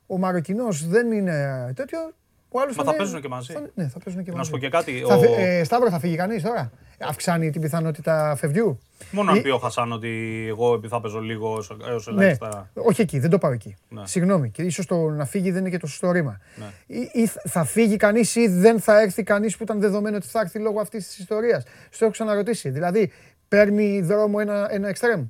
[0.08, 2.14] ο Μαροκινός δεν είναι τέτοιο,
[2.56, 3.54] ο άλλος Μα θα, παίζουν και μαζί.
[3.54, 4.40] Θα, ναι, θα παίζουν και μαζί.
[4.40, 5.04] Να σου πω και κάτι.
[5.08, 5.22] Θα, ο...
[5.38, 8.80] ε, Σταύρο, θα φύγει κανείς τώρα; Αυξάνει την πιθανότητα φευγιού;
[9.12, 12.24] Μόνο αν πει ο Χασάν ότι εγώ θα παίζω λίγο έως ναι.
[12.24, 12.70] ελάχιστα.
[12.74, 12.84] Ναι.
[12.86, 13.76] Όχι εκεί, δεν το πάω εκεί.
[13.90, 14.02] Ναι.
[14.06, 14.50] Συγγνώμη.
[14.50, 16.40] Και ίσως το να φύγει δεν είναι και το σωστό ρήμα.
[16.56, 16.98] Ναι.
[16.98, 20.40] Ή, ή θα φύγει κανείς ή δεν θα έρθει κανείς που ήταν δεδομένο ότι θα
[20.40, 22.70] έρθει λόγω αυτής της ιστορίας; Στο έχω ξαναρωτήσει.
[22.70, 23.12] Δηλαδή,
[23.48, 25.26] παίρνει δρόμο ένα, ένα εξτρέμ.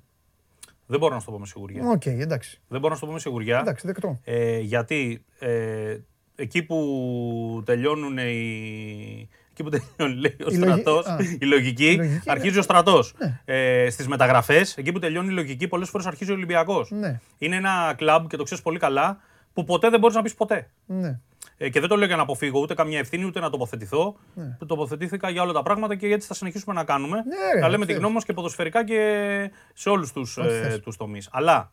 [0.86, 1.90] Δεν μπορώ να σου το πω με σιγουριά.
[1.90, 2.62] Οκ, okay, εντάξει.
[2.68, 3.60] Δεν μπορώ να σου το πω με σιγουριά.
[3.60, 4.20] Εντάξει, δεκτό.
[4.24, 5.98] Ε, γιατί ε,
[6.36, 11.06] εκεί που τελειώνουν οι, Εκεί που τελειώνει λέει, ο στρατός,
[11.40, 13.14] η, λογική, αρχίζει ο στρατός.
[13.18, 13.40] Ναι.
[13.46, 16.92] Ε, Στις μεταγραφές, εκεί που τελειώνει η λογική, πολλές φορές αρχίζει ο Ολυμπιακός.
[16.92, 17.20] Ναι.
[17.38, 19.20] Είναι ένα κλαμπ και το ξέρεις πολύ καλά,
[19.54, 20.70] που ποτέ δεν μπορείς να πεις ποτέ.
[20.86, 21.20] Ναι.
[21.58, 24.16] Ε, και δεν το λέω για να αποφύγω ούτε καμία ευθύνη ούτε να τοποθετηθώ.
[24.34, 24.58] Ναι.
[24.68, 27.18] Τοποθετήθηκα για όλα τα πράγματα και έτσι θα συνεχίσουμε να κάνουμε.
[27.18, 31.30] Ναι, θα λέμε τη γνώμη μας και ποδοσφαιρικά και σε όλους τους ε, τομείς.
[31.32, 31.72] Αλλά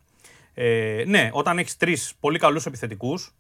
[0.54, 3.34] ε, ναι, όταν έχεις τρεις πολύ καλούς επιθετικούς,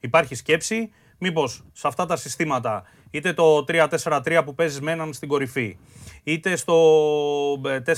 [0.00, 5.28] υπάρχει σκέψη μήπως σε αυτά τα συστήματα, είτε το 3-4-3 που παίζεις με έναν στην
[5.28, 5.78] κορυφή,
[6.22, 6.76] είτε στο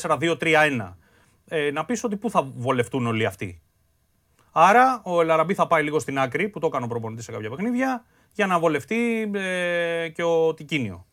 [0.00, 0.96] 4-2-3-1,
[1.48, 3.62] ε, ε, να πεις ότι πού θα βολευτούν όλοι αυτοί.
[4.52, 7.50] Άρα ο Ελαραμπή θα πάει λίγο στην άκρη, που το έκανε ο προπονητής σε κάποια
[7.50, 11.06] παιχνίδια, για να βολευτεί ε, και ο Τικίνιο.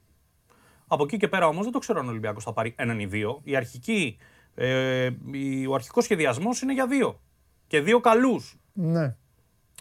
[0.88, 3.06] Από εκεί και πέρα όμως δεν το ξέρω αν ο Ολυμπιακός θα πάρει έναν ή
[3.06, 3.42] δύο.
[3.44, 4.18] Η αρχική,
[4.56, 5.10] ε,
[5.70, 7.22] ο αρχικός σχεδιασμός είναι για δύο.
[7.68, 8.60] Και δύο καλούς.
[8.74, 9.16] Ναι.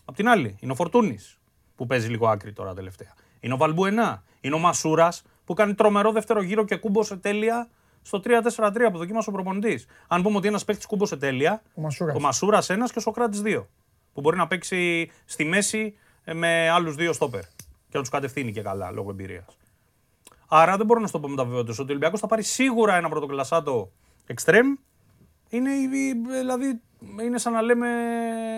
[0.08, 1.38] Απ' την άλλη, είναι ο Φορτούνης
[1.76, 3.14] που παίζει λίγο άκρη τώρα τελευταία.
[3.40, 4.22] Είναι ο Βαλμπουενά.
[4.40, 7.68] Είναι ο Μασούρας που κάνει τρομερό δεύτερο γύρο και κούμπωσε τέλεια
[8.02, 9.86] στο 3-4-3 που δοκίμασε ο προπονητής.
[10.06, 11.62] Αν πούμε ότι ένας παίχτη κούμπωσε τέλεια,
[12.14, 13.68] ο Μασούρας ένας και ο Σοκράτης δύο.
[14.12, 17.42] Που μπορεί να παίξει στη μέση ε, με άλλους δύο στόπερ.
[17.88, 19.58] Και να τους κατευθύνει και καλά λόγω εμπειρίας.
[20.48, 22.96] Άρα δεν μπορώ να στο πω με τα βεβαιότητα ότι ο Ολυμπιακός θα πάρει σίγουρα
[22.96, 23.92] ένα πρωτοκλασσάτο
[24.26, 24.74] εξτρέμ.
[25.48, 25.70] Είναι,
[26.30, 26.80] δηλαδή,
[27.24, 27.88] είναι σαν να λέμε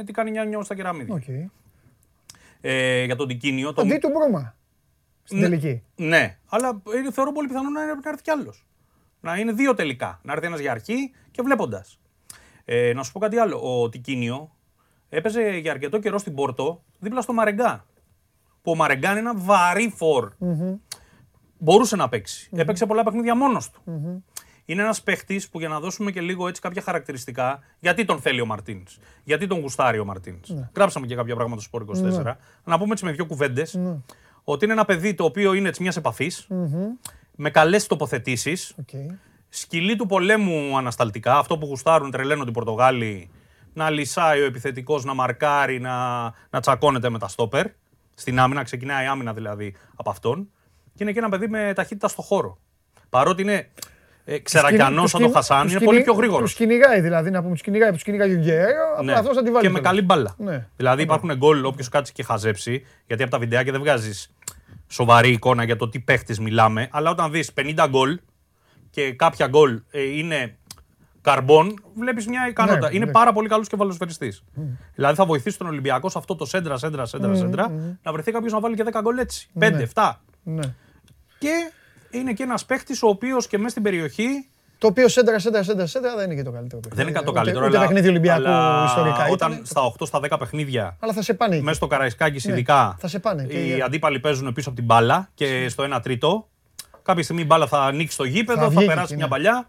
[0.04, 1.22] τι κάνει νιάνιο στα κεραμίδια.
[1.22, 1.50] Okay
[2.60, 3.74] ε, για τον Τικίνιο.
[3.76, 4.54] Αντί του Μπρούμα.
[5.22, 5.82] Στην τελική.
[5.96, 8.66] Ναι, αλλά θεωρώ πολύ πιθανό να, να έρθει κι άλλος.
[9.20, 10.20] Να είναι δύο τελικά.
[10.22, 12.00] Να έρθει ένας για αρχή και βλέποντας.
[12.64, 13.80] Ε, να σου πω κάτι άλλο.
[13.80, 14.50] Ο Τικίνιο
[15.08, 17.86] έπαιζε για αρκετό καιρό στην Πόρτο δίπλα στο Μαρεγκά.
[18.62, 20.32] Που ο Μαρεγκά είναι ένα βαρύ φορ.
[21.58, 22.50] Μπορούσε να παίξει.
[22.52, 23.82] Έπαιξε πολλά παιχνίδια μόνος του
[24.68, 28.40] είναι ένας παίχτης που για να δώσουμε και λίγο έτσι κάποια χαρακτηριστικά, γιατί τον θέλει
[28.40, 30.48] ο Μαρτίνς, γιατί τον γουστάρει ο Μαρτίνς.
[30.48, 30.70] Ναι.
[30.76, 32.22] Γράψαμε και κάποια πράγματα στο Sport 24.
[32.22, 32.36] Ναι.
[32.64, 33.96] Να πούμε έτσι με δύο κουβέντες ναι.
[34.44, 36.46] ότι είναι ένα παιδί το οποίο είναι έτσι μιας επαφής,
[37.36, 38.74] με καλές τοποθετήσεις.
[38.82, 39.14] Okay.
[39.48, 43.30] Σκυλή του πολέμου ανασταλτικά, αυτό που γουστάρουν, τρελαίνουν οι Πορτογάλοι,
[43.72, 47.66] να λυσάει ο επιθετικός, να μαρκάρει, να, να τσακώνεται με τα στόπερ.
[48.14, 50.50] Στην άμυνα, ξεκινάει η άμυνα δηλαδή από αυτόν.
[50.94, 52.58] Και είναι και ένα παιδί με ταχύτητα στο χώρο.
[53.08, 53.70] Παρότι είναι
[54.30, 56.50] ε, Ξερακιανό σαν τον Χασάν είναι πολύ πιο γρήγορος.
[56.50, 59.12] Τους κυνηγάει δηλαδή, να πούμε, τους κυνηγάει, τους κυνηγάει ο Γκέρο, ναι.
[59.12, 59.66] αυτός θα τη βάλει.
[59.66, 60.34] Και με καλή μπάλα.
[60.38, 60.66] Ναι.
[60.76, 64.34] Δηλαδή υπάρχουν γκολ, όποιος κάτσει και χαζέψει, γιατί από τα βιντεάκια δεν βγάζεις
[64.88, 68.18] σοβαρή εικόνα για το τι παίχτης μιλάμε, αλλά όταν δεις 50 γκολ
[68.90, 70.56] και κάποια γκολ ε, είναι
[71.20, 72.88] καρμπών, βλέπεις μια ικανότητα.
[72.88, 73.10] Ναι, είναι ναι.
[73.10, 74.44] πάρα πολύ καλός και βαλοσφαιριστής.
[74.56, 74.60] Mm.
[74.94, 77.96] Δηλαδή θα βοηθήσει τον Ολυμπιακό σε αυτό το σέντρα, σέντρα, σέντρα, mm, σέντρα, mm.
[78.02, 79.48] να βρεθεί κάποιος να βάλει και 10 γκολ έτσι.
[79.60, 80.12] 5, 7.
[80.42, 80.74] Ναι.
[81.38, 81.72] Και
[82.10, 84.48] είναι και ένας παίχτης ο οποίος και μέσα στην περιοχή
[84.78, 86.82] το οποίο σέντρα, σέντρα, σέντρα, σέντρα δεν είναι και το καλύτερο.
[86.94, 87.66] Δεν είναι το καλύτερο.
[87.66, 89.26] Ούτε, ούτε παιχνίδι Ολυμπιακού αλλά ιστορικά.
[89.30, 89.66] Όταν ήταν.
[89.66, 90.96] στα 8 στα 10 παιχνίδια.
[91.00, 91.60] Αλλά θα σε πάνε.
[91.60, 92.96] Μέσα στο Καραϊσκάκης, ναι, ειδικά.
[92.98, 93.42] Θα σε πάνε.
[93.42, 93.82] Οι και...
[93.82, 96.48] αντίπαλοι παίζουν πίσω από την μπάλα και στο 1 τρίτο.
[97.02, 99.68] Κάποια στιγμή η μπάλα θα ανοίξει το γήπεδο, θα, θα περάσει μια παλιά.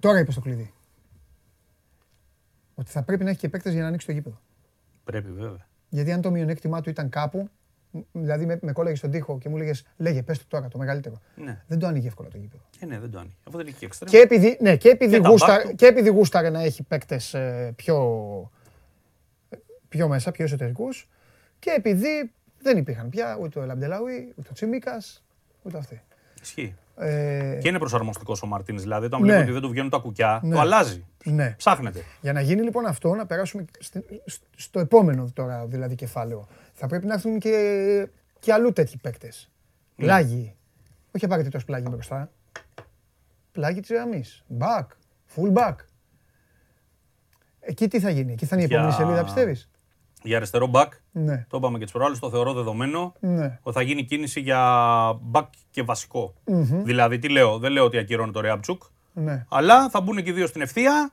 [0.00, 0.72] Τώρα είπες το κλειδί.
[2.74, 4.40] Ότι θα πρέπει να έχει και παίκτες για να ανοίξει το γήπεδο.
[5.04, 5.66] Πρέπει βέβαια.
[5.88, 7.50] Γιατί αν το μειονέκτημά του ήταν κάπου,
[8.12, 11.20] δηλαδή με, με κόλλαγες στον τοίχο και μου λέγες Λέγε, πες το τώρα το μεγαλύτερο.
[11.36, 11.62] Ναι.
[11.66, 12.62] Δεν το άνοιγε εύκολα το γήπεδο.
[12.80, 13.34] Ε, ναι, δεν το άνοιγε.
[13.44, 16.62] Αφού δεν είχε και Και επειδή, ναι, και επειδή, και γούστα, και επειδή γούσταρε να
[16.62, 18.50] έχει παίκτες ε, πιο,
[19.88, 21.08] πιο μέσα, πιο εσωτερικούς,
[21.58, 25.24] και επειδή δεν υπήρχαν πια ούτε ο Ελαμπτελάουι, ούτε ο Τσιμίκας,
[25.62, 26.02] ούτε αυτοί.
[26.42, 26.74] Ισχύει.
[26.98, 27.58] Ε...
[27.60, 28.78] Και είναι προσαρμοστικός ο Μαρτίν.
[28.78, 29.26] Δηλαδή, όταν ναι.
[29.26, 30.54] βλέπει ότι δεν του βγαίνουν τα κουκιά, ναι.
[30.54, 31.06] το αλλάζει.
[31.24, 31.54] Ναι.
[31.56, 32.02] Ψάχνεται.
[32.20, 33.64] Για να γίνει λοιπόν αυτό, να περάσουμε
[34.56, 36.46] στο επόμενο τώρα δηλαδή κεφάλαιο.
[36.72, 38.08] Θα πρέπει να έρθουν και,
[38.38, 39.50] και αλλού τέτοιοι παίκτες.
[39.96, 40.04] Ναι.
[40.04, 40.54] Πλάγι.
[41.14, 42.30] Όχι απαραίτητος πλάγι μπροστά.
[43.52, 44.44] Πλάγι της γραμμής.
[44.58, 44.86] Back.
[45.36, 45.74] Full back.
[47.60, 49.04] Εκεί τι θα γίνει, εκεί θα είναι η επόμενη Για...
[49.04, 49.70] σελίδα, πιστεύεις;
[50.22, 50.88] Για αριστερό back.
[51.12, 51.46] Ναι.
[51.48, 53.12] Το είπαμε και τι προάλλε, το θεωρώ δεδομένο.
[53.20, 53.58] Ναι.
[53.62, 54.60] Ότι θα γίνει κίνηση για
[55.32, 56.34] back και βασικό.
[56.46, 56.82] Mm-hmm.
[56.84, 58.82] Δηλαδή, τι λέω, δεν λέω ότι ακυρώνει το Ρεάμπτσουκ.
[59.12, 59.44] Ναι.
[59.48, 61.12] Αλλά θα μπουν και οι δύο στην ευθεία.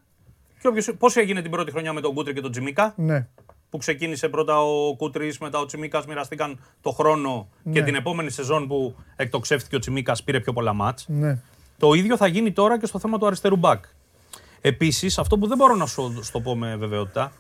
[0.98, 2.94] Πώς έγινε την πρώτη χρονιά με τον Κούτρι και τον Τζιμίκα.
[2.98, 3.28] Ναι.
[3.70, 7.74] Που ξεκίνησε πρώτα ο Κούτρι, μετά ο Τσιμίκα, μοιραστήκαν το χρόνο ναι.
[7.74, 11.06] και την επόμενη σεζόν που εκτοξεύτηκε ο Τσιμίκα πήρε πιο πολλά μάτς.
[11.08, 11.40] Ναι.
[11.78, 13.84] Το ίδιο θα γίνει τώρα και στο θέμα του αριστερού μπακ.
[14.62, 17.32] Επίσης, αυτό που δεν μπορώ να σου το πω με βεβαιότητα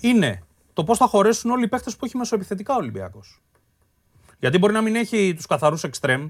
[0.00, 0.42] είναι
[0.78, 3.42] το πώς θα χωρέσουν όλοι οι παίχτε που έχει μεσοεπιθετικά ο Ολυμπιακός.
[4.38, 6.28] Γιατί μπορεί να μην έχει τους καθαρούς εξτρέμ,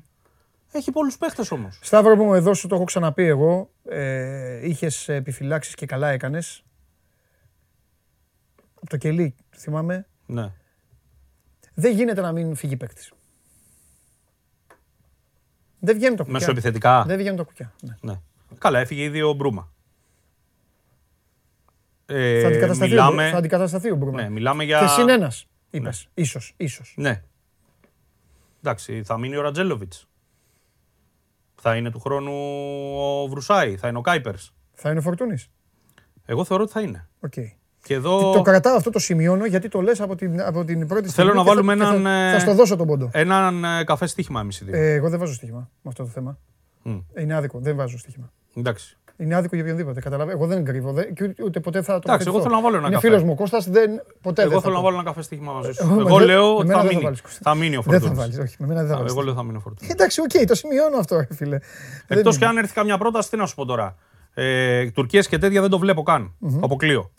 [0.72, 1.78] έχει πολλούς παίχτε όμως.
[1.82, 3.70] Σταύρο μου, εδώ σου το έχω ξαναπεί εγώ.
[3.88, 6.62] Ε, Είχες επιφυλάξεις και καλά έκανες.
[8.74, 10.06] Από το κελί, θυμάμαι.
[10.26, 10.52] Ναι.
[11.74, 13.12] Δεν γίνεται να μην φύγει παίκτης.
[15.78, 16.38] Δεν βγαίνουν τα κουκιά.
[16.38, 17.04] Μεσοεπιθετικά.
[17.06, 17.72] Δεν βγαίνουν τα κουκιά.
[17.80, 17.94] Ναι.
[18.00, 18.20] ναι.
[18.58, 19.72] Καλά, έφυγε ήδη ο Μπρούμα.
[22.10, 23.26] Ε, θα, αντικατασταθεί μιλάμε...
[23.26, 24.22] ο, θα αντικατασταθεί ο Μπρούμα.
[24.22, 24.78] Ναι, μιλάμε για...
[24.80, 26.08] Και συνένας, είπες.
[26.14, 26.22] Ναι.
[26.22, 26.94] Ίσως, ίσως.
[26.96, 27.22] Ναι.
[28.62, 30.08] Εντάξει, θα μείνει ο Ρατζέλοβιτς.
[31.60, 32.32] Θα είναι του χρόνου
[32.96, 34.54] ο Βρουσάη, θα είναι ο Κάιπερς.
[34.74, 35.50] Θα είναι ο Φορτούνης.
[36.26, 37.08] Εγώ θεωρώ ότι θα είναι.
[37.26, 37.52] Okay.
[37.82, 38.32] Και εδώ...
[38.32, 41.30] Το κρατάω αυτό, το σημειώνω γιατί το λες από την, από την πρώτη στιγμή.
[41.30, 42.02] Θέλω να βάλουμε θα, έναν.
[42.02, 43.10] Θα, θα στο δώσω τον πόντο.
[43.12, 46.38] Έναν ε, καφέ στοίχημα εμείς οι ε, εγώ δεν βάζω στοίχημα με αυτό το θέμα.
[46.84, 47.02] Mm.
[47.18, 48.32] Είναι άδικο, δεν βάζω στοίχημα.
[48.54, 48.98] Εντάξει.
[49.20, 50.00] Είναι άδικο για οποιονδήποτε.
[50.00, 50.38] Καταλαβαίνω.
[50.38, 52.86] Εγώ δεν κρύβω δε, και ούτε ποτέ θα το Εντάξει, εγώ θέλω να βάλω ένα
[52.86, 55.52] Είναι φίλος μου ο Κώστας, δεν, ποτέ εγώ δεν θέλω να βάλω ένα καφέ στοίχημα
[55.52, 55.96] μαζί σου.
[55.98, 57.10] Εγώ λέω ότι θα μείνει.
[57.42, 58.06] Θα μείνει ο Φορτούνης.
[58.06, 58.56] Δεν θα βάλεις, όχι.
[58.58, 59.12] Με μένα δεν θα βάλεις.
[59.12, 59.92] Εγώ λέω θα μείνει ο Φορτούνης.
[59.92, 61.58] Εντάξει, οκ, το σημειώνω αυτό, φίλε.
[62.06, 63.96] Εκτός και αν έρθει καμιά πρόταση, τι να σου πω τώρα.
[64.34, 66.34] Ε, Τουρκίες και τέτοια δεν το βλέπω καν.
[66.60, 67.10] Αποκλείω.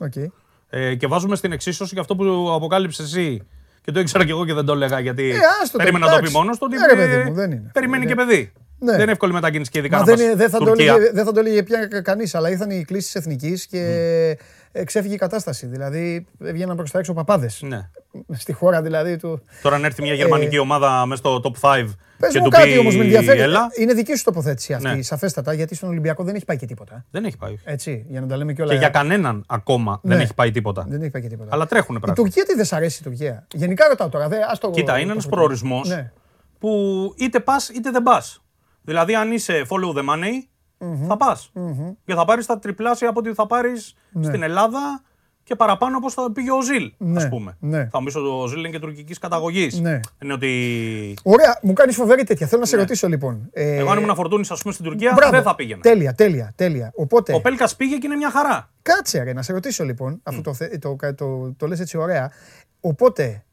[0.70, 3.48] Ε, και βάζουμε στην εξίσωση και αυτό που αποκάλυψες εσύ
[3.82, 5.38] και το ήξερα και εγώ και δεν το έλεγα γιατί ε,
[5.78, 6.68] περίμενα να το πει μόνος του.
[6.70, 8.52] Ότι ε, περιμένει και παιδί.
[8.80, 8.92] Ναι.
[8.92, 11.32] Δεν είναι εύκολη μετακίνηση και ειδικά Μα να δεν, δεν, θα το έλεγε, δεν θα
[11.32, 14.38] το έλεγε πια κανείς, αλλά ήρθαν οι κλήσει εθνικής και
[14.74, 14.82] mm.
[14.86, 15.66] ξέφυγε η κατάσταση.
[15.66, 17.62] Δηλαδή έβγαιναν προς τα έξω παπάδες.
[17.62, 17.90] Ναι.
[18.34, 19.42] Στη χώρα δηλαδή του.
[19.62, 20.60] Τώρα αν έρθει μια γερμανική ε...
[20.60, 21.86] ομάδα μέσα στο top 5
[22.20, 23.40] Πες και μου κάτι όμως με ενδιαφέρει.
[23.40, 23.68] Έλα.
[23.78, 25.02] Είναι δική σου τοποθέτηση αυτή, ναι.
[25.02, 27.06] σαφέστατα, γιατί στον Ολυμπιακό δεν έχει πάει και τίποτα.
[27.12, 27.58] Δεν έχει πάει.
[27.64, 28.72] Έτσι, για να τα λέμε και όλα.
[28.72, 30.14] Και για κανέναν ακόμα ναι.
[30.14, 30.86] δεν έχει πάει τίποτα.
[30.88, 31.50] Δεν έχει πάει και τίποτα.
[31.54, 32.22] Αλλά τρέχουν πράγματα.
[32.22, 33.48] Η Τουρκία τι δεν σ' αρέσει η Τουρκία.
[33.54, 34.28] Γενικά ρωτάω τώρα.
[34.28, 36.12] Δε, το, Κοίτα, είναι ένας προορισμός ναι.
[36.60, 36.70] που
[37.18, 38.42] είτε πας είτε δεν πας.
[38.90, 40.34] Δηλαδή, αν είσαι follow the money,
[40.80, 41.08] mm-hmm.
[41.08, 41.52] θα πας.
[41.56, 41.96] Mm-hmm.
[42.06, 44.24] Και θα πάρεις τα τριπλάσια από ό,τι θα πάρεις ναι.
[44.24, 45.02] στην Ελλάδα
[45.44, 47.24] και παραπάνω όπως θα πήγε ο Ζιλ, ναι.
[47.24, 47.58] α πούμε.
[47.60, 47.88] Ναι.
[47.92, 49.80] Θα μου πει ότι ο Ζιλ είναι και τουρκικής καταγωγής.
[49.80, 50.00] Ναι.
[50.24, 51.14] Είναι ότι.
[51.24, 52.48] Ωραία, μου κάνεις φοβερή τέτοια.
[52.48, 52.82] Θέλω να σε ναι.
[52.82, 53.50] ρωτήσω λοιπόν.
[53.52, 53.76] Ε...
[53.76, 55.32] Εγώ αν ήμουν φορτούνη, ας πούμε, στην Τουρκία, Μπράβο.
[55.32, 55.82] δεν θα πήγαινα.
[55.82, 56.92] Τέλεια, τέλεια, τέλεια.
[56.96, 57.34] Οπότε...
[57.34, 58.72] Ο Πέλκας πήγε και είναι μια χαρά.
[58.82, 60.22] Κάτσε, ρε, να σε ρωτήσω λοιπόν, mm.
[60.24, 62.32] αφού το, το, το, το, το λες έτσι ωραία.
[62.80, 63.46] Οπότε,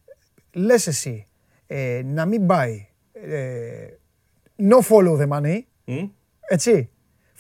[0.52, 1.26] λες εσύ
[1.66, 2.88] ε, να μην πάει.
[3.12, 3.38] Ε,
[4.58, 5.60] no follow the money.
[5.86, 6.10] Mm.
[6.40, 6.90] Έτσι.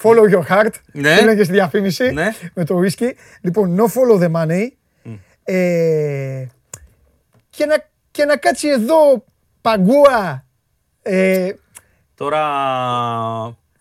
[0.02, 0.72] Follow your heart.
[0.92, 1.18] Ναι.
[1.20, 2.32] Είναι και στη διαφήμιση ναι.
[2.54, 3.10] με το whisky.
[3.40, 4.68] Λοιπόν, no follow the money.
[5.04, 5.18] Mm.
[5.44, 6.46] Ε,
[7.50, 7.76] και, να,
[8.10, 9.24] και να κάτσει εδώ
[9.60, 10.46] παγκούα.
[11.02, 11.52] Ε,
[12.14, 12.42] Τώρα.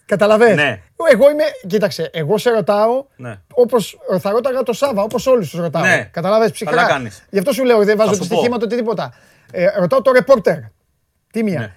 [0.05, 0.55] Καταλαβαίνεις.
[0.55, 0.81] Ναι.
[1.11, 3.39] Εγώ είμαι, κοίταξε, εγώ σε ρωτάω ναι.
[3.53, 5.81] όπως θα ρώταγα το Σάβα, όπως όλους τους ρωτάω.
[5.81, 6.09] Ναι.
[6.11, 7.01] Καταλαβαίνεις ψυχρά.
[7.29, 9.13] Γι' αυτό σου λέω, δεν βάζω το στοιχείο το τίποτα.
[9.51, 10.57] Ε, ρωτάω το ρεπόρτερ.
[11.31, 11.59] Τι μία.
[11.59, 11.73] Ναι.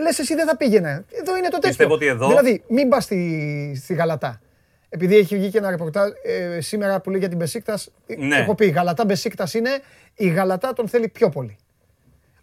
[0.00, 1.04] Λες εσύ δεν θα πήγαινε.
[1.10, 1.88] Εδώ είναι το τέτοιο.
[1.90, 2.28] ότι εδώ...
[2.28, 4.40] Δηλαδή, μην πας στη, στη Γαλατά.
[4.88, 7.90] Επειδή έχει βγει και ένα ρεπορτάζ ε, σήμερα που λέει για την Μπεσίκτας.
[8.18, 8.36] Ναι.
[8.36, 9.70] Έχω πει Γαλατά Μπεσίκτας είναι.
[10.14, 11.56] Η Γαλατά τον θέλει πιο πολύ.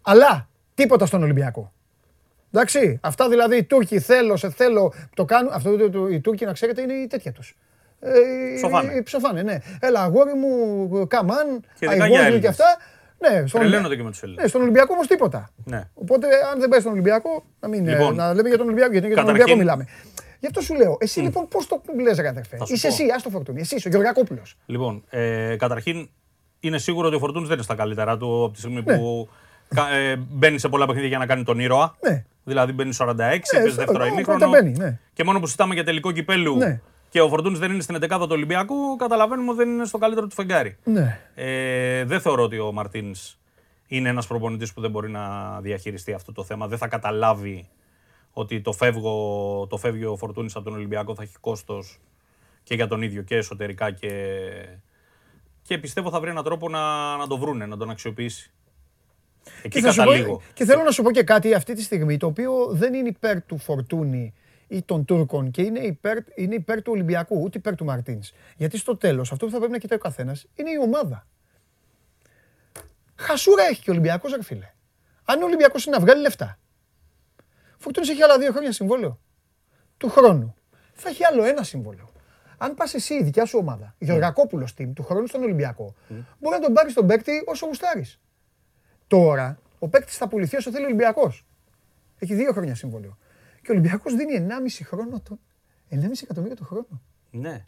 [0.02, 1.72] Αλλά τίποτα στον Ολυμπιακό.
[2.52, 5.52] Εντάξει, αυτά δηλαδή οι Τούρκοι θέλω, σε θέλω, το κάνουν.
[5.52, 7.56] Αυτό το, το, οι Τούρκοι να ξέρετε είναι η τέτοια τους.
[8.00, 8.10] Ε,
[8.56, 9.02] ψοφάνε.
[9.02, 9.58] ψοφάνε, ναι.
[9.80, 11.64] Έλα, αγόρι μου, καμάν,
[12.00, 12.76] αγόρι και αυτά.
[13.18, 14.42] Ναι, στον Τρελαίνονται και με του Έλληνε.
[14.42, 15.50] Ναι, στον Ολυμπιακό όμως τίποτα.
[15.64, 15.88] Ναι.
[15.94, 19.06] Οπότε αν δεν πάει στον Ολυμπιακό, να, μην, λοιπόν, να λέμε για τον Ολυμπιακό, γιατί
[19.06, 19.86] για τον Ολυμπιακό μιλάμε.
[20.40, 20.96] Γι' αυτό σου λέω.
[21.00, 22.58] Εσύ λοιπόν πώς το λε, αδερφέ.
[22.66, 23.60] Είσαι εσύ, ας το φορτούνι.
[23.60, 24.56] Εσύ, ο Γεωργακόπουλος.
[24.66, 26.08] Λοιπόν, ε, καταρχήν
[26.60, 28.98] είναι σίγουρο ότι ο Φορτούνης δεν είναι στα καλύτερά του από τη στιγμή ναι.
[28.98, 29.28] που
[29.92, 31.96] ε, μπαίνει σε πολλά παιχνίδια για να κάνει τον ήρωα.
[32.08, 32.24] Ναι.
[32.44, 34.50] Δηλαδή μπαίνει 46, ναι, παίζει δεύτερο ημίχρονο.
[34.76, 34.98] Ναι.
[35.12, 36.80] Και μόνο που συζητάμε για τελικό κυπέλου ναι.
[37.08, 40.26] Και ο Φορτούνης δεν είναι στην 11η του Ολυμπιακού, καταλαβαίνουμε ότι δεν είναι στο καλύτερο
[40.26, 40.76] του φεγγάρι.
[40.84, 41.20] Ναι.
[41.34, 43.38] Ε, δεν θεωρώ ότι ο Μαρτίνς
[43.86, 46.66] είναι ένας προπονητής που δεν μπορεί να διαχειριστεί αυτό το θέμα.
[46.66, 47.68] Δεν θα καταλάβει
[48.32, 52.00] ότι το, φεύγω, το φεύγει ο Φορτούνης από τον Ολυμπιακό θα έχει κόστος
[52.62, 54.10] και για τον ίδιο και εσωτερικά και,
[55.62, 58.50] και πιστεύω θα βρει έναν τρόπο να, να το βρούνε, να τον αξιοποιήσει.
[59.62, 60.40] Εκεί και, καταλήγω.
[60.54, 63.42] και θέλω να σου πω και κάτι αυτή τη στιγμή το οποίο δεν είναι υπέρ
[63.42, 64.34] του Φορτούνη
[64.68, 68.32] ή των Τούρκων και είναι υπέρ, είναι υπέρ του Ολυμπιακού, ούτε υπέρ του Μαρτίνς.
[68.56, 71.26] Γιατί στο τέλος αυτό που θα πρέπει να κοιτάει ο καθένας είναι η ομάδα.
[73.16, 74.72] Χασούρα έχει και ο Ολυμπιακός, ρε φίλε.
[75.24, 76.58] Αν ο Ολυμπιακός είναι να βγάλει λεφτά,
[77.78, 79.20] Φορτούνη έχει άλλα δύο χρόνια συμβόλαιο.
[79.96, 80.54] Του χρόνου.
[80.92, 82.08] Θα έχει άλλο ένα συμβόλαιο.
[82.58, 86.60] Αν πας εσύ η δικιά σου ομάδα, Γεωργακόπουλος team, του χρόνου στον Ολυμπιακό, μπορεί να
[86.60, 88.20] τον πάρεις τον παίκτη όσο γουστάρεις.
[89.06, 91.46] Τώρα ο παίκτης θα πουληθεί όσο θέλει ο Ολυμπιακός.
[92.18, 93.18] Έχει δύο χρόνια συμβόλαιο.
[93.68, 95.22] Και ο Ολυμπιακός δίνει 1,5 χρόνο.
[95.28, 95.38] Το...
[95.90, 97.02] 1,5 εκατομμύριο το χρόνο.
[97.30, 97.64] Ναι.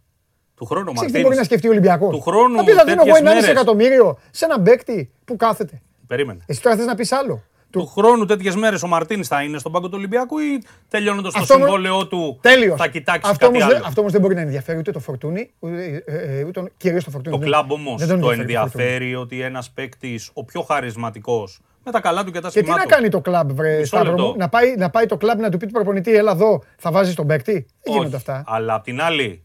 [0.55, 2.55] Του χρόνου Ξέρετε τι μπορεί να σκεφτεί ο Ολυμπιακός; Του χρόνου.
[2.55, 5.83] Να πει θα δίνω εγώ 1,5 εκατομμύριο σε έναν παίκτη που κάθεται.
[6.07, 6.41] Περίμενε.
[6.47, 9.73] Εσύ τώρα θες να πεις άλλο του χρόνου τέτοιες μέρες ο Μαρτίν θα είναι στον
[9.73, 12.79] πάγκο του Ολυμπιακού ή τελειώνοντας το συμβόλαιό του τέλειος.
[12.79, 16.03] θα κοιτάξεις αυτό κάτι άλλο; Αυτό όμως δεν μπορεί να ενδιαφέρει ούτε το φορτούνι, ούτε,
[16.07, 17.39] ε, ε, ούτε κυρίως το φορτούνι.
[17.39, 22.31] Το κλαμπ όμως το ενδιαφέρει ότι ένας παίκτης, ο πιο χαρισματικός, με τα καλά του
[22.31, 22.75] και τα σημεία.
[22.75, 25.51] Και τι να κάνει το κλαμπ, βρε Σταύρο να πάει, να πάει το κλαμπ να
[25.51, 27.67] του πει του προπονητή, έλα εδώ, θα βάζεις τον παίκτη.
[27.83, 28.45] Δεν γίνονται αυτά.
[28.47, 29.45] Αλλά απ' την άλλη,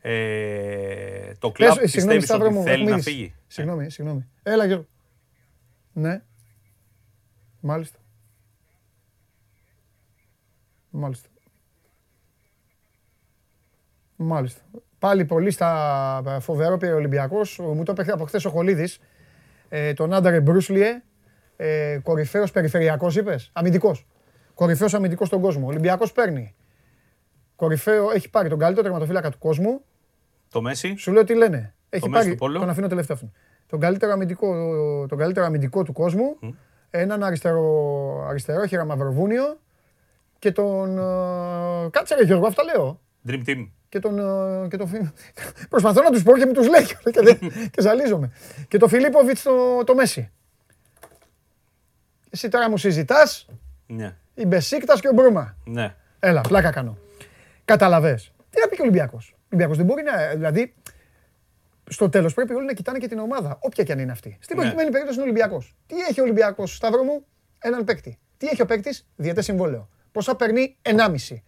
[0.00, 4.28] ε, το κλαμπ πιστεύεις ότι θέλει να φύγει; Συγγνώμη, συγγνώμη.
[4.42, 4.86] Έλα, Γιώργο.
[5.92, 6.22] Ναι.
[7.60, 7.98] Μάλιστα.
[10.90, 11.28] Μάλιστα.
[14.16, 14.60] Μάλιστα.
[14.98, 17.58] Πάλι πολύ στα φοβερό πήρε ο Ολυμπιακός.
[17.58, 18.98] Μου το έπαιχε από χθες ο Χολίδης.
[19.68, 21.02] Ε, τον Άνταρε Μπρούσλιε.
[21.64, 24.06] Ε, κορυφαίος περιφερειακός είπες; Αμυντικός.
[24.54, 25.64] Κορυφαίος αμυντικός στον κόσμο.
[25.66, 26.54] Ο Ολυμπιακός παίρνει.
[27.56, 29.80] Κορυφαίο, έχει πάρει τον καλύτερο τερματοφύλακα του κόσμου.
[30.48, 30.94] Το Μέση.
[30.96, 31.74] Σου λέω τι λένε.
[31.88, 33.32] Έχει πάρει, τον αφήνω τελευταίο αυτόν.
[33.66, 34.46] Τον καλύτερο αμυντικό,
[35.08, 36.38] τον καλύτερο αμυντικό του κόσμου
[36.94, 39.58] έναν αριστερό, αριστερόχειρα Μαυροβούνιο
[40.38, 40.98] και τον.
[40.98, 43.00] Ε, κάτσε ρε Γιώργο, αυτά λέω.
[43.28, 43.68] Dream Team.
[43.88, 44.88] Και τον, ε, και τον,
[45.70, 47.38] προσπαθώ να τους πω και με τους λέει και,
[47.72, 48.32] και ζαλίζομαι.
[48.68, 50.30] Και τον Φιλίπποβιτς το, το Μέση.
[52.34, 53.46] Εσύ τώρα μου συζητάς,
[53.86, 54.16] ναι.
[54.34, 55.56] η Μπεσίκτας και ο Μπρούμα.
[55.64, 55.94] Ναι.
[56.18, 56.98] Έλα, πλάκα κάνω.
[57.64, 58.32] Καταλαβες.
[58.50, 59.34] Τι να πει και ο Ολυμπιακός.
[59.34, 60.74] Ο Ολυμπιακός δεν μπορεί να, δηλαδή,
[61.90, 64.38] στο τέλος πρέπει όλοι να κοιτάνε και την ομάδα, όποια και αν είναι αυτή.
[64.40, 64.62] Στην ναι.
[64.62, 65.76] προκειμένη περίπτωση είναι Ολυμπιακός.
[65.86, 67.24] Τι έχει ο Ολυμπιακός, Σταύρο μου,
[67.58, 68.18] έναν παίκτη.
[68.36, 69.88] Τι έχει ο παίκτης, διαιτές συμβόλαιο.
[70.12, 71.42] Πόσα παίρνει, 1,5.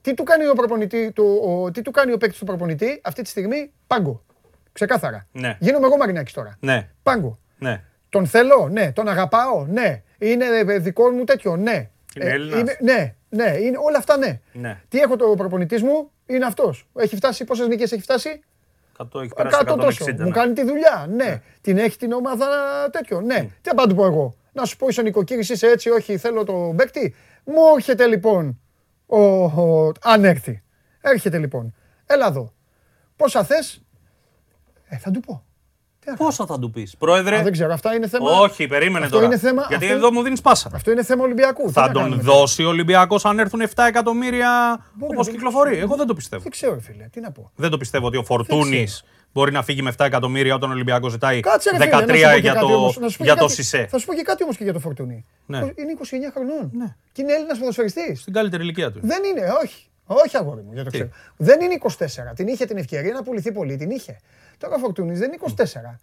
[0.00, 3.22] Τι του κάνει ο, προπονητή, του, ο, τι του κάνει ο παίκτης του προπονητή αυτή
[3.22, 4.24] τη στιγμή, πάγκο.
[4.72, 5.26] Ξεκάθαρα.
[5.32, 5.56] Ναι.
[5.60, 6.56] Γίνομαι εγώ Μαρινάκης τώρα.
[6.60, 6.88] Ναι.
[7.02, 7.38] Πάγκο.
[7.58, 7.82] Ναι.
[8.08, 8.92] Τον θέλω, ναι.
[8.92, 10.02] Τον αγαπάω, ναι.
[10.22, 11.88] Είναι ε, δικό μου τέτοιο, ναι.
[12.14, 13.56] Είναι ε, είμαι, ναι, ναι.
[13.60, 14.40] Είναι, όλα αυτά ναι.
[14.52, 14.80] ναι.
[14.88, 16.88] Τι έχω το προπονητής μου, είναι αυτός.
[16.94, 18.40] Έχει φτάσει, πόσες νίκες έχει φτάσει,
[19.12, 20.18] 100 έχει πέρασει 160.
[20.18, 21.24] Μου κάνει τη δουλειά, ναι.
[21.24, 21.42] ναι.
[21.60, 22.46] Την έχει την ομάδα
[22.90, 23.38] τέτοιο, ναι.
[23.42, 23.48] Mm.
[23.62, 26.72] Τι να του πω εγώ; Να σου πω είσαι νοικοκύρης, είσαι έτσι, όχι, θέλω το
[26.72, 28.60] μπέκτη; Μου έρχεται λοιπόν,
[29.06, 30.62] ο, ο, αν έρθει.
[31.00, 31.74] Έρχεται λοιπόν.
[32.06, 32.52] Έλα εδώ.
[33.16, 33.82] Πόσα θες,
[34.88, 35.44] ε, θα του πω.
[36.16, 38.30] Πόσα θα του πεις, Πρόεδρε; Α, δεν ξέρω, αυτά είναι θέμα.
[38.30, 39.28] Όχι, περίμενε αυτό τώρα.
[39.28, 39.66] Είναι θέμα...
[39.68, 39.96] Γιατί αυτό...
[39.96, 40.70] εδώ μου δίνεις πάσα.
[40.74, 41.72] Αυτό είναι θέμα Ολυμπιακού.
[41.72, 45.78] Θα τον δώσει ο Ολυμπιακός αν έρθουν 7 εκατομμύρια όπως κυκλοφορεί.
[45.78, 46.42] Εγώ δεν το πιστεύω.
[46.42, 47.50] Δεν ξέρω, φίλε, τι να πω.
[47.54, 51.12] Δεν το πιστεύω ότι ο Φορτούνης μπορεί να φύγει με 7 εκατομμύρια όταν ο Ολυμπιακός
[51.12, 53.86] ζητάει Κάτσε, 13 φίλε, για το, για το Σισε.
[53.90, 55.24] Θα σου πω και κάτι όμως και για το Φορτούνη.
[55.46, 55.58] Ναι.
[55.58, 56.70] Είναι 29 χρονών.
[56.72, 56.96] Ναι.
[57.12, 58.20] Και είναι Έλληνας ποδοσφαιριστής.
[58.20, 59.00] Στην καλύτερη ηλικία του.
[59.02, 59.86] Δεν είναι, όχι.
[60.06, 61.08] Όχι, αγόρι μου, για το ξέρω.
[61.36, 62.06] Δεν είναι 24.
[62.34, 63.76] Την είχε την ευκαιρία να πουληθεί πολύ.
[63.76, 64.18] Την είχε.
[64.62, 65.98] Τώρα ο Φορτούνη δεν είναι 24.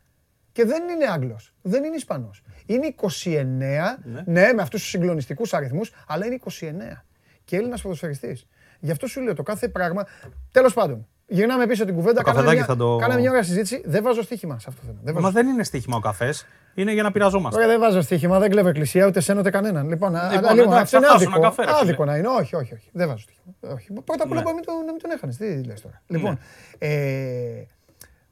[0.51, 2.43] Και δεν είναι Άγγλος, δεν είναι Ισπανός.
[2.65, 7.05] Είναι 29, ναι, ναι με αυτούς τους συγκλονιστικούς αριθμούς, αλλά είναι 29.
[7.45, 8.47] Και Έλληνας ποδοσφαιριστής.
[8.79, 10.07] Γι' αυτό σου λέω το κάθε πράγμα.
[10.51, 12.23] Τέλος πάντων, γυρνάμε πίσω την κουβέντα.
[12.23, 12.95] Κάναμε μια, το...
[12.95, 13.81] κάναμε μια ώρα συζήτηση.
[13.85, 14.99] Δεν βάζω στοίχημα σε αυτό το θέμα.
[15.03, 16.45] Δεν Μα δεν είναι στοίχημα ο καφές.
[16.73, 17.57] Είναι για να πειραζόμαστε.
[17.57, 19.89] Ωραία, δεν βάζω στοίχημα, δεν κλέβω εκκλησία ούτε σένω ούτε κανέναν.
[19.89, 21.39] Λοιπόν, λοιπόν, λοιπόν αυτό είναι άδικο.
[21.39, 22.27] Καφέ, άδικο να είναι.
[22.27, 22.89] Όχι, όχι, όχι.
[22.91, 23.73] Δεν βάζω στοίχημα.
[23.73, 23.93] Όχι.
[23.93, 24.49] Πρώτα απ' όλα ναι.
[24.85, 25.37] να μην τον έχανες.
[25.37, 26.01] Τι λες τώρα.
[26.07, 26.39] Λοιπόν,
[26.79, 26.87] ναι.
[26.87, 27.67] ε,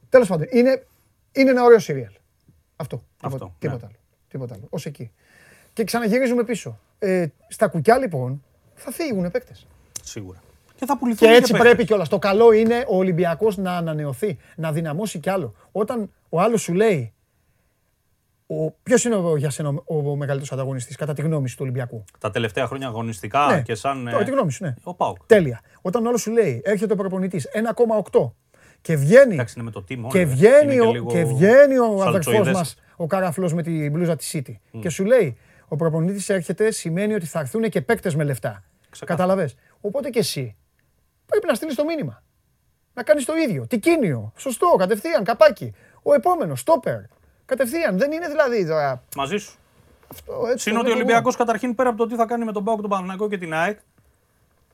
[0.09, 0.85] τέλος πάντων, είναι
[1.31, 2.11] είναι ένα ωραίο σύριαλ.
[2.75, 3.03] Αυτό.
[3.21, 3.55] Αυτό.
[3.59, 3.85] Τίποτα, ναι.
[3.85, 3.97] άλλο.
[4.27, 4.67] Τίποτα άλλο.
[4.69, 5.11] Ως εκεί.
[5.73, 6.79] Και ξαναγυρίζουμε πίσω.
[6.99, 8.43] Ε, στα κουκιά λοιπόν
[8.75, 9.55] θα φύγουν παίκτε.
[10.03, 10.41] Σίγουρα.
[10.75, 12.09] Και θα πουληθούν και έτσι και πρέπει κιόλας.
[12.09, 15.55] Το καλό είναι ο Ολυμπιακός να ανανεωθεί, να δυναμώσει κι άλλο.
[15.71, 17.11] Όταν ο άλλος σου λέει
[18.83, 22.03] Ποιος είναι ο, για σένα ο, ο μεγαλύτερος ανταγωνιστής, κατά τη γνώμη σου του Ολυμπιακού;
[22.19, 24.09] Τα τελευταία χρόνια αγωνιστικά ναι, και σαν.
[24.11, 24.73] Τώρα, τη γνώμη σου, ναι.
[24.83, 25.17] Ο Πάουκ.
[25.25, 25.61] Τέλεια.
[25.81, 27.47] Όταν όλο σου λέει, έρχεται ο προπονητής
[28.11, 28.31] 1,8
[28.81, 29.33] και βγαίνει.
[29.33, 33.53] Εντάξει, είναι με το team, και, βγαίνει ο, και βγαίνει ο αδερφός μας, ο Καραφλός
[33.53, 34.51] με την μπλούζα της City.
[34.51, 34.79] Mm.
[34.81, 35.37] Και σου λέει,
[35.67, 38.63] ο προπονητής έρχεται, σημαίνει ότι θα έρθουν και παίκτες με λεφτά.
[39.05, 39.51] Κατάλαβε.
[39.81, 40.55] Οπότε και εσύ
[41.25, 42.23] πρέπει να στείλεις το μήνυμα.
[42.93, 43.67] Να κάνεις το ίδιο.
[43.67, 44.33] Τικίνιο.
[44.37, 45.73] Σωστό, κατευθείαν, καπάκι.
[46.03, 46.99] Ο επόμενος, στόπερ.
[47.45, 47.97] Κατευθείαν.
[47.97, 49.03] Δεν είναι δηλαδή τώρα.
[49.15, 49.57] Μαζί σου.
[50.11, 52.63] Αυτό, έτσι, Συν ότι ο Ολυμπιακός καταρχήν πέρα από το τι θα κάνει με τον
[52.63, 53.79] Πάοκ, τον Παναγενικό και την ΑΕΚ,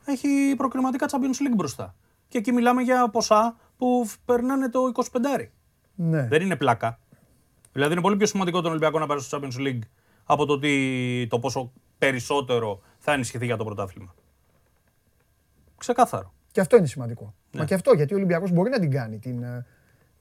[0.06, 1.96] έχει προκριματικά Champions League μπροστά.
[2.28, 4.80] Και εκεί μιλάμε για ποσά που περνάνε το
[5.12, 5.48] 25.
[5.96, 6.28] Ναι.
[6.28, 7.00] Δεν είναι πλάκα.
[7.72, 9.80] Δηλαδή είναι πολύ πιο σημαντικό τον Ολυμπιακό να πάρει στο Champions League
[10.24, 14.16] από το, τι, το πόσο περισσότερο θα ενισχυθεί για το πρωτάθλημα.
[15.78, 16.34] Ξεκάθαρο.
[16.52, 17.34] Και αυτό είναι σημαντικό.
[17.52, 17.60] Ναι.
[17.60, 19.66] Μα και αυτό γιατί ο Ολυμπιακός μπορεί να την κάνει την, ε,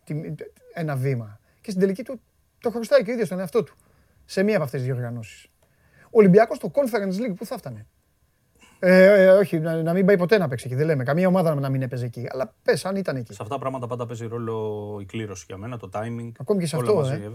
[0.04, 0.34] την,
[0.74, 1.40] ένα βήμα.
[1.60, 2.20] Και στην τελική του
[2.60, 3.74] το χρωστάει και ο ίδιος τον εαυτό του.
[4.24, 5.46] Σε μία από αυτές τις διοργανώσεις.
[6.04, 7.86] Ο Ολυμπιακός στο Conference League που θα φτανε.
[8.84, 10.74] Ε, ε, όχι, να, να, μην πάει ποτέ να παίξει εκεί.
[10.74, 11.04] Δεν λέμε.
[11.04, 12.26] Καμία ομάδα να μην έπαιζε εκεί.
[12.32, 13.32] Αλλά πες, αν ήταν εκεί.
[13.32, 16.30] Σε αυτά τα πράγματα πάντα παίζει ρόλο η κλήρωση για μένα, το timing.
[16.38, 16.94] Ακόμη και σε αυτό.
[16.94, 17.32] Μαζί,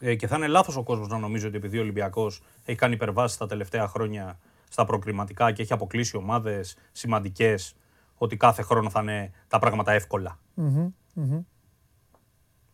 [0.00, 0.10] ε.
[0.10, 2.94] Ε, και θα είναι λάθος ο κόσμος να νομίζει ότι επειδή ο Ολυμπιακός έχει κάνει
[2.94, 4.38] υπερβάσεις τα τελευταία χρόνια
[4.68, 7.76] στα προκριματικά και έχει αποκλείσει ομάδες σημαντικές,
[8.14, 10.38] ότι κάθε χρόνο θα είναι τα πράγματα εύκολα.
[10.56, 11.44] Mm-hmm,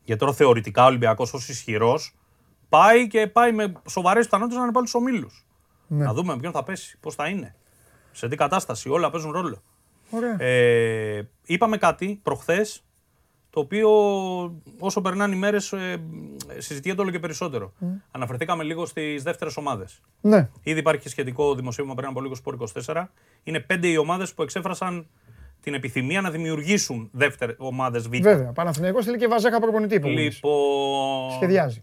[0.04, 2.16] Γιατί τώρα θεωρητικά ο Ολυμπιακός ως ισχυρός
[2.68, 5.46] πάει και πάει με σοβαρές πιθανότητες να είναι πάλι στους ομίλους.
[5.92, 6.04] Ναι.
[6.04, 7.54] Να δούμε ποιον θα πέσει, πώς θα είναι,
[8.12, 8.88] σε τι κατάσταση.
[8.88, 9.62] Όλα παίζουν ρόλο.
[10.38, 12.84] Ε, είπαμε κάτι προχθές
[13.50, 13.90] το οποίο
[14.78, 16.02] όσο περνάνε οι μέρες ε,
[16.58, 17.72] συζητιέται όλο και περισσότερο.
[17.80, 17.84] Mm.
[18.10, 20.00] Αναφερθήκαμε λίγο στις δεύτερες ομάδες.
[20.20, 20.48] Ναι.
[20.62, 23.04] Ήδη υπάρχει σχετικό δημοσίευμα πριν από λίγο Σπορ 24.
[23.42, 25.06] Είναι πέντε οι ομάδες που εξέφρασαν
[25.60, 28.16] την επιθυμία να δημιουργήσουν δεύτερες ομάδες Β.
[28.20, 28.52] Βέβαια.
[28.52, 31.30] Παναθηναϊκός θέλει και βαζέκα προπονητή που Λοιπόν.
[31.30, 31.82] Σχεδιάζει.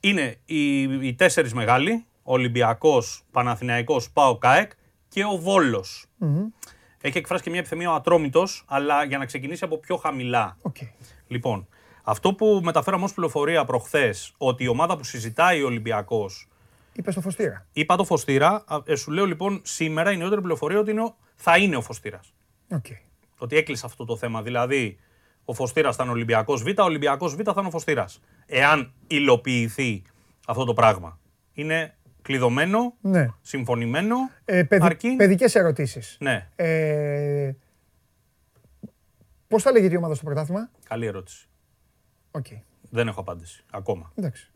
[0.00, 2.04] Είναι οι, οι τέσσερις μεγάλοι.
[2.32, 4.70] Ολυμπιακός, Παναθηναϊκός, Πάο Κάεκ
[5.08, 6.06] και ο Βόλος.
[6.20, 6.68] Mm-hmm.
[7.00, 10.56] Έχει εκφράσει και μια επιθυμία ο Ατρόμητος, αλλά για να ξεκινήσει από πιο χαμηλά.
[10.62, 10.88] Okay.
[11.26, 11.68] Λοιπόν,
[12.02, 16.30] αυτό που μεταφέραμε ως πληροφορία προχθές, ότι η ομάδα που συζητάει ο Ολυμπιακό.
[16.92, 17.66] Είπες στο Φωστήρα.
[17.72, 18.64] Είπα το Φωστήρα.
[18.84, 22.32] Ε, σου λέω λοιπόν σήμερα η νεότερη πληροφορία ότι είναι, θα είναι ο Φωστήρας.
[22.70, 22.98] Okay.
[23.38, 24.42] Ότι έκλεισε αυτό το θέμα.
[24.42, 24.98] Δηλαδή,
[25.44, 28.20] ο Φωστήρας θα είναι Ολυμπιακός Β, ο Ολυμπιακός Β θα είναι ο Φωστήρας.
[28.46, 30.02] Εάν υλοποιηθεί
[30.46, 31.18] αυτό το πράγμα.
[31.52, 33.28] Είναι κλειδωμένο, ναι.
[33.40, 34.16] συμφωνημένο.
[34.44, 35.14] Ε, παιδι, αρκεί...
[35.16, 36.16] Παιδικές ερωτήσεις.
[36.20, 36.48] Ναι.
[36.56, 37.50] Ε,
[39.48, 41.48] πώς θα λέγεται η ομάδα στο πρωτάθλημα; Καλή ερώτηση.
[42.30, 42.60] Okay.
[42.90, 44.12] Δεν έχω απάντηση ακόμα.
[44.14, 44.50] Εντάξει.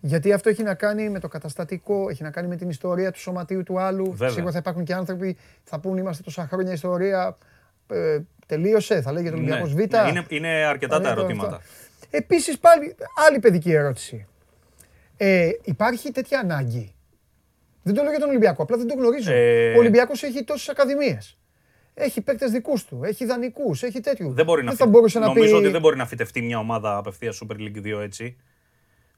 [0.00, 3.18] Γιατί αυτό έχει να κάνει με το καταστατικό, έχει να κάνει με την ιστορία του
[3.18, 4.10] σωματείου του άλλου.
[4.10, 4.28] Βέβαια.
[4.28, 7.38] Σίγουρα θα υπάρχουν και άνθρωποι θα πούν είμαστε τόσα χρόνια ιστορία.
[7.86, 9.84] Ε, τελείωσε, θα λέγεται Ολυμπιακός ναι.
[9.84, 9.92] Β.
[9.92, 11.60] Ναι, είναι, είναι αρκετά τα ερωτήματα.
[12.10, 12.94] Επίσης πάλι
[13.28, 14.26] άλλη παιδική ερώτηση.
[15.16, 16.93] Ε, υπάρχει τέτοια ανάγκη
[17.84, 19.32] δεν το λέω για τον Ολυμπιακό, απλά δεν το γνωρίζω.
[19.32, 19.74] Ε...
[19.74, 21.38] Ο Ολυμπιακός έχει τόσες ακαδημίες.
[21.94, 24.32] Έχει παίκτες δικούς του, έχει δανεικούς, έχει τέτοιου.
[24.32, 27.42] Δεν μπορεί να, θα μπορούσε να Νομίζω ότι δεν μπορεί να φυτευτεί μια ομάδα απευθείας
[27.44, 28.36] Super League 2 έτσι.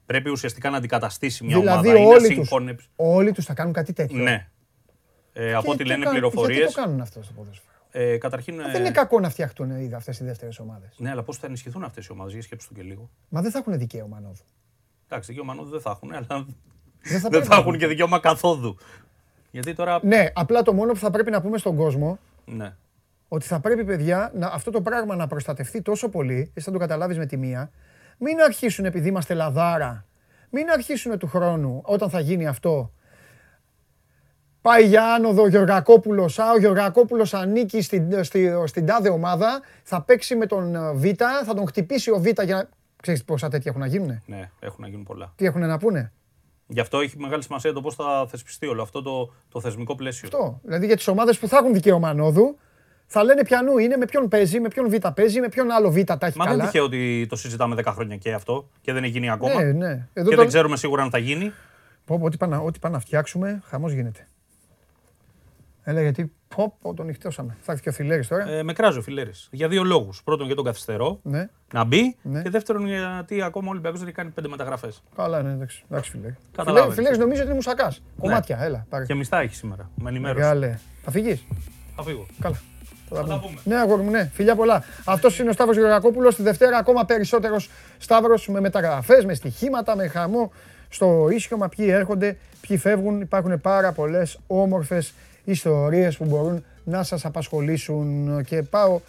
[0.05, 2.09] Πρέπει ουσιαστικά να αντικαταστήσει μια δηλαδή, ομάδα.
[2.09, 2.51] Όλοι τους,
[2.95, 4.17] όλοι τους θα κάνουν κάτι τέτοιο.
[4.17, 4.49] Ναι.
[5.33, 6.57] Ε, από ό,τι λένε πληροφορίε.
[6.57, 10.23] Γιατί το κάνουν αυτό στο ποδόσφαιρο; Ε, καταρχήν, δεν είναι κακό να φτιαχτούν αυτές οι
[10.23, 10.95] δεύτερες ομάδες.
[10.97, 13.09] Ναι, αλλά πώς θα ενισχυθούν αυτές οι ομάδες, για σκέψου το και λίγο.
[13.29, 14.43] Μα δεν θα έχουν δικαίωμα νόδου.
[15.05, 16.45] Εντάξει, δικαίωμα νόδου δεν θα έχουν, αλλά
[17.07, 18.77] δεν θα, δεν θα έχουν και δικαίωμα καθόδου.
[19.51, 19.99] Γιατί τώρα...
[20.03, 22.75] Ναι, απλά το μόνο που θα πρέπει να πούμε στον κόσμο ναι.
[23.27, 26.77] ότι θα πρέπει, παιδιά, να, αυτό το πράγμα να προστατευτεί τόσο πολύ, εσύ θα το
[26.77, 27.71] καταλάβεις με τη μία,
[28.17, 30.05] μην αρχίσουν επειδή είμαστε λαδάρα,
[30.49, 32.91] μην αρχίσουν του χρόνου όταν θα γίνει αυτό.
[34.61, 40.01] Πάει για άνοδο ο Γεωργακόπουλος, α, ο Γεωργακόπουλος ανήκει στην, στην, στην τάδε ομάδα, θα
[40.01, 41.03] παίξει με τον ε, Β,
[41.45, 42.69] θα τον χτυπήσει ο Β για να...
[43.01, 44.21] Ξέρεις πόσα τέτοια έχουν να γίνουν.
[44.25, 45.33] Ναι, έχουν να γίνουν πολλά.
[45.35, 46.11] Τι έχουν να πούνε;
[46.67, 50.29] Γι' αυτό έχει μεγάλη σημασία το πώς θα θεσπιστεί όλο αυτό το, το θεσμικό πλαίσιο.
[50.33, 50.59] Αυτό.
[50.63, 52.57] Δηλαδή για τις ομάδες που θα έχουν δικαίωμα ανόδου,
[53.05, 55.99] θα λένε πιανού είναι, με ποιον παίζει, με ποιον β' παίζει, με ποιον άλλο β'
[55.99, 56.57] τα έχει Μα καλά.
[56.57, 59.63] δεν τυχαίο ότι το συζητάμε 10 χρόνια και αυτό και δεν έχει γίνει ακόμα.
[59.63, 60.07] Ναι, ναι.
[60.13, 60.41] Εδώ και το...
[60.41, 61.51] δεν ξέρουμε σίγουρα αν θα γίνει.
[62.05, 64.27] Πω, πω, ό,τι πάνε, να φτιάξουμε, χαμός γίνεται.
[65.83, 67.57] Έλα γιατί πω, πω, τον νυχτώσαμε.
[67.61, 68.49] Θα έρθει και ο Φιλέρης τώρα.
[68.49, 69.47] Ε, με κράζει ο Φιλέρης.
[69.51, 70.23] Για δύο λόγους.
[70.23, 71.49] Πρώτον, για τον καθυστερό ναι.
[71.73, 72.15] να μπει.
[72.21, 72.41] Ναι.
[72.41, 75.03] Και δεύτερον, γιατί ακόμα ο Ολυμπιακός δεν έχει κάνει πέντε μεταγραφές.
[75.15, 76.35] Καλά, ναι, εντάξει, εντάξει Φιλέρη.
[76.91, 78.01] Φιλέρη νομίζω ότι είναι μουσακάς.
[78.15, 78.21] Ναι.
[78.27, 78.85] Κομμάτια, έλα.
[78.89, 79.05] Πάρε.
[79.05, 79.89] Και μιστά έχει σήμερα.
[79.95, 80.39] Με ενημέρωση.
[80.39, 80.79] Μεγάλε.
[81.03, 81.43] Θα φύγεις;
[81.95, 82.25] Θα φύγω.
[82.39, 82.61] Καλά.
[83.09, 83.59] Θα τα πούμε.
[83.63, 84.29] Ναι, αγόρι μου, ναι.
[84.33, 84.83] Φιλιά πολλά.
[85.05, 86.35] Αυτός είναι ο Σταύρος Γεωργακόπουλος.
[86.35, 90.51] Τη Δευτέρα ακόμα περισσότερος Σταύρος με μεταγραφές, με στοιχήματα, με χαμό
[90.89, 91.69] στο ίσιομα.
[91.69, 93.21] Ποιοι έρχονται, ποιοι φεύγουν.
[93.21, 95.13] Υπάρχουν πάρα πολλές όμορφες
[95.51, 98.43] ιστορίες που μπορούν να σας απασχολήσουν.
[98.43, 98.99] Και πάω,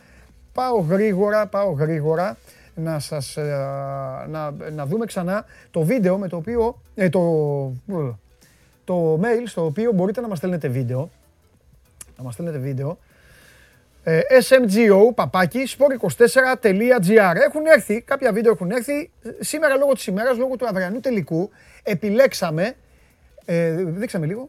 [0.52, 2.36] πάω γρήγορα, πάω γρήγορα
[2.74, 3.42] να, σας, ε,
[4.28, 7.72] να, να δούμε ξανά το βίντεο με το οποίο, ε, το,
[8.84, 11.10] το mail στο οποίο μπορείτε να μας στέλνετε βίντεο,
[12.16, 12.98] να μας στέλνετε βίντεο,
[14.02, 20.56] ε, smgo παπάκι sport24.gr Έχουν έρθει, κάποια βίντεο έχουν έρθει, σήμερα λόγω της ημέρας, λόγω
[20.56, 21.50] του αυριανού τελικού,
[21.82, 22.74] επιλέξαμε,
[23.44, 24.48] ε, δείξαμε λίγο,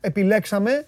[0.00, 0.86] επιλέξαμε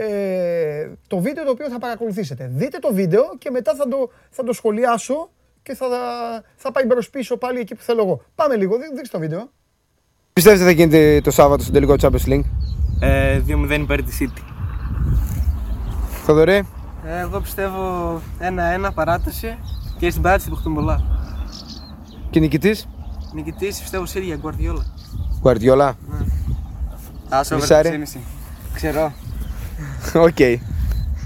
[0.00, 2.50] ε, το βίντεο το οποίο θα παρακολουθήσετε.
[2.52, 5.30] Δείτε το βίντεο και μετά θα το, θα το σχολιάσω
[5.62, 5.86] και θα,
[6.56, 8.20] θα πάει μπρος πίσω πάλι εκεί που θέλω εγώ.
[8.34, 9.50] Πάμε λίγο, δείξτε το βίντεο.
[10.32, 12.44] Πιστεύετε θα γίνεται το Σάββατο στο τελικό Champions League;
[13.00, 14.42] Ε, 2-0 υπέρ της City.
[16.24, 16.68] Θοδωρή.
[17.04, 18.14] Ε, εγώ πιστεύω
[18.86, 19.58] 1-1 παράταση
[19.98, 21.02] και στην παράταση υποκτούν πολλά.
[22.30, 22.88] Και νικητής;
[23.32, 24.84] Νικητής πιστεύω Σύρια, Γκουαρδιόλα.
[25.40, 25.96] Γκουαρδιόλα.
[26.08, 26.26] Ναι.
[27.28, 27.58] Άσο
[28.74, 29.12] Ξέρω.
[30.14, 30.36] Οκ.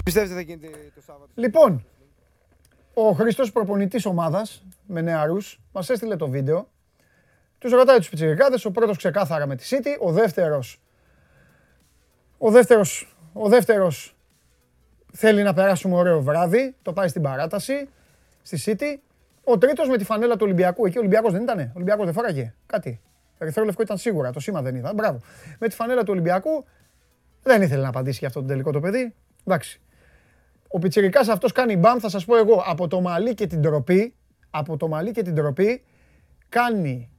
[0.05, 1.85] Πιστεύετε θα γίνεται το Σάββατο; Λοιπόν,
[2.95, 6.69] ο Χρήστος προπονητής ομάδας με νεαρούς μας έστειλε το βίντεο.
[7.59, 10.81] Τους ρωτάει τους πιτσιρικάδες, ο πρώτος ξεκάθαρα με τη City, ο δεύτερος
[12.45, 14.17] ο δεύτερος, ο δεύτερος
[15.13, 17.89] θέλει να περάσουμε ωραίο βράδυ, το πάει στην παράταση,
[18.43, 18.99] στη City.
[19.45, 22.15] Ο τρίτος με τη φανέλα του Ολυμπιακού, εκεί ο Ολυμπιακός δεν ήτανε, ο Ολυμπιακός δεν
[22.15, 23.01] φόραγε, κάτι.
[23.39, 25.21] Ερυθρό λευκό ήταν σίγουρα, το σήμα δεν είδα, μπράβο.
[25.59, 26.65] Με τη φανέλα του Ολυμπιακού
[27.43, 29.15] δεν ήθελε να απαντήσει για αυτό το τελικό το παιδί.
[29.45, 29.81] Εντάξει.
[30.69, 34.15] Ο Πιτσιρικάς αυτός κάνει μπαμ, θα σας πω εγώ, από το μαλλί και την τροπή,
[34.51, 35.83] από το μαλλί και την τροπή,
[36.49, 37.11] κάνει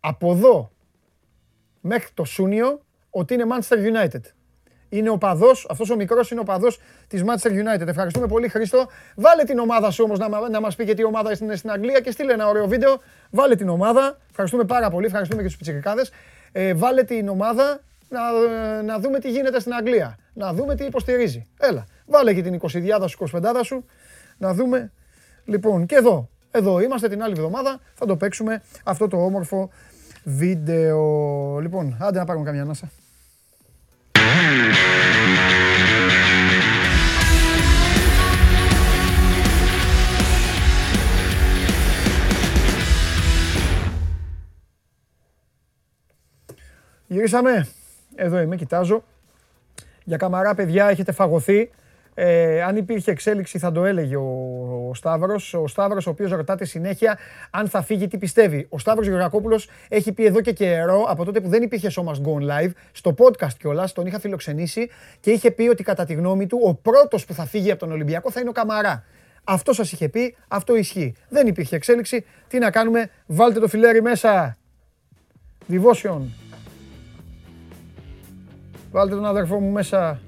[0.00, 0.70] από εδώ
[1.80, 2.80] μέχρι το Σούνιο
[3.10, 4.20] ότι είναι Manchester United.
[4.88, 7.86] Είναι ο παδός, αυτός ο μικρός είναι ο παδός της Manchester United.
[7.86, 8.86] Ευχαριστούμε πολύ, Χρήστο.
[9.16, 12.00] Βάλε την ομάδα σου όμως να, να μας πει και τι ομάδα είναι στην Αγγλία
[12.00, 13.00] και στείλε ένα ωραίο βίντεο.
[13.30, 14.18] Βάλε την ομάδα.
[14.30, 15.06] Ευχαριστούμε πάρα πολύ.
[15.06, 16.02] Ευχαριστούμε και τους πιτσικάδε.
[16.52, 17.80] Ε, βάλε την ομάδα
[18.10, 20.18] να, να δούμε τι γίνεται στην Αγγλία.
[20.32, 21.46] Να δούμε τι υποστηρίζει.
[21.58, 23.84] Έλα, βάλε και την 20 σου, 25 σου,
[24.38, 24.92] να δούμε.
[25.44, 29.70] Λοιπόν, και εδώ, εδώ είμαστε την άλλη εβδομάδα, θα το παίξουμε αυτό το όμορφο
[30.24, 31.58] βίντεο.
[31.58, 32.90] Λοιπόν, άντε να πάρουμε καμιά ανάσα.
[47.06, 47.68] Γυρίσαμε.
[48.14, 49.04] Εδώ είμαι, κοιτάζω.
[50.04, 51.70] Για καμαρά, παιδιά, έχετε φαγωθεί.
[52.14, 55.54] Ε, αν υπήρχε εξέλιξη θα το έλεγε ο, ο Σταύρος.
[55.54, 57.18] Ο Σταύρος ο οποίος ρωτάτε συνέχεια
[57.50, 58.66] αν θα φύγει τι πιστεύει.
[58.70, 62.14] Ο Σταύρος Γεωργακόπουλος έχει πει εδώ και καιρό, από τότε που δεν υπήρχε Show Must
[62.14, 66.46] Go Live, στο podcast κιόλας, τον είχα φιλοξενήσει και είχε πει ότι κατά τη γνώμη
[66.46, 69.04] του ο πρώτος που θα φύγει από τον Ολυμπιακό θα είναι ο Καμαρά.
[69.44, 71.14] Αυτό σας είχε πει, αυτό ισχύει.
[71.28, 72.24] Δεν υπήρχε εξέλιξη.
[72.48, 74.56] Τι να κάνουμε, βάλτε το φιλέρι μέσα.
[75.70, 76.20] Devotion.
[78.90, 80.20] Βάλτε τον αδερφό μου μέσα.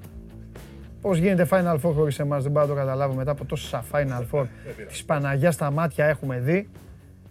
[1.01, 4.23] Πώς γίνεται Final Four χωρίς εμάς, δεν μπορώ να το καταλάβω μετά από τόσα Final
[4.31, 4.45] Four.
[4.87, 6.69] Τη Παναγιά στα μάτια έχουμε δει.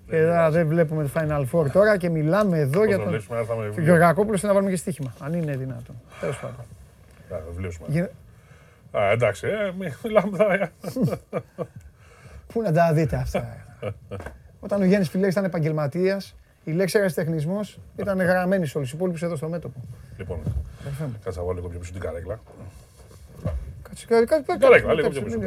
[0.07, 0.17] Και
[0.51, 3.15] δεν βλέπουμε το Final Four τώρα και μιλάμε εδώ για τον.
[3.85, 6.01] Γεωργακόπουλο να βάλουμε και στοίχημα, αν είναι δυνατόν.
[6.21, 6.65] Τέλος πάντων.
[8.97, 9.73] Α, εντάξει, ε,
[10.05, 10.71] μιλάμε τώρα.
[12.47, 13.57] Πού να τα δείτε αυτά.
[14.61, 17.60] Όταν ο Γιάννης Φιλέξ ήταν επαγγελματίας, η λέξη αεραστεχνισμό
[17.97, 19.80] ήταν γραμμένη σε όλους τους υπόλοιπους εδώ στο μέτωπο.
[20.16, 20.39] Λοιπόν,
[21.24, 22.40] κάτσε να βάλω λίγο πιο πίσω την καρέκλα.
[24.59, 25.39] Καρέκλα, λίγο πιο πίσω.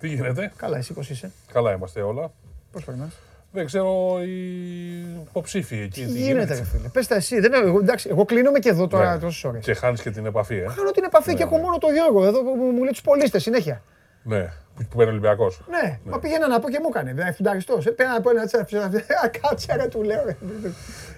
[0.00, 2.32] Τι γίνεται; Καλά, εσύ πώς είσαι; Καλά είμαστε όλα.
[2.72, 3.16] Πώς περνάς;
[3.52, 4.98] Δεν ξέρω οι
[5.28, 6.04] υποψήφοι εκεί.
[6.04, 6.88] Τι γίνεται, ρε φίλε.
[6.88, 7.40] Πες τα εσύ.
[7.40, 9.20] Δεν, εγώ, εντάξει, εγώ κλείνομαι και εδώ τώρα ναι.
[9.20, 9.64] τόσες ώρες.
[9.64, 10.68] Και χάνεις και την επαφή, ε.
[10.68, 11.62] Χάνω την επαφή και ναι, έχω ναι.
[11.62, 13.82] μόνο το Γιώργο εδώ που μου λέει τους πολίστες συνέχεια.
[14.22, 14.52] Ναι,
[14.90, 15.60] που παίρνει Ολυμπιακός.
[15.70, 17.12] Ναι, μα πήγαινα να πω και μου έκανε.
[17.14, 17.78] Δεν φουνταριστό.
[17.96, 18.70] Πέρα να πω ένα τσέφ.
[19.40, 20.24] Κάτσε ρε του λέω.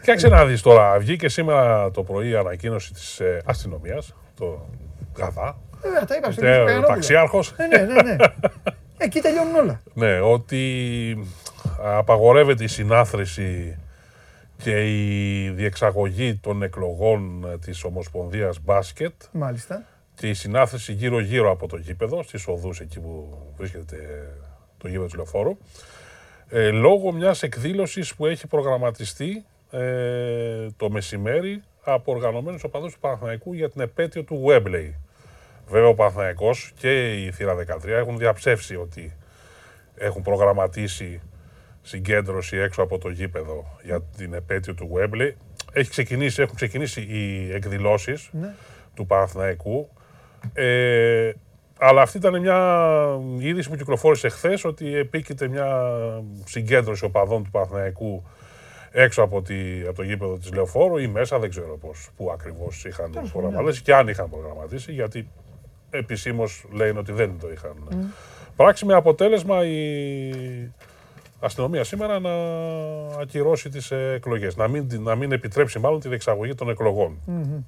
[0.05, 0.99] Κάτσε να δεις τώρα.
[0.99, 4.67] Βγήκε σήμερα το πρωί η ανακοίνωση της ε, αστυνομίας, το
[5.17, 5.59] Γαδά.
[5.83, 6.47] Βέβαια, τα είπα στον
[6.87, 7.55] Ταξιάρχος.
[7.57, 8.17] Ναι, ναι, ναι.
[9.05, 9.81] Εκεί τελειώνουν όλα.
[9.95, 11.27] Ναι, ότι
[11.83, 13.79] απαγορεύεται η συνάθρηση
[14.57, 19.13] και η διεξαγωγή των εκλογών της Ομοσπονδίας Μπάσκετ.
[19.33, 19.85] Μάλιστα
[20.21, 24.29] και η συνάθεση γύρω-γύρω από το γήπεδο, στις οδούς εκεί που βρίσκεται
[24.79, 25.57] το γήπεδο του Λεωφόρου,
[26.49, 33.53] ε, λόγω μιας εκδήλωσης που έχει προγραμματιστεί ε, το μεσημέρι από οργανωμένους οπαδούς του Παναθηναϊκού
[33.53, 34.93] για την επέτειο του Webley.
[35.69, 39.17] Βέβαια ο Παναθηναϊκός και η Θύρα 13 έχουν διαψεύσει ότι
[39.95, 41.21] έχουν προγραμματίσει
[41.83, 45.33] συγκέντρωση έξω από το γήπεδο για την επέτειο του Webley.
[45.73, 48.55] Έχει ξεκινήσει, έχουν ξεκινήσει οι εκδηλώσεις ναι.
[48.95, 49.89] του Παναθηναϊκού.
[50.53, 51.33] Ε,
[51.79, 52.59] αλλά αυτή ήταν μια
[53.39, 55.93] είδηση που κυκλοφόρησε χθες ότι επίκειται μια
[56.45, 58.23] συγκέντρωση οπαδών του Παναθηναϊκού
[58.91, 59.55] έξω από, τη,
[59.87, 63.95] από το γήπεδο της Λεωφόρου ή μέσα, δεν ξέρω πώς, πού ακριβώς είχαν προγραμματίσει και
[63.95, 65.29] αν είχαν προγραμματίσει, γιατί
[65.91, 67.95] επισήμως λένε ότι δεν το είχαν mm.
[68.57, 70.33] πράξει με αποτέλεσμα η
[71.41, 72.31] αστυνομία σήμερα να
[73.21, 74.57] ακυρώσει τις εκλογές.
[74.57, 77.19] Να μην, να μην επιτρέψει μάλλον τη διεξαγωγή των εκλογών.
[77.29, 77.65] Mm-hmm.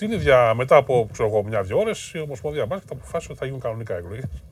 [0.00, 3.96] Την ίδια μετά από ξέρω μια-δυο ώρες η Ομοσπονδία Μπάσκετ αποφάσισε ότι θα γίνουν κανονικά
[3.96, 4.42] εκλογές.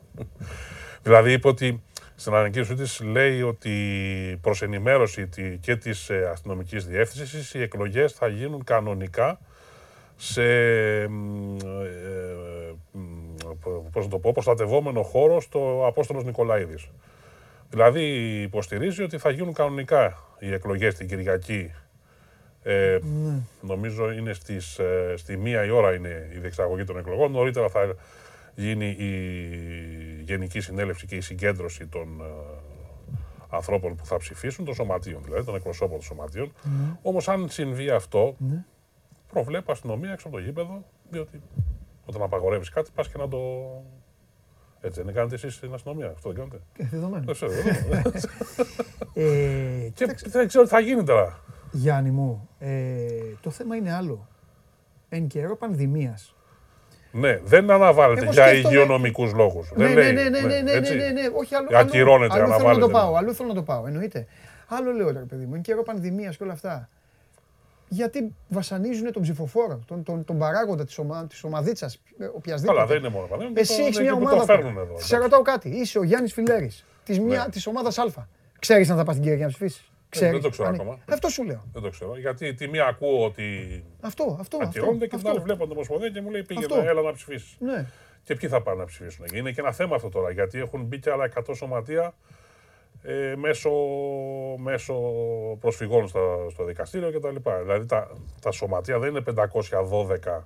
[1.05, 1.83] δηλαδή είπε ότι
[2.15, 3.73] στην ανακοίνωσή της λέει ότι
[4.41, 5.29] προς ενημέρωση
[5.61, 9.39] και της ε, αστυνομικής διεύθυνσης οι εκλογές θα γίνουν κανονικά
[10.17, 11.09] σε ε,
[13.93, 16.89] πώς να το πω, προστατευόμενο χώρο στο Απόστολος Νικολαίδης.
[17.71, 18.03] Δηλαδή
[18.43, 21.75] υποστηρίζει ότι θα γίνουν κανονικά οι εκλογές την Κυριακή.
[22.69, 23.41] Ε, ναι.
[23.61, 27.33] Νομίζω είναι στις, ε, στη μία η ώρα είναι η διεξαγωγή των εκλογών.
[27.33, 27.95] Νωρίτερα θα
[28.55, 32.25] γίνει η Γενική Συνέλευση και η συγκέντρωση των ε,
[33.49, 36.53] ανθρώπων που θα ψηφίσουν, των σωματείων δηλαδή, των εκπροσώπων των σωματείων.
[36.63, 36.97] Ναι.
[37.03, 38.65] Όμως αν συμβεί αυτό, ναι.
[39.33, 41.43] προβλέπω αστυνομία έξω από το γήπεδο, διότι
[42.07, 43.39] όταν απαγορεύεις κάτι, πας και να το.
[44.81, 46.09] Έτσι δεν κάνετε εσείς στην αστυνομία.
[46.09, 46.61] Αυτό δεν κάνετε.
[46.79, 47.25] Ε, δεδομένο.
[47.25, 47.53] Δεν ξέρω.
[49.25, 51.43] ε, και δεν ξέρω τι θα γίνει τώρα.
[51.73, 52.97] Γιάννη μου, ε,
[53.41, 54.29] το θέμα είναι άλλο.
[55.09, 56.35] Εν καιρό πανδημίας.
[57.13, 59.73] Ναι, δεν αναβάλλεται για υγειονομικούς λόγους.
[59.75, 61.69] Ναι, ναι, ναι, ναι, ναι, ναι, ναι, ναι, ναι, όχι άλλο.
[61.73, 64.27] Ακυρώνεται, αλλού, αλλού θέλω να το πάω, αλλού θέλω να το πάω, εννοείται.
[64.69, 66.89] Άλλο λέω τώρα, παιδί μου, εν καιρό πανδημίας και όλα αυτά
[67.89, 72.79] γιατί βασανίζουν τον ψηφοφόρο, τον, τον, τον παράγοντα της ομα, της ομαδίτσας, ε, οποιασδήποτε.
[72.79, 73.53] Καλά, δεν είναι μόνο πανδημία.
[73.57, 74.59] Εσύ έχεις μια ομάδα.
[74.97, 75.69] Σε ρωτάω κάτι.
[75.69, 77.37] Είσαι ο Γιάννης Φιλέρης της ναι.
[77.67, 78.29] ομάδας Α.
[78.59, 80.99] Ξέρεις αν θα πας την Κυριακή να ψηφίσεις; Ξέρεις, δεν το ξέρω ακόμα.
[81.09, 81.65] Αυτό σου λέω.
[81.73, 82.19] Δεν το ξέρω.
[82.19, 83.45] Γιατί τη μία ακούω ότι.
[84.01, 84.59] Αυτό, αυτό.
[84.63, 87.57] Ακυρώνεται και την άλλη βλέπω την Ομοσπονδία και μου λέει πήγαινε, έλα να ψηφίσεις.
[87.59, 87.87] Ναι.
[88.23, 89.27] Και ποιοι θα πάνε να ψηφίσουν.
[89.33, 92.15] Είναι και ένα θέμα αυτό τώρα γιατί έχουν μπει και άλλα 100 σωματεία
[93.03, 93.71] ε, μέσω,
[94.59, 94.95] μέσω
[95.61, 97.51] προσφυγών στο, στο δικαστήριο κτλ.
[97.63, 98.11] Δηλαδή τα,
[98.41, 99.23] τα σωματεία δεν είναι
[100.29, 100.41] 512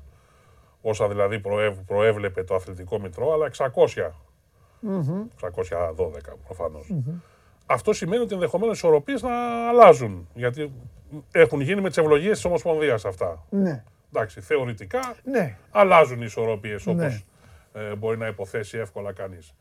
[0.83, 3.67] όσα δηλαδή προεύ, προέβλεπε το αθλητικό μητρό, αλλά 600.
[4.89, 5.49] Mm-hmm.
[5.51, 6.09] 612
[6.47, 6.91] προφανώς.
[6.93, 7.31] Mm-hmm.
[7.66, 10.29] Αυτό σημαίνει ότι ενδεχομένως οι ισορροπίε να αλλάζουν.
[10.35, 10.73] Γιατί
[11.32, 13.47] έχουν γίνει με τις ευλογίες της Ομοσπονδίας αυτά.
[13.51, 13.85] Ναι.
[14.15, 15.57] Εντάξει, θεωρητικά ναι.
[15.71, 17.24] αλλάζουν οι ισορροπίες όπως
[17.73, 17.82] ναι.
[17.82, 19.55] ε, μπορεί να υποθέσει εύκολα κανείς.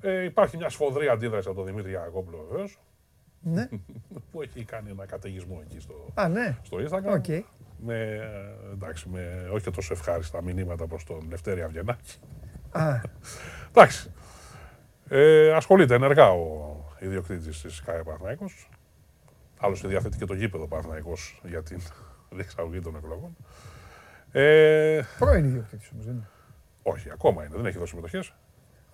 [0.00, 2.78] Ε, υπάρχει μια σφοδρή αντίδραση από τον Δημήτρη Ιακόπουλο βεβαίως.
[3.40, 3.68] Ναι.
[4.30, 6.56] που έχει κάνει ένα καταιγισμό εκεί στο, Α, ναι.
[6.62, 7.20] στο Instagram.
[7.20, 7.42] Okay.
[7.78, 8.28] Με,
[8.72, 12.18] εντάξει, με όχι και τόσο ευχάριστα μηνύματα προς τον Λευτέρη Αυγενάκη.
[12.70, 13.00] Α.
[13.70, 14.12] εντάξει.
[15.08, 16.74] Ε, ασχολείται ενεργά ο
[17.04, 18.50] ιδιοκτήτης της ΚΑΕ Παναθναϊκό.
[19.58, 21.80] Άλλωστε διαθέτει και το γήπεδο Παναθναϊκό για την
[22.36, 23.36] διεξαγωγή των εκλογών.
[24.32, 26.28] Ε, Πρώην ιδιοκτήτης όμως, δεν είναι.
[26.82, 27.56] Όχι, ακόμα είναι.
[27.56, 28.34] Δεν έχει δώσει συμμετοχές.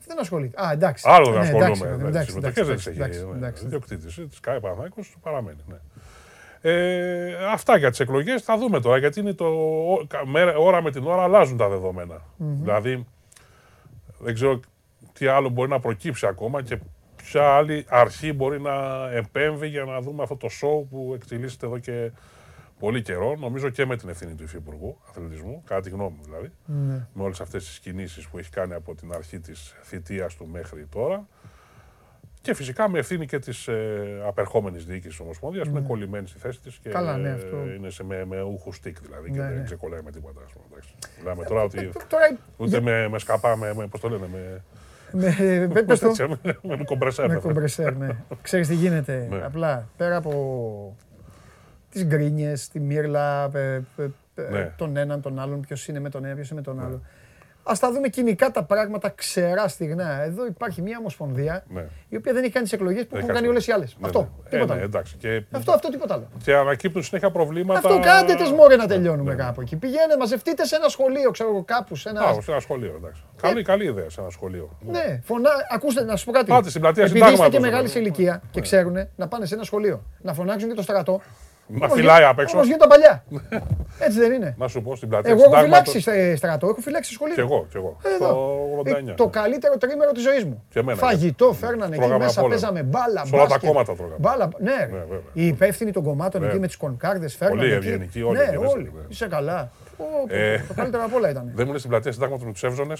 [0.06, 0.64] Δεν ασχολείται.
[0.64, 1.04] Α, εντάξει.
[1.08, 1.96] Άλλο δεν ναι, ασχολούμαι.
[1.96, 3.64] Ναι, εντάξει, συμμετοχές δεν έχει.
[3.64, 5.58] Ιδιοκτήτης της ΚΑΕ Παναθναϊκό παραμένει.
[5.66, 5.76] Ναι.
[6.62, 9.46] Ε, αυτά για τις εκλογές θα δούμε τώρα γιατί είναι το
[10.58, 12.16] ώρα με την ώρα αλλάζουν τα δεδομένα.
[12.16, 12.22] Mm-hmm.
[12.38, 13.06] Δηλαδή
[14.18, 14.60] δεν ξέρω
[15.12, 16.78] τι άλλο μπορεί να προκύψει ακόμα και
[17.30, 21.78] ποια άλλη αρχή μπορεί να επέμβει για να δούμε αυτό το σοου που εκτελήσεται εδώ
[21.78, 22.10] και
[22.78, 23.36] πολύ καιρό.
[23.38, 26.52] Νομίζω και με την ευθύνη του Υφυπουργού Αθλητισμού, κατά τη γνώμη μου δηλαδή.
[26.64, 27.06] Ναι.
[27.12, 30.86] Με όλες αυτές τις κινήσεις που έχει κάνει από την αρχή της θητείας του μέχρι
[30.86, 31.28] τώρα.
[32.40, 35.86] Και φυσικά με ευθύνη και της ε, απερχόμενης διοίκησης της Ομοσπονδίας που είναι ναι.
[35.86, 37.36] κολλημένη στη θέση της και Καλά, ναι,
[37.76, 40.40] είναι σε, με, με ούχους στικ δηλαδή και δεν ξεκολλάει με τίποτα.
[41.18, 41.90] Μιλάμε τώρα ότι
[42.56, 44.62] ούτε με, με σκαπά, με, με, πώς το λένε, με,
[45.12, 46.12] με, πες το.
[46.62, 47.28] με κομπρεσέρ.
[47.28, 48.08] Με κομπρεσέρ, ναι.
[48.42, 49.26] Ξέρεις τι γίνεται.
[49.30, 49.44] Ναι.
[49.44, 50.96] Απλά πέρα από
[51.90, 53.50] τις γκρίνιες, τη μύρλα,
[54.50, 54.72] ναι.
[54.76, 56.84] τον έναν, τον άλλον, ποιος είναι με τον ένα, ποιος είναι με τον ναι.
[56.84, 57.00] άλλο.
[57.62, 60.22] Α τα δούμε κοινικά τα πράγματα ξερά στιγνά.
[60.22, 61.86] Εδώ υπάρχει μια ομοσπονδία ναι.
[62.08, 63.96] η οποία δεν έχει κάνει τις εκλογές που έχουν κάνει όλες οι άλλες.
[64.00, 64.20] Ναι, αυτό.
[64.20, 64.48] Ναι.
[64.48, 65.16] Τίποτα ε, ναι, εντάξει.
[65.16, 65.44] Και...
[65.50, 66.28] Αυτό, αυτό τίποτα άλλο.
[66.44, 67.88] Και ανακύπτουν συνέχεια προβλήματα.
[67.88, 69.42] Αυτό κάντε τι μόρε να τελειώνουμε ναι.
[69.42, 69.76] κάπου εκεί.
[69.76, 72.00] Πηγαίνετε, μαζευτείτε σε ένα σχολείο, ξέρω εγώ κάπους.
[72.00, 72.20] Σε ένα...
[72.20, 73.22] Α, σε ένα σχολείο, εντάξει.
[73.36, 73.40] Ε...
[73.40, 74.76] Καλή, καλή ιδέα σε ένα σχολείο.
[74.80, 75.50] Ναι, φωνά...
[75.70, 76.50] ακούστε να σου πω κάτι.
[76.50, 80.02] Πάτε στην πλατεία Επειδή είστε και μεγάλης ηλικία και ξέρουν να πάνε σε ένα σχολείο
[80.22, 81.20] να φωνάξουν και το στρατό.
[81.72, 82.56] Μα φυλάει απ' έξω.
[82.56, 83.24] Όπω γίνεται παλιά.
[84.06, 84.54] Έτσι δεν είναι.
[84.58, 85.30] Να σου πω στην πλατεία.
[85.30, 87.34] Εγώ έχω φυλάξει στρατό, έχω φυλάξει σχολείο.
[87.34, 87.96] Κι εγώ, κι εγώ.
[88.18, 89.14] Το 89.
[89.16, 90.64] Το καλύτερο τρίμερο της ζωής μου.
[90.94, 93.24] Φαγητό φέρνανε εκεί μέσα, παίζαμε μπάλα.
[93.24, 94.16] Σε όλα τα κόμματα τρώγαμε.
[94.18, 94.88] Μπάλα, ναι.
[95.32, 97.60] Οι υπεύθυνοι των κομμάτων εκεί με τις κονκάρδες φέρνανε.
[97.60, 98.38] Πολύ ευγενικοί όλοι.
[98.38, 98.92] Ναι, όλοι.
[99.08, 99.70] Είσαι καλά.
[100.68, 101.50] Το καλύτερο απ' όλα ήταν.
[101.54, 102.94] Δεν μου λε στην πλατεία συντάγματο με του Εύζονε.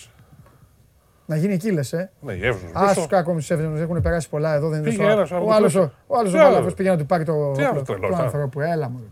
[1.31, 1.92] Να γίνει εκεί, λες.
[1.92, 2.10] Ε.
[2.20, 2.67] Ναι, η Εύζο.
[2.73, 4.68] Α, του κάκου του Εύζο έχουν περάσει πολλά εδώ.
[4.68, 5.09] Δεν είναι ο
[5.52, 5.75] άλλος
[6.07, 7.55] ο άλλος Μάλαφο πήγε να του πάρει το
[8.17, 8.60] άνθρωπο.
[8.60, 9.09] Έλα μου.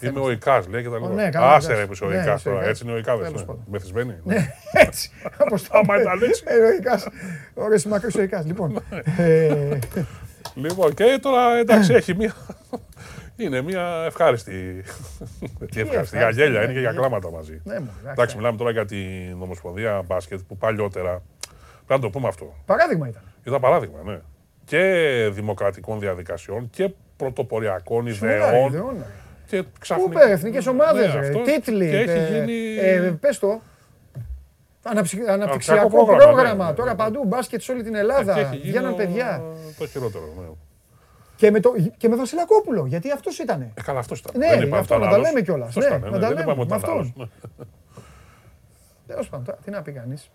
[0.00, 1.12] Είμαι ο Ικάς, λέει και τα λοιπά.
[1.12, 2.64] Ναι, Άσε ρε που ο ναι, Ικάς τώρα.
[2.64, 3.18] Έτσι είναι ο Ικάς.
[3.70, 4.14] Μεθυσμένη.
[4.24, 5.10] Ναι, έτσι.
[5.38, 6.44] Όπως το Άμα ήταν έτσι.
[7.54, 8.46] Ωραία, μακρύς ο Ικάς.
[8.46, 8.82] Λοιπόν.
[10.54, 12.32] Λοιπόν, και τώρα εντάξει, έχει μία.
[13.36, 14.84] Είναι μια ευχάριστη.
[15.70, 16.16] Τι ευχάριστη.
[16.16, 17.60] Για γέλια είναι και για κλάματα μαζί.
[17.64, 17.76] Ναι,
[18.10, 21.22] Εντάξει, μιλάμε τώρα για την Ομοσπονδία Μπάσκετ που παλιότερα.
[21.86, 22.54] Πρέπει να το πούμε αυτό.
[22.66, 23.22] Παράδειγμα ήταν.
[23.44, 24.18] Ήταν παράδειγμα, ναι.
[24.64, 24.80] Και
[25.32, 28.66] δημοκρατικών διαδικασιών και πρωτοποριακών ιδεών.
[28.68, 29.04] ιδεών.
[29.46, 30.10] Και ξαφνικά.
[30.10, 31.90] Πού εθνικές ομάδες, Ναι, τίτλοι.
[31.90, 32.76] Και έχει ε, γίνει.
[32.78, 33.60] ε, πες το.
[34.82, 36.64] Αναψυ- Αναπτυξιακό πρόγραμμα, πρόγραμμα.
[36.64, 36.96] ναι, ναι, Τώρα ναι.
[36.96, 38.38] παντού, μπάσκετ σε όλη την Και Ελλάδα.
[38.38, 39.42] έχει γίνει Βγαίναν ο- παιδιά.
[39.78, 40.24] Το χειρότερο.
[40.40, 40.46] Ναι.
[41.36, 43.60] Και με, το, και με Βασιλακόπουλο, γιατί αυτός ήταν.
[43.62, 44.32] Ε, καλά, αυτός ήταν.
[44.36, 45.28] Ναι, Δεν είπαμε αυτό ότι να ήταν τα άλλος.
[45.28, 45.68] λέμε κιόλας.
[45.68, 46.94] Αυτός Ναι, ήταν, να ναι, τα δεν λέμε, είπαμε ότι με ήταν αυτόν.
[46.94, 47.12] άλλος.
[47.16, 47.26] Ναι.
[49.06, 50.30] Τέλος πάντων, τώρα, τι να πει κανείς.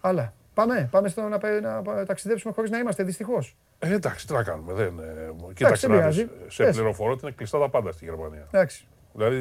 [0.00, 3.56] Αλλά πάμε, πάμε στο να, πε- να πα- ταξιδέψουμε χωρίς να είμαστε δυστυχώς.
[3.78, 4.72] Ε, εντάξει, τι να κάνουμε.
[4.72, 6.30] Δεν, ε, κοίταξε δεν να δεις, πειράζει.
[6.48, 6.74] Σε Πες.
[6.76, 8.46] πληροφορώ ότι είναι κλειστά τα πάντα στη Γερμανία.
[8.50, 8.86] Εντάξει.
[9.12, 9.38] Δηλαδή.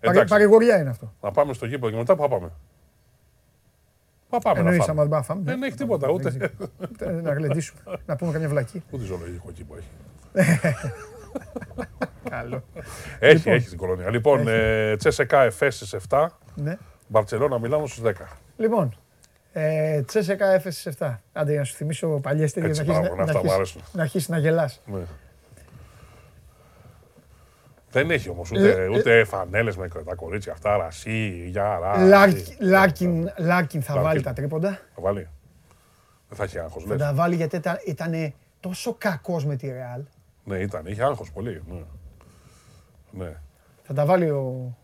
[0.00, 1.12] Παρε, Εντάξει, παρηγοριά είναι αυτό.
[1.20, 2.50] να πάμε στο γήπεδο και μετά που θα πάμε;
[4.28, 5.08] Πά πάμε Εννοείς να άμα φάμε.
[5.16, 5.42] δεν πάμε.
[5.44, 6.50] Δεν έχει τίποτα ούτε.
[6.82, 7.80] Ούτε Να γλεντήσουμε.
[8.06, 8.82] να πούμε καμιά βλακή.
[8.90, 9.88] Ούτε ζωολογικό κήπο έχει.
[12.30, 12.62] Καλό.
[13.18, 13.52] Έχει, Λοιπόν.
[13.52, 14.10] έχει στην κολονία.
[14.10, 16.76] Λοιπόν, ε, Τσέσεκα Εφές στις 7, Ναι.
[17.08, 18.12] Μπαρσελόνα Μιλάνο στις 10.
[18.56, 18.96] Λοιπόν,
[19.58, 21.20] ε, Τσέσεκα έφεσες 7.
[21.32, 23.74] Άντε για να σου θυμίσω παλιές ταινίες Έτσι, να αρχίσεις μπράβο, να, αυτά μου αρχίσεις-
[23.76, 23.96] αρέσουν.
[23.98, 24.82] να αρχίσεις να γελάς.
[24.86, 25.00] Ναι.
[27.90, 32.04] Δεν έχει όμως ούτε, Ε, ε, ούτε φανέλες με τα κορίτσια αυτά, ρασί, γιάρα.
[32.04, 34.08] Λάρκιν- Λάρκιν- Λάρκιν θα Λάρκιν.
[34.10, 34.70] βάλει τα τρίποντα.
[34.70, 35.28] Θα βάλει.
[36.28, 40.00] Δεν θα έχει άγχος, Θα τα βάλει γιατί ήταν, ήτανε τόσο κακός με τη Ρεάλ.
[40.44, 41.62] Ναι, ήταν, είχε άγχος πολύ.
[41.70, 41.80] Ναι.
[43.24, 43.32] ναι.
[43.82, 44.74] Θα τα βάλει ο,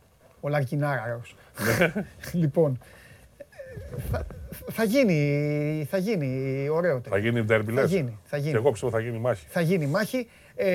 [0.40, 1.36] ο Λαρκινάρας.
[2.32, 2.78] λοιπόν,
[4.10, 4.26] θα,
[4.70, 7.18] θα γίνει, θα γίνει ωραίο Θα τέτοιο.
[7.18, 8.50] γίνει ντέρμπι, Θα λες; γίνει, θα γίνει.
[8.50, 9.46] Και εγώ πιστεύω θα γίνει μάχη.
[9.48, 10.28] Θα γίνει μάχη.
[10.54, 10.66] Ε,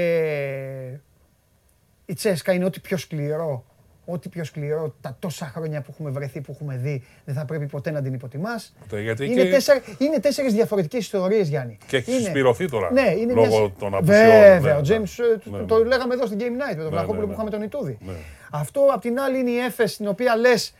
[2.06, 3.66] η Τσέσκα είναι ό,τι πιο σκληρό.
[4.10, 7.66] Ό,τι πιο σκληρό τα τόσα χρόνια που έχουμε βρεθεί, που έχουμε δει, δεν θα πρέπει
[7.66, 8.74] ποτέ να την υποτιμάς.
[8.80, 11.78] Ποτέ, γιατί Είναι, και- τέσσερα, είναι τέσσερις διαφορετικές ιστορίες, Γιάννη.
[11.88, 12.92] Και έχεις Είναι- συσπηρωθεί τώρα.
[12.92, 13.72] Ναι, είναι λόγω μια...
[13.80, 14.18] των απουσιών.
[14.18, 14.96] Βέβαια, ναι, ο ναι.
[14.96, 15.88] James, ε, το- Ναι, το ναι.
[15.88, 17.34] λέγαμε εδώ στην Game Night με τον Ναι, Βλαχόπουλο ναι, που ναι.
[17.34, 17.98] είχαμε τον Ιτούδη.
[18.06, 18.14] Ναι.
[18.52, 20.74] Αυτό απ' την άλλη είναι η Έφες, την οποία λες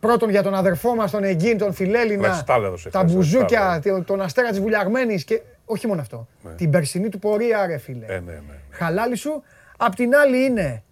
[0.00, 3.60] πρώτον για τον αδερφό μας, τον Εγκίν, τον Φιλέλληνα, Λες, τα έδωσε τα χθες, μπουζούκια,
[3.60, 6.26] τα τον- τον αστέρα της Βουλιαγμένης και όχι μόνο αυτό.
[6.42, 6.50] Ναι.
[6.52, 8.04] Την περσινή του πορεία, ρε φίλε.
[8.06, 8.40] Ε, ναι, ναι.
[8.70, 9.42] Χαλάλι σου.
[9.76, 10.82] Απ' την άλλη είναι,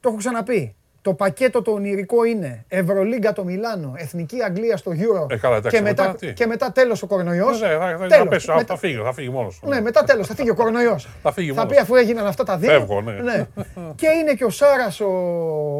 [0.00, 5.30] το έχω ξαναπεί, το πακέτο το ονειρικό είναι Ευρωλίγκα το Μιλάνο, Εθνική Αγγλία στο Euro
[5.30, 7.60] Ε, καλά, εντάξει, και, μετά, μετά τι; και μετά τέλος ο κορονοϊός.
[7.60, 8.16] Ναι, ναι, θα, θα, Τέλος.
[8.16, 9.68] θα, πέσει, θα, Μετά- θα φύγει, θα φύγει μόνος του.
[9.68, 11.08] ναι, μετά τέλος θα φύγει ο κορονοϊός.
[11.22, 12.70] Θα φύγει Θα μόνος πει αφού έγιναν αυτά τα δύο.
[12.70, 13.46] Φεύγω, ναι.
[14.00, 15.06] Και είναι και ο Σάρας ο,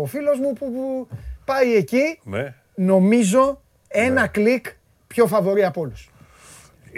[0.02, 1.08] ο φίλος μου που, που
[1.46, 2.54] πάει εκεί, Ναι.
[2.74, 4.66] νομίζω, ένα κλικ
[5.06, 6.10] πιο φαβορή από όλους.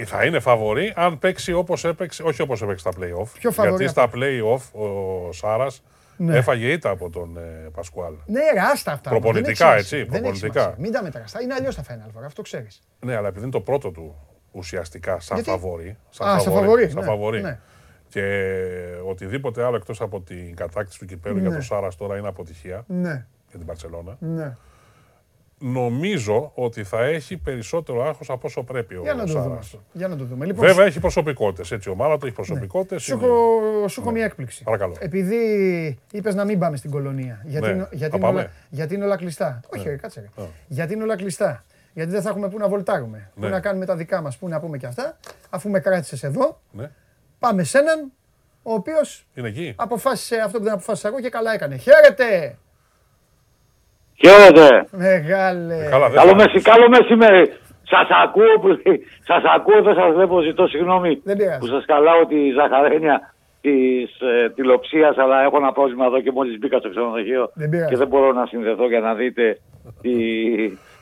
[0.04, 3.26] Θα είναι φαβορή αν παίξει όπως έπαιξε, όχι όπως έπαιξε στα play-off.
[3.38, 5.82] Πιο φαβορί γιατί στα play-off ο Σάρας
[6.16, 6.36] Ναι.
[6.36, 8.12] έφαγε ήττα από τον ε, Πασκουάλ.
[8.26, 9.10] Ναι, ρε, άστα αυτά.
[9.10, 10.20] Προπονητικά, Δεν έχει έτσι, σημασία.
[10.20, 10.60] Δεν έχει προπονητικά.
[10.60, 10.82] σημασία.
[10.82, 11.30] Μην τα μετράς.
[11.32, 12.80] Θα Είναι αλλιώς τα Final Four, αυτό ξέρεις.
[13.00, 14.14] Ναι, αλλά επειδή είναι το πρώτο του
[14.52, 15.88] ουσιαστικά σαν Γιατί; φαβορή.
[16.24, 17.40] Α, σαν φαβορί, σαν ναι, φαβορί.
[17.40, 17.58] ναι.
[18.08, 18.22] Και
[19.08, 21.54] οτιδήποτε άλλο εκτός από την κατάκτηση του κυπέλου για Ναι.
[21.54, 24.16] τον Σάρας τώρα είναι αποτυχία Ναι, για την Παρσελώνα.
[24.20, 24.56] ναι.
[25.60, 29.42] Νομίζω ότι θα έχει περισσότερο άγχος από όσο πρέπει ο Για να το δούμε.
[29.44, 29.54] Σάρα.
[29.58, 29.82] αυτό.
[29.92, 30.46] Για να το δούμε.
[30.46, 31.70] Λοιπόν, Βέβαια έχει προσωπικότητες.
[31.72, 33.02] Έτσι, η ομάδα του έχει προσωπικότητες.
[33.02, 34.62] Σου έχω, σου έχω μια έκπληξη.
[34.62, 34.94] Παρακαλώ.
[34.98, 35.36] Επειδή
[36.12, 37.42] είπες να μην πάμε στην κολονία.
[37.44, 37.72] Γιατί, Ναι.
[37.72, 38.52] είναι, γιατί, Θα είναι, όλα, πάμε.
[38.70, 39.60] γιατί είναι όλα κλειστά.
[39.76, 40.30] Όχι, ρε, κάτσε.
[40.36, 40.42] Ρε.
[40.42, 40.46] Α.
[40.66, 41.64] Γιατί είναι όλα κλειστά.
[41.92, 43.30] Γιατί δεν θα έχουμε πού να βολτάρουμε.
[43.34, 43.46] Ναι.
[43.46, 45.18] Πού να κάνουμε τα δικά μας, πού να πούμε και αυτά.
[45.50, 46.90] Αφού με κράτησες εδώ, Ναι.
[47.38, 48.12] πάμε σε έναν
[48.62, 49.72] ο οποίος Είναι εκεί.
[49.76, 51.76] αποφάσισε αυτό που δεν αποφάσισα εγώ και καλά έκανε.
[51.76, 52.58] Χαίρετε!
[54.22, 54.86] Χαίρετε.
[54.90, 55.74] Μεγάλε.
[55.86, 57.44] Ε, Καλά, δεν Καλό, θα- μεση, καλό μεσημέρι.
[57.92, 58.68] Σας ακούω, που,
[59.30, 61.58] σας ακούω, δεν σας βλέπω, ζητώ συγγνώμη Δεν πειράζει.
[61.58, 66.58] που σας καλάω τη ζαχαρένια της ε, τηλεοψίας, αλλά έχω ένα πρόβλημα εδώ και μόλις
[66.58, 67.88] μπήκα στο ξενοδοχείο Δεν πειράζει.
[67.90, 69.58] και δεν μπορώ να συνδεθώ για να δείτε
[70.00, 70.14] τη,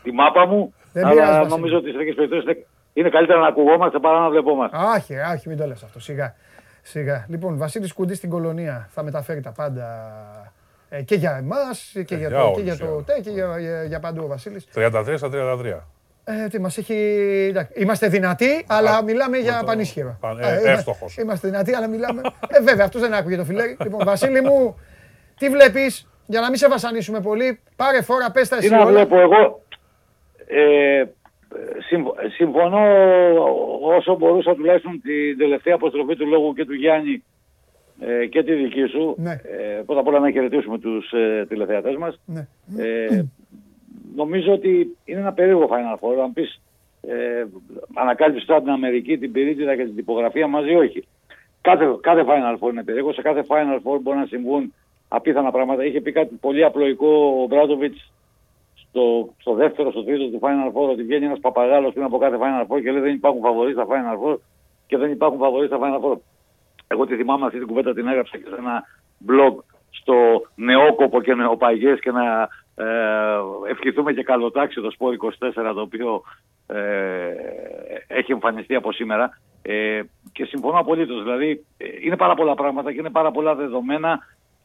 [0.03, 0.75] τη μάπα μου.
[0.93, 1.55] Δεν πειράζει, αλλά Βασίλη.
[1.55, 2.57] νομίζω ότι σε τέτοιες περιπτώσεις είναι,
[2.93, 4.77] είναι καλύτερα να ακουγόμαστε παρά να βλεπόμαστε.
[4.95, 6.01] Άχι, άχι, μην το λες αυτό.
[6.01, 6.35] Σιγά.
[6.83, 7.27] Σιγά.
[7.29, 9.85] Λοιπόν, Βασίλης Κουντής στην κολονία θα μεταφέρει τα πάντα
[10.45, 10.51] ε,
[11.05, 13.05] και για εμάς και για, για το, και όλους, για, για το όλους.
[13.05, 14.67] τε, και για, για, για παντού ο Βασίλης.
[14.75, 15.77] 33 στα 33.
[16.29, 16.95] Ε, τι μας έχει...
[17.51, 20.17] εντάξει, Είμαστε δυνατοί, αλλά μιλάμε για το- πανίσχυρο.
[20.21, 21.17] πα- Α, ε, είμα- εύστοχος.
[21.17, 22.21] Είμαστε δυνατοί, αλλά μιλάμε...
[22.49, 23.77] ε, βέβαια, αυτός δεν άκουγε το φιλέρι.
[23.83, 24.79] λοιπόν, Βασίλη μου,
[25.39, 28.81] τι βλέπεις, για να μην σε βασανίσουμε πολύ, πάρε φόρα, πες τα Τι εσύ να
[28.81, 28.91] όλα.
[28.91, 29.63] βλέπω εγώ;
[30.47, 31.05] Ε,
[31.89, 32.81] συμφ- συμφωνώ
[33.97, 37.25] όσο μπορούσα τουλάχιστον την τελευταία αποστροφή του λόγου και του Γιάννη
[38.01, 39.15] ε, και τη δική σου.
[39.19, 39.31] Ναι.
[39.31, 42.21] Ε, πρώτα απ' όλα να χαιρετήσουμε τους ε, τηλεθεατές μας.
[42.27, 42.47] Ναι.
[42.77, 43.25] Ε,
[44.17, 46.23] νομίζω ότι είναι ένα περίεργο Final Four.
[46.23, 46.61] Αν πεις
[47.01, 47.45] ε,
[47.95, 51.05] ανακάλυψη τώρα την Αμερική, την πυρίτιδα και την τυπογραφία μαζί, όχι.
[51.61, 53.13] Κάθε, κάθε Final Four είναι περίεργο.
[53.13, 54.73] Σε κάθε Final Four μπορεί να συμβούν
[55.09, 55.85] απίθανα πράγματα.
[55.85, 58.13] Είχε πει κάτι πολύ απλοϊκό ο Μπράτοβιτς
[58.75, 62.37] στο, στο δεύτερο, στο τρίτο του Final Four ότι βγαίνει ένας παπαγάλος πριν από κάθε
[62.41, 64.37] Final Four και λέει δεν υπάρχουν φαβοροί στα Final Four
[64.87, 66.17] και δεν υπάρχουν φαβοροί στα Final Four.
[66.89, 68.83] Εγώ τη θυμάμαι αυτή την κουβέντα την έγραψα και σε ένα
[69.29, 70.15] blog στο
[70.55, 73.39] νεόκοπο και νεοπαγές και να ε,
[73.71, 76.23] ευχηθούμε και καλοτάξει το Σπόρ 24 το οποίο
[76.67, 77.35] ε,
[78.07, 79.39] έχει εμφανιστεί από σήμερα.
[79.63, 80.01] Ε,
[80.33, 81.23] και συμφωνώ απολύτως.
[81.23, 84.19] Δηλαδή ε, είναι πάρα πολλά πράγματα και είναι πάρα πολλά δεδομένα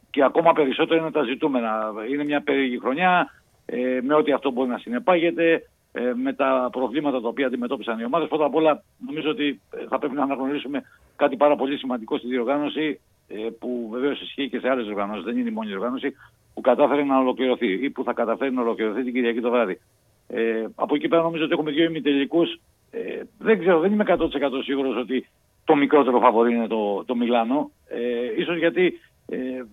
[0.09, 1.93] και ακόμα περισσότερο είναι τα ζητούμενα.
[2.11, 3.29] Είναι μια περίεργη χρονιά
[3.65, 8.05] ε, με ό,τι αυτό μπορεί να συνεπάγεται ε, με τα προβλήματα τα οποία αντιμετώπισαν οι
[8.05, 8.27] ομάδες.
[8.27, 10.83] Πρώτα απ' όλα νομίζω ότι ε, θα πρέπει να αναγνωρίσουμε
[11.15, 15.37] κάτι πάρα πολύ σημαντικό στη διοργάνωση ε, που βεβαίως ισχύει και σε άλλες οργανώσεις, δεν
[15.37, 16.13] είναι η μόνη διοργάνωση
[16.53, 19.79] που κατάφερε να ολοκληρωθεί ή που θα καταφέρει να ολοκληρωθεί την Κυριακή το βράδυ.
[20.27, 22.59] Ε, από εκεί πέρα νομίζω ότι έχουμε δύο ημιτελικούς.
[22.91, 24.19] Ε, δεν ξέρω, δεν είμαι 100%
[24.63, 25.27] σίγουρος ότι
[25.65, 27.71] το μικρότερο φαβορή είναι το, το Μιλάνο.
[27.87, 29.63] Ε, ίσως γιατί ε,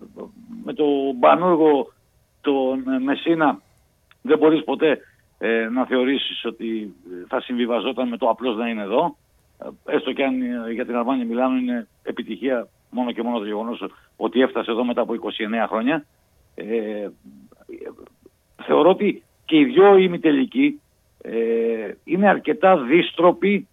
[0.63, 1.93] με το Μπανούργο,
[2.41, 3.61] τον Μεσίνα,
[4.21, 4.99] δεν μπορείς ποτέ
[5.41, 6.93] ε, να θεωρήσεις ότι
[7.27, 9.17] θα συμβιβαζόταν με το απλώς να είναι εδώ.
[9.59, 13.45] Ε, έστω και αν ε, για την Αρμάνια Μιλάνο είναι επιτυχία μόνο και μόνο το
[13.45, 13.83] γεγονός
[14.15, 15.17] ότι έφτασε εδώ μετά από 29
[15.67, 16.05] χρόνια.
[16.55, 17.07] Ε,
[18.63, 20.81] θεωρώ ότι και οι δυο ημιτελικοί
[21.21, 23.67] ε, είναι αρκετά δίστροποι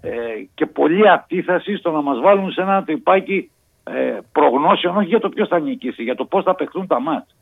[0.00, 0.10] ε,
[0.54, 3.50] και πολύ αντίθεση στο να μας βάλουν σε ένα τρυπάκι
[3.84, 7.34] ε, προγνώσεων όχι για το ποιος θα νικήσει, για το πώς θα παιχτούν τα μάτς.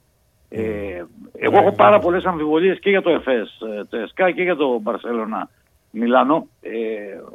[0.49, 1.05] Ε,
[1.39, 5.49] εγώ έχω πάρα πολλές αμφιβολίες και για το ΕΦΕΣ, το ΕΣΚΑ και για το Μπαρσέλωνα
[5.91, 6.47] Μιλάνο.
[6.60, 6.70] Ε,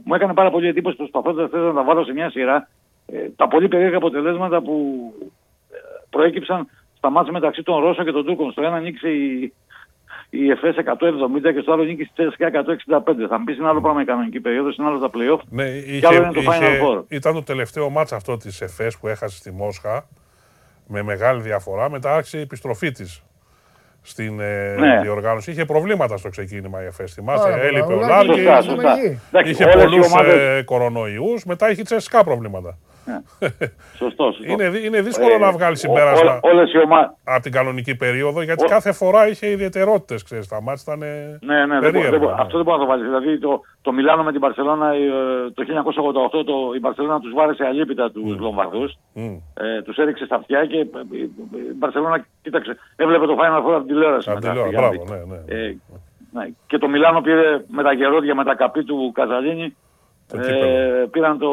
[0.04, 2.68] μου έκανε πάρα πολύ εντύπωση προσπαθώντας να τα βάλω σε μια σειρά
[3.06, 4.74] ε, τα πολύ περίεργα αποτελέσματα που
[5.72, 5.76] ε,
[6.10, 6.68] προέκυψαν
[6.98, 8.52] στα μάτια μεταξύ των Ρώσων και των Τούρκων.
[8.52, 9.54] Στο ένα ανοίξει η,
[10.30, 12.52] η ΕΦΕΣ 170 και στο άλλο νίκησε η ΤΣΚΑ
[13.06, 13.28] 165.
[13.30, 15.40] Θα μου πεις είναι άλλο πράγμα η κανονική περίοδος, είναι άλλο τα playoff.
[15.50, 17.04] Ναι, είχε, και άλλο είναι το Final Four.
[17.08, 20.08] Ήταν το τελευταίο μάτς αυτό της ΕΦΕΣ που έχασε στη Μόσχα
[20.94, 21.90] με μεγάλη διαφορά.
[21.90, 23.24] Μετά άρχισε η επιστροφή της
[24.02, 25.00] στην ε, ναι.
[25.02, 25.52] διοργάνωση.
[25.52, 27.14] Είχε προβλήματα στο ξεκίνημα η ΕΦΕΣ.
[27.14, 29.50] Θυμάστε, έλειπε ο Λάρκη.
[29.50, 31.46] Είχε πολλούς ε, κορονοϊούς.
[31.46, 32.78] Μετά είχε τσεσικά προβλήματα.
[33.06, 33.20] Ναι.
[33.98, 34.52] Σωστό, σωστό.
[34.52, 36.40] Είναι, είναι δύσκολο ε, να βγάλεις συμπέρασμα
[37.24, 40.24] από την κανονική περίοδο γιατί κάθε φορά είχε ιδιαιτερότητες.
[40.24, 41.00] Ξέρεις, τα μάτια ήταν.
[41.42, 41.96] Ναι, ναι, δεν,
[42.38, 43.06] αυτό δεν μπορεί να το βάλεις.
[43.06, 45.00] Δηλαδή το, το Μιλάνο με την Παρσελώνα ε,
[45.54, 45.64] το
[46.42, 48.40] 1988 το, η Παρσελώνα τους βάρεσε αλίπητα τους mm.
[48.40, 48.98] Λομβαρδούς.
[49.16, 49.40] Mm.
[49.54, 50.84] Ε, τους έριξε στα αυτιά και ε,
[51.72, 54.30] η Παρσελώνα, κοίταξε, έβλεπε το Final Four από την τηλεόραση.
[54.30, 55.64] Από τηλεόραση, μπράβο, ναι, ναι.
[55.64, 55.78] Ε,
[56.32, 56.48] ναι.
[56.68, 59.76] Και το Μιλάνο πήρε με τα γερόδια, με τα καπί του Καζαλίνη.
[60.34, 61.50] Ε, πήραν το,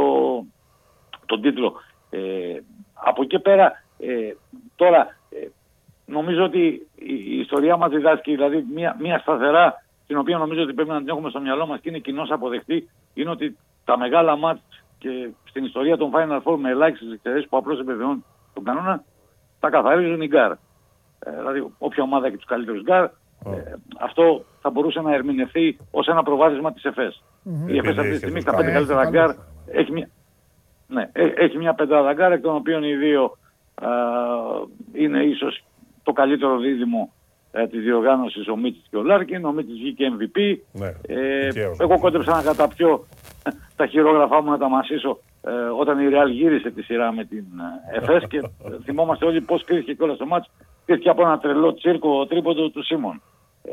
[1.30, 1.72] τον τίτλο.
[2.10, 2.58] Ε,
[2.94, 4.34] από εκεί πέρα, ε,
[4.76, 5.48] τώρα, ε,
[6.06, 10.90] νομίζω ότι η, ιστορία μας διδάσκει, δηλαδή μια, μια σταθερά, την οποία νομίζω ότι πρέπει
[10.90, 14.60] να την έχουμε στο μυαλό μας και είναι κοινώς αποδεκτή, είναι ότι τα μεγάλα ματς
[14.98, 19.04] και στην ιστορία των Final Four με ελάχιστες εξαιρέσεις που απλώς επιβεβαιώνουν τον κανόνα,
[19.60, 20.50] τα καθαρίζουν οι γκαρντ.
[20.50, 26.06] Ε, δηλαδή, όποια ομάδα έχει τους καλύτερους γκαρντ, ε, αυτό θα μπορούσε να ερμηνευθεί ως
[26.06, 27.22] ένα προβάδισμα της Εφές.
[27.44, 27.70] Mm-hmm.
[27.72, 29.30] Η Εφές αυτή τη στιγμή στα πέντε καλύτερα γκαρντ
[29.66, 30.08] έχει μια,
[30.90, 33.38] ναι, ε, έχει μια πεντάδα γκαρντ, εκ των οποίων οι δύο
[33.74, 33.88] α,
[34.92, 35.64] είναι ίσως
[36.02, 37.12] το καλύτερο δίδυμο
[37.52, 39.44] ε, της διοργάνωσης ο Μίτσιτς και ο Λάρκιν.
[39.44, 40.56] Ο Μίτσιτς βγήκε MVP.
[40.72, 43.06] Ναι, ε, εγώ κόντεψα να καταπιώ
[43.76, 47.44] τα χειρόγραφά μου να τα μασίσω ε, όταν η Ρεάλ γύρισε τη σειρά με την
[47.92, 48.40] ε, ΕΦΕΣ και
[48.84, 50.50] θυμόμαστε όλοι πώς κρίθηκε και όλα στο μάτς.
[50.86, 53.22] Κρίθηκε από ένα τρελό τσίρκο τρίποντο του Σίμων.
[53.62, 53.70] Ε,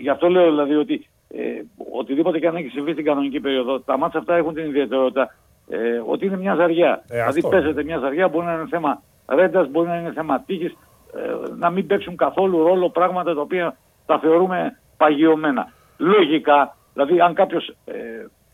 [0.00, 1.62] γι' αυτό λέω δηλαδή ότι ε,
[1.98, 5.34] οτιδήποτε και αν έχει συμβεί στην κανονική περίοδο, τα μάτια αυτά έχουν την ιδιαιτερότητα
[5.68, 7.02] ε, ότι είναι μια ζαριά.
[7.08, 10.76] Ε, δηλαδή παίζεται μια ζαριά, μπορεί να είναι θέμα ρέντας, μπορεί να είναι θέμα τύχης,
[11.14, 13.76] ε, να μην παίξουν καθόλου ρόλο πράγματα τα οποία
[14.06, 15.72] τα θεωρούμε παγιωμένα.
[15.96, 17.94] Λογικά, δηλαδή αν κάποιος ε,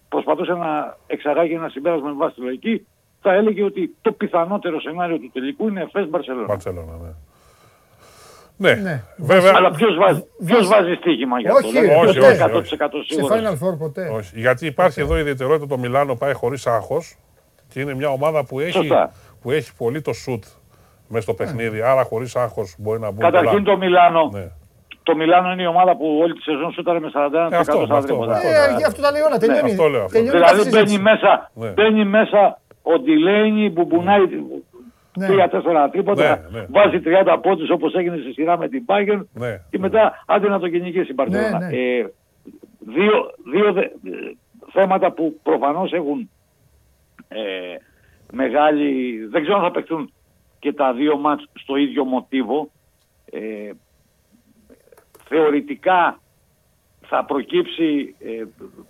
[0.09, 2.87] προσπαθούσε να εξαγάγει ένα συμπέρασμα με βάση τη λογική,
[3.21, 6.47] θα έλεγε ότι το πιθανότερο σενάριο του τελικού είναι Εφές Μπαρσελόνα.
[7.03, 7.15] ναι.
[8.61, 9.03] Ναι, ναι.
[9.17, 9.53] Βέβαια...
[9.55, 11.69] Αλλά ποιος βάζει, ποιος βάζει στοίχημα για αυτό.
[11.69, 13.39] Όχι, δηλαδή, όχι, όχι, 100% σίγουρος.
[13.39, 14.09] Σε Final Four ποτέ.
[14.09, 14.41] Όχι.
[14.41, 17.17] Γιατί υπάρχει εδώ η ιδιαιτερότητα το Μιλάνο πάει χωρίς άγχος
[17.69, 18.89] και είναι μια ομάδα που έχει,
[19.43, 20.45] που έχει πολύ το σουτ
[21.09, 21.79] μέσα στο παιχνίδι.
[21.79, 21.87] Ναι.
[21.87, 23.21] Άρα χωρίς άγχος μπορεί να μπουν.
[23.21, 24.31] Καταρχήν το Μιλάνο.
[24.33, 24.49] Ναι.
[25.03, 27.11] Το Μιλάνο είναι η ομάδα που όλη τη σεζόν σούταρε με
[27.49, 28.41] 41% ε, αυτό, στα τρίποτα.
[28.43, 29.39] Ε, αυτό τα λέει όλα.
[29.39, 29.63] Τελειώνει.
[29.63, 30.23] Ναι, αυτό λέω, αυτό.
[30.23, 31.69] Δηλαδή μπαίνει μέσα, ναι.
[31.69, 34.21] μπαίνει μέσα ο Ντιλέινι, μπουμπουνάει
[35.20, 35.26] ναι.
[35.26, 36.66] Τρία-τέσσερα τρίποτα, ναι, ναι.
[36.70, 40.58] βάζει 30 πόντους όπως έγινε στη σειρά με την Bayern ναι, και μετά άντε να
[40.58, 41.58] το κυνηγήσει η Μπαρσελόνα.
[41.58, 41.76] Ναι, ναι.
[41.76, 42.12] ε,
[42.78, 43.82] δύο δύο δε,
[44.73, 46.31] θέματα που προφανώς έχουν
[47.28, 47.39] ε,
[48.32, 49.18] μεγάλη.
[49.26, 50.12] Δεν ξέρω αν θα παιχτούν
[50.58, 52.70] και τα δύο μάτς στο ίδιο μοτίβο.
[53.31, 53.70] Ε,
[55.28, 56.20] θεωρητικά
[57.00, 58.44] θα προκύψει ε,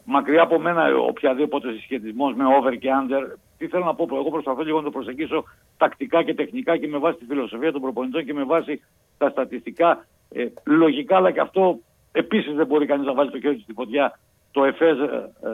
[0.04, 3.36] μακριά από μένα οποιαδήποτε συσχετισμός με over και under.
[3.60, 5.44] Τι θέλω να πω, εγώ προσπαθώ λίγο να το προσεγγίσω
[5.76, 8.80] τακτικά και τεχνικά και με βάση τη φιλοσοφία των προπονητών και με βάση
[9.18, 10.06] τα στατιστικά.
[10.32, 11.78] Ε, λογικά, αλλά και αυτό
[12.12, 14.18] επίσης δεν μπορεί κανείς να βάλει το χέρι στη φωτιά.
[14.50, 15.50] Το ΕΦΕΣ ε, ε,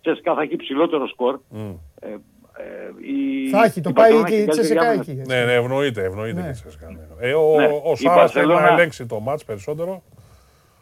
[0.00, 1.40] Τσέσκα θα έχει ψηλότερο σκορ.
[1.54, 1.74] Mm.
[2.00, 5.22] Ε, ε, η, θα έχει, το πάει και η Τσέσσεκα εκεί.
[5.26, 6.42] Ναι, ναι, ευνοείται, ευνοείται ναι.
[6.42, 6.90] και η Τσέσσεκα.
[6.90, 7.28] Ναι.
[7.28, 7.68] Ε, ο ναι.
[7.84, 10.02] ο Σάρας θέλει να ελέγξει το μάτς περισσότερο.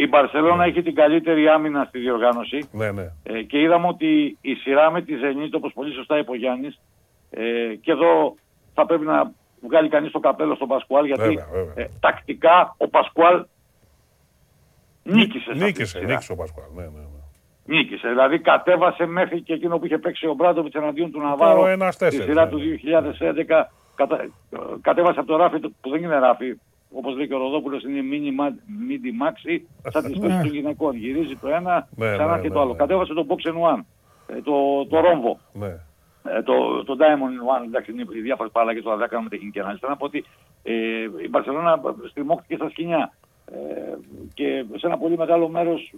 [0.03, 0.67] Η Μπαρσελόνα ναι.
[0.67, 2.69] έχει την καλύτερη άμυνα στη διοργάνωση.
[2.73, 3.13] Ναι, ναι.
[3.23, 6.81] Ε, και είδαμε ότι η σειρά με τη Ζενίτ, όπως πολύ σωστά είπε ο Γιάννης,
[7.31, 8.35] ε, και εδώ
[8.75, 11.85] θα πρέπει να βγάλει κανείς το καπέλο στον Πασκουάλ, γιατί βέβαια, βέβαια.
[11.85, 13.45] Ε, τακτικά ο Πασκουάλ
[15.03, 15.53] νίκησε.
[15.53, 16.69] Νίκησε, νίκησε ο Πασκουάλ.
[16.75, 17.77] Ναι, ναι, ναι.
[17.77, 18.09] Νίκησε.
[18.09, 22.45] Δηλαδή κατέβασε μέχρι και εκείνο που είχε παίξει ο Μπράντοβιτς εναντίον του Ναβάρο στη σειρά
[22.45, 22.51] ναι.
[22.51, 22.61] του
[23.49, 23.65] 2011.
[23.95, 24.29] Κατα...
[24.81, 26.55] Κατέβασε από το ράφι που δεν είναι ράφι.
[26.93, 28.03] Όπως λέει και ο Ροδόπουλος, είναι
[28.87, 30.97] μίντι μάξι, σαν τη σπίτι των γυναικών.
[30.97, 32.75] Γυρίζει το ένα, ναι, ξανά ναι, και το άλλο.
[32.75, 33.81] Κατέβασε το Box One,
[34.27, 35.39] ε, το, το ρόμβο.
[36.25, 39.81] Ε, το, το Diamond One, εντάξει, είναι διάφορες παραλλαγές, τώρα δεν κάνουμε τεχνική ανάλυση.
[39.81, 40.25] Θέλω να πω ότι
[40.63, 40.73] ε,
[41.25, 43.13] η Μπαρσελόνα στριμώχτηκε στα σκηνιά.
[43.47, 43.97] Ε,
[44.35, 45.93] και σε ένα πολύ μεγάλο μέρος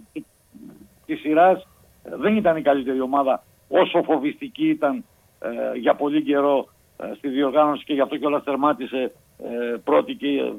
[1.05, 1.67] της σειράς
[2.03, 5.05] ε, δεν ήταν η καλύτερη ομάδα όσο φοβιστική ήταν
[5.39, 10.53] ε, για πολύ καιρό ε, στη διοργάνωση και γι' αυτό κιόλας τερμάτισε ε, πρώτη και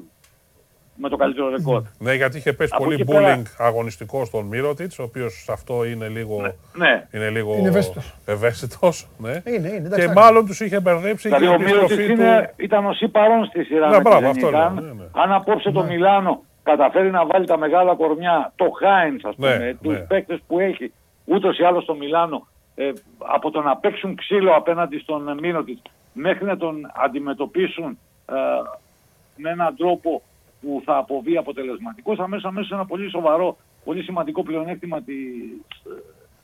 [0.96, 1.82] με το καλύτερο ρεκόρ.
[1.98, 3.42] Ναι, γιατί είχε πέσει πολύ bullying πέρα...
[3.58, 7.06] αγωνιστικό στον Μύρωτιτς, ο οποίος αυτό είναι λίγο, ναι, ναι.
[7.12, 7.68] είναι λίγο είναι
[8.24, 9.08] ευαίσθητος.
[9.18, 9.42] Ναι.
[9.44, 12.22] Είναι, είναι, και μάλλον τους είχε μπερδέψει δηλαδή, και η επιστροφή του.
[12.56, 13.88] ήταν ο παρόν στη σειρά.
[13.88, 15.04] Ναι, μπράβο, αυτό λέω, ναι, ναι.
[15.12, 15.88] Αν απόψε το ναι.
[15.88, 20.38] Μιλάνο καταφέρει να βάλει τα μεγάλα κορμιά, το Χάιν, ας πούμε, ναι, τους ναι.
[20.46, 20.92] που έχει,
[21.24, 25.82] ούτως ή άλλως στο Μιλάνο, ε, από το να παίξουν ξύλο απέναντι στον Μύρωτιτς
[26.12, 28.34] μέχρι να τον αντιμετωπίσουν ε,
[29.36, 30.22] με έναν τρόπο
[30.64, 35.02] που θα αποβεί αποτελεσματικός, αμέσως αμέσως ένα πολύ σοβαρό, πολύ σημαντικό πλεονέκτημα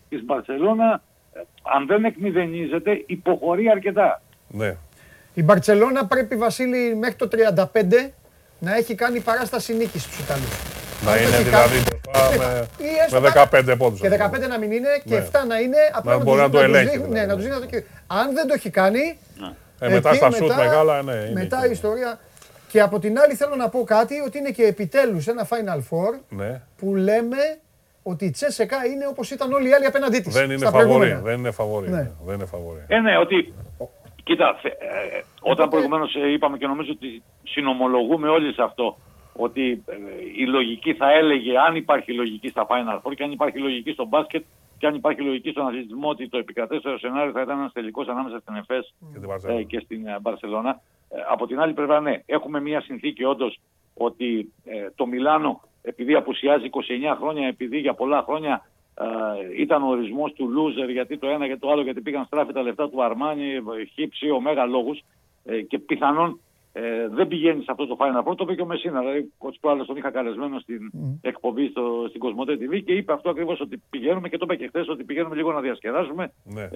[0.08, 1.02] τη Μπαρσελόνα.
[1.32, 1.40] Ε,
[1.74, 4.22] αν δεν εκμηδενίζεται, υποχωρεί αρκετά.
[4.48, 4.76] Ναι.
[5.34, 8.10] Η Μπαρσελόνα πρέπει, Βασίλη, μέχρι το 35
[8.58, 10.70] να έχει κάνει παράσταση νίκης στους Ιταλούς.
[11.04, 11.76] Να είναι δηλαδή
[13.10, 13.32] με, με
[13.72, 14.00] 15 πόντους.
[14.00, 15.46] Και 15 να μην είναι και 7 ναι.
[15.48, 15.76] να είναι.
[15.92, 16.98] Απλά να μπορεί να το ελέγχει.
[16.98, 17.66] Ναι, να τους δηλαδή.
[17.66, 19.18] δίνει Αν δεν το έχει κάνει.
[19.80, 21.30] Ε, μετά στα σουτ μεγάλα, ναι.
[21.32, 22.18] Μετά η ιστορία.
[22.70, 26.20] Και από την άλλη θέλω να πω κάτι ότι είναι και επιτέλους ένα Final Four
[26.28, 26.62] ναι.
[26.76, 27.36] που λέμε
[28.02, 30.34] ότι η Τσέσεκα είναι όπως ήταν όλοι οι άλλοι απέναντί της.
[30.34, 31.20] Δεν είναι φαβορή.
[31.22, 31.88] Δεν είναι φαβορή.
[31.90, 32.10] Ναι.
[32.24, 32.84] Δεν είναι φαβορή.
[32.88, 33.54] Ε, ναι, ότι
[34.30, 38.96] Κοίτα, ε, όταν προηγουμένως ε, είπαμε και νομίζω ότι συνομολογούμε όλοι σε αυτό,
[39.32, 39.94] ότι ε,
[40.36, 44.04] η λογική θα έλεγε, αν υπάρχει λογική στα Final Four και αν υπάρχει λογική στο
[44.04, 44.44] μπάσκετ
[44.78, 48.38] και αν υπάρχει λογική στον αθλητισμό, ότι το επικρατέστερο σενάριο θα ήταν ένας τελικός ανάμεσα
[48.38, 48.94] στην ΕΦΕΣ
[49.46, 50.80] και, και στην Μπαρσελόνα.
[51.30, 53.60] Από την άλλη πλευρά, ναι, έχουμε μια συνθήκη όντως
[53.94, 54.52] ότι
[54.94, 58.62] το Μιλάνο, επειδή απουσιάζει 29 χρόνια, επειδή για πολλά χρόνια
[58.94, 62.52] ε, ήταν ο ορισμός του loser γιατί το ένα και το άλλο, γιατί πήγαν στράφη
[62.52, 63.44] τα λεφτά του Αρμάνι,
[63.94, 65.00] χύψη, ωμέγα λόγους
[65.44, 66.40] ε, και πιθανόν
[66.72, 68.36] ε, δεν πηγαίνει σε αυτό το Final Four.
[68.36, 69.00] Το είπε και ο Μεσίνα.
[69.00, 71.18] Δηλαδή, ο Τσπάλα τον είχα καλεσμένο στην mm.
[71.22, 74.66] εκπομπή στο, στην Κοσμοτέ TV και είπε αυτό ακριβώς ότι πηγαίνουμε και το είπε και
[74.66, 76.62] χθες ότι πηγαίνουμε λίγο να διασκεδάσουμε, ναι.
[76.62, 76.68] ε,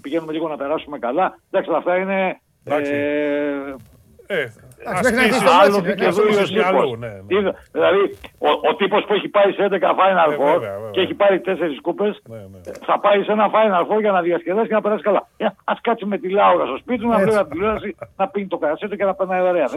[0.00, 1.38] πηγαίνουμε λίγο να περάσουμε καλά.
[1.50, 2.40] Εντάξει, αυτά είναι.
[2.64, 2.76] Ε,
[4.26, 4.50] ε,
[7.72, 8.18] Δηλαδή,
[8.70, 10.60] ο τύπος που έχει πάει σε 11 Final ε, Four
[10.90, 11.50] και έχει πάρει 4
[11.82, 12.72] κούπες, ναι, ναι.
[12.84, 15.28] θα πάει σε ένα Final Four για να διασκεδάσει και να περάσει καλά.
[15.36, 18.58] Ε, Α κάτσει με τη Λάουρα στο σπίτι του, να βλέπει τηλεόραση, να πίνει το
[18.58, 19.68] κρασί και να περνάει ωραία.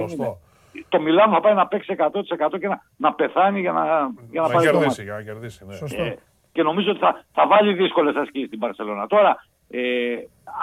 [0.89, 3.83] Το Μιλάνο θα πάει να παίξει 100% και να, να πεθάνει για να,
[4.31, 5.65] για να, πάρει κερδίσει, για να κερδίσει.
[5.65, 6.05] Ναι.
[6.05, 6.15] Ε,
[6.51, 9.07] και νομίζω ότι θα, θα βάλει δύσκολες ασκήσεις στην Παρσελόνα.
[9.07, 10.15] Τώρα, ε,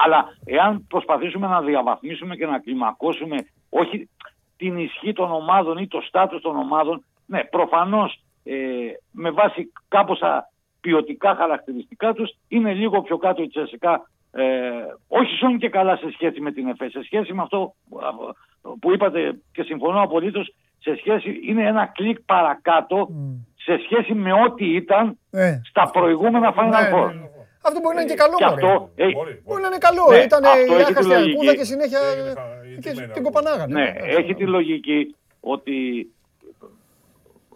[0.05, 3.37] αλλά εάν προσπαθήσουμε να διαβαθμίσουμε και να κλιμακώσουμε
[3.69, 4.09] όχι
[4.57, 8.55] την ισχύ των ομάδων ή το στάτους των ομάδων, ναι, προφανώς ε,
[9.11, 10.51] με βάση κάμποσα
[10.81, 14.45] ποιοτικά χαρακτηριστικά τους είναι λίγο πιο κάτω η Τσεσικά ε,
[15.09, 17.75] όχι σώνει και καλά σε σχέση με την ΕΦΕ, σε σχέση με αυτό
[18.81, 23.09] που είπατε και συμφωνώ απολύτως, σε σχέση είναι ένα κλικ παρακάτω
[23.55, 25.61] σε σχέση με ό,τι ήταν ε.
[25.65, 27.07] στα προηγούμενα Final ναι, Four.
[27.07, 27.29] Ναι, ναι,
[27.67, 28.37] αυτό μπορεί να είναι και καλό.
[28.37, 28.91] Και αυτό,
[29.45, 30.05] μπορεί, να είναι καλό.
[30.11, 31.99] Ναι, Ήταν η άχαστη αρκούδα και συνέχεια
[32.81, 33.73] και την κοπανάγανε.
[33.81, 35.77] Ναι, έχει τη λογική ότι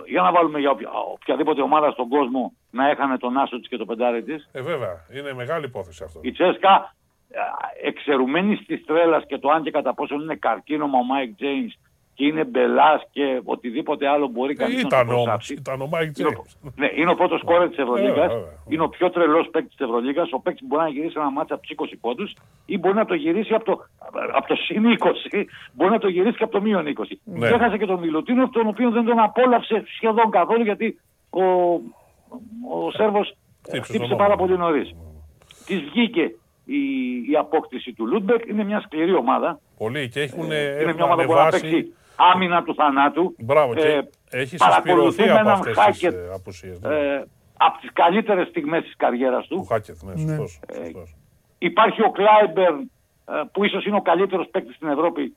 [0.06, 0.70] για να βάλουμε για
[1.12, 4.48] οποιαδήποτε ομάδα στον κόσμο να έχανε τον άσο της και το πεντάρι της.
[4.52, 5.06] Ε, βέβαια.
[5.14, 6.20] Είναι μεγάλη υπόθεση αυτό.
[6.22, 6.94] Η Τσέσκα,
[7.82, 11.66] εξαιρουμένη τη τρέλας και το αν και κατά πόσο είναι καρκίνωμα ο Μάικ Τζέιμς
[12.16, 15.52] και είναι μπελάς και οτιδήποτε άλλο μπορεί κανείς να το προσάψει.
[15.54, 16.18] Ήταν ο Μάικ
[16.74, 18.32] Ναι, είναι ο πρώτος σκόρερ της Ευρωλίγας.
[18.68, 20.32] Είναι ο πιο τρελός παίκτης της Ευρωλίγας.
[20.32, 22.34] Ο παίκτης μπορεί να γυρίσει ένα ματς από τους 20 πόντους
[22.66, 23.86] ή μπορεί να το γυρίσει από το,
[24.34, 24.82] από το συν
[25.32, 27.04] 20, μπορεί να το γυρίσει και από το μείον 20.
[27.24, 27.48] Ναι.
[27.48, 31.42] Έχασε και τον Μιλουτίνοφ, τον οποίο δεν τον απόλαυσε σχεδόν καθόλου γιατί ο,
[32.76, 33.36] ο Σέρβος
[33.82, 34.94] χτύπησε πάρα πολύ νωρίς.
[35.66, 36.80] Της βγήκε η,
[37.30, 38.46] η απόκτηση του Λούντμπεργκ.
[38.46, 39.60] Είναι μια σκληρή ομάδα.
[39.78, 43.34] Πολύ και έχουν ε, είναι μια ομάδα που μπορεί να παίξει άμυνα του θανάτου.
[43.38, 43.86] Μπράβο, και
[44.30, 46.80] ε, έχεις συσπηρωθεί από αυτές Χάκετ, τις ε, απουσίες.
[46.80, 46.94] Ναι.
[46.94, 47.24] Ε,
[47.56, 49.56] από τις καλύτερες στιγμές της καριέρας του.
[49.56, 50.90] Του Χάκετ, ναι, σωστός, ε,
[51.58, 52.90] Υπάρχει ο Κλάιμπερν
[53.52, 55.34] που ίσως είναι ο καλύτερος παίκτης στην Ευρώπη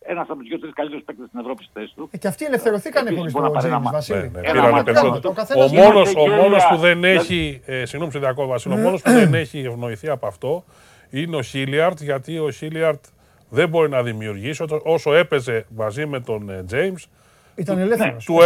[0.00, 2.08] ένας από τους δύο-τρεις καλύτερους παίκτες στην Ευρώπη στη θέση του.
[2.12, 4.30] Ε, και αυτοί ελευθερωθήκαν χωρίς τον Τζέιμι Βασίλη.
[4.34, 6.02] Ναι, ναι, ο μόνο
[6.42, 7.60] μόνος που δεν έχει.
[7.64, 8.74] Ε, συγγνώμη, σε διακόπτω Βασίλη.
[8.74, 10.64] Ο μόνος που δεν έχει ευνοηθεί από αυτό
[11.10, 13.04] είναι ο Χίλιαρτ, γιατί ο Χίλιαρτ
[13.48, 17.08] δεν μπορεί να δημιουργήσει όσο έπαιζε μαζί με τον Τζέιμς.
[17.54, 18.24] Ήταν ελεύθερος.
[18.24, 18.38] Του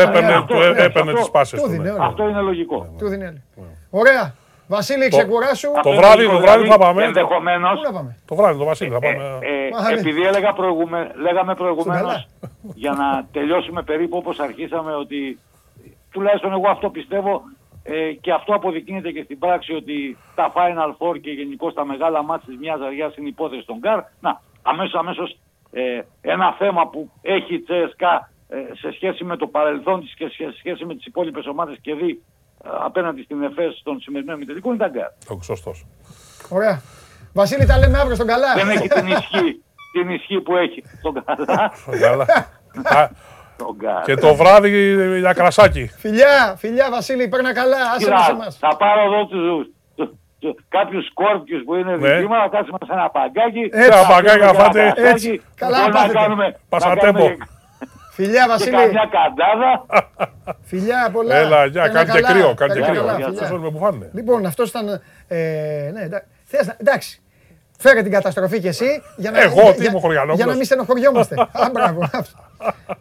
[0.76, 1.82] έπαιρνε τις πάσες του.
[2.00, 2.94] Αυτό είναι λογικό.
[3.90, 4.34] Ωραία.
[4.70, 5.68] Βασίλη, ξεκουράσου.
[5.82, 7.04] Το βράδυ, το βράδυ θα πάμε.
[7.04, 7.68] Ενδεχομένω.
[8.24, 9.38] Το βράδυ, το Βασίλη θα ε, πάμε.
[9.90, 11.10] Ε, επειδή έλεγα προηγουμε...
[11.14, 12.26] λέγαμε προηγουμένως
[12.74, 15.38] για να τελειώσουμε περίπου όπως αρχίσαμε ότι
[16.10, 17.42] τουλάχιστον εγώ αυτό πιστεύω
[17.82, 22.22] ε, και αυτό αποδεικνύεται και στην πράξη ότι τα Final Four και γενικώς τα μεγάλα
[22.22, 24.00] μάτια της μιας αργία είναι υπόθεση των ΚΑΡ.
[24.20, 25.38] Να, αμέσως αμέσως,
[25.70, 30.28] ε, ένα θέμα που έχει η Τσέσκα ες, σε σχέση με το παρελθόν της και
[30.28, 32.22] σε σχέση με τις υπόλοιπες ομάδες και δει
[32.62, 35.42] απέναντι στην ΕΦΕΣ των σημερινών ημιτελικών είναι τα γκαρντ.
[35.42, 35.86] Σωστός.
[36.48, 36.82] Ωραία.
[37.32, 38.54] Βασίλη, τα λέμε αύριο στον καλά.
[38.54, 41.72] Δεν έχει την ισχύ, την ισχύ που έχει στον καλά.
[41.74, 42.26] Στον καλά.
[44.04, 45.86] Και το βράδυ για κρασάκι.
[45.86, 47.76] Φιλιά, φιλιά Βασίλη, παίρνα καλά.
[47.96, 49.74] Άσε μας Θα πάρω εδώ του
[50.68, 52.14] κάποιους σκόρπιου που είναι ναι.
[52.14, 53.64] δικοί μα, να κάτσουμε σε ένα παγκάκι.
[53.72, 54.92] Έτσι, ένα παγκάκι να φάτε.
[54.96, 56.56] Έτσι, καλά να κάνουμε.
[56.68, 57.26] Πασατέμπο.
[58.12, 58.76] Φιλιά, Βασίλη.
[58.76, 59.86] Και μια καντάδα.
[60.70, 61.34] Φιλιά, πολλά.
[61.36, 62.54] Έλα, για, κάνει και κρύο.
[62.54, 63.06] Κάνει και κρύο.
[63.08, 64.10] Αυτός με που φάνε.
[64.12, 65.02] Λοιπόν, αυτός ήταν.
[65.28, 66.08] Ε, ναι,
[66.76, 67.22] εντάξει.
[67.78, 69.02] Φέρε την καταστροφή κι εσύ.
[69.16, 70.34] Για να, Εγώ, τι είμαι χωριανό.
[70.34, 71.34] Για να μην στενοχωριόμαστε.
[71.40, 72.10] Α, μπράβο.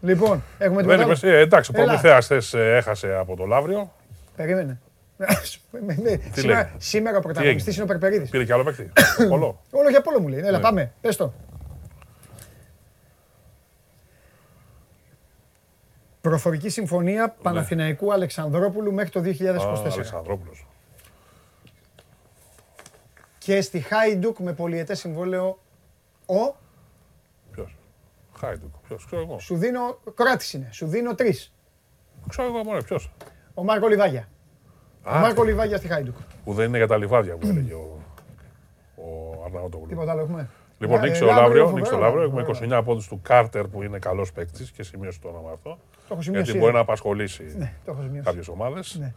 [0.01, 3.91] λοιπόν, έχουμε την Δεν ε, Εντάξει, ο Προμηθέας χθες ε, έχασε από το Λαύριο.
[4.35, 4.79] Περίμενε.
[6.31, 8.29] Σήμερα, σήμερα ο πρωταγωνιστής είναι ο Περπερίδης.
[8.29, 8.91] Πήρε κι άλλο παίκτη.
[9.71, 10.39] Όλο για πόλο μου λέει.
[10.39, 10.59] Έλα, ναι.
[10.59, 10.93] πάμε.
[11.01, 11.33] Πες το.
[16.21, 17.33] Προφορική συμφωνία ναι.
[17.41, 19.91] Παναθηναϊκού Αλεξανδρόπουλου μέχρι το 2024.
[19.91, 20.67] Αλεξανδρόπουλος.
[23.37, 25.59] Και στη Χάιντουκ με πολυετές συμβόλαιο
[26.25, 26.55] ο.
[27.51, 27.77] Ποιος;
[28.37, 28.73] Χάιντουκ.
[28.87, 29.39] Ποιος; Ξέρω εγώ.
[29.39, 29.99] Σου δίνω.
[30.15, 30.69] Κροάτης είναι.
[30.71, 31.53] Σου δίνω τρεις.
[32.29, 32.81] Ξέρω εγώ μόνο.
[32.81, 33.11] Ποιος;
[33.53, 34.27] Ο Μάρκο Λιβάγια.
[35.15, 36.15] Ο Μάρκο Λιβάγια στη Χάιντουκ.
[36.43, 37.99] Που δεν είναι για τα λιβάδια που έλεγε ο,
[38.95, 39.87] ο Αρναούτογλου.
[39.87, 41.71] Τίποτα άλλο έχουμε; Λοιπόν, νίκησε το Λαύριο.
[41.71, 42.23] Νίκησε το Λαύριο.
[42.23, 45.77] Έχουμε 29 πόντους του Κάρτερ που είναι καλός παίκτης και σημείωσε το όνομα αυτό.
[46.07, 47.73] Το γιατί μπορεί να απασχολήσει ναι,
[48.23, 48.97] κάποιες ομάδες.
[48.99, 49.13] Ναι.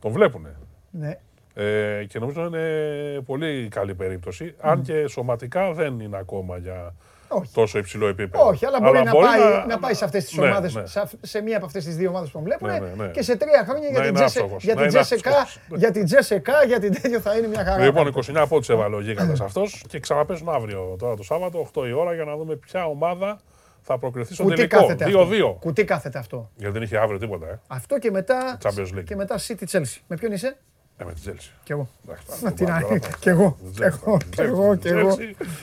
[0.00, 0.46] Τον βλέπουν.
[0.90, 1.18] Ναι.
[1.54, 4.54] Ε, και νομίζω είναι πολύ καλή περίπτωση.
[4.60, 6.94] Αν και σωματικά δεν είναι ακόμα για
[7.28, 7.50] όχι.
[7.52, 8.46] τόσο υψηλό επίπεδο.
[8.46, 9.66] Όχι, αλλά μπορεί, αλλά να, μπορεί πάει, να...
[9.66, 10.82] να πάει σε αυτές τις ναι, ομάδε, ναι.
[11.20, 13.64] σε μία από αυτές τις δύο ομάδες που τον βλέπουν ναι, ναι, και σε τρία
[13.68, 17.46] χρόνια για, την Τζεσεκά, για, την Τζεσεκά, για την Τζεσεκά, για την τέτοιο θα είναι
[17.46, 17.84] μια χαρά.
[17.84, 21.92] Λοιπόν, 29 πόντους έβαλε ο Γίγαντας αυτός και ξαναπέζουν αύριο τώρα το Σάββατο, 8 η
[21.92, 23.38] ώρα, για να δούμε ποια ομάδα
[23.86, 25.28] θα προκριθεί στο Κουτί τελικό.
[25.30, 25.56] 2-2.
[25.60, 26.50] Κουτί κάθεται αυτό.
[26.56, 27.46] Γιατί δεν είχε αύριο τίποτα.
[27.46, 27.60] Ε.
[27.66, 28.58] Αυτό και μετά,
[29.04, 29.98] και μετά City Chelsea.
[30.06, 30.56] Με ποιον είσαι;
[30.98, 31.52] Ε, με την Τσέλσι.
[31.62, 31.88] Κι εγώ.
[33.18, 33.56] Κι εγώ.
[33.74, 34.76] Κι εγώ.
[34.76, 35.16] Κι εγώ.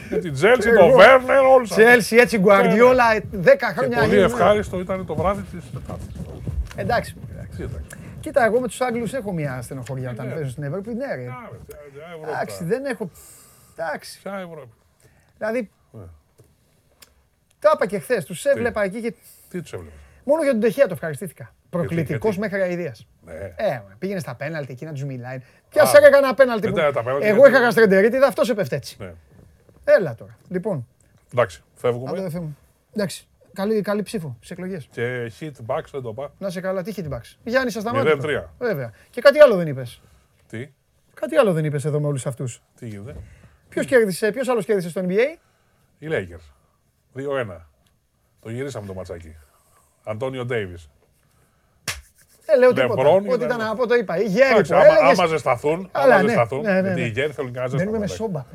[0.09, 1.83] Με την Τσέλσι, τον Βέρνερ, όλους αυτούς.
[1.83, 3.99] Τσέλσι, έτσι, Γκουαρδιόλα, 10 χρόνια.
[3.99, 6.07] Πολύ ευχάριστο ήταν το βράδυ της Τετάρτης.
[6.75, 7.15] Εντάξει.
[8.19, 10.93] Κοίτα, εγώ με τους Άγγλους έχω μια στενοχώρια όταν παίζω στην Ευρώπη.
[10.93, 11.27] Ναι, ρε.
[12.27, 13.09] Εντάξει, δεν έχω.
[13.77, 14.19] Εντάξει.
[14.21, 14.73] Ποια Ευρώπη.
[15.37, 15.71] Δηλαδή.
[17.59, 19.13] Τα είπα και χθες, τους έβλεπα εκεί και.
[19.49, 19.95] Τι τους έβλεπα.
[20.23, 21.53] Μόνο για τον Τεχεία το ευχαριστήθηκα.
[21.77, 23.07] Προκλητικός μέχρι αηδίας.
[23.25, 23.33] Ναι.
[23.55, 25.39] Ε, πήγαινε στα πέναλτι εκεί να τους μιλάει.
[25.69, 26.71] Ποια σε έκανε ένα πέναλτι.
[26.71, 26.77] Που...
[27.19, 28.95] Εγώ είχα γαστρεντερίτιδα, αυτός έπεφτε έτσι.
[28.99, 29.13] Ναι.
[29.83, 30.37] Έλα τώρα.
[30.49, 30.87] Λοιπόν.
[31.33, 32.29] Εντάξει, φεύγουμε.
[32.93, 33.27] Εντάξει.
[33.53, 34.87] Καλή, καλή ψήφο στις εκλογές.
[34.91, 36.33] Και hit back δεν το πά.
[36.37, 37.35] Να σε καλά, τι hit backs.
[37.43, 38.17] Γιάννης, σα σταμάτησε.
[38.21, 38.43] 0-3.
[38.59, 38.93] Βέβαια.
[39.09, 40.01] Και κάτι άλλο δεν είπες.
[40.47, 40.69] Τι;
[41.13, 42.61] Κάτι άλλο δεν είπες εδώ με όλους αυτούς.
[42.79, 43.15] Τι γίνεται;
[43.69, 45.37] Ποιος κέρδισε, ποιος άλλος κέρδισε στο NBA.
[45.99, 46.53] Οι Lakers.
[47.15, 47.57] 2-1.
[48.39, 49.35] Το γυρίσαμε το ματσάκι.
[50.03, 50.77] Αντώνιο Ντέιβι.
[52.45, 53.09] Δεν λέω τίποτα.
[53.09, 54.17] Ό,τι ήταν να πω το είπα.
[54.17, 55.19] Οι γέροι που έλεγες...
[55.19, 57.77] Άμα ζεσταθούν, άμα ναι, ζεσταθούν, ναι, ναι, γιατί οι γέροι θέλουν να ζεσταθούν.
[57.77, 58.45] Μένουμε με σόμπα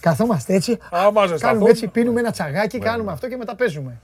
[0.00, 1.48] Καθόμαστε έτσι, άμα ζεσταθούν.
[1.48, 4.00] κάνουμε έτσι, πίνουμε ένα τσαγάκι, κάνουμε αυτό και μετά παίζουμε.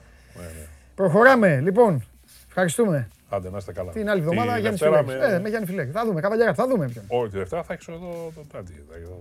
[0.94, 2.04] Προχωράμε, λοιπόν.
[2.48, 3.08] Ευχαριστούμε.
[3.28, 3.90] Άντε, να είστε καλά.
[3.90, 5.06] Την άλλη εβδομάδα Γιάννη Φιλέκ.
[5.06, 5.12] Με...
[5.14, 5.88] Ε, με Γιάννη Φιλέκ.
[5.92, 7.04] Θα δούμε, καβαλιά, θα δούμε ποιον.
[7.08, 8.32] Όχι, τη Δευτέρα θα έχεις εδώ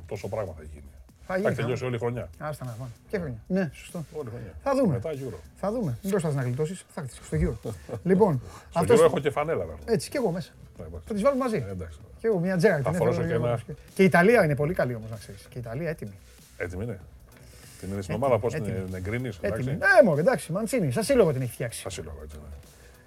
[0.07, 0.91] τόσο πράγμα θα γίνει.
[1.31, 2.29] Θα, γίνει, θα τελειώσει όλη η χρονιά.
[2.37, 2.89] Άστα να πάμε.
[3.09, 3.37] Και χρονιά.
[3.47, 4.05] Ναι, σωστό.
[4.13, 4.53] Όλη χρονιά.
[4.63, 4.93] Θα δούμε.
[4.93, 5.39] Μετά Euro.
[5.55, 5.97] Θα δούμε.
[6.01, 6.85] Μην προσπαθεί να γλιτώσεις.
[6.93, 7.59] Θα έρθει στο γύρο.
[8.09, 8.41] λοιπόν.
[8.69, 9.01] Στο αυτός...
[9.01, 9.83] έχω και φανέλα βέβαια.
[9.85, 10.51] Έτσι και εγώ μέσα.
[10.77, 11.65] Ναι, θα τις βάλουμε μαζί.
[11.67, 11.99] Ε, εντάξει.
[12.19, 12.81] Και εγώ μια τζέρα.
[12.83, 13.59] Θα φορέσω και ένα.
[13.93, 15.41] Και η Ιταλία είναι πολύ καλή όμως να ξέρεις.
[15.41, 16.13] Και η Ιταλία έτοιμη.
[16.57, 16.99] Έτοιμη είναι.
[17.79, 19.39] Την είναι στην ομάδα, πώς την εγκρίνεις.
[19.41, 20.91] Ναι, μόνο εντάξει, μαντσίνη.
[20.91, 21.81] Σα σύλλογο την έχει φτιάξει.
[21.81, 22.35] Σα σύλλογο, έτσι.
[22.35, 22.55] Ναι.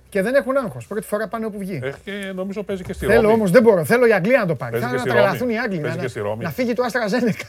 [0.09, 0.87] Και δεν έχουν άγχος.
[0.87, 1.81] Πρώτη φορά πάνε όπου βγει.
[1.83, 3.17] Έχει και νομίζω παίζει και στη Ρώμη.
[3.17, 3.85] Θέλω όμως, δεν μπορώ.
[3.85, 4.79] Θέλω η Αγγλία να το πάρει.
[4.79, 5.81] Θέλω να τρελαθούν οι Άγγλοι.
[5.81, 5.97] Να,
[6.37, 7.45] να φύγει το Άστρα Ζένεκα.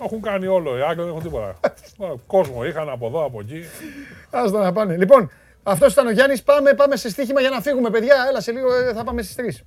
[0.00, 1.56] Έχουν κάνει όλο οι Άγγλοι, δεν έχουν τίποτα.
[2.00, 3.62] Ε, κόσμο είχαν από εδώ, από εκεί.
[4.30, 4.96] Άστα να πάνε.
[4.96, 5.30] Λοιπόν,
[5.62, 6.42] αυτός ήταν ο Γιάννης.
[6.42, 8.26] Πάμε, πάμε σε στοίχημα για να φύγουμε, παιδιά.
[8.28, 9.64] Έλα σε λίγο, ε, θα πάμε στις 3.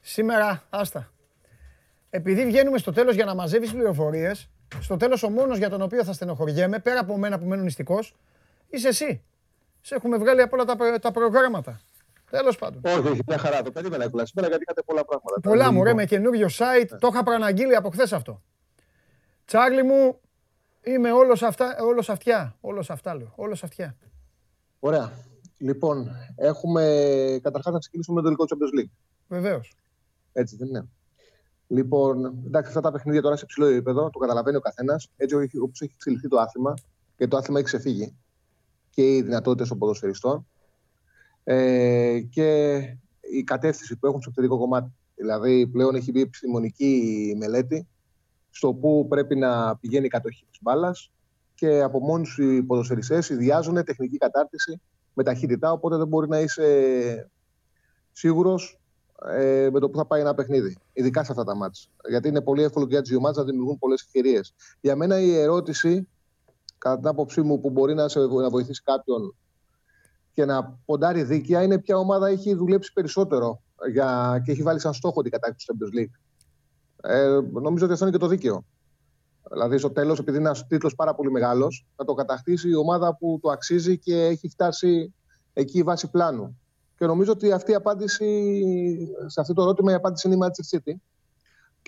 [0.00, 1.10] Σήμερα, άστα.
[2.10, 4.48] Επειδή βγαίνουμε στο τέλος για να μαζεύεις πληροφορίες.
[4.80, 8.16] στο τέλος ο μόνος για τον οποίο θα στενοχωριέμαι, πέρα από μένα που μένω νηστικός,
[8.70, 9.22] είσαι εσύ.
[9.80, 11.80] Σε έχουμε βγάλει από όλα τα, τα προγράμματα.
[12.30, 12.80] Τέλος πάντων.
[12.84, 13.62] Όχι, όχι, μια χαρά.
[13.62, 15.40] Το περίμενα κιόλα σήμερα γιατί είχατε πολλά πράγματα.
[15.40, 16.96] Πολλά μου, ρε, με καινούριο site.
[16.98, 18.42] Το είχα προαναγγείλει από χθες αυτό.
[19.44, 20.20] Τσάρλι μου,
[20.82, 22.56] είμαι όλος αυτά, όλος αυτιά.
[22.60, 23.32] Όλος αυτά λέω.
[23.36, 23.96] Όλος αυτιά.
[24.80, 25.12] Ωραία.
[25.58, 26.84] Λοιπόν, έχουμε
[27.42, 28.90] καταρχάς να ξεκινήσουμε με το τελικό Champions League.
[29.28, 29.72] Βεβαίως.
[30.32, 30.88] Έτσι δεν είναι.
[31.66, 35.08] Λοιπόν, εντάξει, αυτά τα παιχνίδια τώρα σε ψηλό επίπεδο, το καταλαβαίνει ο καθένας.
[35.16, 36.74] Έτσι όπως έχει εξελιχθεί το άθλημα
[37.16, 38.16] και το άθλημα έχει ξεφύγει
[38.98, 40.46] και οι δυνατότητες των ποδοσφαιριστών
[41.44, 42.76] ε, και
[43.20, 44.92] η κατεύθυνση που έχουν στο επιθετικό κομμάτι.
[45.14, 47.88] Δηλαδή, πλέον έχει μπει επιστημονική μελέτη
[48.50, 51.12] στο που πρέπει να πηγαίνει η κατοχή της μπάλας
[51.54, 54.80] και από μόνοι του οι ποδοσφαιριστές ιδιάζουν τεχνική κατάρτιση
[55.14, 55.72] με ταχύτητα.
[55.72, 57.30] Οπότε δεν μπορεί να είσαι
[58.12, 58.80] σίγουρος
[59.28, 60.76] ε, με το που θα πάει ένα παιχνίδι.
[60.92, 61.82] Ειδικά σε αυτά τα μάτια.
[62.08, 64.54] Γιατί είναι πολύ εύκολο για τι δύο να δημιουργούν πολλές ευκαιρίες.
[64.80, 66.08] Για μένα η ερώτηση,
[66.78, 69.34] κατά την άποψή μου, που μπορεί να, σε, να βοηθήσει κάποιον
[70.32, 74.40] και να ποντάρει δίκαια είναι ποια ομάδα έχει δουλέψει περισσότερο για...
[74.44, 76.20] και έχει βάλει σαν στόχο την κατάκτηση του Champions League.
[77.02, 78.64] Ε, νομίζω ότι αυτό είναι και το δίκαιο.
[79.50, 83.16] Δηλαδή, στο τέλος, επειδή είναι ένας τίτλος πάρα πολύ μεγάλος, θα το κατακτήσει η ομάδα
[83.16, 85.14] που το αξίζει και έχει φτάσει
[85.52, 86.60] εκεί η βάση πλάνου.
[86.98, 88.52] Και νομίζω ότι αυτή η απάντηση,
[89.26, 90.94] σε αυτό το ερώτημα, η απάντηση είναι η Manchester City.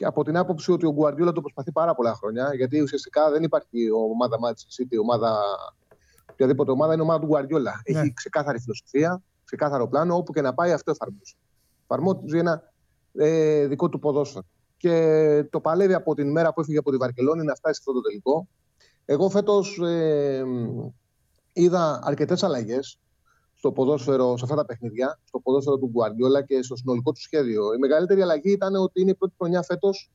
[0.01, 3.43] Και από την άποψη ότι ο Γκουαρδιόλα το προσπαθεί πάρα πολλά χρόνια, γιατί ουσιαστικά δεν
[3.43, 5.39] υπάρχει ομάδα Manchester City, ομάδα
[6.33, 7.83] οποιαδήποτε ομάδα είναι ομάδα του Γκουαρδιόλα.
[7.91, 7.99] Ναι.
[8.01, 11.37] Έχει ξεκάθαρη φιλοσοφία, ξεκάθαρο πλάνο, όπου και να πάει αυτό εφαρμόζει.
[11.83, 12.73] Εφαρμόζει ένα
[13.15, 14.45] ε, δικό του ποδόσφαιρο.
[14.77, 17.93] Και το παλεύει από την μέρα που έφυγε από τη Βαρκελόνη να φτάσει σε αυτό
[17.93, 18.49] το τελικό.
[19.05, 20.45] Εγώ φέτος ε,
[21.53, 22.99] είδα αρκετές αλλαγές
[23.61, 27.75] στο ποδόσφαιρο, σε αυτά τα παιχνίδια, στο ποδόσφαιρο του Γκουαρδιόλα και στο συνολικό του σχέδιο.
[27.75, 30.11] Η μεγαλύτερη αλλαγή ήταν ότι είναι η πρώτη χρονιά φέτος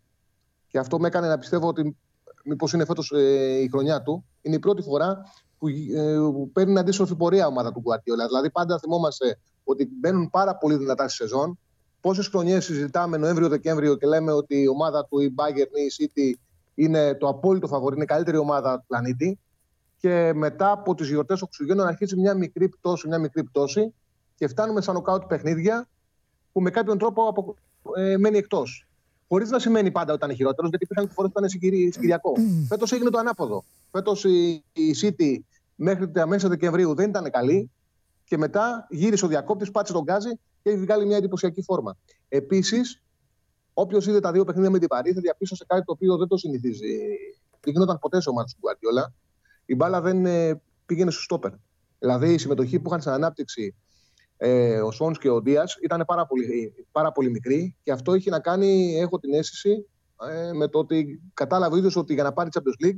[0.67, 1.97] και αυτό με έκανε να πιστεύω ότι
[2.43, 4.25] μήπως είναι φέτος ε, η χρονιά του.
[4.41, 5.21] Είναι η πρώτη φορά
[5.57, 8.27] που, ε, που παίρνει αντίστροφη πορεία ομάδα του Γκουαρτιόλα.
[8.27, 11.59] Δηλαδή, πάντα θυμόμαστε ότι μπαίνουν πάρα πολύ δυνατά στη σεζόν.
[12.01, 16.39] Πόσες χρονιές συζητάμε Νοέμβριο-Δεκέμβριο και λέμε ότι η ομάδα του, η Bayern ή η City,
[16.75, 19.39] είναι το απόλυτο φαβορή, είναι η καλύτερη ομάδα του πλανήτη.
[19.97, 23.93] Και μετά από τις γιορτές των Χριστουγέννων αρχίζει μια μικρή πτώση, μια μικρή πτώση
[24.35, 25.87] και φτάνουμε σαν νοκάουτ παιχνίδια
[26.51, 27.55] που με κάποιον τρόπο απο,
[27.95, 28.87] ε, μένει εκτός.
[29.27, 32.33] Χωρίς να σημαίνει πάντα ότι ήταν χειρότερος, γιατί υπήρχαν και φορές που ήταν συγκυριακό.
[32.67, 33.63] Φέτος έγινε το ανάποδο.
[33.91, 35.37] Φέτος η, η City
[35.75, 37.71] μέχρι τα μέσα Δεκεμβρίου δεν ήταν καλή
[38.23, 40.29] και μετά γύρισε ο διακόπτης, πάτησε τον Γκάζι
[40.63, 41.97] και έχει βγάλει μια εντυπωσιακή φόρμα.
[42.29, 43.01] Επίσης,
[43.73, 46.37] όποιος είδε τα δύο παιχνίδια με την Παρή θα διαπίστωσε κάτι το οποίο δεν το
[46.37, 46.97] συνηθίζει.
[47.59, 49.13] Δεν γινόταν ποτέ σε ομάδα του Γκουαρτιόλα.
[49.65, 51.51] Η μπάλα δεν ε, πήγαινε στο στόπερ.
[51.99, 53.75] Δηλαδή η συμμετοχή που είχαν στην ανάπτυξη
[54.37, 58.29] ε, ο Σόνς και ο Ντίας ήταν πάρα πολύ, πάρα πολύ μικρή και αυτό έχει
[58.29, 59.85] να κάνει, έχω την αίσθηση,
[60.29, 62.97] ε, με το ότι κατάλαβε ο ίδιος ότι για να πάρει Champions League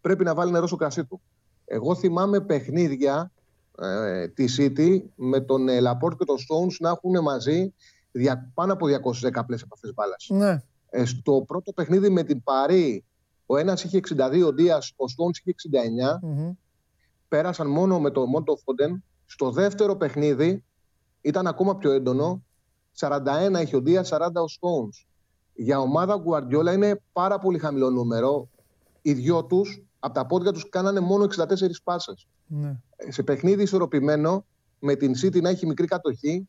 [0.00, 1.20] πρέπει να βάλει νερό στο κρασί του.
[1.64, 3.32] Εγώ θυμάμαι παιχνίδια
[3.78, 7.74] ε, τη City με τον ε, Λαπόρτ και τον Stones να έχουν μαζί
[8.10, 8.90] δια, πάνω από 210
[9.46, 10.26] πλές επαφές μπάλας.
[10.28, 10.62] Ναι.
[10.90, 13.04] Ε, στο πρώτο παιχνίδι με την Παρή,
[13.50, 16.20] ο ένας είχε 62, ο Δίας, ο Stones είχε 69.
[17.28, 19.04] Πέρασαν μόνο με τον Μόντο Φόντεν.
[19.26, 20.64] Στο δεύτερο παιχνίδι
[21.20, 22.42] ήταν ακόμα πιο έντονο.
[22.98, 25.06] 41 είχε ο Δίας, 40 ο Stones.
[25.54, 28.48] Για ομάδα Guardiola είναι πάρα πολύ χαμηλό νούμερο.
[29.02, 32.26] Οι δυο τους από τα πόδια τους κάνανε μόνο 64 πάσες.
[32.46, 32.76] Ναι.
[33.08, 34.44] Σε παιχνίδι ισορροπημένο,
[34.78, 36.48] με την City να έχει μικρή κατοχή,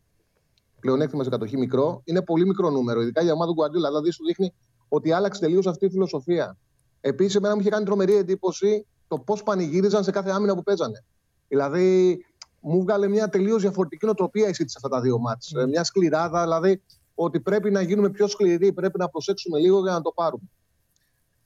[0.80, 3.02] πλεονέκτημα σε κατοχή μικρό, είναι πολύ μικρό νούμερο.
[3.02, 3.88] Ειδικά για ομάδα του Γκουαντιόλα.
[3.88, 4.54] Δηλαδή σου δείχνει
[4.88, 6.58] ότι άλλαξε τελείως αυτή η φιλοσοφία.
[7.02, 11.04] Επίσης, εμένα μου είχε κάνει τρομερή εντύπωση το πώς πανηγύριζαν σε κάθε άμυνα που παίζανε.
[11.48, 12.18] Δηλαδή,
[12.60, 15.64] μου βγάλε μια τελείως διαφορετική νοοτροπία η City σε αυτά τα δύο μάτια.
[15.64, 15.68] Mm.
[15.68, 16.82] Μια σκληράδα, δηλαδή
[17.16, 20.44] ότι πρέπει να γίνουμε πιο σκληροί, πρέπει να προσέξουμε λίγο για να το πάρουμε.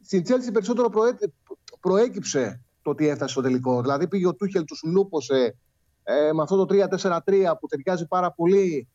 [0.02, 0.90] Στην Τσέλση περισσότερο
[1.80, 3.82] προέκυψε το ότι έφτασε στο τελικό.
[3.82, 5.56] Δηλαδή πήγε ο Τούχελ, τους λούπωσε
[6.04, 7.20] ε, με αυτό το 3-4-3
[7.60, 8.88] που ταιριάζει πάρα πολύ.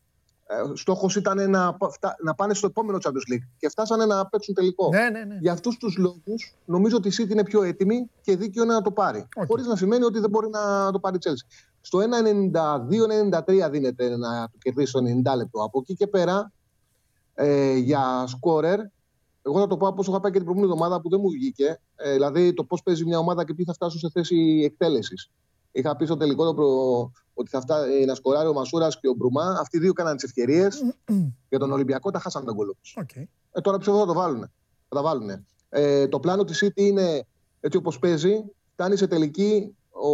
[0.51, 1.77] Ε, Στόχος ήταν να,
[2.25, 4.89] να πάνε στο επόμενο Champions League και φτάσανε να παίξουν τελικό.
[4.89, 5.39] Ναι, ναι, ναι.
[5.41, 8.83] Για αυτούς τους λόγους, νομίζω ότι η City είναι πιο έτοιμη και δίκαιο είναι να
[8.83, 9.29] το πάρει.
[9.37, 9.45] Okay.
[9.47, 11.67] Χωρίς να σημαίνει ότι δεν μπορεί να το πάρει η Chelsea.
[11.81, 15.01] Στο 1-92-93 δίνεται να το κερδίσει το
[15.33, 15.63] 90 λεπτό.
[15.63, 16.53] Από εκεί και πέρα,
[17.35, 18.81] ε, για σκόρερ,
[19.43, 21.81] εγώ θα το πω όπως είχα πάει και την προηγούμενη εβδομάδα που δεν μου βγήκε.
[21.97, 25.31] Ε, δηλαδή το πώς παίζει μια ομάδα και τι θα φτάσουν σε θέση εκτέλεσης.
[25.73, 27.11] Είχα πει στο τελικό το προ...
[27.35, 29.57] ότι θα φτάσει να σκοράρει ο Μασούρας και ο Μπρουμά.
[29.61, 30.83] Αυτοί οι δύο έκαναν τις ευκαιρίες.
[31.49, 32.99] Για τον Ολυμπιακό τα χάσαν τον κόλλο τους.
[33.01, 33.23] Okay.
[33.53, 34.41] Ε, τώρα πιστεύω θα το βάλουν.
[34.89, 35.47] Θα τα βάλουν.
[35.69, 37.27] Ε, το πλάνο της City είναι
[37.61, 38.45] έτσι όπως παίζει.
[38.73, 40.09] Φτάνει σε τελική ο...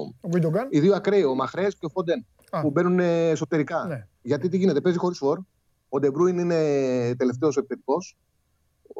[0.00, 0.28] ο
[0.68, 2.26] οι δύο ακραίοι, ο Μαχρέζ και ο Φοντέν.
[2.60, 3.84] Που μπαίνουν εσωτερικά.
[3.84, 4.06] Ναι.
[4.22, 5.40] Γιατί τι γίνεται, παίζει χωρίς φόρ.
[5.88, 6.54] Ο Ντεμπρούιν είναι
[7.16, 8.16] τελευταίος επιθετικός.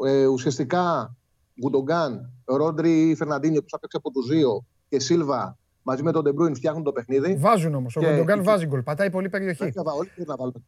[0.07, 1.17] Ε, ουσιαστικά
[1.61, 6.55] Γκουντογκάν, Ρόντρι Φερναντίνιο που θα παίξει από τους δύο και Σίλβα μαζί με τον Ντεμπρούιν
[6.55, 7.35] φτιάχνουν το παιχνίδι.
[7.35, 7.97] Βάζουν όμως.
[7.97, 8.83] Ο Γκουντογκάν βάζει γκολ.
[8.83, 9.73] Πατάει πολύ περιοχή.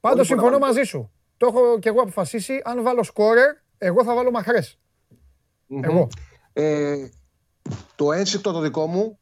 [0.00, 1.10] Πάντως συμφωνώ μαζί σου.
[1.36, 2.60] Το έχω και εγώ αποφασίσει.
[2.64, 4.78] Αν βάλω σκόρερ, εγώ θα βάλω Μαχρέζ.
[5.82, 6.08] Εγώ.
[6.52, 7.08] Ε,
[7.96, 9.18] το ένσυκτο το δικό μου,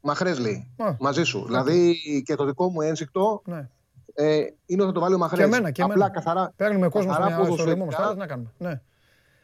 [0.00, 0.74] μαχρές λέει.
[1.00, 1.44] Μαζί σου.
[1.44, 3.68] Δηλαδή και το δικό μου ένσυκτο ναι.
[4.14, 5.38] ε, είναι ότι θα το βάλει ο μαχρές.
[5.38, 6.52] Και εμένα, και Απλά καθαρά.
[6.56, 7.12] Παίρνουμε κόσμο
[7.52, 8.16] στο ρυθμό μας.
[8.16, 8.52] να κάνουμε.
[8.58, 8.80] Ναι.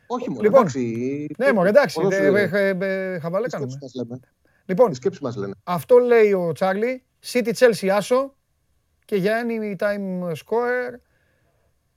[0.06, 0.42] Όχι μόνο.
[0.42, 2.00] Λοιπόν, εντάξει, ναι, μόνο εντάξει.
[3.20, 3.78] Χαβαλέ κάνουμε.
[4.65, 5.55] Λοιπόν, μας λένε.
[5.65, 7.05] αυτό λέει ο Τσάρλι.
[7.24, 8.34] City Chelsea άσο
[9.05, 9.47] και για
[9.78, 10.99] time score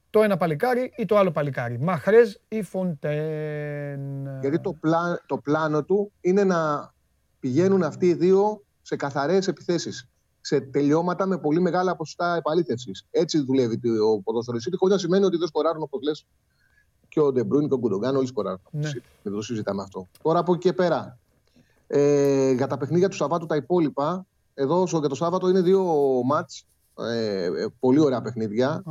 [0.10, 1.80] το ένα παλικάρι ή το άλλο παλικάρι.
[1.80, 4.28] Μαχρέζ ή Φοντέν.
[4.42, 4.78] Γιατί το,
[5.26, 6.94] το πλάνο του είναι να
[7.40, 10.10] πηγαίνουν αυτοί οι δύο σε καθαρές επιθέσεις.
[10.42, 13.08] Σε τελειώματα με πολύ μεγάλα ποσοστά επαλήθευσης.
[13.12, 16.26] Έτσι δουλεύει ο ποδοσφαιριστή, χωρίς να σημαίνει ότι δεν σκοράρουν όπως λες
[17.08, 18.62] και ο Ντεμπρούιν και ο Γκουντογκάν, όλοι σκοράρουν.
[18.72, 18.90] Ναι.
[19.24, 20.08] Δεν το συζητάμε αυτό.
[20.22, 21.20] Τώρα από εκεί και πέρα,
[21.88, 25.84] ε, για τα παιχνίδια του Σαββάτου τα υπόλοιπα, εδώ για το Σάββατο είναι δύο
[26.26, 26.66] μάτς
[27.00, 28.84] ε, ε, πολύ ωραία παιχνίδια.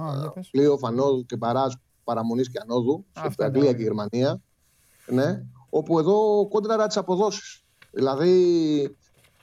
[0.50, 1.73] Πλοίο Φανόδου και Παράζ
[2.05, 3.05] παραμονής και ανόδου.
[3.31, 4.40] στην Αγγλία και Γερμανία.
[5.06, 7.64] Ναι, όπου εδώ κόντρα τι αποδόσεις.
[7.90, 8.97] Δηλαδή,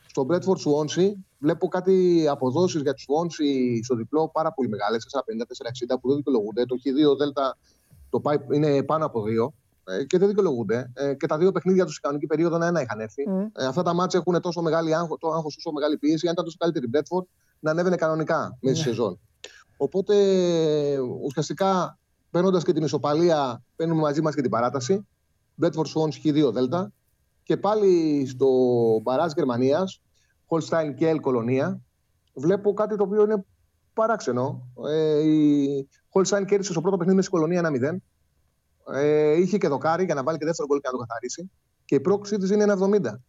[0.08, 5.08] στο Μπρέτφορντ Σουόνσι βλέπω κάτι αποδόσεις για του Σουόνσι στο διπλό πάρα πολύ μεγάλες.
[5.12, 6.66] 4,50-4,60 που δεν δικαιολογούνται.
[6.66, 7.58] Το Χ2 Δέλτα
[8.10, 9.54] το πάει, είναι πάνω από 2 ε,
[10.08, 10.92] και δεν δικαιολογούνται.
[10.94, 13.24] Ε, και τα δύο παιχνίδια τους σε κανονική περίοδο να ένα είχαν έρθει.
[13.30, 13.50] Mm.
[13.54, 16.28] Ε, αυτά τα μάτια έχουν τόσο μεγάλη άγχο, το άγχος, τόσο μεγάλη πίεση.
[16.28, 17.26] Αν ήταν τόσο καλύτερη η Μπρέτφορντ,
[17.60, 18.96] να ανέβαινε κανονικά μέσα στη ναι.
[18.96, 19.20] σεζόν.
[19.78, 20.16] Οπότε
[21.24, 22.00] ουσιαστικά
[22.32, 25.08] παίρνοντας και την ισοπαλία, παίρνουμε μαζί μας και την παράταση.
[25.56, 26.92] Μπέτφορντ Σουόν Χ2 Δέλτα.
[27.44, 28.48] Και πάλι στο
[29.02, 30.02] μπαράζ Γερμανίας,
[30.48, 31.82] Χολστάιν και Ελ Κολονία,
[32.34, 33.46] βλέπω κάτι το οποίο είναι
[33.94, 34.68] παράξενο.
[34.88, 37.96] Ε, η Χολστάιν κέρδισε στο πρώτο παιχνίδι με στην Κολονία 1-0.
[38.94, 41.52] Ε, είχε και δοκάρι για να βάλει και δεύτερο γκολ και να το καθαρίσει.
[41.86, 43.20] Και η πρόκλησή της είναι 1-70.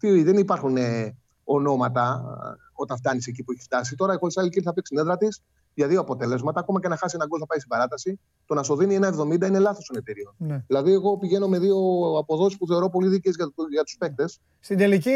[0.00, 3.96] Ε, δεν υπάρχουν ε, ονόματα ε, όταν φτάνεις εκεί που έχει φτάσει.
[3.96, 5.42] Τώρα η Χολσάλη θα παίξει την έδρα της
[5.74, 6.60] για δύο αποτελέσματα.
[6.60, 8.20] Ακόμα και να χάσει ένα γκολ θα πάει στην παράταση.
[8.46, 10.34] Το να σου δίνει ένα 70 είναι λάθος των εταιρείων.
[10.36, 10.64] Ναι.
[10.66, 11.76] Δηλαδή, εγώ πηγαίνω με δύο
[12.18, 14.40] αποδόσεις που θεωρώ πολύ δίκαιες για, για τους παίκτες.
[14.60, 15.10] Στην τελική,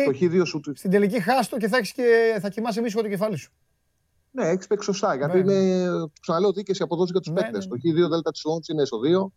[0.45, 0.61] σου...
[0.75, 3.53] στην τελική χάστο και θα, έχεις και θα κοιμάσαι μίσο το κεφάλι σου.
[4.35, 5.15] Ναι, έχει παίξει σωστά.
[5.15, 5.53] Γιατί ναι.
[5.53, 5.89] είναι,
[6.21, 7.67] ξαναλέω, δίκαιε οι αποδόσει για τους ναι, παίκτες.
[7.67, 7.77] Ναι.
[7.77, 9.33] Το Χ2 Δέλτα της είναι στο 2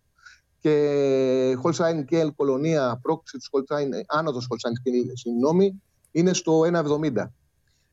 [0.59, 4.75] και Χολσάιν και Ελ Κολονία, πρόκληση της Χολσάιν, άνοδος Χολσάιν,
[5.13, 7.31] συγγνώμη, είναι στο 1,70.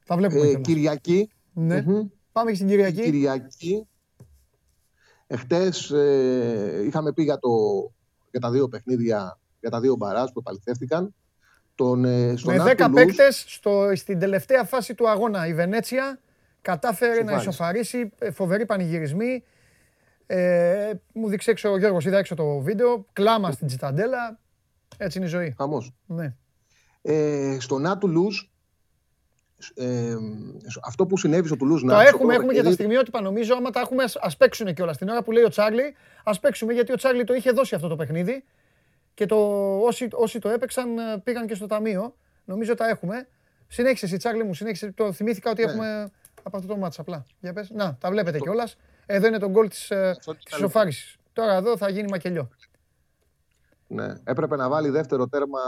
[0.05, 0.47] Θα βλέπουμε.
[0.47, 1.31] Ε, Κυριακή.
[1.53, 1.85] Ναι.
[1.89, 2.07] Mm-hmm.
[2.33, 3.03] Πάμε και στην Κυριακή.
[3.03, 3.87] Κυριακή.
[5.27, 7.51] Εχθές ε, είχαμε πει για, το,
[8.31, 11.15] για τα δύο παιχνίδια, για τα δύο μπαράζ που επαληθεύτηκαν.
[11.75, 13.61] Τον, ε, στον Με 10 παίκτες
[13.95, 15.47] στην τελευταία φάση του αγώνα.
[15.47, 16.19] Η Βενέτσια
[16.65, 19.45] κατάφερε να ισοφαρίσει ε, φοβερή πανηγυρισμή.
[20.27, 23.07] Ε, μου δείξε έξω ο Γιώργος, είδα έξω το βίντεο.
[23.13, 24.39] Κλάμα στην Τσιταντέλα.
[24.97, 25.55] Έτσι είναι η ζωή.
[25.57, 25.95] Χαμός.
[26.07, 26.35] Ναι.
[27.03, 28.43] Ε, στο Να Τουλούζ,
[29.75, 30.17] ε,
[30.83, 33.55] αυτό που συνέβη στο Τουλούζ Το έχουμε, έχουμε και τα στιγμιότυπα νομίζω.
[33.55, 34.97] Άμα τα έχουμε, α παίξουν κιόλας.
[34.97, 35.95] Την ώρα που λέει ο Τσάρλι,
[36.25, 38.45] ας παίξουμε γιατί ο Τσάρλι το είχε δώσει αυτό το παιχνίδι.
[39.15, 39.37] Και το,
[39.81, 42.15] όσοι, όσοι το έπαιξαν ε, πήγαν και στο ταμείο.
[42.45, 43.29] Νομίζω τα έχουμε.
[43.69, 44.93] Συνέχισε εσύ, Τσάρλι μου, συνέχισε.
[44.93, 45.71] Το θυμήθηκα ότι ναι.
[45.71, 46.11] έχουμε
[46.47, 47.25] από αυτό το μάτσα απλά.
[47.41, 47.71] Για πες.
[47.71, 48.77] Να, τα βλέπετε κιόλας.
[49.07, 49.93] Εδώ είναι το γκολ της
[50.57, 51.19] ισοφάριση.
[51.33, 52.49] Τώρα εδώ θα γίνει μακελιό.
[53.87, 55.61] Ναι, έπρεπε να βάλει δεύτερο τέρμα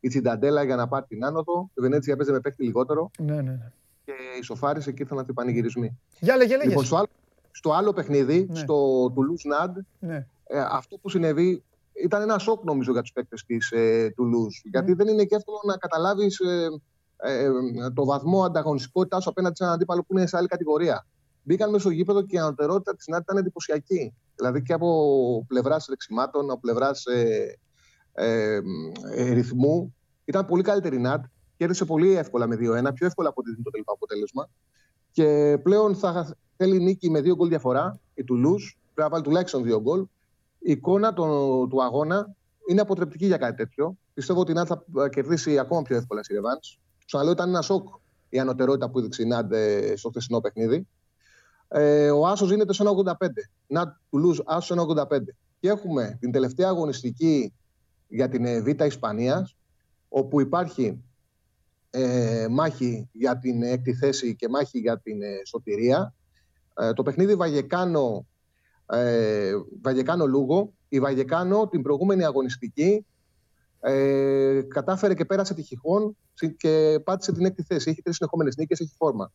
[0.00, 1.70] η Τσινταντέλα για να πάρει την άνοδο.
[1.74, 3.10] Η Βενέτσια παίζει με παίχτη λιγότερο.
[3.18, 3.72] Ναι, ναι, ναι.
[4.04, 5.98] Και ισοφάρισε και ήρθαν αυτοί οι πανηγυρισμοί.
[6.18, 6.68] Για λέγε, λέγε.
[6.68, 7.08] Λοιπόν, στο, άλλο,
[7.50, 8.58] στο άλλο παιχνίδι, ναι.
[8.58, 10.26] στο Τουλούζ Ναντ, ναι.
[10.46, 14.54] ε, αυτό που συνέβη ήταν ένα σοκ νομίζω για τους παίκτες της ε, Τουλούζ.
[14.64, 14.70] Ναι.
[14.70, 16.68] Γιατί δεν είναι και εύκολο να καταλάβεις ε,
[17.22, 17.50] ε,
[17.94, 21.06] το βαθμό ανταγωνιστικότητάς σου απέναντι σε έναν αντίπαλο που είναι σε άλλη κατηγορία.
[21.42, 24.14] Μπήκαν μέσα στο γήπεδο και η ανωτερότητα της Νάντ ήταν εντυπωσιακή.
[24.34, 27.58] Δηλαδή και από πλευράς ρεξιμάτων, από πλευράς ε,
[28.12, 28.58] ε,
[29.14, 29.94] ε, ρυθμού.
[30.24, 31.24] Ήταν πολύ καλύτερη η ΝΑΤ.
[31.56, 32.58] Κέρδισε πολύ εύκολα με 2-1,
[32.94, 34.48] πιο εύκολα από το τελικό αποτέλεσμα.
[35.10, 38.00] Και πλέον θα θέλει νίκη με δύο γκολ διαφορά.
[38.14, 40.00] Η Τουλούζ πρέπει να βάλει τουλάχιστον δύο γκολ.
[40.58, 42.34] Η εικόνα του, του αγώνα
[42.68, 43.96] είναι αποτρεπτική για κάτι τέτοιο.
[44.14, 46.58] Πιστεύω ότι η ΝΑΤ θα κερδίσει ακόμα πιο εύκολα στη Ρεβάν.
[47.12, 47.88] Ξαναλέω, ήταν ένα σοκ
[48.28, 50.88] η ανωτερότητα που έδειξε η ΝΑΤ ε, στο χθεσινό παιχνίδι.
[51.68, 53.12] Ε, ο Άσος γίνεται σε 1,85.
[53.66, 55.18] ΝΑΤ Τουλούζ, Άσος 1,85.
[55.60, 57.52] Και έχουμε την τελευταία αγωνιστική
[58.08, 59.56] για την ε, Β' Ισπανίας,
[60.08, 61.02] όπου υπάρχει
[61.90, 66.14] ε, μάχη για την έκτη θέση και μάχη για την ε, σωτηρία.
[66.74, 68.26] Ε, το παιχνίδι Βαγεκάνο,
[68.86, 70.72] ε, Βαγεκάνο Λούγο.
[70.88, 73.06] Η Βαγεκάνο την προηγούμενη αγωνιστική
[73.84, 76.16] ε, κατάφερε και πέρασε τη Χιχόν
[76.56, 77.90] και πάτησε την έκτη θέση.
[77.90, 79.32] Έχει τρεις συνεχόμενες νίκες, έχει φόρμα.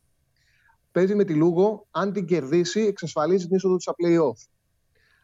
[0.91, 1.87] παίζει με τη Λούγο.
[1.91, 4.47] Αν την κερδίσει, εξασφαλίζει την είσοδο τους στα playoff.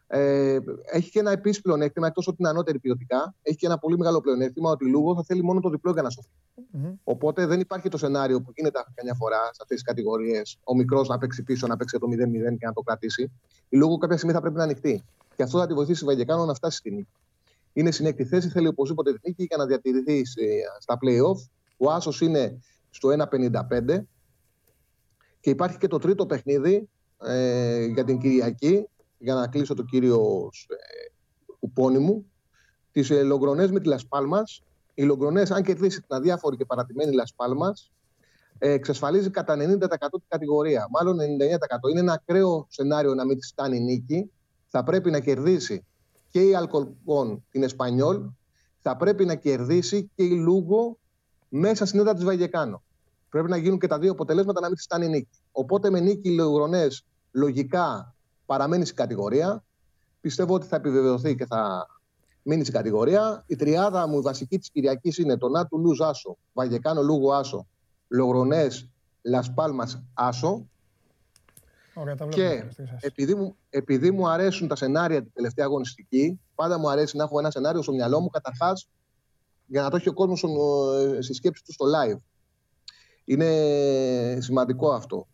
[0.07, 0.59] Ε,
[0.91, 4.21] έχει και ένα επίση πλεονέκτημα, εκτός ότι είναι ανώτερη ποιοτικά, έχει και ένα πολύ μεγάλο
[4.21, 6.29] πλεονέκτημα ότι η Λούγο θα θέλει μόνο το διπλό για να σωθει
[7.03, 11.07] Οπότε δεν υπάρχει το σενάριο που γίνεται καμιά φορά σε αυτές τις κατηγορίες ο μικρός
[11.07, 13.31] να παίξει πίσω, να παίξει το 0-0 και να το κρατήσει.
[13.69, 15.03] Η Λούγο κάποια στιγμή θα πρέπει να ανοιχτεί.
[15.35, 17.07] Και αυτό θα τη βοηθήσει η Βαγγεκάνο να φτάσει στη νίκη.
[17.73, 20.21] Είναι συνέκτη θέση, θέλει οπωσδήποτε τη νίκη για να διατηρηθεί
[20.79, 21.49] στα playoff.
[21.77, 24.07] Ο Άσος είναι στο 1,55.
[25.39, 26.89] Και υπάρχει και το τρίτο παιχνίδι
[27.23, 28.87] ε, για την Κυριακή,
[29.17, 32.31] για να κλείσω το κύριο ε, κουπόνι μου,
[32.91, 34.63] τις ε, Λογκρονές με τη Λασπάλμας.
[34.93, 37.91] Οι Λογκρονές, αν κερδίσει την αδιάφορη και παρατημένη Λασπάλμας,
[38.57, 40.87] ε, εξασφαλίζει κατά 90% την κατηγορία.
[40.91, 41.89] Μάλλον 99%.
[41.89, 44.31] Είναι ένα ακραίο σενάριο να μην της φτάνει νίκη.
[44.67, 45.85] Θα πρέπει να κερδίσει
[46.33, 48.21] και η Αλκολπών την Εσπανιόλ,
[48.81, 50.97] θα πρέπει να κερδίσει και η Λούγκο
[51.49, 52.83] μέσα στην έδρα της Βαγεκάνο.
[53.29, 55.39] Πρέπει να γίνουν και τα δύο αποτελέσματα να μην τη φτάνει νίκη.
[55.51, 56.87] Οπότε με νίκη οι Λεωγρονέ
[57.31, 59.63] λογικά παραμένει στην κατηγορία.
[60.21, 61.87] Πιστεύω ότι θα επιβεβαιωθεί και θα
[62.43, 63.43] μείνει στην κατηγορία.
[63.47, 67.67] Η τριάδα μου, η βασική της Κυριακής είναι το Νάτου Λουζ Άσο, Βαγεκάνο Λούγο Άσο,
[68.07, 68.67] Λογρονέ
[69.21, 70.69] Λασπάλμα Άσο.
[71.95, 72.63] Ωραία, τα και
[72.99, 77.39] επειδή μου, επειδή μου αρέσουν τα σενάρια την τελευταία αγωνιστική, πάντα μου αρέσει να έχω
[77.39, 78.89] ένα σενάριο στο μυαλό μου καταρχάς
[79.65, 82.17] για να το έχει ο κόσμος ε, στη σκέψη του στο live.
[83.25, 85.27] Είναι σημαντικό αυτό.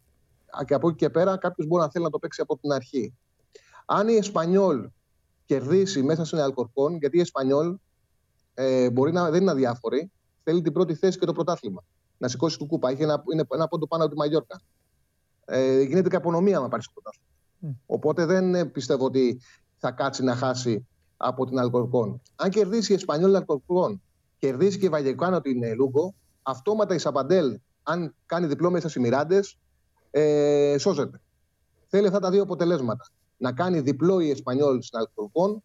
[0.65, 3.13] Και από εκεί και πέρα κάποιος μπορεί να θέλει να το παίξει από την αρχή.
[3.85, 4.89] Αν η Εσπανιόλ
[5.45, 7.77] κερδίσει μέσα στην Αλκορκόν, γιατί η Εσπανιόλ
[8.53, 10.11] ε, μπορεί να δεν είναι αδιάφορη,
[10.43, 11.83] θέλει την πρώτη θέση και το πρωτάθλημα.
[12.17, 12.89] Να σηκώσει του κούπα.
[12.89, 14.61] Έχει ένα, είναι ένα πόντο πάνω από τη Μαγιόρκα.
[15.49, 17.27] Ε, γίνεται και απονομία να πάρεις το πρωτάθλημα.
[17.63, 17.81] Mm.
[17.85, 19.41] Οπότε δεν πιστεύω ότι
[19.77, 20.87] θα κάτσει να χάσει
[21.17, 22.21] από την Αλκορκόν.
[22.35, 24.01] Αν κερδίσει η Εσπανιόλ Αλκορκόν,
[24.37, 29.57] κερδίσει και η Βαγεκάνο την Λούγκο, αυτόματα η Σαπαντέλ αν κάνει διπλό μέσα στι Μιράντες,
[30.11, 31.21] ε, σώζεται.
[31.87, 33.05] Θέλει αυτά τα δύο αποτελέσματα.
[33.37, 35.61] Να κάνει διπλό η Εσπανιόλ στην Αλκορκόν,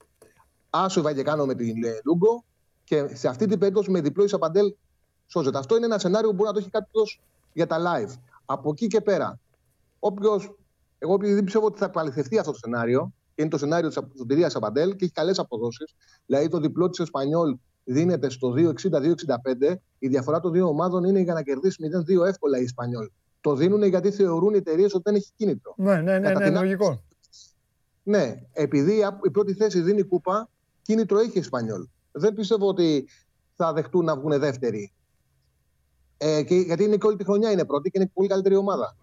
[0.70, 2.44] άσο η Βαγεκάνο με την Λούγκο
[2.84, 4.74] και σε αυτή την περίπτωση με διπλό η Σαπαντέλ
[5.26, 5.58] σώζεται.
[5.58, 7.20] Αυτό είναι ένα σενάριο που μπορεί να το έχει κάποιος
[7.52, 8.12] για τα live.
[8.44, 9.38] Από εκεί και πέρα,
[10.06, 10.58] όποιος.
[10.98, 14.50] Εγώ επειδή πιστεύω ότι θα επαληθευτεί αυτό το σενάριο, και είναι το σενάριο της σωτηρία
[14.50, 15.94] Σαπαντέλ και έχει καλές αποδόσεις.
[16.26, 19.74] Δηλαδή το διπλό της Εσπανιόλ δίνεται στο 2,60-2,65.
[19.98, 21.76] Η διαφορά των δύο ομάδων είναι για να κερδίσει
[22.22, 23.10] 0-2 εύκολα η Ισπανιόλ.
[23.40, 25.74] Το δίνουν γιατί θεωρούν οι εταιρείες ότι δεν έχει κίνητρο.
[25.76, 27.02] Ναι, ναι, ναι, ναι, λογικό.
[28.02, 30.48] Ναι, επειδή η πρώτη θέση δίνει κούπα,
[30.82, 31.86] κίνητρο έχει η Ισπανιόλ.
[32.12, 33.08] Δεν πιστεύω ότι
[33.56, 34.92] θα δεχτούν να βγουν δεύτεροι.
[36.16, 38.96] Ε, και, γιατί είναι και όλη τη χρονιά είναι πρώτη και είναι πολύ καλύτερη ομάδα.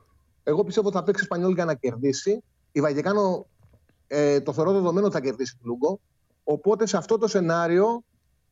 [0.43, 2.43] Εγώ πιστεύω ότι θα παίξει Ισπανιόλ για να κερδίσει.
[2.71, 3.47] Η Βαγεκάνο
[4.07, 5.99] ε, το θεωρώ δεδομένο ότι θα κερδίσει τον Λούγκο.
[6.43, 8.03] Οπότε σε αυτό το σενάριο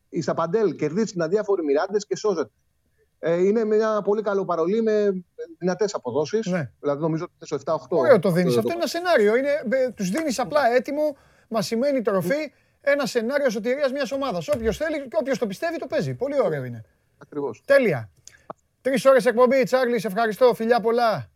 [0.09, 2.51] η Σαπαντέλ κερδίζει την αδιάφορη Μιράντες και σώζεται.
[3.19, 5.23] Ε, είναι μια πολύ καλό παρολί με
[5.57, 6.45] δυνατές αποδόσεις.
[6.45, 6.71] Ναι.
[6.79, 7.97] Δηλαδή νομίζω ότι είναι στο 7-8.
[7.97, 8.57] Ωραίο το δίνεις.
[8.57, 9.33] Αυτό είναι ένα σενάριο.
[9.35, 12.51] Ε, Τους δίνεις απλά έτοιμο, μα σημαίνει τροφή,
[12.81, 14.47] ένα σενάριο σωτηρίας μιας ομάδας.
[14.47, 16.13] Όποιος θέλει και όποιος το πιστεύει το παίζει.
[16.13, 16.85] Πολύ ωραίο είναι.
[17.17, 17.61] Ακριβώς.
[17.65, 18.09] Τέλεια.
[18.81, 20.53] Τρεις ώρες εκπομπή, Τσάρλι, σε ευχαριστώ.
[20.53, 21.28] Φιλιά πολλά.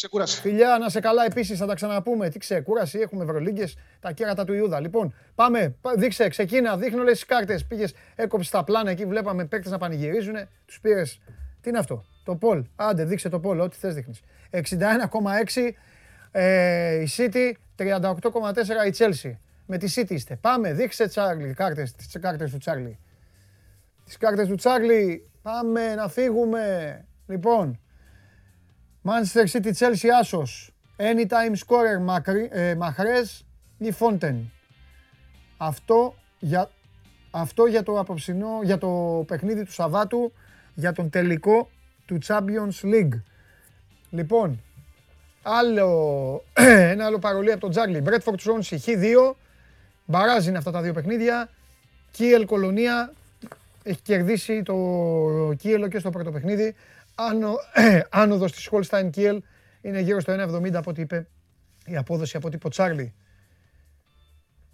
[0.00, 0.40] Ξεκούραση.
[0.40, 2.28] Φιλιά, να σε καλά επίσης, θα τα ξαναπούμε.
[2.28, 4.80] Τι ξεκούραση, έχουμε ευρωλίγκες, τα κέρατα του Ιούδα.
[4.80, 7.64] Λοιπόν, πάμε, δείξε, ξεκίνα, δείχνω όλε τις κάρτες.
[7.64, 10.34] Πήγες, έκοψες τα πλάνα εκεί, βλέπαμε παίκτες να πανηγυρίζουν.
[10.66, 11.20] Τους πήρες.
[11.60, 12.64] Τι είναι αυτό, το Πολ.
[12.76, 14.20] Άντε, δείξε το Πολ, ό,τι θες δείχνεις.
[14.50, 15.76] 61,6
[16.30, 19.32] ε, η City, 38,4 η Chelsea.
[19.66, 20.36] Με τη City είστε.
[20.36, 22.98] Πάμε, δείξε Τσάρλι, κάρτες, τις κάρτες του Τσάρλι.
[24.04, 27.04] Τις κάρτες του Τσάρλι, πάμε να φύγουμε.
[27.26, 27.79] Λοιπόν,
[29.02, 30.70] Manchester City Chelsea Άσος.
[30.96, 32.20] Anytime scorer
[32.76, 33.44] Μαχρές
[33.78, 34.52] ή Φόντεν.
[35.56, 36.70] Αυτό για,
[37.30, 40.32] αυτό για το απόψινό, για το παιχνίδι του Σαββάτου,
[40.74, 41.70] για τον τελικό
[42.06, 43.20] του Champions League.
[44.10, 44.62] Λοιπόν,
[45.42, 46.44] άλλο,
[46.92, 48.00] ένα άλλο παρολί από τον Τζάγλι.
[48.00, 49.34] Μπρέτφορτ Σόνσι, Χ2.
[50.04, 51.48] Μπαράζ είναι αυτά τα δύο παιχνίδια.
[52.10, 53.12] Κίελ Κολονία.
[53.82, 54.74] Έχει κερδίσει το
[55.56, 56.74] Κίελο και στο πρώτο παιχνίδι
[57.28, 57.54] άνω,
[58.22, 59.38] άνοδος της Holstein Kiel
[59.80, 61.26] είναι γύρω στο 1,70 από ό,τι είπε
[61.86, 63.14] η απόδοση από τύπο Τσάρλι.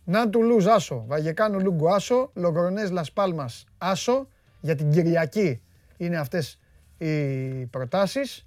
[0.04, 4.28] Νάντου Λουζ Άσο, Βαγεκάνο Λούγκο Άσο, Λογκρονές Λας Πάλμας Άσο.
[4.60, 5.60] Για την Κυριακή
[5.96, 6.58] είναι αυτές
[6.98, 8.46] οι προτάσεις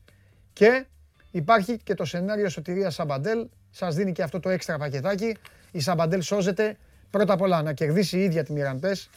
[0.54, 0.86] και
[1.32, 3.48] υπάρχει και το σενάριο σωτηρίας Σαμπαντέλ.
[3.70, 5.36] Σας δίνει και αυτό το έξτρα πακετάκι.
[5.72, 6.78] Η Σαμπαντέλ σώζεται
[7.10, 9.10] πρώτα απ' όλα να κερδίσει η ίδια τη Μιραντές.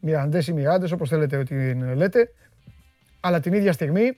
[0.00, 2.32] Μιραντές ή Μιράντες όπως θέλετε ότι λέτε
[3.26, 4.16] αλλά την ίδια στιγμή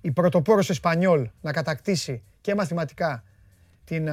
[0.00, 3.24] η πρωτοπόρος Εσπανιόλ να κατακτήσει και μαθηματικά
[3.84, 4.08] την,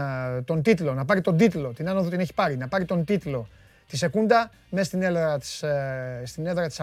[0.45, 3.47] τον τίτλο, να πάρει τον τίτλο, την άνοδο την έχει πάρει, να πάρει τον τίτλο
[3.87, 6.79] τη Σεκούντα μέσα στην έδρα της, ε, στην έδρα της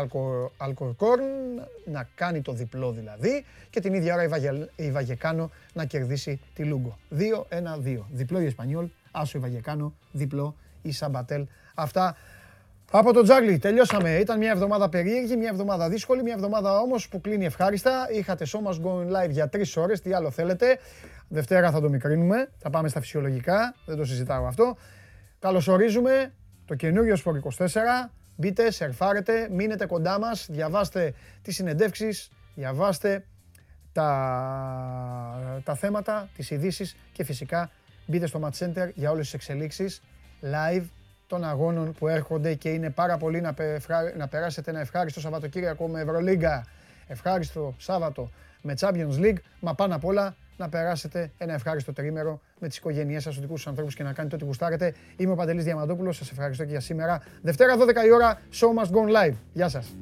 [0.56, 1.24] Αλκορκόρν
[1.84, 6.40] να κάνει το διπλό δηλαδή και την ίδια ώρα η, Βαγε, η Βαγεκάνο να κερδίσει
[6.54, 6.98] τη Λούγκο.
[7.10, 7.98] 2-1-2.
[8.12, 11.46] Διπλό η Εσπανιόλ, άσο η Βαγεκάνο, διπλό η Σαμπατέλ.
[11.74, 12.16] Αυτά
[12.90, 14.16] από το Τζάγλι τελειώσαμε.
[14.16, 18.08] Ήταν μια εβδομάδα περίεργη, μια εβδομάδα δύσκολη, μια εβδομάδα όμως που κλείνει ευχάριστα.
[18.12, 20.78] Είχατε Show Must Go Live για τρεις ώρες, τι άλλο θέλετε.
[21.28, 24.76] Δευτέρα θα το μικρύνουμε, θα πάμε στα φυσιολογικά, δεν το συζητάω αυτό.
[25.38, 26.32] Καλωσορίζουμε
[26.64, 28.10] το καινούριο Σπορ 24.
[28.36, 33.24] Μπείτε, σερφάρετε, μείνετε κοντά μας, διαβάστε τις συνεντεύξεις, διαβάστε
[33.92, 34.10] τα,
[35.64, 37.70] τα θέματα, τις ειδήσεις και φυσικά
[38.06, 40.02] μπείτε στο Match Center για όλες τις εξελίξεις
[40.42, 40.84] live
[41.26, 43.54] των αγώνων που έρχονται και είναι πάρα πολύ να,
[44.16, 46.66] να περάσετε ένα ευχάριστο Σαββατοκύριακο με Ευρωλίγκα,
[47.06, 48.30] ευχάριστο Σάββατο
[48.62, 53.22] με Champions League, μα πάνω απ' όλα να περάσετε ένα ευχάριστο τρίμερο με τις οικογένειές
[53.22, 54.94] σας, τους δικούς σας ανθρώπους και να κάνετε ό,τι γουστάρετε.
[55.16, 57.22] Είμαι ο Παντελής Διαμαντόπουλος, σας ευχαριστώ και για σήμερα.
[57.42, 59.34] Δευτέρα 12 η ώρα, Show Must Go Live.
[59.52, 59.94] Γεια σας.